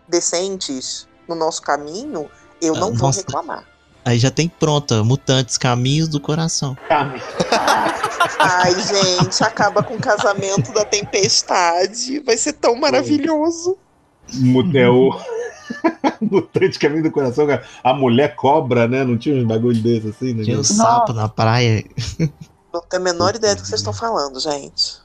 decentes 0.08 1.08
no 1.28 1.36
nosso 1.36 1.62
caminho, 1.62 2.30
eu 2.62 2.74
não 2.74 2.88
Ah, 2.90 2.92
vou 2.92 3.08
nossa. 3.08 3.20
reclamar. 3.22 3.66
Aí 4.06 4.20
já 4.20 4.30
tem 4.30 4.50
pronta, 4.50 5.02
Mutantes, 5.04 5.58
Caminhos 5.58 6.10
do 6.10 6.20
Coração. 6.20 6.76
Ai, 8.40 8.74
gente, 8.82 9.42
acaba 9.44 9.82
com 9.82 9.96
o 9.96 10.00
casamento 10.00 10.74
da 10.74 10.84
tempestade. 10.84 12.20
Vai 12.20 12.36
ser 12.38 12.54
tão 12.54 12.76
maravilhoso. 12.76 13.78
Mu- 14.34 14.70
É 14.78 14.90
o. 14.90 15.12
Mutante 16.22 16.78
Caminho 16.80 17.04
do 17.04 17.12
Coração, 17.12 17.48
cara. 17.48 17.66
A 17.84 17.94
mulher 17.94 18.36
cobra, 18.36 18.88
né? 18.88 19.04
Não 19.06 19.18
tinha 19.18 19.36
uns 19.36 19.46
bagulho 19.48 19.82
desse 19.82 20.10
assim, 20.10 20.34
né? 20.34 20.44
Tinha 20.44 20.60
um 20.60 20.64
sapo 20.64 21.14
na 21.14 21.30
praia. 21.30 21.84
Não 22.74 22.82
tenho 22.82 23.02
a 23.02 23.06
menor 23.06 23.36
ideia 23.36 23.56
do 23.56 23.62
que 23.62 23.68
vocês 23.68 23.80
estão 23.80 23.94
falando, 23.94 24.40
gente. 24.40 25.02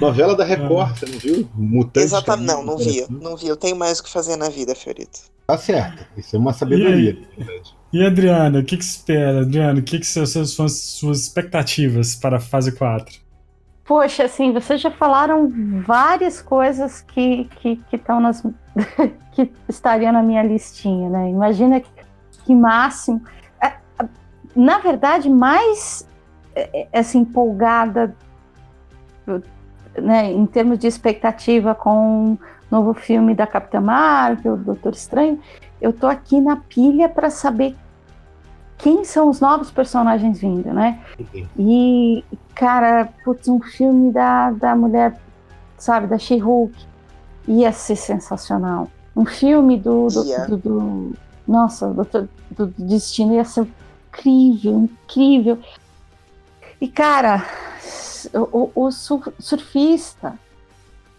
Novela 0.00 0.36
da 0.36 0.44
Record, 0.44 0.96
você 0.96 1.06
não 1.06 1.18
viu? 1.18 1.48
Mutante 1.54 2.04
Exatamente. 2.04 2.46
Não, 2.46 2.62
não 2.62 2.76
vi. 2.76 3.06
Não 3.10 3.36
vi. 3.36 3.48
Eu 3.48 3.56
tenho 3.56 3.76
mais 3.76 3.98
o 3.98 4.04
que 4.04 4.10
fazer 4.10 4.36
na 4.36 4.48
vida, 4.48 4.74
Fiorito. 4.74 5.20
Tá 5.46 5.58
certo. 5.58 6.06
Isso 6.16 6.36
é 6.36 6.38
uma 6.38 6.52
sabedoria. 6.52 7.18
E 7.92 8.06
Adriana, 8.06 8.60
o 8.60 8.64
que, 8.64 8.76
que 8.76 8.84
espera? 8.84 9.40
Adriana, 9.40 9.80
o 9.80 9.82
que, 9.82 9.98
que 9.98 10.06
são 10.06 10.24
suas, 10.24 10.50
suas, 10.50 10.72
suas 10.78 11.20
expectativas 11.20 12.14
para 12.14 12.36
a 12.36 12.40
fase 12.40 12.72
4? 12.72 13.20
Poxa, 13.84 14.24
assim, 14.24 14.52
vocês 14.52 14.80
já 14.80 14.90
falaram 14.90 15.52
várias 15.84 16.40
coisas 16.40 17.02
que 17.02 17.48
que 17.60 17.76
que 17.76 17.96
estão 17.96 18.20
nas 18.20 18.40
que 19.32 19.50
estariam 19.68 20.12
na 20.12 20.22
minha 20.22 20.42
listinha, 20.42 21.10
né? 21.10 21.28
Imagina 21.28 21.80
que, 21.80 21.90
que 22.44 22.54
máximo. 22.54 23.22
É, 23.60 23.72
Na 24.54 24.78
verdade, 24.78 25.28
mais 25.28 26.08
é, 26.54 26.88
é, 26.92 26.98
assim 26.98 27.18
empolgada, 27.18 28.14
né, 29.96 30.30
em 30.32 30.46
termos 30.46 30.78
de 30.78 30.86
expectativa 30.86 31.74
com 31.74 32.32
o 32.32 32.38
novo 32.70 32.94
filme 32.94 33.34
da 33.34 33.46
Capitã 33.46 33.80
Marvel, 33.80 34.56
Doutor 34.56 34.92
Estranho, 34.92 35.38
eu 35.80 35.92
tô 35.92 36.06
aqui 36.06 36.40
na 36.40 36.56
pilha 36.56 37.08
para 37.08 37.28
saber 37.30 37.76
quem 38.78 39.04
são 39.04 39.28
os 39.28 39.40
novos 39.40 39.70
personagens 39.70 40.40
vindo, 40.40 40.72
né? 40.72 40.98
E, 41.58 42.24
cara, 42.54 43.08
putz, 43.24 43.46
um 43.48 43.60
filme 43.60 44.10
da, 44.10 44.50
da 44.50 44.74
mulher, 44.74 45.16
sabe, 45.78 46.06
da 46.06 46.18
She-Hulk, 46.18 46.74
ia 47.46 47.70
ser 47.72 47.96
sensacional. 47.96 48.88
Um 49.14 49.24
filme 49.24 49.76
do. 49.76 50.08
do, 50.08 50.24
Ia. 50.24 50.46
do, 50.46 50.56
do- 50.56 51.12
nossa, 51.46 51.88
do, 51.88 52.28
do 52.50 52.66
Destino 52.78 53.34
ia 53.34 53.44
ser 53.44 53.66
incrível, 54.08 54.88
incrível. 54.88 55.58
E, 56.80 56.88
cara, 56.88 57.44
o, 58.34 58.70
o, 58.74 58.86
o 58.86 58.90
sur- 58.92 59.32
surfista. 59.38 60.38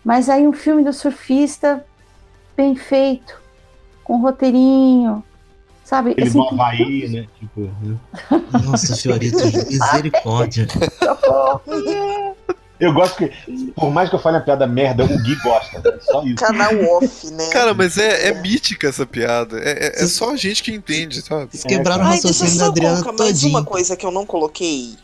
Mas 0.03 0.27
aí 0.29 0.47
um 0.47 0.53
filme 0.53 0.83
do 0.83 0.91
surfista 0.91 1.85
bem 2.57 2.75
feito, 2.75 3.39
com 4.03 4.17
roteirinho, 4.21 5.23
sabe? 5.83 6.11
Ele 6.17 6.27
Assim, 6.27 6.37
no 6.37 6.49
Havaí, 6.49 7.07
né? 7.09 7.25
Tipo, 7.39 7.61
né? 7.81 7.97
Nossa, 8.65 8.95
Fiorito, 8.97 9.37
misericórdia. 9.67 10.67
Eu 12.79 12.91
gosto 12.93 13.15
que, 13.17 13.71
por 13.75 13.89
mais 13.91 14.09
que 14.09 14.15
eu 14.15 14.19
fale 14.19 14.35
uma 14.37 14.43
piada 14.43 14.67
merda, 14.67 15.05
o 15.05 15.07
Gui 15.07 15.35
gosta. 15.41 15.79
né? 15.79 15.97
Só 16.01 16.21
isso. 16.23 16.35
Canal 16.35 16.73
off, 16.97 17.31
né? 17.31 17.47
Cara, 17.49 17.73
mas 17.73 17.97
é, 17.97 18.27
é 18.27 18.33
mítica 18.41 18.89
essa 18.89 19.05
piada. 19.05 19.57
É, 19.59 19.87
é- 20.01 20.03
é 20.03 20.07
só 20.07 20.31
a 20.31 20.35
gente 20.35 20.61
que 20.63 20.73
entende, 20.73 21.21
sabe? 21.21 21.47
Vocês 21.49 21.63
quebraram 21.63 22.03
o 22.05 22.09
deixa 22.09 22.27
eu 22.27 22.31
raciocínio 22.31 22.59
da 22.59 22.65
Adriana 22.67 23.01
colocar 23.01 23.23
mais 23.23 23.31
todinho. 23.35 23.51
uma 23.57 23.63
coisa 23.63 23.95
que 23.95 24.05
eu 24.05 24.11
não 24.11 24.25
coloquei. 24.25 24.95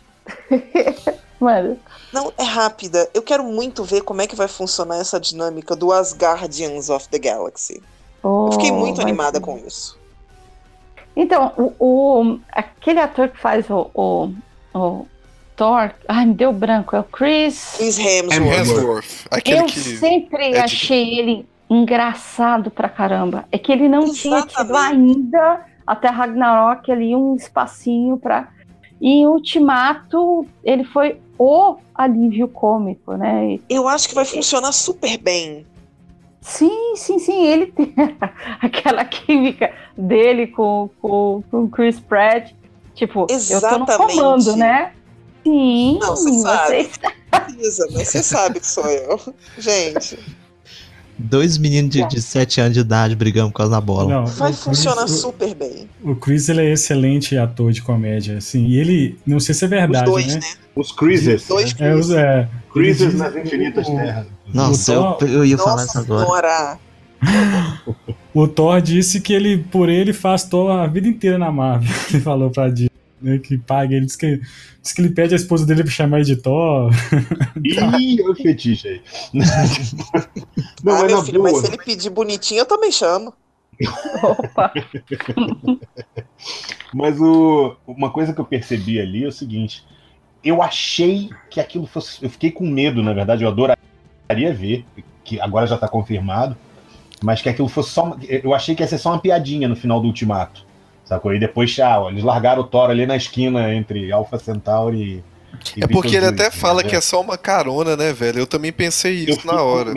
Mano, 1.40 1.78
Não, 2.12 2.34
é 2.38 2.44
rápida. 2.44 3.10
Eu 3.14 3.22
quero 3.22 3.44
muito 3.44 3.84
ver 3.84 4.02
como 4.02 4.22
é 4.22 4.28
que 4.28 4.36
vai 4.36 4.48
funcionar 4.48 4.98
essa 4.98 5.20
dinâmica 5.20 5.76
do 5.76 5.92
Asgardians 5.92 6.90
of 6.90 7.08
the 7.10 7.18
Galaxy. 7.18 7.82
Eu 8.24 8.50
fiquei 8.52 8.72
oh, 8.72 8.76
muito 8.76 9.02
animada 9.02 9.40
ser- 9.40 9.46
com 9.46 9.58
isso. 9.58 9.98
Então, 11.16 11.54
o, 11.58 11.74
o- 11.80 12.40
aquele 12.52 13.00
ator 13.00 13.30
que 13.30 13.40
faz 13.40 13.70
o, 13.70 13.90
o, 13.94 14.34
o 14.74 15.06
Thor, 15.56 15.92
ai, 16.08 16.26
me 16.26 16.34
deu 16.34 16.52
branco, 16.54 16.96
é 16.96 17.00
o 17.00 17.04
Chris. 17.04 17.76
Chris 17.78 17.98
Hemsworth. 17.98 18.54
Hemsworth. 18.60 19.26
Aquele 19.32 19.60
Eu 19.62 19.66
que. 19.66 19.80
sempre 19.80 20.46
é 20.48 20.52
de- 20.52 20.58
achei 20.60 21.20
ele 21.20 21.48
engraçado 21.70 22.70
pra 22.72 22.90
caramba. 22.90 23.46
É 23.52 23.58
que 23.58 23.72
ele 23.72 23.88
não 23.88 24.12
tinha 24.12 24.42
tido 24.42 24.62
Exatamente. 24.72 25.18
ainda 25.18 25.66
até 25.86 26.08
Ragnarok 26.10 26.92
ali 26.92 27.16
um 27.16 27.36
espacinho 27.36 28.18
pra. 28.18 28.48
E 29.02 29.22
em 29.22 29.28
Ultimato, 29.28 30.46
ele 30.64 30.84
foi 30.84 31.22
o 31.40 31.78
alívio 31.96 32.50
cômico, 32.50 33.14
né? 33.14 33.58
Eu 33.70 33.88
acho 33.88 34.10
que 34.10 34.14
vai 34.14 34.26
funcionar 34.26 34.74
super 34.74 35.18
bem. 35.18 35.66
Sim, 36.42 36.96
sim, 36.98 37.18
sim. 37.18 37.46
Ele 37.46 37.68
tem 37.68 37.94
aquela 38.62 39.06
química 39.06 39.74
dele 39.98 40.48
com, 40.48 40.90
com, 41.02 41.42
com 41.50 41.64
o 41.64 41.70
Chris 41.70 42.00
Pratt. 42.00 42.52
Tipo, 42.94 43.22
eu 43.22 43.28
tô 43.28 43.34
no 43.34 43.36
Exatamente. 43.36 43.98
comando, 43.98 44.56
né? 44.58 44.92
Sim, 45.44 45.98
Não, 46.02 46.16
você 46.16 46.34
sabe. 46.34 46.68
vocês 46.68 47.00
Precisa, 47.30 47.88
mas 47.94 48.08
você 48.10 48.24
sabe 48.24 48.60
que 48.60 48.68
sou 48.68 48.86
eu. 48.86 49.20
Gente, 49.58 50.20
Dois 51.22 51.58
meninos 51.58 51.92
de, 51.92 52.08
de 52.08 52.22
7 52.22 52.62
anos 52.62 52.74
de 52.74 52.80
idade 52.80 53.16
brigando 53.16 53.52
por 53.52 53.58
causa 53.58 53.72
da 53.74 53.82
bola. 53.82 54.10
Não, 54.10 54.26
vai 54.26 54.52
Chris- 54.52 54.64
funcionar 54.64 55.08
super 55.08 55.54
bem. 55.54 55.90
O 56.02 56.16
Chris 56.16 56.48
ele 56.48 56.62
é 56.62 56.72
excelente 56.72 57.38
ator 57.38 57.72
de 57.74 57.82
comédia, 57.82 58.38
assim. 58.38 58.66
E 58.68 58.80
ele, 58.80 59.18
não 59.28 59.40
sei 59.40 59.54
se 59.54 59.66
é 59.66 59.68
Os 59.68 59.70
verdade, 59.70 60.06
dois, 60.06 60.28
né? 60.28 60.36
né? 60.36 60.48
Os 60.76 60.92
Crises. 60.94 61.46
Dois 61.48 61.76
É, 61.78 61.94
os, 61.94 62.10
é, 62.12 62.48
Crises 62.74 63.12
diz- 63.12 63.20
nas 63.20 63.36
infinitas 63.36 63.88
o- 63.88 63.96
terras. 63.96 64.28
Nossa, 64.54 64.98
o 65.00 65.14
Thor- 65.16 65.28
eu, 65.28 65.34
eu 65.40 65.46
ia 65.46 65.58
falar 65.58 65.72
Nossa 65.84 65.86
isso 65.86 66.00
agora. 66.00 66.26
senhora. 66.26 66.80
O 68.34 68.48
Thor 68.48 68.80
disse 68.80 69.20
que 69.20 69.34
ele, 69.34 69.58
por 69.58 69.90
ele, 69.90 70.14
faz 70.14 70.44
Thor 70.44 70.72
a 70.72 70.88
vida 70.88 71.08
inteira 71.08 71.38
na 71.38 71.52
Marvel. 71.52 71.90
Ele 72.14 72.22
falou 72.22 72.50
pra 72.52 72.70
Disney, 72.70 72.89
né, 73.22 73.38
que 73.38 73.58
paga. 73.58 73.96
Ele 73.96 74.06
disse 74.06 74.18
que, 74.18 74.42
disse 74.82 74.96
que 74.96 75.02
ele 75.02 75.10
pede 75.14 75.34
a 75.34 75.38
esposa 75.38 75.66
dele 75.66 75.84
pra 75.84 75.92
chamar 75.92 76.22
Thor. 76.42 76.92
Ih, 77.64 78.22
olha 78.22 78.32
o 78.32 78.36
fetiche 78.36 78.88
aí. 78.88 79.02
Não, 80.84 80.96
ah, 80.96 81.00
é 81.00 81.08
meu 81.08 81.24
filho, 81.24 81.42
boa. 81.42 81.52
mas 81.52 81.62
se 81.62 81.68
ele 81.68 81.78
pedir 81.84 82.10
bonitinho, 82.10 82.60
eu 82.60 82.66
também 82.66 82.92
chamo. 82.92 83.34
Opa. 84.24 84.74
Mas 86.94 87.20
o, 87.20 87.76
uma 87.88 88.10
coisa 88.10 88.34
que 88.34 88.42
eu 88.42 88.46
percebi 88.46 89.00
ali 89.00 89.24
é 89.24 89.28
o 89.28 89.32
seguinte: 89.32 89.86
eu 90.44 90.62
achei 90.62 91.30
que 91.50 91.60
aquilo 91.60 91.86
fosse. 91.86 92.24
Eu 92.24 92.30
fiquei 92.30 92.52
com 92.52 92.68
medo, 92.68 93.02
na 93.04 93.14
verdade, 93.14 93.44
eu 93.44 93.50
adoraria 93.50 94.54
ver, 94.54 94.86
que 95.24 95.40
agora 95.40 95.68
já 95.68 95.78
tá 95.78 95.88
confirmado, 95.88 96.58
mas 97.22 97.42
que 97.42 97.50
aquilo 97.50 97.68
fosse 97.68 97.92
só. 97.92 98.06
uma- 98.06 98.18
Eu 98.28 98.54
achei 98.54 98.76
que 98.76 98.82
ia 98.84 98.88
ser 98.88 98.98
só 98.98 99.12
uma 99.12 99.20
piadinha 99.22 99.68
no 99.68 99.76
final 99.76 100.02
do 100.02 100.08
ultimato. 100.08 100.66
Sacou? 101.10 101.34
E 101.34 101.40
depois, 101.40 101.74
tchau, 101.74 102.12
eles 102.12 102.24
largaram 102.24 102.62
o 102.62 102.64
Thor 102.64 102.92
ali 102.92 103.08
na 103.08 103.16
esquina 103.16 103.74
entre 103.74 104.12
Alpha 104.12 104.38
Centauri 104.38 105.24
e. 105.76 105.82
É 105.84 105.88
porque 105.88 106.16
ele 106.16 106.28
até 106.28 106.52
fala 106.52 106.84
né? 106.84 106.90
que 106.90 106.96
é 106.96 107.02
só 107.02 107.20
uma 107.20 107.36
carona, 107.38 107.98
né, 107.98 108.14
velho? 108.14 108.38
Eu 108.40 108.48
também 108.48 108.72
pensei 108.72 109.14
isso 109.16 109.46
na 109.46 109.62
hora. 109.64 109.92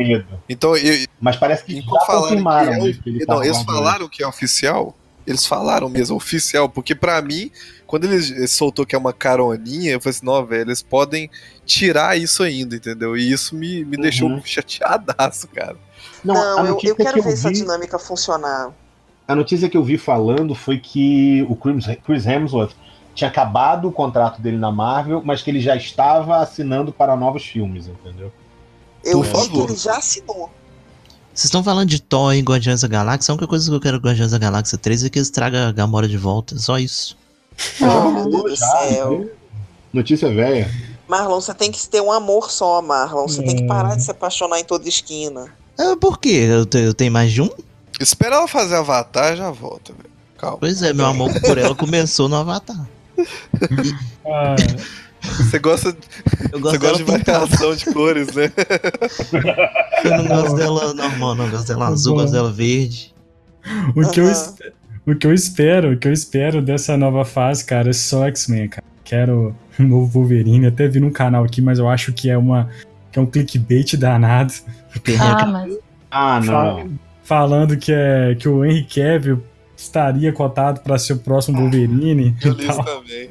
Então, 0.49 0.75
eu, 0.77 1.07
Mas 1.21 1.37
parece 1.37 1.65
que 1.65 1.81
já 1.81 1.83
confirmaram. 2.07 2.73
que 2.73 2.79
é, 2.79 2.83
o- 2.83 2.95
que 3.03 3.11
ele 3.11 3.19
não, 3.21 3.27
tava 3.27 3.45
eles 3.47 3.63
falaram 3.63 4.09
que 4.09 4.23
é 4.23 4.27
oficial. 4.27 4.97
Eles 5.27 5.47
falaram 5.47 5.89
mesmo, 5.89 6.17
oficial, 6.17 6.69
porque 6.69 6.95
pra 6.97 7.23
mim, 7.23 7.49
quando 7.87 8.05
eles 8.05 8.31
ele 8.31 8.49
soltou 8.49 8.85
que 8.85 8.97
é 8.97 8.99
uma 8.99 9.13
caroninha, 9.13 9.93
eu 9.93 10.01
falei 10.01 10.17
assim, 10.17 10.27
não, 10.27 10.45
velho, 10.45 10.63
eles 10.63 10.83
podem 10.83 11.31
tirar 11.65 12.19
isso 12.19 12.43
ainda, 12.43 12.75
entendeu? 12.75 13.17
E 13.17 13.31
isso 13.31 13.55
me, 13.55 13.85
me 13.85 13.97
Uhum. 13.97 14.03
deixou 14.03 14.41
chateadaço, 14.45 15.47
cara. 15.49 15.77
Não, 16.25 16.35
Não, 16.35 16.67
eu, 16.67 16.81
eu 16.83 16.97
quero 16.97 17.13
que 17.13 17.19
eu 17.21 17.23
ver 17.23 17.33
essa 17.35 17.51
vi- 17.51 17.55
dinâmica 17.57 17.99
funcionar. 18.01 18.73
A 19.27 19.35
notícia 19.35 19.69
que 19.69 19.77
eu 19.77 19.85
vi 19.85 19.97
falando 19.99 20.55
foi 20.55 20.79
que 20.79 21.47
o 21.49 21.57
Chris 21.57 22.27
Hemsworth 22.27 22.73
tinha 23.15 23.29
acabado 23.29 23.89
o 23.89 23.93
contrato 23.93 24.41
dele 24.41 24.57
na 24.57 24.71
Marvel, 24.73 25.23
mas 25.25 25.43
que 25.43 25.51
ele 25.51 25.61
já 25.61 25.77
estava 25.77 26.39
assinando 26.39 26.93
para 26.93 27.15
novos 27.17 27.45
filmes, 27.45 27.87
entendeu? 27.87 28.33
Eu 29.05 29.19
Por 29.19 29.25
vi 29.27 29.33
que 29.33 29.39
favor. 29.39 29.69
ele 29.71 29.79
já 29.79 29.97
assinou. 29.97 30.51
Vocês 31.35 31.45
estão 31.47 31.63
falando 31.65 31.89
de 31.89 32.01
Thor 32.01 32.33
em 32.35 32.43
Guardiões 32.43 32.81
da 32.83 32.89
Galáxia? 32.89 33.33
A 33.33 33.35
única 33.35 33.47
coisa 33.47 33.69
que 33.71 33.75
eu 33.75 33.81
quero 33.81 33.97
em 33.97 34.01
Guardiões 34.01 34.33
da 34.33 34.39
Galáxia 34.39 34.77
3 34.77 35.05
é 35.05 35.09
que 35.11 35.19
eles 35.19 35.31
tragam 35.31 35.67
a 35.69 35.73
Gamora 35.73 36.07
de 36.09 36.19
volta. 36.19 36.59
Só 36.59 36.79
isso. 36.79 37.17
Oh, 37.81 38.11
meu 38.11 38.31
Deus 38.31 38.43
do 38.45 38.57
Já, 38.57 38.67
céu. 38.67 39.31
Notícia 39.93 40.33
velha. 40.33 40.71
Marlon, 41.09 41.41
você 41.41 41.55
tem 41.55 41.71
que 41.71 41.87
ter 41.89 42.01
um 42.01 42.13
amor 42.13 42.51
só, 42.51 42.81
Marlon. 42.83 43.27
Você 43.29 43.43
tem 43.43 43.57
que 43.57 43.63
É. 43.65 43.67
parar 43.67 43.95
de 43.97 44.03
se 44.03 44.11
apaixonar 44.11 44.59
em 44.59 44.65
toda 44.65 44.89
esquina. 44.89 45.47
Ah, 45.79 45.97
por 46.01 46.19
quê? 46.19 46.47
Eu, 46.49 46.81
eu 46.81 46.95
tenho 46.95 47.13
mais 47.13 47.33
de 47.33 47.41
um? 47.43 47.51
Espera 48.03 48.37
ela 48.37 48.49
fazer 48.49 48.77
Avatar 48.77 49.37
já 49.37 49.51
volta, 49.51 49.93
velho. 49.93 50.11
Calma. 50.39 50.59
Pois 50.59 50.83
é, 50.83 50.93
meu 50.93 51.07
amor 51.07 51.33
por 51.41 51.57
ela 51.59 51.75
começou 51.75 52.29
no 52.29 52.37
Avatar. 52.37 52.87
Ah, 54.27 54.57
Você 55.23 55.59
gosta, 55.61 55.89
Eu 56.53 56.59
você 56.61 56.79
gosto 56.79 56.79
gosta 56.79 56.79
dela 56.81 56.97
de 56.99 57.05
pintada. 57.05 57.39
variação 57.47 57.77
de 57.77 57.85
cores, 57.87 58.29
né? 58.35 58.51
Eu 60.05 60.17
não 60.19 60.27
gosto 60.27 60.57
dela 60.57 60.95
normal, 60.95 61.35
não 61.37 61.49
gosto 61.49 61.69
dela 61.69 61.87
azul, 61.89 62.17
gosto 62.17 62.33
dela 62.33 62.51
verde. 62.53 63.15
o, 63.95 64.11
que 64.11 64.19
eu, 64.21 64.33
o 65.07 65.15
que 65.15 65.27
eu 65.27 65.33
espero, 65.33 65.93
o 65.93 65.97
que 65.97 66.09
eu 66.09 66.13
espero 66.13 66.61
dessa 66.61 66.97
nova 66.97 67.25
fase, 67.25 67.65
cara, 67.65 67.91
é 67.91 67.93
só 67.93 68.27
X-Men, 68.27 68.69
cara. 68.69 68.85
Quero 69.05 69.55
um 69.79 69.85
novo 69.87 70.07
Wolverine. 70.21 70.67
Até 70.67 70.89
vi 70.89 70.99
num 70.99 71.13
canal 71.13 71.45
aqui, 71.45 71.63
mas 71.63 71.79
eu 71.79 71.89
acho 71.89 72.13
que 72.13 72.29
é 72.29 72.37
uma 72.37 72.69
que 73.13 73.19
é 73.19 73.23
um 73.23 73.27
clickbait 73.27 73.95
danado. 73.97 74.53
Ah, 75.21 75.47
mas 75.47 75.79
Ah, 76.11 76.41
não. 76.41 76.91
Falando 77.25 77.77
que, 77.77 77.93
é, 77.93 78.35
que 78.35 78.49
o 78.49 78.65
Henry 78.65 78.85
Cavill 78.85 79.43
estaria 79.77 80.33
cotado 80.33 80.81
para 80.81 80.99
ser 80.99 81.15
o 81.15 81.19
próximo 81.19 81.59
Wolverine. 81.61 82.37
Eu 82.43 82.53
e 82.53 82.55
li 82.57 82.69
isso 82.69 82.77
tal. 82.77 82.85
também. 82.85 83.31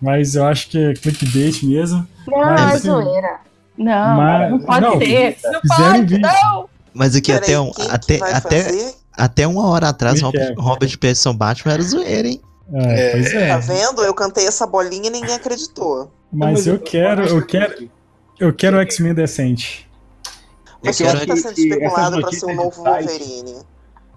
Mas 0.00 0.34
eu 0.34 0.44
acho 0.44 0.68
que 0.70 0.78
é 0.78 0.94
clickbait 0.94 1.62
mesmo. 1.64 2.06
não, 2.26 2.38
Mas, 2.38 2.60
é 2.60 2.64
assim, 2.74 2.88
zoeira. 2.88 3.40
Não, 3.78 4.16
mas- 4.16 4.50
não 4.50 4.58
pode 4.60 4.80
não, 4.80 4.98
ser. 4.98 5.36
Não 5.44 5.60
pode, 5.76 6.18
não. 6.18 6.68
Mas 6.94 7.14
aqui 7.14 7.32
Peraí, 7.32 7.44
até, 7.44 7.60
um, 7.60 7.70
quem 7.72 7.84
que 7.86 7.94
até, 7.94 8.16
até, 8.32 8.62
fazer? 8.64 8.94
até 9.12 9.46
uma 9.46 9.68
hora 9.68 9.88
atrás, 9.90 10.20
Robert. 10.22 10.54
Robert 10.56 10.98
Pattinson 10.98 11.34
Batman 11.34 11.72
era 11.74 11.82
zoeira, 11.82 12.28
hein? 12.28 12.40
É, 12.72 13.08
É, 13.08 13.10
pois 13.12 13.34
é. 13.34 13.48
Tá 13.48 13.58
vendo? 13.58 14.02
Eu 14.02 14.14
cantei 14.14 14.46
essa 14.46 14.66
bolinha 14.66 15.08
e 15.08 15.10
ninguém 15.10 15.34
acreditou. 15.34 16.10
Mas 16.32 16.66
eu 16.66 16.78
quero, 16.78 17.22
eu 17.26 17.44
quero, 17.44 17.88
eu 18.40 18.52
quero 18.52 18.76
o 18.78 18.80
X-Men 18.80 19.14
decente. 19.14 19.85
Mas 20.84 21.00
É 21.00 21.04
quem 21.04 21.16
que 21.16 21.22
é 21.22 21.26
tá 21.26 21.36
sendo 21.36 21.58
especulado 21.58 22.20
pra 22.20 22.32
ser 22.32 22.46
o 22.46 22.48
notícias 22.48 22.56
novo 22.56 22.70
de 22.70 22.76
site- 22.76 23.08
Wolverine? 23.18 23.66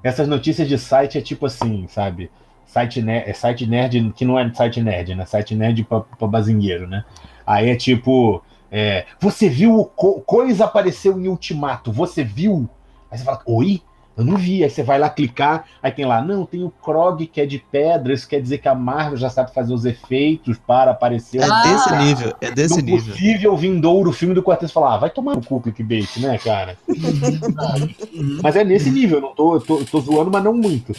Essas 0.04 0.28
notícias 0.28 0.68
de 0.68 0.78
site 0.78 1.18
é 1.18 1.22
tipo 1.22 1.46
assim, 1.46 1.88
sabe? 1.90 2.32
Site, 2.66 3.02
ne 3.02 3.18
é 3.26 3.34
site 3.34 3.66
nerd 3.66 4.14
que 4.16 4.24
não 4.24 4.38
é 4.40 4.54
site 4.54 4.82
nerd, 4.82 5.16
né? 5.16 5.26
Site 5.26 5.56
nerd 5.56 5.84
pra, 5.84 6.02
pra 6.02 6.28
bazingueiro, 6.28 6.88
né? 6.88 7.04
Aí 7.46 7.70
é 7.70 7.76
tipo, 7.76 8.44
é, 8.72 9.06
você 9.20 9.50
viu 9.50 9.76
o 9.80 9.86
co 9.86 10.22
coisa 10.22 10.66
apareceu 10.66 11.20
em 11.20 11.28
Ultimato, 11.28 11.92
você 11.92 12.24
viu? 12.24 12.70
Aí 13.12 13.18
você 13.18 13.24
fala, 13.26 13.42
oi? 13.46 13.82
Eu 14.20 14.26
não 14.26 14.38
vi. 14.38 14.64
Aí 14.64 14.70
você 14.70 14.84
vai 14.84 15.00
lá 15.00 15.10
clicar, 15.10 15.66
aí 15.82 15.92
tem 15.92 16.06
lá, 16.06 16.22
não, 16.22 16.46
tem 16.46 16.64
o 16.64 16.70
Krog 16.70 17.26
que 17.26 17.40
é 17.42 17.46
de 17.46 17.58
pedra, 17.72 18.14
isso 18.14 18.28
quer 18.28 18.42
dizer 18.42 18.58
que 18.60 18.68
a 18.68 18.76
Marvel 18.76 19.18
já 19.18 19.30
sabe 19.30 19.54
fazer 19.54 19.74
os 19.74 19.86
efeitos 19.86 20.58
para 20.68 20.92
aparecer. 20.92 21.42
É 21.42 21.46
Ah. 21.50 21.64
desse 21.64 21.96
nível, 21.96 22.34
é 22.42 22.52
desse 22.52 22.82
nível. 22.82 23.14
possível 23.14 23.58
vindouro 23.58 24.12
filme 24.12 24.34
do 24.36 24.44
Quarteto 24.44 24.72
falar, 24.74 24.96
ah, 24.96 24.98
vai 24.98 25.10
tomar 25.10 25.36
no 25.36 25.44
cu 25.44 25.60
clickbait, 25.62 26.18
né, 26.18 26.38
cara? 26.38 26.78
mas 28.44 28.56
é 28.56 28.64
nesse 28.64 28.90
nível, 28.92 29.18
eu 29.18 29.22
não 29.22 29.34
tô, 29.34 29.56
eu 29.56 29.62
tô, 29.62 29.80
eu 29.80 29.86
tô 29.86 30.02
zoando, 30.02 30.32
mas 30.32 30.44
não 30.44 30.54
muito. 30.54 30.94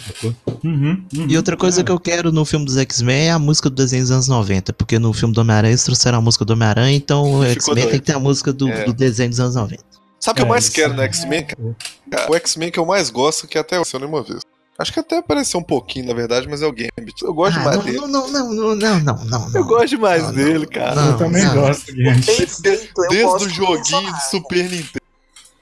Uhum, 0.65 1.03
uhum. 1.17 1.27
E 1.29 1.37
outra 1.37 1.57
coisa 1.57 1.83
que 1.85 1.91
eu 1.93 1.99
quero 2.01 2.33
no 2.33 2.45
filme 2.45 2.65
dos 2.65 2.77
X-Men 2.77 3.29
é 3.29 3.31
a 3.31 3.39
música 3.39 3.69
do 3.69 3.77
desenho 3.77 4.03
dos 4.03 4.11
anos 4.11 4.29
90, 4.29 4.73
porque 4.73 4.99
no 4.99 5.13
filme 5.13 5.35
do 5.35 5.41
Homem-Aranha 5.41 5.73
eles 5.73 5.85
trouxeram 5.85 6.19
a 6.19 6.21
música 6.21 6.45
do 6.45 6.53
Homem-Aranha, 6.53 6.97
então 6.97 7.35
o 7.41 7.45
X-Men 7.45 7.85
tem 7.89 7.99
que 8.01 8.07
ter 8.07 8.15
a 8.15 8.19
música 8.19 8.53
do, 8.53 8.69
É. 8.69 8.85
do 8.85 8.93
desenho 8.93 9.31
dos 9.31 9.41
anos 9.41 9.55
90. 9.57 10.00
Sabe 10.21 10.33
o 10.33 10.37
que 10.37 10.43
eu 10.43 10.47
É, 10.47 10.49
mais 10.51 10.69
quero 10.69 10.93
no 10.95 11.03
é- 11.03 11.07
X-Men? 11.07 11.47
cara? 11.47 12.31
O 12.31 12.37
X-Men 12.37 12.71
que 12.71 12.79
eu 12.79 12.85
mais 12.87 13.09
gosto, 13.11 13.49
que 13.49 13.59
até 13.59 13.79
eu 13.79 13.83
nenhuma 13.95 14.23
vez. 14.23 14.43
Acho 14.79 14.93
que 14.93 15.01
até 15.01 15.19
apareceu 15.19 15.61
um 15.61 15.63
pouquinho, 15.63 16.07
na 16.07 16.15
verdade, 16.15 16.47
mas 16.49 16.63
é 16.63 16.67
o 16.67 16.73
Gambit. 16.73 17.23
Eu 17.23 17.35
gosto 17.35 17.57
Ah, 17.57 17.59
demais 17.61 17.77
não, 17.77 17.85
dele. 17.85 17.99
não, 17.99 18.09
não, 18.09 18.29
não, 18.29 18.53
não, 18.55 18.75
não, 18.77 19.01
não, 19.01 19.25
não, 19.27 19.55
Eu 19.55 19.65
gosto 19.65 19.89
demais 19.89 20.23
Não, 20.23 20.33
dele, 20.33 20.59
não. 20.61 20.67
cara. 20.67 20.95
Não, 20.95 21.11
Eu 21.13 21.19
também 21.19 21.45
não. 21.45 21.55
gosto, 21.55 21.91
eu 21.91 22.15
Desde 22.15 23.23
gosto 23.23 23.45
o 23.45 23.49
do 23.49 23.49
joguinho 23.51 24.13
de 24.15 24.31
Super 24.31 24.71
Nintendo. 24.71 25.01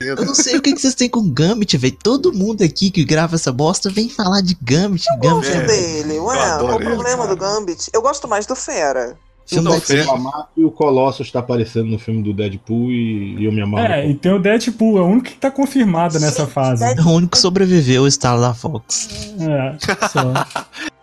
Eu 0.00 0.14
não 0.24 0.32
sei 0.36 0.56
o 0.56 0.62
que, 0.62 0.72
que 0.72 0.80
vocês 0.80 0.94
têm 0.94 1.08
com 1.08 1.18
o 1.18 1.28
Gambit, 1.32 1.76
velho. 1.76 1.96
Todo 2.00 2.32
mundo 2.32 2.62
aqui 2.62 2.88
que 2.92 3.04
grava 3.04 3.34
essa 3.34 3.50
bosta 3.50 3.90
vem 3.90 4.08
falar 4.08 4.40
de 4.40 4.56
Gambit. 4.62 5.04
Eu 5.10 5.18
Gambit 5.18 5.50
gosto 5.50 5.62
é 5.62 5.66
dele, 5.66 6.18
ué, 6.20 6.36
qual 6.36 6.64
o 6.66 6.74
ele, 6.76 6.84
problema 6.84 7.26
do 7.26 7.36
Gambit? 7.36 7.90
Eu 7.92 8.00
gosto 8.00 8.28
mais 8.28 8.46
do 8.46 8.54
Fera. 8.54 9.18
Então, 9.50 9.72
X-Men. 9.74 9.80
Fera- 9.80 10.00
reclamar 10.02 10.48
que 10.54 10.64
o 10.64 10.70
Colossus 10.70 11.26
está 11.26 11.38
aparecendo 11.40 11.86
no 11.86 11.98
filme 11.98 12.22
do 12.22 12.32
Deadpool 12.34 12.90
e, 12.92 13.36
e 13.40 13.44
eu 13.44 13.52
me 13.52 13.62
amarro. 13.62 13.86
É, 13.92 14.08
e 14.08 14.14
tem 14.14 14.32
o 14.32 14.38
Deadpool, 14.38 14.98
é 14.98 15.00
o 15.02 15.06
único 15.06 15.26
que 15.28 15.34
tá 15.36 15.50
confirmado 15.50 16.18
nessa 16.20 16.42
Gente, 16.44 16.52
fase. 16.52 16.84
É 16.84 17.00
o 17.00 17.10
único 17.10 17.32
que 17.32 17.38
sobreviveu 17.38 18.02
o 18.02 18.06
estalo 18.06 18.40
da 18.40 18.52
Fox. 18.54 19.08
É, 19.40 20.08
só. 20.08 20.32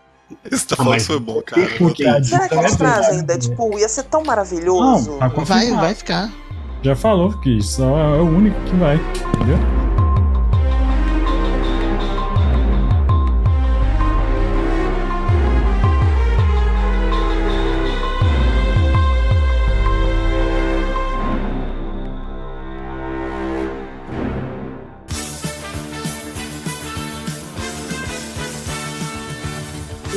Da 0.50 0.76
Ah, 0.80 0.84
Fox 0.84 1.06
foi 1.08 1.20
bom, 1.20 1.42
cara. 1.46 1.68
Porque- 1.78 2.04
Será 2.04 2.20
que 2.22 2.46
Então 2.46 2.60
é 2.60 2.62
eles 2.66 2.76
trazem. 2.76 3.24
Deadpool? 3.24 3.80
Ia 3.80 3.88
ser 3.90 4.04
tão 4.04 4.24
maravilhoso. 4.24 5.12
Não, 5.12 5.20
tá 5.20 5.28
Vai, 5.28 5.72
vai 5.72 5.94
ficar. 5.96 6.32
Já 6.84 6.96
falou 6.96 7.32
que 7.40 7.62
só 7.62 7.98
é 7.98 8.22
o 8.22 8.26
único 8.28 8.60
que 8.66 8.76
vai, 8.76 8.96
entendeu? 9.36 9.58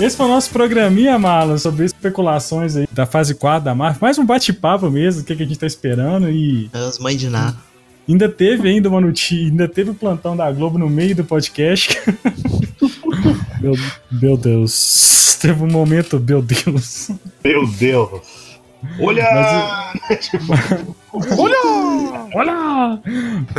Esse 0.00 0.16
foi 0.16 0.26
o 0.26 0.28
nosso 0.28 0.50
programinha, 0.50 1.18
Marlon, 1.18 1.58
sobre 1.58 1.84
especulações 1.84 2.76
aí 2.76 2.88
da 2.92 3.04
fase 3.04 3.34
4 3.34 3.64
da 3.64 3.74
Marvel. 3.74 3.98
Mais 4.00 4.16
um 4.16 4.24
bate-papo 4.24 4.88
mesmo, 4.88 5.22
o 5.22 5.24
que, 5.24 5.34
que 5.34 5.42
a 5.42 5.46
gente 5.46 5.58
tá 5.58 5.66
esperando 5.66 6.30
e 6.30 6.70
As 6.72 6.98
mães 6.98 7.18
de 7.18 7.28
nada. 7.28 7.56
Ainda 8.08 8.28
teve 8.28 8.68
ainda 8.68 8.88
uma 8.88 9.00
notícia, 9.00 9.36
ainda 9.36 9.68
teve 9.68 9.90
o 9.90 9.94
plantão 9.94 10.36
da 10.36 10.50
Globo 10.52 10.78
no 10.78 10.88
meio 10.88 11.16
do 11.16 11.24
podcast. 11.24 12.00
meu, 13.60 13.74
meu 14.10 14.36
Deus. 14.36 15.36
Teve 15.40 15.62
um 15.62 15.70
momento, 15.70 16.18
meu 16.18 16.40
Deus. 16.40 17.10
Meu 17.44 17.66
Deus! 17.66 18.58
Olha! 19.00 19.92
Olha! 21.36 21.77
Olha! 22.34 23.00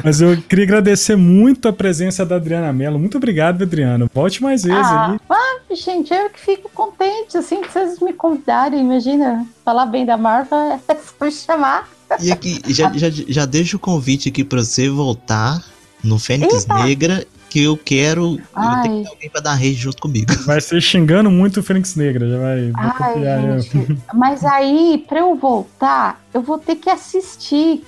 Mas 0.03 0.21
eu 0.21 0.37
queria 0.41 0.65
agradecer 0.65 1.15
muito 1.15 1.67
a 1.67 1.73
presença 1.73 2.25
da 2.25 2.35
Adriana 2.35 2.71
Mello. 2.71 2.99
Muito 2.99 3.17
obrigado, 3.17 3.63
Adriano. 3.63 4.09
Volte 4.13 4.41
mais 4.41 4.63
vezes 4.63 4.79
Ah, 4.79 5.17
ah, 5.29 5.59
gente, 5.73 6.13
eu 6.13 6.29
que 6.29 6.39
fico 6.39 6.69
contente, 6.73 7.37
assim, 7.37 7.61
que 7.61 7.71
vocês 7.71 7.99
me 7.99 8.13
convidarem. 8.13 8.81
Imagina, 8.81 9.45
falar 9.63 9.85
bem 9.85 10.05
da 10.05 10.17
Marvel 10.17 10.57
é 10.57 10.79
me 11.23 11.31
chamar. 11.31 11.89
E 12.21 12.31
aqui, 12.31 12.59
já, 12.67 12.91
já, 12.93 13.07
já 13.09 13.45
deixo 13.45 13.77
o 13.77 13.79
convite 13.79 14.29
aqui 14.29 14.43
pra 14.43 14.63
você 14.63 14.89
voltar 14.89 15.63
no 16.03 16.17
Fênix 16.17 16.63
Eita! 16.63 16.83
Negra, 16.83 17.27
que 17.49 17.63
eu 17.63 17.77
quero. 17.77 18.35
Eu 18.35 18.41
Ai. 18.55 18.83
tenho 18.83 18.97
que 18.97 19.03
ter 19.03 19.09
alguém 19.09 19.29
pra 19.29 19.41
dar 19.41 19.53
rede 19.55 19.75
junto 19.75 20.01
comigo. 20.01 20.31
Vai 20.45 20.61
ser 20.61 20.81
xingando 20.81 21.29
muito 21.29 21.59
o 21.59 21.63
Fênix 21.63 21.95
Negra. 21.95 22.29
Já 22.29 22.37
vai. 22.37 22.71
Ai, 22.75 23.55
eu. 23.55 23.59
gente, 23.61 23.97
mas 24.13 24.43
aí, 24.45 25.03
pra 25.07 25.19
eu 25.19 25.35
voltar, 25.35 26.21
eu 26.33 26.41
vou 26.41 26.57
ter 26.57 26.75
que 26.75 26.89
assistir. 26.89 27.83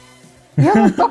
E 0.58 0.68
eu 0.68 0.76
não 0.76 0.90
tô 0.92 1.10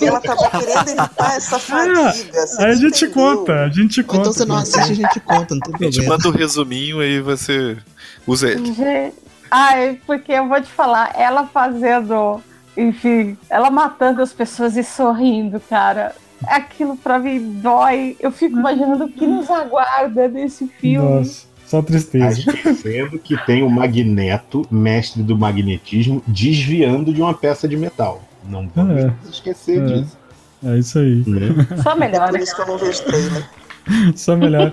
E 0.00 0.04
ela 0.06 0.20
tava 0.20 0.50
querendo 0.50 0.88
evitar 0.90 1.36
essa 1.36 1.58
fadiga. 1.58 2.12
você 2.12 2.62
Aí 2.62 2.70
a 2.70 2.74
gente 2.74 3.04
entendeu? 3.06 3.10
conta, 3.36 3.52
a 3.64 3.68
gente 3.70 4.00
Ou 4.00 4.06
conta. 4.06 4.20
então 4.20 4.32
você 4.32 4.44
não 4.44 4.56
assiste, 4.56 4.92
a 4.92 4.94
gente 4.94 5.20
conta, 5.20 5.54
não 5.54 5.60
tem 5.62 5.74
A 5.88 5.90
gente 5.90 6.04
problema. 6.04 6.08
manda 6.16 6.28
o 6.28 6.32
resuminho 6.32 7.00
aí 7.00 7.20
você 7.20 7.76
usa 8.26 8.50
ele. 8.50 8.72
Gente, 8.74 9.14
Ai, 9.50 9.98
porque 10.06 10.32
eu 10.32 10.48
vou 10.48 10.60
te 10.60 10.68
falar, 10.68 11.12
ela 11.16 11.46
fazendo, 11.46 12.40
enfim, 12.76 13.36
ela 13.48 13.70
matando 13.70 14.20
as 14.20 14.32
pessoas 14.32 14.76
e 14.76 14.82
sorrindo, 14.84 15.60
cara. 15.60 16.14
Aquilo 16.46 16.96
pra 16.96 17.18
mim 17.18 17.60
dói. 17.62 18.16
Eu 18.20 18.30
fico 18.32 18.58
imaginando 18.58 19.04
o 19.04 19.08
que 19.08 19.26
nos 19.26 19.48
aguarda 19.50 20.28
nesse 20.28 20.66
filme. 20.66 21.18
Nossa, 21.20 21.46
só 21.64 21.80
tristeza. 21.80 22.40
Esquecendo 22.40 23.18
que 23.18 23.36
tem 23.46 23.62
o 23.62 23.70
Magneto, 23.70 24.66
mestre 24.70 25.22
do 25.22 25.38
magnetismo, 25.38 26.22
desviando 26.26 27.14
de 27.14 27.22
uma 27.22 27.32
peça 27.32 27.66
de 27.66 27.76
metal. 27.76 28.22
Não 28.48 28.68
vamos 28.74 28.96
É. 29.04 29.12
esquecer 29.30 29.80
É. 29.82 29.86
disso. 29.86 30.16
É 30.64 30.78
isso 30.78 30.98
aí. 30.98 31.22
né? 31.26 31.48
Só 31.82 31.92
É 31.92 31.94
melhor. 31.96 32.30
por 32.30 32.40
isso 32.40 32.54
que 32.56 32.62
eu 32.62 32.66
não 32.66 32.78
vejo 32.78 33.02
trailer. 33.04 33.48
Só 34.16 34.34
melhor. 34.36 34.72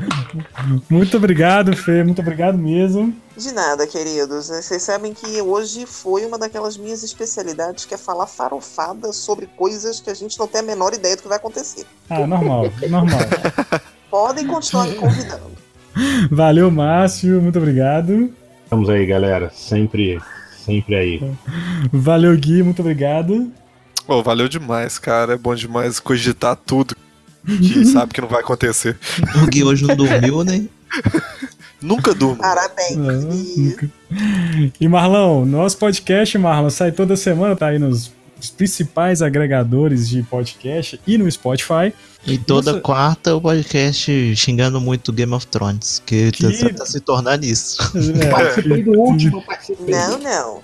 Muito 0.89 1.17
obrigado, 1.17 1.75
Fê. 1.75 2.03
Muito 2.03 2.19
obrigado 2.19 2.57
mesmo. 2.57 3.13
De 3.37 3.51
nada, 3.51 3.85
queridos. 3.85 4.47
Vocês 4.47 4.81
sabem 4.81 5.13
que 5.13 5.39
hoje 5.39 5.85
foi 5.85 6.25
uma 6.25 6.39
daquelas 6.39 6.77
minhas 6.77 7.03
especialidades 7.03 7.85
que 7.85 7.93
é 7.93 7.97
falar 7.97 8.25
farofada 8.25 9.13
sobre 9.13 9.45
coisas 9.45 9.99
que 9.99 10.09
a 10.09 10.15
gente 10.15 10.39
não 10.39 10.47
tem 10.47 10.61
a 10.61 10.63
menor 10.63 10.93
ideia 10.95 11.15
do 11.15 11.21
que 11.21 11.27
vai 11.27 11.37
acontecer. 11.37 11.85
Ah, 12.09 12.25
normal, 12.25 12.71
normal. 12.89 13.19
Podem 14.09 14.47
continuar 14.47 14.87
me 14.87 14.95
convidando. 14.95 15.51
Valeu, 16.31 16.71
Márcio. 16.71 17.39
Muito 17.39 17.59
obrigado. 17.59 18.33
Estamos 18.63 18.89
aí, 18.89 19.05
galera. 19.05 19.51
Sempre, 19.53 20.19
sempre 20.65 20.95
aí. 20.95 21.31
Valeu, 21.91 22.35
Gui. 22.35 22.63
Muito 22.63 22.79
obrigado. 22.81 23.51
Pô, 24.05 24.21
valeu 24.23 24.47
demais, 24.47 24.97
cara. 24.99 25.33
É 25.33 25.37
bom 25.37 25.55
demais 25.55 25.99
cogitar 25.99 26.55
tudo 26.55 26.95
que 27.45 27.85
sabe 27.91 28.13
que 28.13 28.21
não 28.21 28.27
vai 28.27 28.41
acontecer. 28.41 28.97
O 29.41 29.47
Gui 29.47 29.63
hoje 29.63 29.85
não 29.85 29.95
dormiu, 29.95 30.43
né? 30.43 30.65
Nunca 31.81 32.13
durmo. 32.13 32.37
Parabéns. 32.37 32.95
Não, 32.95 33.29
Gui. 33.29 33.59
nunca. 33.61 33.89
E 34.79 34.87
Marlão, 34.87 35.45
nosso 35.45 35.77
podcast, 35.77 36.37
Marlon, 36.37 36.69
sai 36.69 36.91
toda 36.93 37.17
semana, 37.17 37.55
tá 37.55 37.67
aí 37.67 37.79
nos 37.79 38.11
os 38.43 38.49
principais 38.49 39.21
agregadores 39.21 40.09
de 40.09 40.21
podcast 40.23 40.99
e 41.07 41.17
no 41.17 41.31
Spotify. 41.31 41.93
E 42.27 42.37
toda 42.37 42.71
Nossa. 42.71 42.81
quarta 42.83 43.33
o 43.35 43.39
podcast 43.39 44.35
xingando 44.35 44.81
muito 44.81 45.13
Game 45.13 45.31
of 45.33 45.47
Thrones, 45.47 46.01
que, 46.05 46.29
Que- 46.31 46.51
Tá, 46.57 46.69
tá 46.79 46.85
se 46.85 46.99
tornando 46.99 47.45
isso. 47.45 47.77
Participei 48.29 48.83
do 48.83 48.99
último. 48.99 49.41
Não, 49.87 50.17
não. 50.19 50.61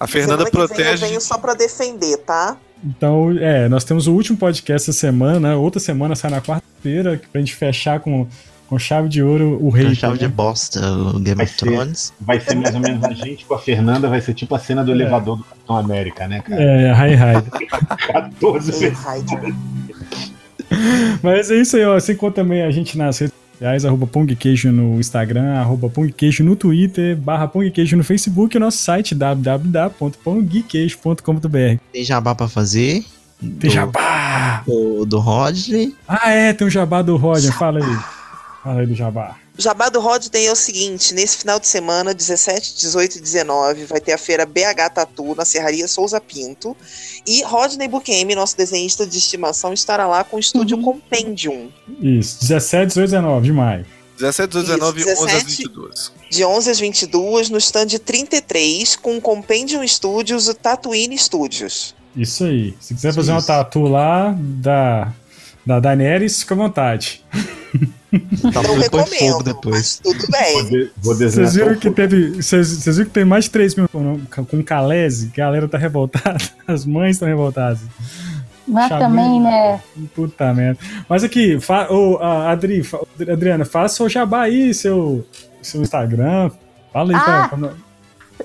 A 0.00 0.06
Fernanda 0.06 0.44
Semana 0.44 0.50
que 0.50 0.56
vem 0.56 0.62
eu 0.62 0.68
protege. 0.68 1.06
venho 1.06 1.20
só 1.20 1.38
pra 1.38 1.54
defender, 1.54 2.16
tá? 2.18 2.56
Então, 2.84 3.30
é, 3.38 3.68
nós 3.68 3.84
temos 3.84 4.06
o 4.06 4.12
último 4.12 4.36
podcast 4.36 4.90
essa 4.90 4.98
semana, 4.98 5.38
né? 5.50 5.54
outra 5.54 5.80
semana 5.80 6.16
sai 6.16 6.30
na 6.30 6.40
quarta-feira, 6.40 7.20
pra 7.30 7.40
gente 7.40 7.54
fechar 7.54 8.00
com, 8.00 8.26
com 8.68 8.78
chave 8.78 9.08
de 9.08 9.22
ouro 9.22 9.56
o 9.62 9.70
rei. 9.70 9.86
Uma 9.86 9.94
chave 9.94 10.18
de 10.18 10.24
né? 10.26 10.32
bosta, 10.34 10.80
o 10.80 11.20
Game 11.20 11.36
Vai 11.36 11.44
of 11.46 11.54
ser. 11.54 11.66
Thrones. 11.66 12.12
Vai 12.20 12.40
ser 12.40 12.56
mais 12.56 12.74
ou 12.74 12.80
menos 12.80 13.04
a 13.04 13.12
gente 13.12 13.44
com 13.44 13.54
a 13.54 13.58
Fernanda, 13.58 14.08
vai 14.08 14.20
ser 14.20 14.34
tipo 14.34 14.54
a 14.54 14.58
cena 14.58 14.82
do 14.84 14.90
elevador 14.90 15.36
do 15.36 15.44
Capitão 15.44 15.76
América, 15.76 16.26
né, 16.26 16.40
cara? 16.40 16.60
É, 16.60 16.92
High 16.92 17.14
High. 17.14 17.42
14 18.12 18.72
Ei, 18.72 18.90
vezes. 18.90 18.98
Mas 21.22 21.50
é 21.50 21.54
isso 21.56 21.76
aí, 21.76 21.84
ó. 21.84 21.94
Você 22.00 22.14
encontra 22.14 22.42
também 22.42 22.62
a 22.62 22.70
gente 22.70 22.96
nas 22.98 23.18
redes 23.18 23.41
sociais, 23.62 23.84
arroba 23.84 24.06
Pongqueijo 24.06 24.72
no 24.72 24.98
Instagram, 24.98 25.54
arroba 25.54 25.88
Pongqueijo 25.88 26.42
no 26.42 26.56
Twitter, 26.56 27.16
barra 27.16 27.46
Pongqueijo 27.46 27.96
no 27.96 28.02
Facebook 28.02 28.56
e 28.56 28.58
o 28.58 28.60
nosso 28.60 28.78
site 28.78 29.14
www.pongqueijo.com.br. 29.14 31.78
Tem 31.92 32.04
jabá 32.04 32.34
pra 32.34 32.48
fazer. 32.48 33.04
Tem 33.60 33.70
jabá! 33.70 34.64
Do, 34.66 35.06
do 35.06 35.20
Rodney. 35.20 35.94
Ah, 36.06 36.30
é, 36.30 36.52
tem 36.52 36.66
um 36.66 36.70
jabá 36.70 37.00
do 37.02 37.16
Roger, 37.16 37.52
fala 37.52 37.78
aí. 37.78 37.96
Fala 38.62 38.80
aí 38.80 38.86
do 38.86 38.94
jabá. 38.94 39.36
O 39.58 39.60
Jabá 39.60 39.90
do 39.90 40.00
Rodney 40.00 40.46
é 40.46 40.52
o 40.52 40.56
seguinte: 40.56 41.12
nesse 41.14 41.36
final 41.36 41.60
de 41.60 41.66
semana, 41.66 42.14
17, 42.14 42.74
18 42.78 43.18
e 43.18 43.20
19, 43.20 43.84
vai 43.84 44.00
ter 44.00 44.12
a 44.12 44.18
feira 44.18 44.46
BH 44.46 44.90
Tatu 44.94 45.34
na 45.34 45.44
Serraria 45.44 45.86
Souza 45.86 46.20
Pinto. 46.20 46.76
E 47.26 47.42
Rodney 47.42 47.86
Buquemi, 47.86 48.34
nosso 48.34 48.56
desenhista 48.56 49.06
de 49.06 49.18
estimação, 49.18 49.72
estará 49.72 50.06
lá 50.06 50.24
com 50.24 50.36
o 50.36 50.40
estúdio 50.40 50.80
Compendium, 50.80 51.70
Isso, 52.00 52.40
17, 52.40 52.88
18, 52.88 53.10
19 53.10 53.46
de 53.46 53.52
maio. 53.52 53.86
17, 54.18 54.52
19, 54.52 55.00
Isso, 55.00 55.10
11 55.10 55.22
às 55.24 55.44
17. 55.44 55.62
22. 55.68 56.12
de 56.30 56.44
11 56.44 56.70
às 56.70 56.78
22, 56.78 57.50
no 57.50 57.58
stand 57.58 57.88
33, 58.04 58.96
com 58.96 59.16
o 59.16 59.20
Compendium 59.20 59.86
Studios 59.86 60.48
e 60.48 60.54
Tatooine 60.54 61.18
Studios. 61.18 61.94
Isso 62.16 62.44
aí. 62.44 62.74
Se 62.80 62.94
quiser 62.94 63.12
fazer 63.12 63.32
uma 63.32 63.38
Isso. 63.38 63.46
tatu 63.46 63.82
lá 63.82 64.34
da, 64.38 65.12
da 65.64 65.80
Daenerys, 65.80 66.40
fica 66.40 66.54
à 66.54 66.56
vontade. 66.58 67.22
Tá 68.52 68.62
Não 68.62 68.78
depois 68.78 69.08
fogo 69.08 69.10
recomendo, 69.38 69.42
depois. 69.42 69.74
mas 69.74 70.00
tudo 70.00 70.18
Vou, 70.20 70.30
bem. 70.30 70.64
de- 70.68 70.90
vou 70.98 71.14
desenhar 71.16 71.50
Vocês 71.50 71.54
viram 71.64 71.78
que 71.80 71.90
teve. 71.90 72.30
Vocês 72.42 72.68
vocês 72.68 72.96
viram 72.98 73.08
que 73.08 73.14
tem 73.14 73.24
mais 73.24 73.44
de 73.44 73.50
3 73.50 73.74
mil 73.74 73.88
com, 73.88 74.20
com 74.44 74.62
Calese? 74.62 75.30
A 75.32 75.36
galera 75.36 75.66
tá 75.68 75.78
revoltada. 75.78 76.38
As 76.68 76.84
mães 76.84 77.16
estão 77.16 77.26
revoltadas. 77.28 77.80
Mas 78.68 78.88
Chamei. 78.88 79.06
também, 79.06 79.40
né? 79.40 79.80
Puta 80.14 80.52
merda. 80.52 80.78
Mas 81.08 81.24
aqui, 81.24 81.58
fa 81.58 81.90
ô, 81.90 82.18
a 82.18 82.50
Adri, 82.50 82.82
fa- 82.84 83.00
Adriana, 83.30 83.64
faça 83.64 84.04
o 84.04 84.08
jabá 84.08 84.42
aí, 84.42 84.72
seu, 84.74 85.26
seu 85.62 85.80
Instagram. 85.82 86.50
Fala 86.92 87.12
aí 87.16 87.24
pra- 87.24 87.44
Ah! 87.44 87.48
pra, 87.48 87.70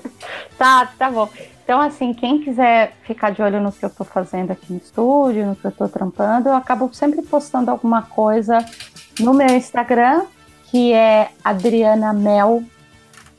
Tá, 0.58 0.86
tá 0.98 1.10
bom. 1.10 1.28
Então, 1.68 1.82
assim, 1.82 2.14
quem 2.14 2.40
quiser 2.40 2.94
ficar 3.02 3.28
de 3.28 3.42
olho 3.42 3.60
no 3.60 3.70
que 3.70 3.84
eu 3.84 3.90
tô 3.90 4.02
fazendo 4.02 4.52
aqui 4.52 4.72
no 4.72 4.78
estúdio, 4.78 5.44
no 5.44 5.54
que 5.54 5.66
eu 5.66 5.70
tô 5.70 5.86
trampando, 5.86 6.48
eu 6.48 6.54
acabo 6.54 6.88
sempre 6.94 7.20
postando 7.20 7.70
alguma 7.70 8.00
coisa 8.00 8.64
no 9.20 9.34
meu 9.34 9.48
Instagram, 9.48 10.22
que 10.70 10.94
é 10.94 11.28
Adriana 11.44 12.14
Mel 12.14 12.62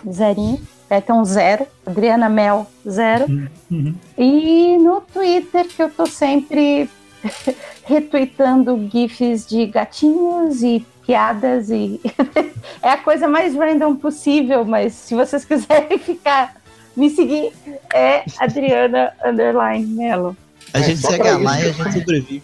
Zerinho. 0.08 0.62
É, 0.92 1.02
tem 1.02 1.16
um 1.16 1.26
zero, 1.26 1.66
Adriana 1.84 2.30
Mel 2.30 2.68
Zero. 2.88 3.26
Uhum. 3.72 3.96
E 4.16 4.78
no 4.78 5.02
Twitter, 5.02 5.68
que 5.68 5.82
eu 5.82 5.90
tô 5.90 6.06
sempre 6.06 6.88
retweetando 7.84 8.90
GIFs 8.92 9.48
de 9.48 9.66
gatinhos 9.66 10.62
e 10.62 10.86
piadas 11.10 11.72
e 11.72 12.00
é 12.84 12.92
a 12.92 12.98
coisa 12.98 13.28
mais 13.28 13.56
random 13.56 13.96
possível, 13.96 14.64
mas 14.64 14.94
se 14.94 15.16
vocês 15.16 15.44
quiserem 15.46 15.98
ficar 15.98 16.59
me 17.00 17.10
seguir, 17.10 17.52
é 17.94 18.24
Adriana 18.40 19.12
Underline 19.26 19.86
Melo. 19.86 20.36
A 20.74 20.80
É, 20.80 20.84
gente 20.84 21.00
segue 21.02 21.28
a 21.28 21.38
lá 21.38 21.60
e 21.60 21.70
a 21.70 21.72
gente 21.72 21.94
sobrevive. 21.94 22.42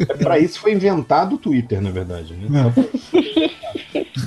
É 0.00 0.14
pra 0.14 0.38
isso 0.38 0.58
foi 0.58 0.72
inventado 0.72 1.36
o 1.36 1.38
Twitter, 1.38 1.80
na 1.80 1.90
verdade, 1.92 2.34
né? 2.34 2.46
Não. 2.50 2.72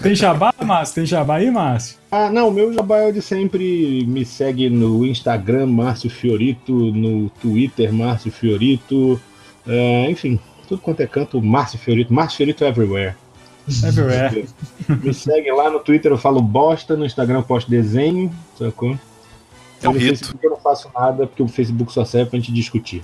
Tem 0.02 0.16
jabá, 0.16 0.54
Márcio? 0.64 0.96
Tem 0.96 1.06
jabá 1.06 1.36
aí, 1.36 1.52
Márcio? 1.52 1.98
Ah, 2.10 2.30
não, 2.30 2.48
o 2.48 2.52
meu 2.52 2.74
jabá 2.74 3.00
é 3.00 3.08
o 3.10 3.12
de 3.14 3.22
sempre. 3.22 4.06
Me 4.08 4.24
segue 4.26 4.70
no 4.70 5.06
Instagram, 5.06 5.66
Márcio 5.68 6.10
Fiorito, 6.10 6.72
no 6.74 7.30
Twitter, 7.42 7.92
Márcio 7.94 8.32
Fiorito. 8.32 9.20
é, 9.68 10.10
enfim, 10.10 10.40
tudo 10.68 10.82
quanto 10.82 11.02
é 11.02 11.08
canto, 11.08 11.42
Márcio 11.42 11.78
Fiorito. 11.78 12.14
Márcio 12.14 12.38
Fiorito 12.38 12.64
everywhere. 12.64 13.16
Everywhere. 13.86 14.46
Me 15.04 15.14
segue 15.14 15.52
lá 15.52 15.70
no 15.70 15.80
Twitter, 15.80 16.12
eu 16.12 16.18
falo 16.18 16.42
bosta, 16.42 16.96
no 16.96 17.06
Instagram 17.06 17.40
eu 17.40 17.44
posto 17.44 17.70
desenho, 17.70 18.32
sacou? 18.58 18.98
É 19.82 19.90
um 19.90 19.94
rito. 19.94 20.10
Facebook 20.10 20.46
eu 20.46 20.52
não 20.52 20.58
faço 20.58 20.90
nada, 20.94 21.28
porque 21.28 21.42
o 21.42 21.48
Facebook 21.48 21.92
só 21.92 22.06
serve 22.06 22.30
pra 22.30 22.40
gente 22.40 22.54
discutir. 22.54 23.04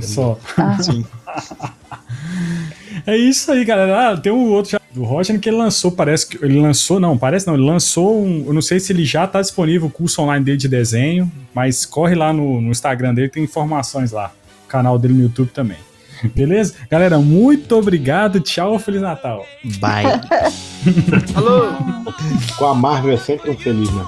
Só. 0.00 0.38
Ah, 0.56 0.78
Sim. 0.82 1.04
É 3.06 3.16
isso 3.16 3.50
aí, 3.50 3.64
galera. 3.64 4.10
Ah, 4.10 4.16
tem 4.16 4.30
um 4.30 4.52
outro 4.52 4.72
já 4.72 4.80
do 4.92 5.02
Roger 5.02 5.38
que 5.40 5.48
ele 5.48 5.56
lançou, 5.56 5.92
parece 5.92 6.26
que. 6.26 6.44
Ele 6.44 6.60
lançou, 6.60 6.98
não, 7.00 7.16
parece 7.16 7.46
não, 7.46 7.54
ele 7.54 7.64
lançou 7.64 8.22
um. 8.22 8.44
Eu 8.46 8.52
não 8.52 8.60
sei 8.60 8.78
se 8.80 8.92
ele 8.92 9.04
já 9.04 9.26
tá 9.26 9.40
disponível 9.40 9.88
o 9.88 9.90
curso 9.90 10.20
online 10.20 10.44
dele 10.44 10.58
de 10.58 10.68
desenho, 10.68 11.30
mas 11.54 11.86
corre 11.86 12.14
lá 12.14 12.32
no, 12.32 12.60
no 12.60 12.70
Instagram 12.70 13.14
dele, 13.14 13.28
tem 13.28 13.44
informações 13.44 14.12
lá. 14.12 14.32
O 14.66 14.68
canal 14.68 14.98
dele 14.98 15.14
no 15.14 15.22
YouTube 15.22 15.48
também. 15.54 15.78
Beleza? 16.34 16.74
Galera, 16.90 17.18
muito 17.18 17.76
obrigado. 17.76 18.40
Tchau, 18.40 18.78
Feliz 18.78 19.02
Natal. 19.02 19.46
Bye. 19.78 20.04
Com 22.56 22.66
a 22.66 22.74
Marvel 22.74 23.12
é 23.12 23.16
sempre 23.16 23.50
um 23.50 23.56
feliz, 23.56 23.90
né? 23.92 24.04